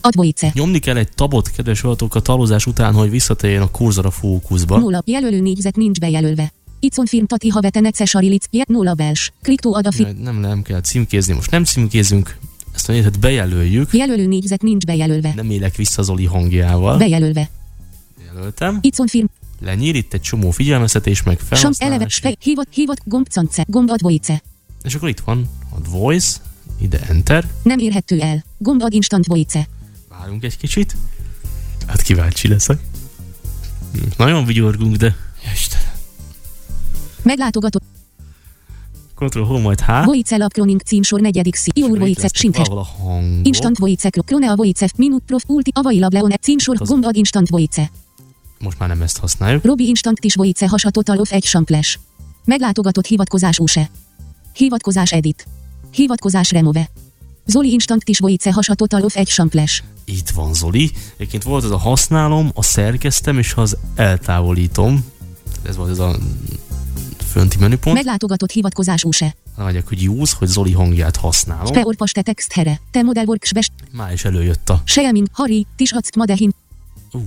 Ad 0.00 0.14
Vojce. 0.14 0.50
Nyomni 0.54 0.78
kell 0.78 0.96
egy 0.96 1.08
tabot, 1.14 1.50
kedves 1.50 1.80
hallgatók, 1.80 2.14
a 2.14 2.20
talózás 2.20 2.66
után, 2.66 2.94
hogy 2.94 3.10
visszatérjen 3.10 3.62
a 3.62 3.70
kurzor 3.70 4.06
a 4.06 4.10
fókuszba. 4.10 4.78
Nulla. 4.78 5.02
Jelölő 5.04 5.40
négyzet 5.40 5.76
nincs 5.76 5.98
bejelölve. 5.98 6.52
Icon 6.84 7.06
film 7.06 7.26
tati 7.26 7.48
havete 7.48 7.80
nece 7.80 8.04
sarilic. 8.04 8.44
Jet 8.50 8.68
nulla 8.68 8.94
bels. 8.94 9.32
Kliktó 9.42 9.74
ad 9.74 9.86
a 9.86 9.92
fi. 9.92 10.06
Nem, 10.22 10.36
nem, 10.36 10.62
kell 10.62 10.80
címkézni, 10.80 11.34
most 11.34 11.50
nem 11.50 11.64
címkézünk, 11.64 12.36
ezt 12.74 12.88
a 12.88 12.92
nézet 12.92 13.18
bejelöljük, 13.18 13.92
Jelölő 13.92 14.26
négyzet 14.26 14.62
nincs 14.62 14.84
bejelölve. 14.84 15.32
nem 15.36 15.50
élek 15.50 15.76
vissza 15.76 16.02
Zoli 16.02 16.24
hangjával. 16.26 16.98
Bejelölve. 16.98 17.50
Jelöltem. 18.24 18.78
Icon 18.80 19.06
film. 19.06 19.28
Lenyír 19.60 19.94
itt 19.94 20.12
egy 20.12 20.20
csomó 20.20 20.50
figyelmeztetés, 20.50 21.22
meg 21.22 21.38
Sam 21.38 21.46
eleve. 21.50 21.66
felhasználás. 21.76 22.12
Spe. 22.12 22.34
Hívat. 22.40 22.66
Hívat. 22.70 23.00
Gomb 23.04 23.26
cance. 23.28 23.64
Gomb 23.68 23.90
ad 23.90 24.00
Vojce. 24.00 24.42
És 24.82 24.94
akkor 24.94 25.08
itt 25.08 25.20
van 25.20 25.48
a 25.70 25.88
voice, 25.90 26.36
ide 26.80 27.00
enter, 27.08 27.48
Nem 27.62 27.78
érhető 27.78 28.20
el. 28.20 28.44
Gomb 28.58 28.82
ad 28.82 28.92
instant 28.92 29.26
Vojce. 29.26 29.68
várunk 30.08 30.44
egy 30.44 30.56
kicsit. 30.56 30.96
Hát 31.86 32.02
kíváncsi 32.02 32.48
leszek. 32.48 32.78
Hm, 33.92 33.98
Nagyon 34.16 34.44
vigyorgunk, 34.44 34.96
de 34.96 35.16
Istenem. 35.54 35.91
Meglátogatott. 37.22 37.82
Ctrl 39.14 39.42
Home 39.42 39.60
majd 39.60 39.80
H. 39.80 40.04
Vojce 40.04 40.36
lap 40.36 40.52
cloning 40.52 40.80
címsor 40.80 41.20
negyedik 41.20 41.54
szí. 41.54 41.70
Valahol 41.74 42.78
a 42.78 42.82
hangok. 43.02 43.46
Instant 43.46 43.78
Vojce. 43.78 44.10
Klone 44.10 44.50
a 44.50 44.54
Vojce. 44.54 44.88
Minut 44.96 45.22
prof. 45.26 45.42
Ulti. 45.46 45.70
Avai 45.74 45.98
lab 45.98 46.12
leone. 46.12 46.36
Címsor. 46.36 46.76
Az- 46.80 46.88
Gomb 46.88 47.04
ad 47.04 47.16
instant 47.16 47.48
Vojce. 47.48 47.90
Most 48.58 48.78
már 48.78 48.88
nem 48.88 49.02
ezt 49.02 49.18
használjuk. 49.18 49.64
Robi 49.64 49.88
instant 49.88 50.20
tis 50.20 50.34
Vojce 50.34 50.68
hasa 50.68 50.90
total 50.90 51.18
off 51.18 51.30
egy 51.32 51.44
samples. 51.44 51.98
Meglátogatott 52.44 53.06
hivatkozás 53.06 53.58
use. 53.58 53.90
Hivatkozás 54.54 55.12
edit. 55.12 55.46
Hivatkozás 55.90 56.50
remove. 56.50 56.90
Zoli 57.46 57.72
instant 57.72 58.04
tis 58.04 58.18
Vojce 58.18 58.52
hasa 58.52 58.74
total 58.74 59.04
off 59.04 59.16
egy 59.16 59.28
samples. 59.28 59.82
Itt 60.04 60.30
van 60.30 60.54
Zoli. 60.54 60.90
Egyébként 61.16 61.42
volt 61.42 61.64
ez 61.64 61.70
a 61.70 61.76
használom, 61.78 62.50
a 62.54 62.62
szerkeztem, 62.62 63.38
és 63.38 63.54
az 63.54 63.76
eltávolítom. 63.94 65.04
Ez 65.66 65.76
volt 65.76 65.90
ez 65.90 65.98
a 65.98 66.16
fönti 67.32 67.56
menüpont. 67.58 67.96
Meglátogatott 67.96 68.50
hivatkozás 68.50 69.04
use. 69.04 69.34
Nem 69.56 69.66
megyek, 69.66 69.88
hogy 69.88 70.08
use, 70.08 70.34
hogy 70.38 70.48
Zoli 70.48 70.72
hangját 70.72 71.16
használom. 71.16 71.66
Speorpaste 71.66 72.22
text 72.22 72.52
here. 72.52 72.80
Te 72.90 73.02
model 73.02 73.24
works 73.24 73.52
best. 73.52 73.72
Már 73.92 74.12
is 74.12 74.24
előjött 74.24 74.68
a... 74.68 74.82
Seeming, 74.84 75.26
Harry, 75.32 75.66
tis 75.76 75.92
ack 75.92 76.16
madehin. 76.16 76.50
Ú. 77.12 77.18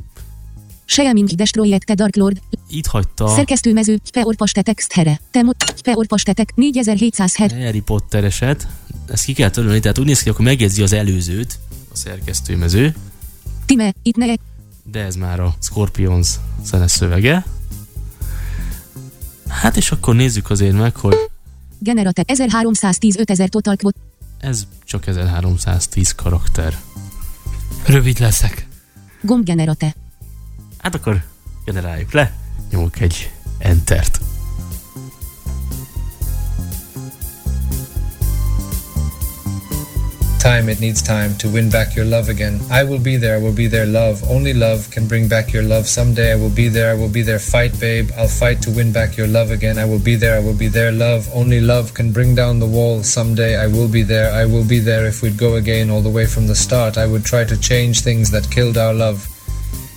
Seeming 0.86 1.30
destroyed 1.30 1.82
te 1.86 1.94
Dark 1.94 2.16
Lord. 2.16 2.42
Itt 2.70 2.86
hagyta 2.86 3.28
Szerkesztőmező, 3.28 4.00
Speorpaste 4.04 4.62
text 4.62 4.94
here. 4.94 5.20
Te 5.32 5.42
mod, 5.42 5.56
Speorpaste 5.76 6.34
tek 6.34 6.56
4707. 6.56 7.52
Harry 7.52 7.80
Potter 7.80 8.24
eset. 8.24 8.68
Ezt 9.08 9.26
ki 9.26 9.34
kell 9.34 9.50
törölni, 9.50 9.80
tehát 9.80 9.98
úgy 9.98 10.06
néz 10.06 10.22
ki, 10.22 10.30
akkor 10.30 10.46
megjegyzi 10.46 10.82
az 10.82 10.94
előzőt, 10.94 11.60
a 11.92 11.96
szerkesztőmező, 11.96 12.96
Time, 13.66 13.94
itt 14.04 14.16
ne 14.16 14.26
de 14.92 15.04
ez 15.04 15.16
már 15.16 15.40
a 15.40 15.54
Scorpions 15.60 16.30
zenes 16.64 16.92
szövege. 16.92 17.46
Hát 19.62 19.78
és 19.78 19.92
akkor 19.92 20.16
nézzük 20.16 20.50
azért 20.50 20.78
meg, 20.78 20.96
hogy 20.96 21.16
generate 21.80 22.24
1310 22.28 23.18
5000 23.18 23.50
total 23.50 23.76
quote. 23.76 24.00
ez 24.40 24.68
csak 24.84 25.08
1310 25.08 26.12
karakter. 26.16 26.78
Rövid 27.86 28.20
leszek. 28.20 28.68
Gomb 29.22 29.46
generate. 29.46 29.96
Hát 30.78 30.96
akkor 30.96 31.24
generáljuk 31.66 32.12
le, 32.12 32.34
nyomok 32.72 33.00
egy 33.00 33.32
Entert. 33.58 34.20
Time, 40.46 40.70
it 40.70 40.80
needs 40.80 41.02
time 41.02 41.36
to 41.38 41.50
win 41.50 41.72
back 41.72 41.96
your 41.96 42.06
love 42.06 42.30
again. 42.30 42.62
I 42.70 42.84
will 42.84 43.00
be 43.00 43.18
there, 43.18 43.36
I 43.36 43.42
will 43.42 43.52
be 43.52 43.66
there, 43.66 43.88
love. 43.88 44.24
Only 44.30 44.54
love 44.54 44.92
can 44.92 45.08
bring 45.08 45.28
back 45.28 45.52
your 45.52 45.64
love. 45.64 45.88
Someday 45.88 46.34
I 46.34 46.36
will 46.36 46.52
be 46.52 46.68
there, 46.68 46.92
I 46.92 46.94
will 46.94 47.10
be 47.10 47.24
there. 47.24 47.40
Fight, 47.40 47.80
babe. 47.80 48.12
I'll 48.16 48.28
fight 48.28 48.62
to 48.62 48.70
win 48.70 48.92
back 48.92 49.18
your 49.18 49.26
love 49.26 49.50
again. 49.50 49.80
I 49.80 49.86
will 49.86 49.98
be 49.98 50.16
there, 50.16 50.38
I 50.38 50.40
will 50.40 50.54
be 50.54 50.68
there, 50.68 50.92
love. 50.92 51.28
Only 51.34 51.60
love 51.60 51.96
can 51.96 52.12
bring 52.12 52.36
down 52.36 52.60
the 52.60 52.68
wall. 52.68 53.02
Someday 53.02 53.58
I 53.58 53.66
will 53.66 53.88
be 53.88 54.04
there, 54.04 54.32
I 54.32 54.46
will 54.46 54.64
be 54.64 54.78
there. 54.78 55.08
If 55.08 55.24
we'd 55.24 55.36
go 55.36 55.56
again 55.56 55.90
all 55.90 56.02
the 56.02 56.12
way 56.12 56.28
from 56.28 56.46
the 56.46 56.54
start, 56.54 56.96
I 56.96 57.08
would 57.08 57.26
try 57.26 57.44
to 57.44 57.60
change 57.60 58.02
things 58.02 58.30
that 58.30 58.52
killed 58.52 58.78
our 58.78 58.94
love. 58.94 59.28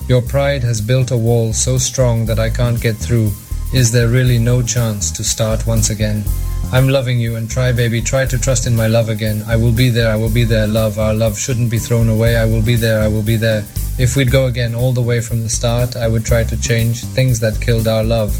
Your 0.08 0.22
pride 0.22 0.62
has 0.62 0.80
built 0.80 1.10
a 1.10 1.18
wall 1.18 1.52
so 1.52 1.76
strong 1.76 2.24
that 2.24 2.38
I 2.38 2.48
can't 2.48 2.80
get 2.80 2.96
through. 2.96 3.32
Is 3.72 3.92
there 3.92 4.08
really 4.08 4.38
no 4.38 4.62
chance 4.62 5.10
to 5.10 5.22
start 5.22 5.66
once 5.66 5.90
again? 5.90 6.24
I'm 6.72 6.88
loving 6.88 7.20
you 7.20 7.36
and 7.36 7.50
try, 7.50 7.70
baby, 7.70 8.00
try 8.00 8.24
to 8.24 8.38
trust 8.38 8.66
in 8.66 8.74
my 8.74 8.86
love 8.86 9.10
again. 9.10 9.42
I 9.46 9.56
will 9.56 9.72
be 9.72 9.90
there, 9.90 10.10
I 10.10 10.16
will 10.16 10.30
be 10.30 10.44
there, 10.44 10.66
love. 10.66 10.98
Our 10.98 11.12
love 11.12 11.38
shouldn't 11.38 11.70
be 11.70 11.78
thrown 11.78 12.08
away. 12.08 12.38
I 12.38 12.46
will 12.46 12.62
be 12.62 12.76
there, 12.76 13.02
I 13.02 13.08
will 13.08 13.22
be 13.22 13.36
there. 13.36 13.64
If 13.98 14.16
we'd 14.16 14.30
go 14.30 14.46
again 14.46 14.74
all 14.74 14.92
the 14.92 15.02
way 15.02 15.20
from 15.20 15.42
the 15.42 15.50
start, 15.50 15.96
I 15.96 16.08
would 16.08 16.24
try 16.24 16.44
to 16.44 16.58
change 16.58 17.04
things 17.04 17.40
that 17.40 17.60
killed 17.60 17.86
our 17.86 18.02
love. 18.02 18.34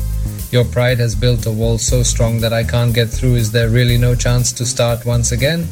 Your 0.51 0.65
pride 0.65 0.99
has 0.99 1.15
built 1.15 1.45
a 1.45 1.53
wall 1.53 1.77
so 1.77 2.03
strong 2.03 2.41
that 2.41 2.55
I 2.55 2.65
can't 2.65 2.95
get 2.95 3.11
through. 3.11 3.35
Is 3.35 3.53
there 3.53 3.69
really 3.69 3.99
no 3.99 4.15
chance 4.15 4.51
to 4.53 4.65
start 4.65 5.05
once 5.05 5.31
again? 5.33 5.69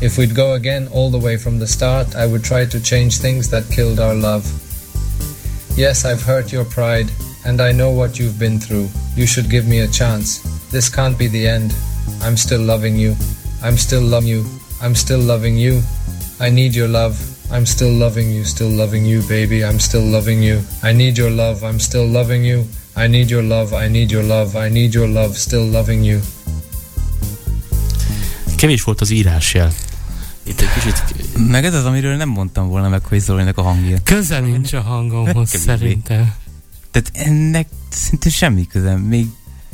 If 0.00 0.18
we'd 0.18 0.36
go 0.36 0.52
again 0.52 0.86
all 0.92 1.10
the 1.10 1.18
way 1.18 1.36
from 1.36 1.58
the 1.58 1.66
start, 1.66 2.14
I 2.14 2.28
would 2.28 2.44
try 2.44 2.64
to 2.64 2.80
change 2.80 3.18
things 3.18 3.50
that 3.50 3.68
killed 3.70 3.98
our 3.98 4.14
love. 4.14 4.46
Yes, 5.76 6.04
I've 6.04 6.22
hurt 6.22 6.52
your 6.52 6.64
pride, 6.64 7.10
and 7.44 7.60
I 7.60 7.72
know 7.72 7.90
what 7.90 8.18
you've 8.18 8.38
been 8.38 8.58
through. 8.58 8.88
You 9.16 9.26
should 9.26 9.50
give 9.50 9.66
me 9.66 9.80
a 9.80 9.88
chance. 9.88 10.40
This 10.70 10.88
can't 10.88 11.18
be 11.18 11.28
the 11.28 11.46
end. 11.46 11.74
I'm 12.22 12.36
still 12.36 12.62
loving 12.62 12.96
you. 12.96 13.16
I'm 13.62 13.76
still 13.76 14.02
loving 14.02 14.28
you. 14.28 14.44
I'm 14.82 14.94
still 14.94 15.20
loving 15.20 15.56
you. 15.58 15.82
I 16.40 16.50
need 16.50 16.74
your 16.74 16.88
love. 16.88 17.16
I'm 17.52 17.66
still 17.66 17.92
loving 17.92 18.30
you, 18.30 18.44
still 18.44 18.70
loving 18.70 19.04
you, 19.04 19.22
baby. 19.28 19.64
I'm 19.64 19.78
still 19.80 20.10
loving 20.10 20.42
you. 20.42 20.60
I 20.82 20.92
need 20.92 21.16
your 21.16 21.30
love. 21.30 21.62
I'm 21.64 21.78
still 21.78 22.06
loving 22.06 22.44
you. 22.44 22.64
I 22.96 23.08
need 23.08 23.28
your 23.28 23.42
love. 23.42 23.72
I 23.72 23.88
need 23.88 24.10
your 24.10 24.22
love. 24.22 24.66
I 24.66 24.70
need 24.70 24.94
your 24.94 25.08
love. 25.08 25.34
Still 25.34 25.70
loving 25.70 26.04
you. 26.04 26.20
Kevés 28.56 28.82
volt 28.82 29.00
az 29.00 29.10
írásjel. 29.10 29.72
Itt 30.42 30.60
egy 30.60 30.68
kicsit... 30.74 31.02
Meg 31.50 31.64
ez 31.64 31.74
az, 31.74 31.84
amiről 31.84 32.16
nem 32.16 32.28
mondtam 32.28 32.68
volna 32.68 32.88
meg, 32.88 33.04
hogy 33.04 33.20
Zolinak 33.20 33.58
a 33.58 33.62
hangja. 33.62 33.96
Köze 34.04 34.40
nincs 34.40 34.72
a 34.72 34.80
hangomhoz 34.80 35.50
Kevésbé. 35.50 35.72
szerintem. 35.72 36.34
Tehát 36.90 37.10
ennek 37.12 37.68
szinte 37.88 38.30
semmi 38.30 38.66
köze. 38.66 38.96
Még 38.96 39.26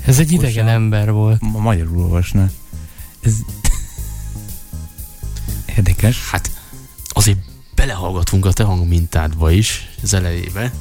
Ez 0.04 0.18
egy 0.18 0.32
idegen 0.32 0.68
ember 0.68 1.12
volt. 1.12 1.40
Ma 1.40 1.58
magyarul 1.58 1.98
olvasna. 1.98 2.50
Ez 3.20 3.34
érdekes. 5.76 6.30
Hát 6.30 6.50
azért 7.08 7.38
belehallgatunk 7.74 8.46
a 8.46 8.52
te 8.52 8.64
hangmintádba 8.64 9.50
is, 9.50 9.90
az 10.02 10.14
elejébe. 10.14 10.72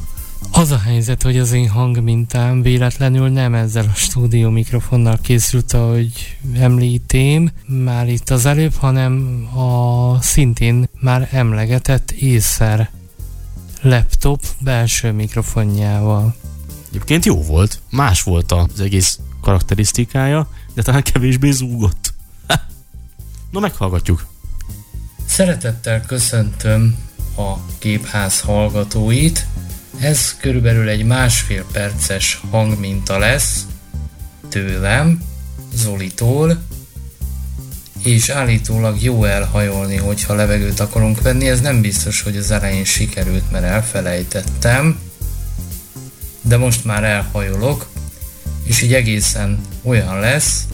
Az 0.52 0.72
a 0.72 0.80
helyzet, 0.80 1.22
hogy 1.22 1.38
az 1.38 1.52
én 1.52 1.70
hangmintám 1.70 2.62
véletlenül 2.62 3.30
nem 3.30 3.54
ezzel 3.54 3.86
a 3.86 3.96
stúdió 3.96 4.50
mikrofonnal 4.50 5.20
készült, 5.22 5.74
ahogy 5.74 6.38
említém 6.58 7.52
már 7.68 8.10
itt 8.10 8.30
az 8.30 8.46
előbb, 8.46 8.74
hanem 8.74 9.46
a 9.58 10.22
szintén 10.22 10.88
már 11.00 11.30
emlegetett 11.32 12.12
észer 12.12 12.90
laptop 13.86 14.42
belső 14.60 15.12
mikrofonjával. 15.12 16.36
Egyébként 16.90 17.26
jó 17.26 17.44
volt, 17.44 17.80
más 17.90 18.24
volt 18.24 18.52
az 18.52 18.80
egész 18.80 19.20
karakterisztikája, 19.42 20.50
de 20.74 20.82
talán 20.82 21.04
kevésbé 21.04 21.52
zúgott. 21.52 22.14
Na, 23.52 23.60
meghallgatjuk. 23.60 24.26
Szeretettel 25.26 26.02
köszöntöm 26.02 26.96
a 27.38 27.54
gépház 27.80 28.40
hallgatóit. 28.40 29.46
Ez 30.00 30.36
körülbelül 30.38 30.90
egy 30.90 31.06
másfél 31.06 31.66
perces 31.72 32.42
hangminta 32.50 33.18
lesz 33.18 33.66
tőlem, 34.50 35.24
Zolitól, 35.74 36.64
és 38.06 38.30
állítólag 38.30 39.02
jó 39.02 39.24
elhajolni, 39.24 39.96
hogyha 39.98 40.34
levegőt 40.34 40.80
akarunk 40.80 41.22
venni. 41.22 41.48
Ez 41.48 41.62
nem 41.62 41.82
biztos, 41.82 42.22
hogy 42.22 42.38
az 42.38 42.52
elején 42.52 42.84
sikerült, 42.84 43.52
mert 43.52 43.64
elfelejtettem, 43.64 45.00
de 46.42 46.58
most 46.58 46.86
már 46.86 47.04
elhajolok, 47.04 47.88
és 48.64 48.82
így 48.82 48.94
egészen 48.94 49.60
olyan 49.84 50.20
lesz, 50.20 50.66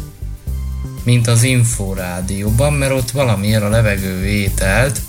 mint 1.04 1.28
az 1.28 1.44
inforádióban, 1.44 2.74
mert 2.74 2.92
ott 2.92 3.12
valamiért 3.12 3.64
a 3.64 3.70
levegő 3.70 4.26
ételt 4.26 5.02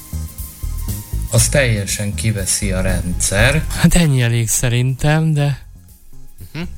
az 1.30 1.48
teljesen 1.48 2.14
kiveszi 2.14 2.72
a 2.72 2.80
rendszer. 2.80 3.64
Hát 3.68 3.94
ennyi 3.94 4.22
elég 4.22 4.48
szerintem, 4.48 5.32
de... 5.32 5.66
Uh-huh. 6.54 6.68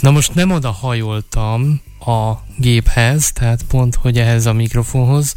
Na 0.00 0.10
most 0.10 0.34
nem 0.34 0.50
oda 0.50 0.70
hajoltam 0.70 1.80
a 2.06 2.42
géphez, 2.58 3.32
tehát 3.32 3.62
pont, 3.62 3.94
hogy 3.94 4.18
ehhez 4.18 4.46
a 4.46 4.52
mikrofonhoz, 4.52 5.34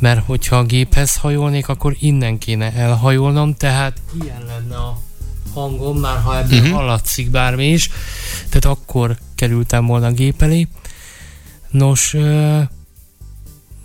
mert 0.00 0.24
hogyha 0.24 0.56
a 0.56 0.64
géphez 0.64 1.16
hajolnék, 1.16 1.68
akkor 1.68 1.96
innen 1.98 2.38
kéne 2.38 2.72
elhajolnom, 2.72 3.54
tehát 3.54 4.00
ilyen 4.22 4.44
lenne 4.46 4.76
a 4.76 5.00
hangom, 5.54 5.98
már 5.98 6.20
ha 6.20 6.38
ebből 6.38 6.58
uh-huh. 6.58 6.74
hallatszik 6.74 7.30
bármi 7.30 7.68
is, 7.68 7.90
tehát 8.48 8.78
akkor 8.78 9.18
kerültem 9.34 9.86
volna 9.86 10.06
a 10.06 10.12
gép 10.12 10.42
elé. 10.42 10.68
Nos, 11.70 12.16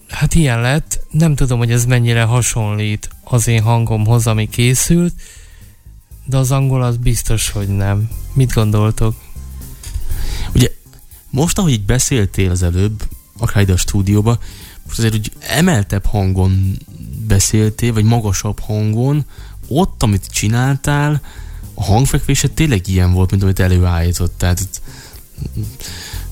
hát 0.08 0.36
ilyen 0.36 0.62
lett. 0.62 1.00
Nem 1.12 1.36
tudom, 1.36 1.58
hogy 1.58 1.72
ez 1.72 1.86
mennyire 1.86 2.24
hasonlít 2.24 3.10
az 3.24 3.48
én 3.48 3.62
hangomhoz, 3.62 4.28
ami 4.28 4.50
készült, 4.50 5.14
de 6.26 6.38
az 6.38 6.52
angol 6.52 6.84
az 6.84 6.98
biztos, 6.98 7.50
hogy 7.50 7.68
nem. 7.68 8.10
Mit 8.34 8.54
gondoltok? 8.54 9.16
Most, 11.34 11.57
ahogy 11.57 11.72
így 11.72 11.85
beszéltél 11.85 12.51
az 12.51 12.64
előbb, 12.64 13.03
akár 13.38 13.64
ide 13.64 13.73
a 13.73 13.77
stúdióba, 13.77 14.38
most 14.85 14.97
azért 14.97 15.14
úgy 15.14 15.31
emeltebb 15.39 16.05
hangon 16.05 16.77
beszéltél, 17.27 17.93
vagy 17.93 18.03
magasabb 18.03 18.60
hangon, 18.60 19.26
ott, 19.68 20.03
amit 20.03 20.27
csináltál, 20.27 21.22
a 21.73 21.84
hangfekvése 21.84 22.47
tényleg 22.47 22.88
ilyen 22.88 23.14
volt, 23.14 23.31
mint 23.31 23.43
amit 23.43 23.60
előállított. 23.60 24.38
Tehát 24.38 24.81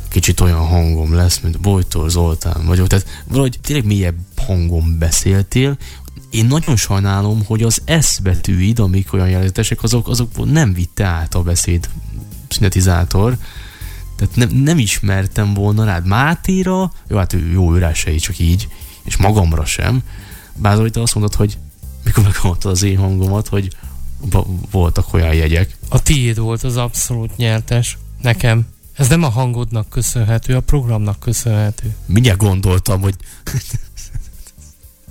kicsit 0.09 0.39
olyan 0.39 0.67
hangom 0.67 1.13
lesz, 1.13 1.39
mint 1.39 1.59
Bojtor 1.59 2.09
Zoltán 2.09 2.65
vagyok. 2.65 2.87
Tehát 2.87 3.23
valahogy 3.27 3.59
tényleg 3.61 3.85
mélyebb 3.85 4.17
hangon 4.35 4.97
beszéltél. 4.99 5.77
Én 6.29 6.45
nagyon 6.45 6.75
sajnálom, 6.75 7.45
hogy 7.45 7.63
az 7.63 7.81
S 8.01 8.19
betűid, 8.19 8.79
amik 8.79 9.13
olyan 9.13 9.29
jelentesek, 9.29 9.83
azok, 9.83 10.07
azok 10.07 10.51
nem 10.51 10.73
vitte 10.73 11.05
át 11.05 11.35
a 11.35 11.41
beszéd 11.41 11.89
szinetizátor. 12.47 13.37
Tehát 14.21 14.35
nem, 14.35 14.49
nem 14.49 14.77
ismertem 14.77 15.53
volna 15.53 15.83
rád 15.83 16.05
Mátéra, 16.05 16.91
jó, 17.07 17.17
hát 17.17 17.35
jó 17.51 17.75
ürásei, 17.75 18.17
csak 18.17 18.39
így, 18.39 18.67
és 19.03 19.17
magamra 19.17 19.65
sem. 19.65 20.03
Bár 20.55 20.77
te 20.77 21.01
azt 21.01 21.13
mondod, 21.15 21.35
hogy 21.35 21.57
mikor 22.03 22.23
meghallgattad 22.23 22.71
az 22.71 22.83
én 22.83 22.97
hangomat, 22.97 23.47
hogy 23.47 23.75
voltak 24.71 25.13
olyan 25.13 25.33
jegyek. 25.33 25.77
A 25.89 26.01
tiéd 26.01 26.39
volt 26.39 26.63
az 26.63 26.77
abszolút 26.77 27.37
nyertes. 27.37 27.97
Nekem. 28.21 28.67
Ez 28.93 29.07
nem 29.07 29.23
a 29.23 29.29
hangodnak 29.29 29.89
köszönhető, 29.89 30.55
a 30.55 30.61
programnak 30.61 31.19
köszönhető. 31.19 31.95
Mindjárt 32.05 32.37
gondoltam, 32.37 33.01
hogy... 33.01 33.15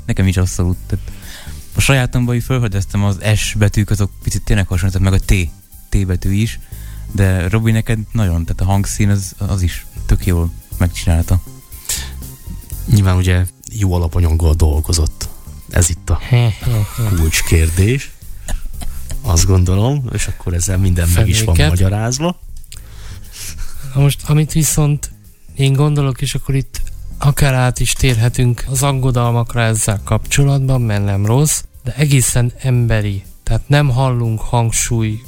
Nekem 0.06 0.26
is 0.26 0.36
abszolút. 0.36 0.76
Tehát 0.86 1.10
a 1.74 1.80
sajátomban 1.80 2.34
így 2.34 2.42
felfedeztem 2.42 3.04
az 3.04 3.18
S 3.36 3.54
betűk, 3.54 3.90
azok 3.90 4.10
picit 4.22 4.44
tényleg 4.44 4.66
hasonlítanak, 4.66 5.10
meg 5.10 5.20
a 5.20 5.24
T, 5.24 5.50
T 5.88 6.06
betű 6.06 6.32
is, 6.32 6.58
de 7.12 7.48
Robi 7.48 7.70
neked 7.70 7.98
nagyon, 8.12 8.44
tehát 8.44 8.60
a 8.60 8.64
hangszín 8.64 9.08
az, 9.08 9.34
az 9.38 9.62
is 9.62 9.86
tök 10.06 10.26
jól 10.26 10.50
megcsinálta. 10.78 11.40
Nyilván 12.86 13.16
ugye 13.16 13.46
jó 13.72 13.92
alapanyaggal 13.92 14.54
dolgozott. 14.54 15.28
Ez 15.70 15.88
itt 15.90 16.10
a 16.10 16.20
kulcskérdés. 17.16 18.10
Azt 19.22 19.46
gondolom, 19.46 20.04
és 20.12 20.26
akkor 20.26 20.54
ezzel 20.54 20.78
minden 20.78 21.06
Fenéket. 21.06 21.46
meg 21.46 21.54
is 21.54 21.60
van 21.60 21.68
magyarázva. 21.68 22.40
Most, 23.94 24.22
amit 24.28 24.52
viszont 24.52 25.12
én 25.54 25.72
gondolok, 25.72 26.20
és 26.20 26.34
akkor 26.34 26.54
itt 26.54 26.82
akár 27.18 27.54
át 27.54 27.80
is 27.80 27.92
térhetünk 27.92 28.64
az 28.70 28.82
aggodalmakra 28.82 29.60
ezzel 29.60 30.00
kapcsolatban, 30.04 30.80
mert 30.80 31.04
nem 31.04 31.26
rossz, 31.26 31.62
de 31.84 31.94
egészen 31.96 32.52
emberi. 32.58 33.22
Tehát 33.42 33.68
nem 33.68 33.88
hallunk 33.88 34.40
hangsúly 34.40 35.20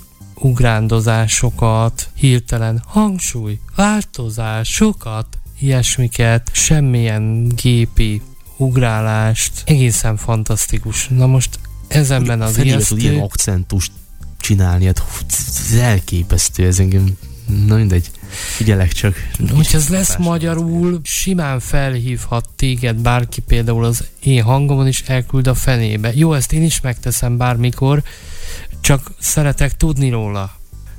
ugrándozásokat, 0.43 2.09
hirtelen 2.15 2.83
hangsúly, 2.87 3.59
változásokat, 3.77 5.27
ilyesmiket, 5.59 6.51
semmilyen 6.53 7.49
gépi 7.49 8.23
ugrálást, 8.57 9.53
egészen 9.65 10.17
fantasztikus. 10.17 11.09
Na 11.09 11.27
most 11.27 11.59
ezenben 11.89 12.41
az 12.41 12.59
ijesztő... 12.59 12.97
ilyen 12.97 13.21
akcentust 13.21 13.93
csinálni, 14.41 14.87
hát 14.87 15.03
ez 15.29 15.79
elképesztő, 15.79 16.67
ez 16.67 16.79
engem, 16.79 17.17
na 17.67 17.77
mindegy. 17.77 18.11
Figyelek 18.57 18.93
csak. 18.93 19.15
Hogyha 19.55 19.79
ez 19.79 19.89
lesz 19.89 20.17
magyarul, 20.17 21.01
simán 21.03 21.61
felhívhat 21.61 22.49
téged 22.57 22.97
bárki 22.97 23.41
például 23.41 23.85
az 23.85 24.05
én 24.23 24.43
hangomon 24.43 24.87
is 24.87 25.01
elküld 25.01 25.47
a 25.47 25.55
fenébe. 25.55 26.13
Jó, 26.15 26.33
ezt 26.33 26.53
én 26.53 26.63
is 26.63 26.81
megteszem 26.81 27.37
bármikor, 27.37 28.03
csak 28.83 29.13
szeretek 29.19 29.77
tudni 29.77 30.11
róla. 30.11 30.57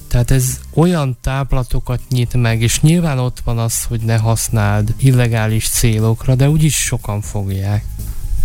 Tehát 0.07 0.31
ez 0.31 0.59
olyan 0.73 1.17
táplatokat 1.21 2.01
nyit 2.09 2.33
meg, 2.33 2.61
és 2.61 2.81
nyilván 2.81 3.19
ott 3.19 3.41
van 3.43 3.57
az, 3.57 3.83
hogy 3.83 4.01
ne 4.01 4.17
használd 4.17 4.93
illegális 4.97 5.69
célokra, 5.69 6.35
de 6.35 6.49
úgyis 6.49 6.75
sokan 6.75 7.21
fogják. 7.21 7.85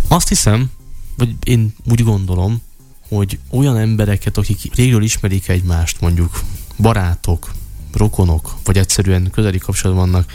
Azt 0.07 0.27
hiszem, 0.27 0.71
vagy 1.17 1.35
én 1.43 1.73
úgy 1.89 2.03
gondolom, 2.03 2.61
hogy 3.07 3.39
olyan 3.49 3.77
embereket, 3.77 4.37
akik 4.37 4.75
régről 4.75 5.03
ismerik 5.03 5.47
egymást, 5.47 6.01
mondjuk 6.01 6.43
barátok, 6.77 7.51
rokonok, 7.93 8.55
vagy 8.63 8.77
egyszerűen 8.77 9.29
közeli 9.31 9.57
kapcsolatban 9.57 10.11
vannak, 10.11 10.31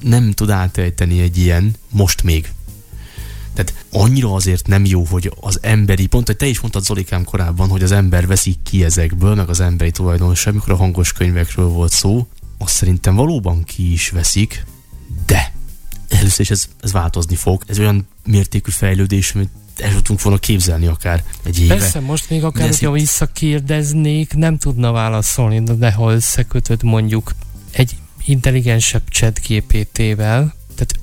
nem 0.00 0.32
tud 0.32 0.50
átejteni 0.50 1.20
egy 1.20 1.38
ilyen, 1.38 1.74
most 1.90 2.22
még. 2.22 2.52
Tehát 3.64 3.84
annyira 3.90 4.34
azért 4.34 4.66
nem 4.66 4.84
jó, 4.84 5.04
hogy 5.04 5.32
az 5.40 5.58
emberi, 5.62 6.06
pont, 6.06 6.26
hogy 6.26 6.36
te 6.36 6.46
is 6.46 6.60
mondtad 6.60 6.84
Zolikám 6.84 7.24
korábban, 7.24 7.68
hogy 7.68 7.82
az 7.82 7.92
ember 7.92 8.26
veszik 8.26 8.62
ki 8.62 8.84
ezekből, 8.84 9.34
meg 9.34 9.48
az 9.48 9.60
emberi 9.60 9.90
tulajdonság, 9.90 10.52
amikor 10.52 10.72
a 10.72 10.76
hangos 10.76 11.12
könyvekről 11.12 11.68
volt 11.68 11.92
szó, 11.92 12.26
azt 12.58 12.74
szerintem 12.74 13.14
valóban 13.14 13.64
ki 13.64 13.92
is 13.92 14.10
veszik, 14.10 14.64
de 15.26 15.52
először 16.08 16.40
is 16.40 16.50
ez, 16.50 16.68
ez 16.80 16.92
változni 16.92 17.36
fog. 17.36 17.62
Ez 17.66 17.78
olyan 17.78 18.08
mértékű 18.26 18.70
fejlődés, 18.70 19.32
amit 19.34 19.50
el 19.76 19.92
tudtunk 19.92 20.22
volna 20.22 20.38
képzelni 20.38 20.86
akár 20.86 21.24
egy 21.42 21.60
éve. 21.60 21.76
Persze, 21.76 22.00
most 22.00 22.30
még 22.30 22.44
akár, 22.44 22.68
hogyha 22.68 22.96
itt... 22.96 23.02
visszakérdeznék, 23.02 24.34
nem 24.34 24.58
tudna 24.58 24.92
válaszolni, 24.92 25.62
de 25.62 25.92
ha 25.92 26.12
összekötöd 26.12 26.82
mondjuk 26.82 27.32
egy 27.70 27.96
intelligensebb 28.24 29.02
chat 29.10 29.40
GPT-vel, 29.48 30.54
tehát 30.74 30.94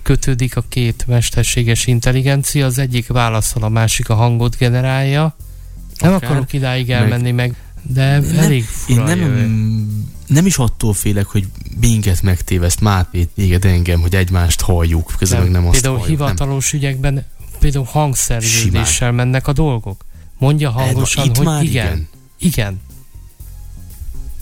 összekötődik 0.00 0.56
a 0.56 0.64
két 0.68 1.04
mesterséges 1.06 1.86
intelligencia, 1.86 2.66
az 2.66 2.78
egyik 2.78 3.06
válaszol, 3.06 3.62
a 3.62 3.68
másik 3.68 4.08
a 4.08 4.14
hangot 4.14 4.56
generálja. 4.56 5.36
Nem 5.98 6.12
akár, 6.12 6.30
akarok 6.30 6.52
idáig 6.52 6.90
elmenni, 6.90 7.30
meg, 7.30 7.48
meg 7.48 7.56
de 7.82 8.18
nem, 8.18 8.38
elég 8.38 8.64
fura 8.64 9.08
Én 9.10 9.16
nem, 9.16 10.12
nem 10.26 10.46
is 10.46 10.58
attól 10.58 10.92
félek, 10.92 11.26
hogy 11.26 11.46
minket 11.80 12.22
megtéveszt 12.22 12.80
Máté 12.80 13.28
téged 13.34 13.64
engem, 13.64 14.00
hogy 14.00 14.14
egymást 14.14 14.60
halljuk, 14.60 15.14
közben 15.18 15.42
nem, 15.42 15.50
meg 15.50 15.60
nem 15.60 15.70
azt 15.70 15.80
Például 15.80 16.06
hivatalos 16.06 16.72
nem. 16.72 16.80
ügyekben 16.80 17.26
például 17.58 17.84
hangszerződéssel 17.84 19.12
mennek 19.12 19.46
a 19.46 19.52
dolgok. 19.52 20.04
Mondja 20.38 20.70
hangosan, 20.70 21.24
itt 21.24 21.36
hogy 21.36 21.46
már 21.46 21.62
igen. 21.62 21.86
igen. 21.86 22.08
Igen. 22.38 22.80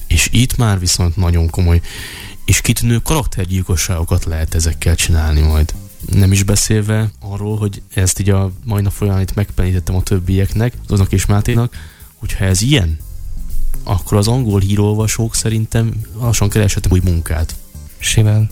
És 0.06 0.28
itt 0.32 0.56
már 0.56 0.78
viszont 0.78 1.16
nagyon 1.16 1.50
komoly. 1.50 1.80
És 2.48 2.60
kitűnő 2.60 2.98
karaktergyilkosságokat 2.98 4.24
lehet 4.24 4.54
ezekkel 4.54 4.94
csinálni 4.94 5.40
majd. 5.40 5.74
Nem 6.12 6.32
is 6.32 6.42
beszélve 6.42 7.10
arról, 7.20 7.58
hogy 7.58 7.82
ezt 7.94 8.18
így 8.18 8.30
a 8.30 8.52
mai 8.64 8.82
nap 8.82 8.92
folyamán 8.92 9.20
itt 9.20 9.34
megpenítettem 9.34 9.94
a 9.94 10.02
többieknek, 10.02 10.72
azoknak 10.84 11.12
és 11.12 11.26
Máténak, 11.26 11.74
hogyha 12.14 12.44
ez 12.44 12.62
ilyen, 12.62 12.98
akkor 13.82 14.18
az 14.18 14.28
angol 14.28 14.60
hírolvasók 14.60 15.34
szerintem 15.34 15.92
lassan 16.18 16.48
kereshetek 16.48 16.92
új 16.92 17.00
munkát. 17.04 17.54
Simán. 17.98 18.50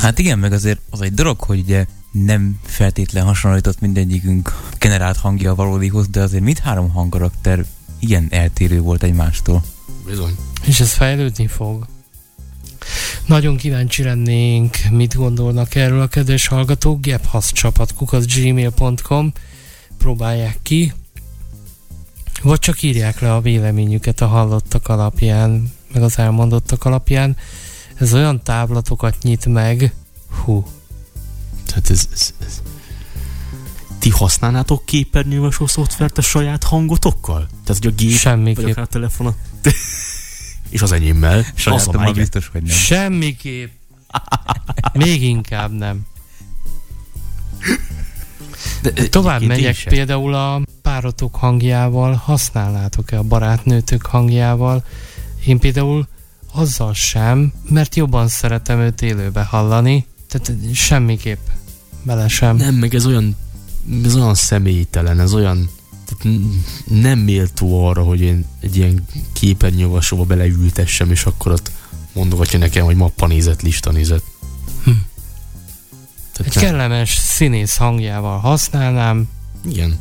Hát 0.00 0.18
igen, 0.18 0.38
meg 0.38 0.52
azért 0.52 0.80
az 0.90 1.00
egy 1.00 1.14
dolog, 1.14 1.40
hogy 1.40 1.58
ugye 1.58 1.86
nem 2.12 2.58
feltétlen 2.64 3.24
hasonlított 3.24 3.80
mindegyikünk 3.80 4.70
generált 4.78 5.16
hangja 5.16 5.50
a 5.50 5.54
valódihoz, 5.54 6.08
de 6.08 6.20
azért 6.22 6.42
mindhárom 6.42 6.90
hangkarakter 6.90 7.64
ilyen 7.98 8.26
eltérő 8.30 8.80
volt 8.80 9.02
egymástól. 9.02 9.62
Bizony. 10.06 10.36
És 10.64 10.80
ez 10.80 10.92
fejlődni 10.92 11.46
fog. 11.46 11.86
Nagyon 13.26 13.56
kíváncsi 13.56 14.02
lennénk, 14.02 14.76
mit 14.90 15.14
gondolnak 15.14 15.74
erről 15.74 16.00
a 16.00 16.06
kedves 16.06 16.46
hallgatók. 16.46 17.00
gmail.com 18.26 19.32
Próbálják 19.98 20.58
ki, 20.62 20.92
vagy 22.42 22.58
csak 22.58 22.82
írják 22.82 23.20
le 23.20 23.34
a 23.34 23.40
véleményüket 23.40 24.20
a 24.20 24.26
hallottak 24.26 24.88
alapján, 24.88 25.72
meg 25.92 26.02
az 26.02 26.18
elmondottak 26.18 26.84
alapján. 26.84 27.36
Ez 27.94 28.14
olyan 28.14 28.42
táblatokat 28.42 29.16
nyit 29.22 29.46
meg, 29.46 29.94
hú. 30.44 30.66
Tehát 31.66 31.90
ez, 31.90 32.08
ez, 32.12 32.34
ez. 32.46 32.62
Ti 33.98 34.10
használnátok 34.10 34.84
képernyővasó 34.84 35.66
szoftvert 35.66 36.18
a 36.18 36.22
saját 36.22 36.64
hangotokkal? 36.64 37.46
Tehát, 37.64 37.82
hogy 37.82 37.92
a 37.92 37.94
gép, 37.96 38.16
Semmiképp. 38.16 38.62
vagy 38.62 38.70
akár 38.70 38.84
a 38.84 38.86
telefon 38.86 39.34
és 40.72 40.82
az 40.82 40.92
enyémmel. 40.92 41.44
Sajátommal 41.54 42.04
Az 42.04 42.10
a 42.10 42.20
biztos, 42.20 42.48
hogy 42.52 42.62
nem. 42.62 42.76
Semmiképp. 42.76 43.70
Még 44.92 45.22
inkább 45.22 45.72
nem. 45.72 46.00
De, 48.82 48.90
de 48.90 49.08
Tovább 49.08 49.42
megyek, 49.42 49.74
sem. 49.74 49.92
például 49.92 50.34
a 50.34 50.62
párotok 50.82 51.34
hangjával 51.36 52.14
használnátok-e 52.14 53.18
a 53.18 53.22
barátnőtök 53.22 54.06
hangjával? 54.06 54.84
Én 55.46 55.58
például 55.58 56.08
azzal 56.52 56.94
sem, 56.94 57.52
mert 57.68 57.96
jobban 57.96 58.28
szeretem 58.28 58.80
őt 58.80 59.02
élőbe 59.02 59.42
hallani, 59.42 60.06
tehát 60.28 60.74
semmiképp 60.74 61.46
bele 62.02 62.28
sem. 62.28 62.56
Nem, 62.56 62.74
meg 62.74 62.94
ez 62.94 63.06
olyan, 63.06 63.36
ez 64.04 64.14
olyan 64.16 64.34
személytelen, 64.34 65.20
ez 65.20 65.34
olyan 65.34 65.70
tehát 66.18 66.38
nem 66.84 67.18
méltó 67.18 67.86
arra, 67.86 68.02
hogy 68.02 68.20
én 68.20 68.44
egy 68.60 68.76
ilyen 68.76 69.04
képernyőolvasóba 69.32 70.24
beleültessem, 70.24 71.10
és 71.10 71.24
akkor 71.24 71.52
ott 71.52 71.70
mondogatja 72.12 72.58
nekem, 72.58 72.84
hogy 72.84 72.96
mappa 72.96 73.26
nézett, 73.26 73.62
lista 73.62 73.90
nézett. 73.90 74.24
Hm. 74.84 74.90
Tehát 76.32 76.54
Egy 76.54 76.62
nem. 76.62 76.64
kellemes 76.64 77.16
színész 77.16 77.76
hangjával 77.76 78.38
használnám, 78.38 79.28
Igen. 79.68 79.98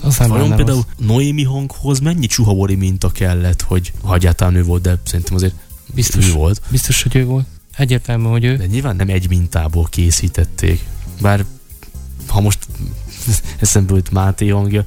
az 0.00 0.16
nem 0.18 0.28
Vajon 0.28 0.56
például 0.56 0.84
rossz. 0.96 1.06
Noémi 1.08 1.44
hanghoz 1.44 1.98
mennyi 1.98 2.26
csuhavori 2.26 2.74
minta 2.74 3.10
kellett, 3.10 3.62
hogy 3.62 3.92
ha 4.02 4.14
egyáltalán 4.14 4.54
ő 4.54 4.64
volt, 4.64 4.82
de 4.82 5.00
szerintem 5.04 5.34
azért 5.34 5.54
Biztos. 5.94 6.28
ő 6.28 6.32
volt. 6.32 6.60
Biztos, 6.68 7.02
hogy 7.02 7.16
ő 7.16 7.24
volt. 7.24 7.46
Egyértelmű, 7.76 8.24
hogy 8.24 8.44
ő. 8.44 8.56
De 8.56 8.66
nyilván 8.66 8.96
nem 8.96 9.08
egy 9.08 9.28
mintából 9.28 9.86
készítették. 9.90 10.84
Bár 11.20 11.44
ha 12.26 12.40
most 12.40 12.58
eszembe 13.60 13.94
jut 13.94 14.10
Máté 14.10 14.48
hangja, 14.48 14.84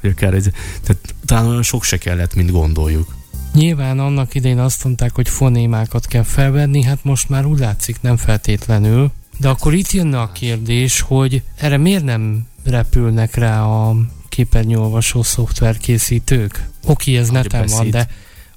vagy 0.00 0.10
akár 0.10 0.34
ez, 0.34 0.46
tehát 0.82 1.14
talán 1.24 1.46
olyan 1.46 1.62
sok 1.62 1.84
se 1.84 1.96
kellett, 1.98 2.34
mint 2.34 2.50
gondoljuk. 2.50 3.14
Nyilván 3.54 3.98
annak 3.98 4.34
idején 4.34 4.58
azt 4.58 4.84
mondták, 4.84 5.14
hogy 5.14 5.28
fonémákat 5.28 6.06
kell 6.06 6.22
felvenni, 6.22 6.82
hát 6.82 7.04
most 7.04 7.28
már 7.28 7.44
úgy 7.44 7.58
látszik 7.58 8.00
nem 8.00 8.16
feltétlenül. 8.16 9.10
De 9.38 9.48
akkor 9.48 9.74
itt 9.74 9.90
jönne 9.90 10.20
a 10.20 10.32
kérdés, 10.32 11.00
hogy 11.00 11.42
erre 11.56 11.76
miért 11.76 12.04
nem 12.04 12.46
repülnek 12.64 13.34
rá 13.34 13.62
a 13.62 13.96
képernyőolvasó 14.28 15.22
szoftverkészítők? 15.22 16.68
Oké, 16.84 17.16
ez 17.16 17.28
neten 17.28 17.66
van, 17.66 17.90
de 17.90 18.08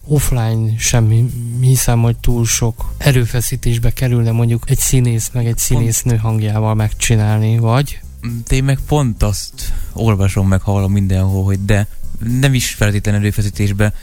offline 0.05 0.77
sem 0.77 1.29
hiszem, 1.61 2.01
hogy 2.01 2.17
túl 2.17 2.45
sok 2.45 2.93
erőfeszítésbe 2.97 3.91
kerülne 3.91 4.31
mondjuk 4.31 4.69
egy 4.69 4.77
színész 4.77 5.29
meg 5.33 5.47
egy 5.47 5.57
színésznő 5.57 6.15
hangjával 6.15 6.75
megcsinálni, 6.75 7.57
vagy? 7.57 7.99
Én 8.49 8.63
meg 8.63 8.79
pont 8.87 9.23
azt 9.23 9.73
olvasom 9.93 10.47
meg, 10.47 10.61
hallom 10.61 10.91
mindenhol, 10.91 11.43
hogy 11.43 11.65
de 11.65 11.87
nem 12.39 12.53
is 12.53 12.73
feltétlen 12.73 13.15
erőfeszítésbe, 13.15 13.93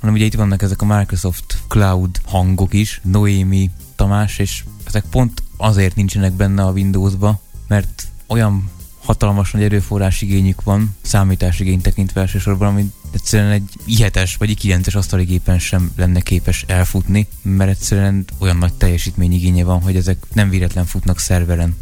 hanem 0.00 0.14
ugye 0.14 0.24
itt 0.24 0.34
vannak 0.34 0.62
ezek 0.62 0.82
a 0.82 0.96
Microsoft 0.96 1.58
Cloud 1.68 2.20
hangok 2.24 2.74
is, 2.74 3.00
Noémi, 3.04 3.70
Tamás, 3.96 4.38
és 4.38 4.64
ezek 4.84 5.04
pont 5.10 5.42
azért 5.56 5.96
nincsenek 5.96 6.32
benne 6.32 6.62
a 6.62 6.70
Windowsba, 6.70 7.40
mert 7.68 8.08
olyan 8.26 8.70
hatalmas 9.04 9.50
nagy 9.50 9.62
erőforrás 9.62 10.22
igényük 10.22 10.62
van, 10.62 10.96
számításigény 11.02 11.80
tekintve 11.80 12.20
elsősorban, 12.20 12.68
amit 12.68 12.92
egyszerűen 13.10 13.50
egy 13.50 13.70
i7-es 13.86 14.34
vagy 14.38 14.58
i9-es 14.62 14.96
asztaligépen 14.96 15.58
sem 15.58 15.92
lenne 15.96 16.20
képes 16.20 16.64
elfutni, 16.66 17.26
mert 17.42 17.70
egyszerűen 17.70 18.24
olyan 18.38 18.56
nagy 18.56 18.72
teljesítményigénye 18.72 19.64
van, 19.64 19.82
hogy 19.82 19.96
ezek 19.96 20.26
nem 20.32 20.50
véletlen 20.50 20.84
futnak 20.84 21.18
szerveren. 21.18 21.76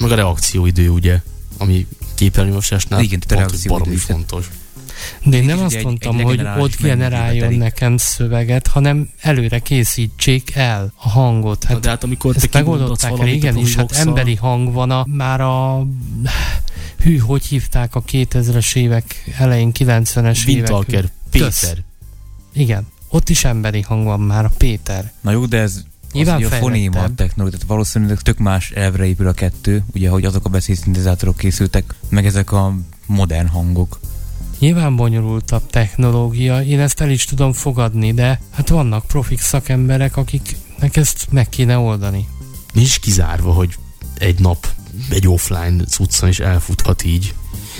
Meg 0.00 0.10
a 0.10 0.14
reakcióidő, 0.14 0.88
ugye, 0.88 1.20
ami 1.58 1.86
képernyőolvasásnál 2.14 3.00
Igen, 3.00 3.18
pont, 3.18 3.30
reakcióidő 3.32 3.68
baromi 3.68 3.94
is. 3.94 4.02
fontos. 4.02 4.50
De 5.24 5.36
én 5.36 5.44
nem 5.44 5.62
azt 5.62 5.74
egy- 5.74 5.84
mondtam, 5.84 6.18
egy 6.18 6.22
hogy 6.24 6.40
ott 6.58 6.76
generáljon 6.76 7.54
nekem 7.54 7.96
szöveget, 7.96 8.66
hanem 8.66 9.10
előre 9.20 9.58
készítsék 9.58 10.54
el 10.54 10.92
a 10.96 11.08
hangot. 11.08 11.64
Hát, 11.64 11.80
de 11.80 11.88
hát 11.88 12.04
amikor 12.04 12.34
te 12.34 12.40
ezt 12.42 12.48
kimondasz 12.50 12.72
megoldották 12.78 13.10
valamit 13.10 13.32
régen 13.32 13.56
a 13.56 13.60
is, 13.60 13.74
hát 13.74 13.92
emberi 13.92 14.34
hang 14.34 14.72
van 14.72 14.90
a, 14.90 15.04
már 15.08 15.40
a 15.40 15.86
hű, 17.02 17.16
hogy 17.16 17.44
hívták 17.44 17.94
a 17.94 18.02
2000-es 18.02 18.76
évek 18.76 19.34
elején, 19.38 19.70
90-es 19.78 20.46
évek. 20.46 21.10
Tösz. 21.30 21.60
Péter. 21.60 21.82
Igen, 22.52 22.86
ott 23.08 23.28
is 23.28 23.44
emberi 23.44 23.80
hang 23.80 24.04
van 24.04 24.20
már, 24.20 24.44
a 24.44 24.50
Péter. 24.58 25.12
Na 25.20 25.30
jó, 25.30 25.46
de 25.46 25.58
ez 25.58 25.84
Nyilván 26.12 26.34
az, 26.36 26.42
hogy 26.42 26.52
a 26.52 26.56
fonéma 26.56 27.14
technológia, 27.14 27.58
tehát 27.58 27.72
valószínűleg 27.72 28.20
tök 28.20 28.38
más 28.38 28.70
elvre 28.70 29.06
épül 29.06 29.26
a 29.28 29.32
kettő, 29.32 29.84
ugye, 29.94 30.08
hogy 30.08 30.24
azok 30.24 30.44
a 30.44 30.48
beszédszintetizátorok 30.48 31.36
készültek, 31.36 31.94
meg 32.08 32.26
ezek 32.26 32.52
a 32.52 32.74
modern 33.06 33.46
hangok. 33.46 34.00
Nyilván 34.58 34.96
bonyolultabb 34.96 35.66
technológia, 35.70 36.62
én 36.62 36.80
ezt 36.80 37.00
el 37.00 37.10
is 37.10 37.24
tudom 37.24 37.52
fogadni, 37.52 38.12
de 38.12 38.40
hát 38.50 38.68
vannak 38.68 39.06
profik 39.06 39.40
szakemberek, 39.40 40.16
akiknek 40.16 40.96
ezt 40.96 41.26
meg 41.30 41.48
kéne 41.48 41.78
oldani. 41.78 42.28
Nincs 42.72 43.00
kizárva, 43.00 43.52
hogy 43.52 43.74
egy 44.14 44.40
nap 44.40 44.66
egy 45.10 45.28
offline 45.28 45.84
cuccon 45.84 46.28
is 46.28 46.38
elfuthat 46.38 47.04
így. 47.04 47.34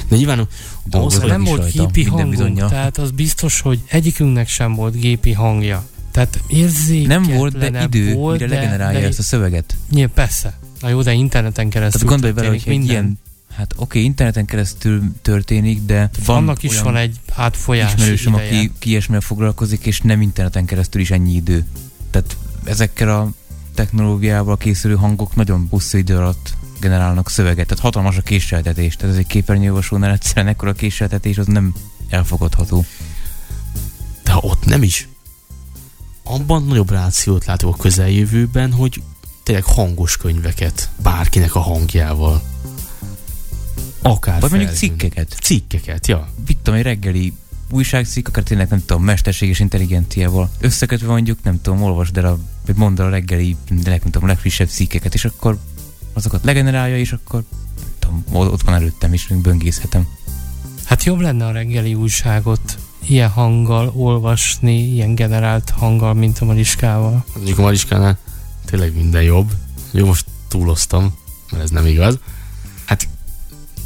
De 0.08 0.16
nyilván 0.16 0.48
ahhoz, 0.90 1.18
nem 1.18 1.44
volt 1.44 1.60
rajta, 1.60 1.86
gépi 1.86 2.04
hangunk, 2.04 2.68
tehát 2.68 2.98
az 2.98 3.10
biztos, 3.10 3.60
hogy 3.60 3.80
egyikünknek 3.86 4.48
sem 4.48 4.74
volt 4.74 5.00
gépi 5.00 5.32
hangja. 5.32 5.86
Tehát 6.10 6.40
érzéketlenebb 6.46 7.26
Nem 7.26 7.36
volt, 7.36 7.58
de 7.58 7.82
idő, 7.82 8.12
volt, 8.12 8.40
mire 8.40 8.54
legenerálja 8.54 9.00
de, 9.00 9.06
ezt 9.06 9.18
a 9.18 9.22
szöveget. 9.22 9.76
Nyilván, 9.90 10.14
persze. 10.14 10.58
Na 10.80 10.88
jó, 10.88 11.02
de 11.02 11.12
interneten 11.12 11.68
keresztül 11.68 12.00
Tehát 12.00 12.14
gondolj 12.14 12.32
bele, 12.32 12.48
hogy 12.48 12.62
minden. 12.66 12.90
ilyen, 12.90 13.18
hát 13.54 13.72
oké, 13.72 13.82
okay, 13.82 14.04
interneten 14.04 14.44
keresztül 14.44 15.02
történik, 15.22 15.82
de 15.82 16.10
van 16.24 16.36
Annak 16.36 16.62
is 16.62 16.80
van 16.80 16.96
egy 16.96 17.16
átfolyási 17.34 17.94
ismerősöm, 17.94 18.34
ideje. 18.34 18.48
aki, 18.48 18.72
ki 18.78 18.90
ilyesmivel 18.90 19.20
foglalkozik, 19.20 19.86
és 19.86 20.00
nem 20.00 20.20
interneten 20.20 20.64
keresztül 20.64 21.00
is 21.00 21.10
ennyi 21.10 21.34
idő. 21.34 21.64
Tehát 22.10 22.36
ezekkel 22.64 23.10
a 23.10 23.30
technológiával 23.74 24.56
készülő 24.56 24.94
hangok 24.94 25.34
nagyon 25.36 25.66
hosszú 25.70 25.98
idő 25.98 26.16
alatt 26.16 26.56
generálnak 26.80 27.30
szöveget. 27.30 27.66
Tehát 27.66 27.82
hatalmas 27.82 28.16
a 28.16 28.22
késeltetés. 28.22 28.96
Tehát 28.96 29.14
ez 29.14 29.20
egy 29.20 29.26
képernyőolvasónál 29.26 30.12
egyszerűen 30.12 30.46
ekkora 30.46 30.72
késeltetés, 30.72 31.38
az 31.38 31.46
nem 31.46 31.74
elfogadható. 32.08 32.84
de 34.24 34.32
ott 34.40 34.64
nem 34.64 34.82
is, 34.82 35.08
abban 36.32 36.64
nagyobb 36.64 36.90
rációt 36.90 37.44
látok 37.44 37.74
a 37.74 37.76
közeljövőben, 37.76 38.72
hogy 38.72 39.02
tényleg 39.42 39.64
hangos 39.64 40.16
könyveket 40.16 40.88
bárkinek 41.02 41.54
a 41.54 41.60
hangjával. 41.60 42.42
Akár 44.02 44.40
Vagy 44.40 44.50
mondjuk 44.50 44.72
cikkeket. 44.72 45.36
Cikkeket, 45.42 46.06
ja. 46.06 46.28
Mit 46.46 46.56
tudom, 46.56 46.78
egy 46.78 46.84
reggeli 46.84 47.32
újságcikk, 47.70 48.28
akár 48.28 48.42
tényleg 48.42 48.68
nem 48.68 48.84
tudom, 48.86 49.04
mesterséges 49.04 49.58
intelligenciával 49.58 50.50
összekötve 50.60 51.06
mondjuk, 51.06 51.42
nem 51.42 51.60
tudom, 51.62 51.82
olvasd 51.82 52.16
el 52.16 52.24
a, 52.24 52.38
vagy 52.66 52.76
mondd 52.76 53.00
el 53.00 53.06
a 53.06 53.10
reggeli, 53.10 53.56
de 53.68 53.90
nem 53.90 53.98
tudom, 53.98 54.26
legfrissebb 54.26 54.68
cikkeket, 54.68 55.14
és 55.14 55.24
akkor 55.24 55.58
azokat 56.12 56.44
legenerálja, 56.44 56.98
és 56.98 57.12
akkor 57.12 57.44
nem 57.80 57.94
tudom, 57.98 58.48
ott 58.48 58.62
van 58.62 58.74
előttem 58.74 59.12
is, 59.12 59.28
még 59.28 59.40
böngészhetem. 59.40 60.08
Hát 60.84 61.04
jobb 61.04 61.20
lenne 61.20 61.46
a 61.46 61.52
reggeli 61.52 61.94
újságot 61.94 62.78
ilyen 63.10 63.28
hanggal 63.28 63.92
olvasni, 63.94 64.78
ilyen 64.78 65.14
generált 65.14 65.70
hanggal, 65.70 66.14
mint 66.14 66.38
a 66.38 66.44
Mariskával. 66.44 67.24
Mondjuk 67.34 67.58
a 67.58 67.62
Mariskánál 67.62 68.18
tényleg 68.64 68.94
minden 68.94 69.22
jobb. 69.22 69.50
Jó, 69.90 70.06
most 70.06 70.26
túloztam, 70.48 71.14
mert 71.50 71.62
ez 71.62 71.70
nem 71.70 71.86
igaz. 71.86 72.18
Hát, 72.84 73.08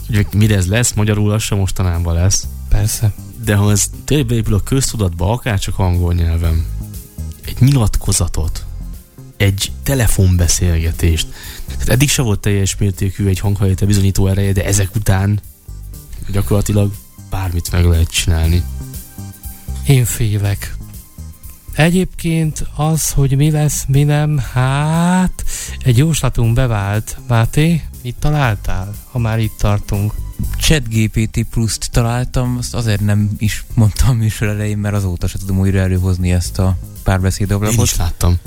ugye 0.08 0.24
mire 0.32 0.56
ez 0.56 0.66
lesz, 0.66 0.92
magyarul 0.92 1.32
az 1.32 1.42
sem 1.42 1.58
mostanában 1.58 2.14
lesz. 2.14 2.46
Persze. 2.68 3.12
De 3.44 3.54
ha 3.54 3.70
ez 3.70 3.90
tényleg 4.04 4.26
beépül 4.26 4.54
a 4.54 4.62
köztudatba, 4.62 5.32
akár 5.32 5.58
csak 5.58 5.78
angol 5.78 6.14
nyelven, 6.14 6.66
egy 7.44 7.56
nyilatkozatot 7.60 8.64
egy 9.36 9.72
telefonbeszélgetést. 9.82 11.26
Tehát 11.66 11.88
eddig 11.88 12.08
se 12.08 12.22
volt 12.22 12.40
teljes 12.40 12.76
mértékű 12.76 13.26
egy 13.26 13.38
hanghajta 13.38 13.86
bizonyító 13.86 14.26
ereje, 14.26 14.52
de 14.52 14.64
ezek 14.64 14.94
után 14.94 15.40
gyakorlatilag 16.32 16.92
bármit 17.30 17.72
meg 17.72 17.84
lehet 17.84 18.10
csinálni. 18.10 18.62
Én 19.86 20.04
félek. 20.04 20.76
Egyébként 21.72 22.66
az, 22.76 23.10
hogy 23.10 23.36
mi 23.36 23.50
lesz, 23.50 23.84
mi 23.88 24.02
nem, 24.02 24.38
hát 24.52 25.44
egy 25.78 25.98
jóslatunk 25.98 26.54
bevált. 26.54 27.16
Máté, 27.28 27.82
mit 28.02 28.16
találtál, 28.18 28.94
ha 29.10 29.18
már 29.18 29.38
itt 29.38 29.56
tartunk? 29.58 30.14
ChatGPT 30.58 31.42
Plus-t 31.50 31.90
találtam, 31.90 32.56
azt 32.58 32.74
azért 32.74 33.00
nem 33.00 33.30
is 33.38 33.64
mondtam 33.74 34.16
műsor 34.16 34.48
elején, 34.48 34.78
mert 34.78 34.94
azóta 34.94 35.26
se 35.26 35.38
tudom 35.38 35.58
újra 35.58 35.78
előhozni 35.78 36.32
ezt 36.32 36.58
a 36.58 36.76
párbeszéd 37.02 37.50
Én 37.50 37.80
is 37.82 37.96
láttam. 37.96 38.38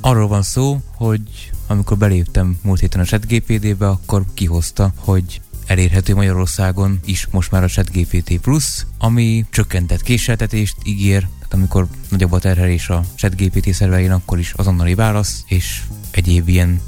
Arról 0.00 0.28
van 0.28 0.42
szó, 0.42 0.80
hogy 0.94 1.52
amikor 1.66 1.96
beléptem 1.96 2.58
múlt 2.62 2.80
héten 2.80 3.00
a 3.00 3.04
ChatGPT-be, 3.04 3.88
akkor 3.88 4.24
kihozta, 4.34 4.92
hogy 4.96 5.40
elérhető 5.66 6.14
Magyarországon 6.14 7.00
is 7.04 7.26
most 7.30 7.50
már 7.50 7.62
a 7.64 7.68
ChatGPT 7.68 8.40
Plus, 8.40 8.86
ami 8.98 9.44
csökkentett 9.50 10.02
késeltetést 10.02 10.76
ígér, 10.84 11.20
tehát 11.20 11.54
amikor 11.54 11.86
nagyobb 12.08 12.32
a 12.32 12.38
terhelés 12.38 12.88
a 12.88 13.04
ChatGPT 13.14 13.74
szervein, 13.74 14.10
akkor 14.10 14.38
is 14.38 14.52
azonnali 14.56 14.94
válasz, 14.94 15.44
és 15.46 15.82
egyéb 16.10 16.48
ilyen 16.48 16.80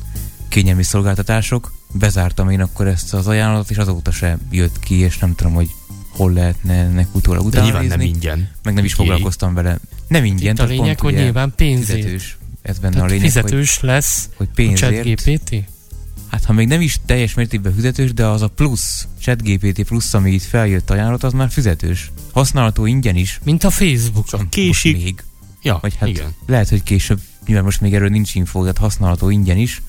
kényelmi 0.49 0.83
szolgáltatások. 0.83 1.73
Bezártam 1.93 2.51
én 2.51 2.61
akkor 2.61 2.87
ezt 2.87 3.15
az 3.15 3.27
ajánlatot, 3.27 3.71
és 3.71 3.77
azóta 3.77 4.11
se 4.11 4.39
jött 4.51 4.79
ki, 4.81 4.95
és 4.95 5.19
nem 5.19 5.35
tudom, 5.35 5.53
hogy 5.55 5.71
hol 6.09 6.33
lehetne 6.33 6.75
ennek 6.75 7.15
utólag 7.15 7.45
utána 7.45 7.65
nyilván 7.65 7.87
nem 7.87 8.01
ingyen. 8.01 8.49
Meg 8.63 8.75
nem 8.75 8.85
is 8.85 8.95
foglalkoztam 8.95 9.55
vele. 9.55 9.79
Nem 10.09 10.25
ingyen, 10.25 10.55
Itt 10.55 10.61
a 10.61 10.65
lényeg, 10.65 10.97
pont 10.97 11.01
hogy 11.01 11.15
nyilván 11.15 11.53
pénzért. 11.57 11.99
Fizetős. 11.99 12.37
Ez 12.63 12.79
benne 12.79 12.93
Tehát 12.95 13.09
a 13.09 13.13
lényeg, 13.13 13.27
fizetős 13.31 13.81
lesz 13.81 14.29
hogy, 14.37 14.37
hogy 14.37 14.49
a 14.51 14.55
pénzért. 14.55 15.05
ChatGPT? 15.05 15.74
Hát 16.35 16.45
ha 16.45 16.53
még 16.53 16.69
nem 16.69 16.81
is 16.81 17.01
teljes 17.07 17.35
mértékben 17.35 17.75
fizetős, 17.75 18.13
de 18.13 18.27
az 18.27 18.43
a 18.43 18.49
plusz, 18.49 19.09
ChatGPT 19.21 19.83
plusz, 19.83 20.15
ami 20.15 20.31
itt 20.31 20.43
feljött 20.43 20.91
ajánlat, 20.91 21.23
az 21.23 21.33
már 21.33 21.51
fizetős. 21.51 22.11
Használható 22.33 22.87
ingyen 22.87 23.17
is. 23.17 23.41
Mint 23.45 23.65
a 23.65 23.71
Facebook. 23.71 24.27
Csak 24.27 24.51
késik. 24.51 24.95
Most 24.95 25.05
még. 25.05 25.25
Ja, 25.63 25.79
Vagy 25.83 25.97
hát 25.97 26.09
igen. 26.09 26.35
lehet, 26.47 26.69
hogy 26.69 26.83
később, 26.83 27.21
nyilván 27.47 27.65
most 27.65 27.81
még 27.81 27.95
erről 27.95 28.09
nincs 28.09 28.35
info, 28.35 28.61
tehát 28.61 28.79
használható 28.79 29.31
ingyen 29.31 29.57
is, 29.57 29.83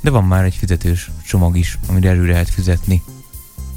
de 0.00 0.10
van 0.10 0.24
már 0.24 0.44
egy 0.44 0.54
fizetős 0.54 1.10
csomag 1.26 1.56
is, 1.56 1.78
amire 1.86 2.08
erről 2.08 2.26
lehet 2.26 2.50
fizetni. 2.50 3.02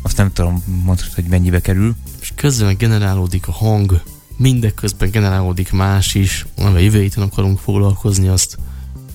Azt 0.01 0.17
nem 0.17 0.33
tudom, 0.33 0.63
mondhatod, 0.83 1.15
hogy 1.15 1.27
mennyibe 1.27 1.61
kerül. 1.61 1.95
És 2.21 2.31
közben 2.35 2.77
generálódik 2.77 3.47
a 3.47 3.51
hang, 3.51 4.03
mindeközben 4.37 5.09
generálódik 5.11 5.71
más 5.71 6.15
is, 6.15 6.45
amivel 6.57 6.81
jövő 6.81 6.99
héten 7.01 7.23
akarunk 7.23 7.59
foglalkozni, 7.59 8.27
azt 8.27 8.57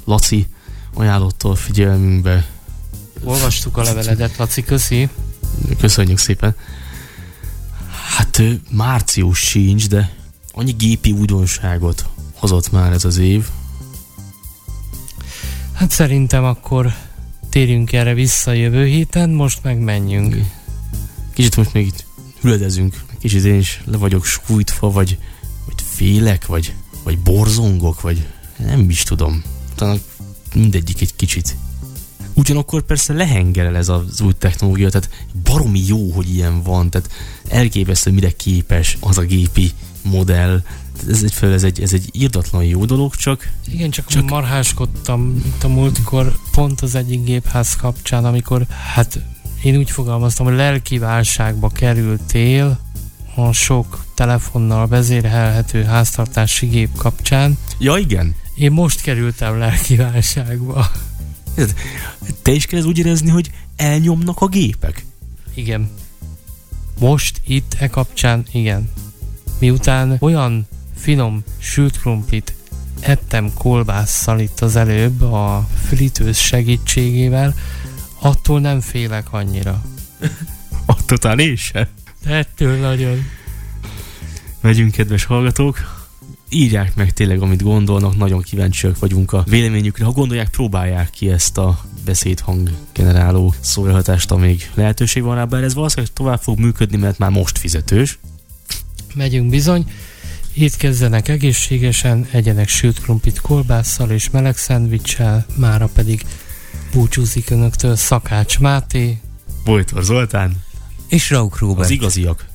Laci 0.05 0.47
ajánlotta 0.95 1.51
a 1.51 1.55
figyelmünkbe. 1.55 2.57
Olvastuk 3.25 3.77
a 3.77 3.83
leveledet, 3.83 4.37
Laci, 4.37 4.63
köszi. 4.63 5.09
Köszönjük 5.81 6.19
szépen. 6.19 6.55
Hát 8.17 8.43
március 8.71 9.39
sincs, 9.39 9.89
de 9.89 10.15
annyi 10.53 10.73
gépi 10.73 11.13
újdonságot 11.13 12.05
hozott 12.35 12.73
már 12.73 12.93
ez 12.93 13.05
az 13.05 13.19
év. 13.19 13.47
Hát 15.73 15.91
szerintem 15.91 16.45
akkor 16.45 16.95
térjünk 17.49 17.93
erre 17.93 18.15
vissza 18.15 18.53
jövő 18.53 18.87
héten, 18.87 19.31
most 19.31 19.63
meg 19.63 19.79
menjünk. 19.79 20.37
Kicsit 21.35 21.57
most 21.57 21.73
még 21.73 21.87
itt 21.87 22.05
hüledezünk, 22.41 23.05
kicsit 23.19 23.45
én 23.45 23.59
is 23.59 23.83
le 23.85 23.97
vagyok 23.97 24.25
sújtva, 24.25 24.91
vagy, 24.91 25.19
vagy 25.65 25.83
félek, 25.91 26.47
vagy, 26.47 26.75
vagy 27.03 27.19
borzongok, 27.19 28.01
vagy 28.01 28.27
nem 28.57 28.91
is 28.91 29.03
tudom. 29.03 29.43
Talán 29.75 30.01
mindegyik 30.55 31.01
egy 31.01 31.17
kicsit. 31.17 31.57
Ugyanakkor 32.39 32.83
persze 32.83 33.13
lehengerel 33.13 33.77
ez 33.77 33.89
az 33.89 34.21
új 34.21 34.33
technológia, 34.39 34.91
tehát 34.91 35.11
baromi 35.43 35.83
jó, 35.87 36.11
hogy 36.11 36.35
ilyen 36.35 36.63
van, 36.63 36.91
tehát 36.91 37.11
elképesztő, 37.49 38.11
mire 38.11 38.31
képes 38.31 38.97
az 39.01 39.19
a 39.19 39.23
gépi 39.23 39.71
modell. 40.03 40.63
Ez 41.09 41.23
egy, 41.23 41.51
ez 41.53 41.65
egy, 41.65 41.81
ez 41.81 41.93
egy 41.93 42.09
írdatlan 42.13 42.65
jó 42.65 42.85
dolog, 42.85 43.15
csak 43.15 43.51
Igen, 43.67 43.91
csak, 43.91 44.07
Csak- 44.07 44.31
marháskodtam 44.31 45.43
itt 45.47 45.65
a 45.65 45.69
múltkor 45.69 46.39
pont 46.53 46.81
az 46.81 46.95
egyik 46.95 47.25
gépház 47.25 47.77
kapcsán, 47.77 48.25
amikor 48.25 48.67
hát 48.95 49.21
én 49.63 49.77
úgy 49.77 49.91
fogalmaztam, 49.91 50.47
hogy 50.47 50.55
lelki 50.55 50.99
válságba 50.99 51.69
kerültél 51.69 52.79
a 53.35 53.53
sok 53.53 54.05
telefonnal 54.15 54.87
vezérelhető 54.87 55.85
háztartási 55.85 56.67
gép 56.67 56.97
kapcsán. 56.97 57.59
Ja, 57.79 57.97
igen. 57.97 58.35
Én 58.55 58.73
most 58.73 59.01
kerültem 59.01 59.59
lelki 59.59 59.97
válságba. 59.97 60.91
Te 62.43 62.53
is 62.53 62.67
kezd 62.67 62.87
úgy 62.87 62.99
érezni, 62.99 63.31
hogy 63.31 63.51
elnyomnak 63.77 64.41
a 64.41 64.47
gépek. 64.47 65.05
Igen. 65.55 65.91
Most 66.99 67.41
itt 67.47 67.77
e 67.79 67.89
kapcsán, 67.89 68.47
igen. 68.53 68.91
Miután 69.59 70.17
olyan 70.21 70.67
finom 70.95 71.43
sült 71.59 71.99
krumplit 71.99 72.55
ettem 73.01 73.53
kolbásszal 73.55 74.41
itt 74.41 74.61
az 74.61 74.77
előbb 74.77 75.23
a 75.23 75.69
fritőz 75.87 76.37
segítségével, 76.37 77.55
attól 78.21 78.61
nem 78.61 78.81
félek 78.81 79.33
annyira. 79.33 79.83
Attól 80.87 81.19
talán 81.19 81.39
én 81.39 81.57
sem. 81.57 81.87
De 82.25 82.35
ettől 82.35 82.77
nagyon. 82.77 83.25
Megyünk, 84.61 84.93
kedves 84.93 85.25
hallgatók. 85.25 85.98
Írják 86.51 86.95
meg 86.95 87.13
tényleg, 87.13 87.41
amit 87.41 87.63
gondolnak, 87.63 88.17
nagyon 88.17 88.43
kíváncsiak 88.43 88.99
vagyunk 88.99 89.33
a 89.33 89.45
véleményükre. 89.49 90.05
Ha 90.05 90.11
gondolják, 90.11 90.49
próbálják 90.51 91.11
ki 91.11 91.31
ezt 91.31 91.59
a 91.59 91.85
beszédhang 92.05 92.71
generáló 92.93 93.55
szolgáltatást, 93.61 94.31
amíg 94.31 94.71
lehetőség 94.75 95.23
van 95.23 95.35
rá, 95.35 95.45
bár 95.45 95.63
ez 95.63 95.75
valószínűleg 95.75 96.13
tovább 96.13 96.41
fog 96.41 96.59
működni, 96.59 96.97
mert 96.97 97.19
már 97.19 97.31
most 97.31 97.59
fizetős. 97.59 98.19
Megyünk 99.15 99.51
bizony. 99.51 99.91
Étkezzenek 100.55 101.29
egészségesen, 101.29 102.27
egyenek 102.31 102.69
sült 102.69 103.01
krumplit 103.01 103.41
kolbásszal 103.41 104.11
és 104.11 104.31
meleg 104.31 104.57
szendvicssel, 104.57 105.47
mára 105.57 105.87
pedig 105.87 106.25
búcsúzik 106.93 107.51
önöktől 107.51 107.97
Szakács 107.97 108.59
Máté, 108.59 109.19
Bojtor 109.65 110.05
Zoltán, 110.05 110.63
És 111.09 111.31
Rauk 111.31 111.59
Robert. 111.59 111.85
az 111.85 111.91
igaziak. 111.91 112.47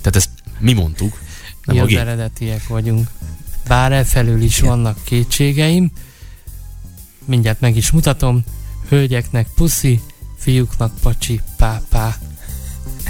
Tehát 0.00 0.16
ezt 0.16 0.30
mi 0.58 0.72
mondtuk, 0.72 1.18
mi 1.66 1.78
a 1.78 1.84
az 1.84 1.94
eredetiek 1.94 2.66
vagyunk. 2.66 3.08
Bár 3.68 3.92
e 3.92 4.04
felül 4.04 4.42
is 4.42 4.60
vannak 4.60 4.98
kétségeim, 5.04 5.90
mindjárt 7.24 7.60
meg 7.60 7.76
is 7.76 7.90
mutatom, 7.90 8.44
hölgyeknek 8.88 9.48
puszi, 9.54 10.00
fiúknak 10.36 10.92
pacsi, 11.00 11.40
pápá. 11.56 12.16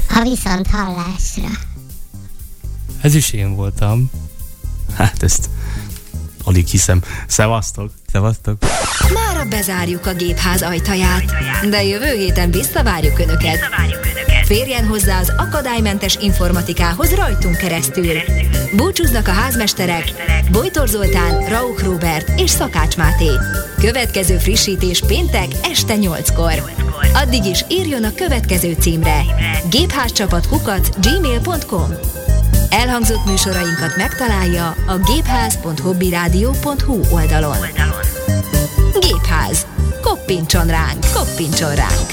Ha 0.09 0.23
viszont 0.23 0.67
hallásra. 0.67 1.49
Ez 3.01 3.15
is 3.15 3.33
én 3.33 3.55
voltam. 3.55 4.11
Hát 4.95 5.23
ezt 5.23 5.49
alig 6.47 6.67
hiszem. 6.67 7.03
Szevasztok! 7.27 7.91
Szevasztok! 8.13 8.57
Mára 9.15 9.49
bezárjuk 9.49 10.07
a 10.07 10.15
gépház 10.15 10.63
ajtaját, 10.63 11.25
de 11.71 11.83
jövő 11.83 12.17
héten 12.17 12.51
visszavárjuk 12.51 13.19
Önöket. 13.19 13.59
Férjen 14.45 14.87
hozzá 14.87 15.21
az 15.21 15.33
akadálymentes 15.37 16.17
informatikához 16.21 17.15
rajtunk 17.15 17.57
keresztül. 17.57 18.15
Búcsúznak 18.77 19.29
a 19.29 19.31
házmesterek 19.31 20.13
Bojtor 20.53 20.89
Zoltán, 20.89 21.49
Rauch 21.49 21.85
Robert 21.85 22.41
és 22.41 22.51
Szakács 22.51 22.97
Máté. 22.97 23.31
Következő 23.79 24.39
frissítés 24.39 25.03
péntek 25.07 25.49
este 25.63 25.95
8-kor. 25.97 26.73
Addig 27.15 27.45
is 27.45 27.65
írjon 27.69 28.05
a 28.05 28.15
következő 28.15 28.77
címre 28.81 29.21
gépházcsapatkukat 29.71 30.97
gmail.com 31.01 31.89
Elhangzott 32.71 33.27
műsorainkat 33.27 33.97
megtalálja 33.97 34.77
a 34.87 34.99
gépház.hobbyradio.hu 34.99 37.01
oldalon. 37.11 37.57
Gépház. 39.01 39.67
Koppintson 40.03 40.67
ránk, 40.67 41.05
koppintson 41.15 41.75
ránk. 41.75 42.11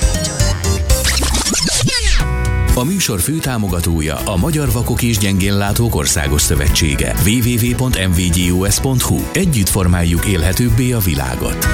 A 2.75 2.83
műsor 2.83 3.19
főtámogatója 3.19 4.15
a 4.15 4.37
Magyar 4.37 4.71
Vakok 4.71 5.01
és 5.01 5.17
Gyengénlátók 5.17 5.95
Országos 5.95 6.41
Szövetsége. 6.41 7.15
www.mvgus.hu 7.25 9.19
Együtt 9.33 9.69
formáljuk 9.69 10.25
élhetőbbé 10.25 10.91
a 10.91 10.99
világot. 10.99 11.67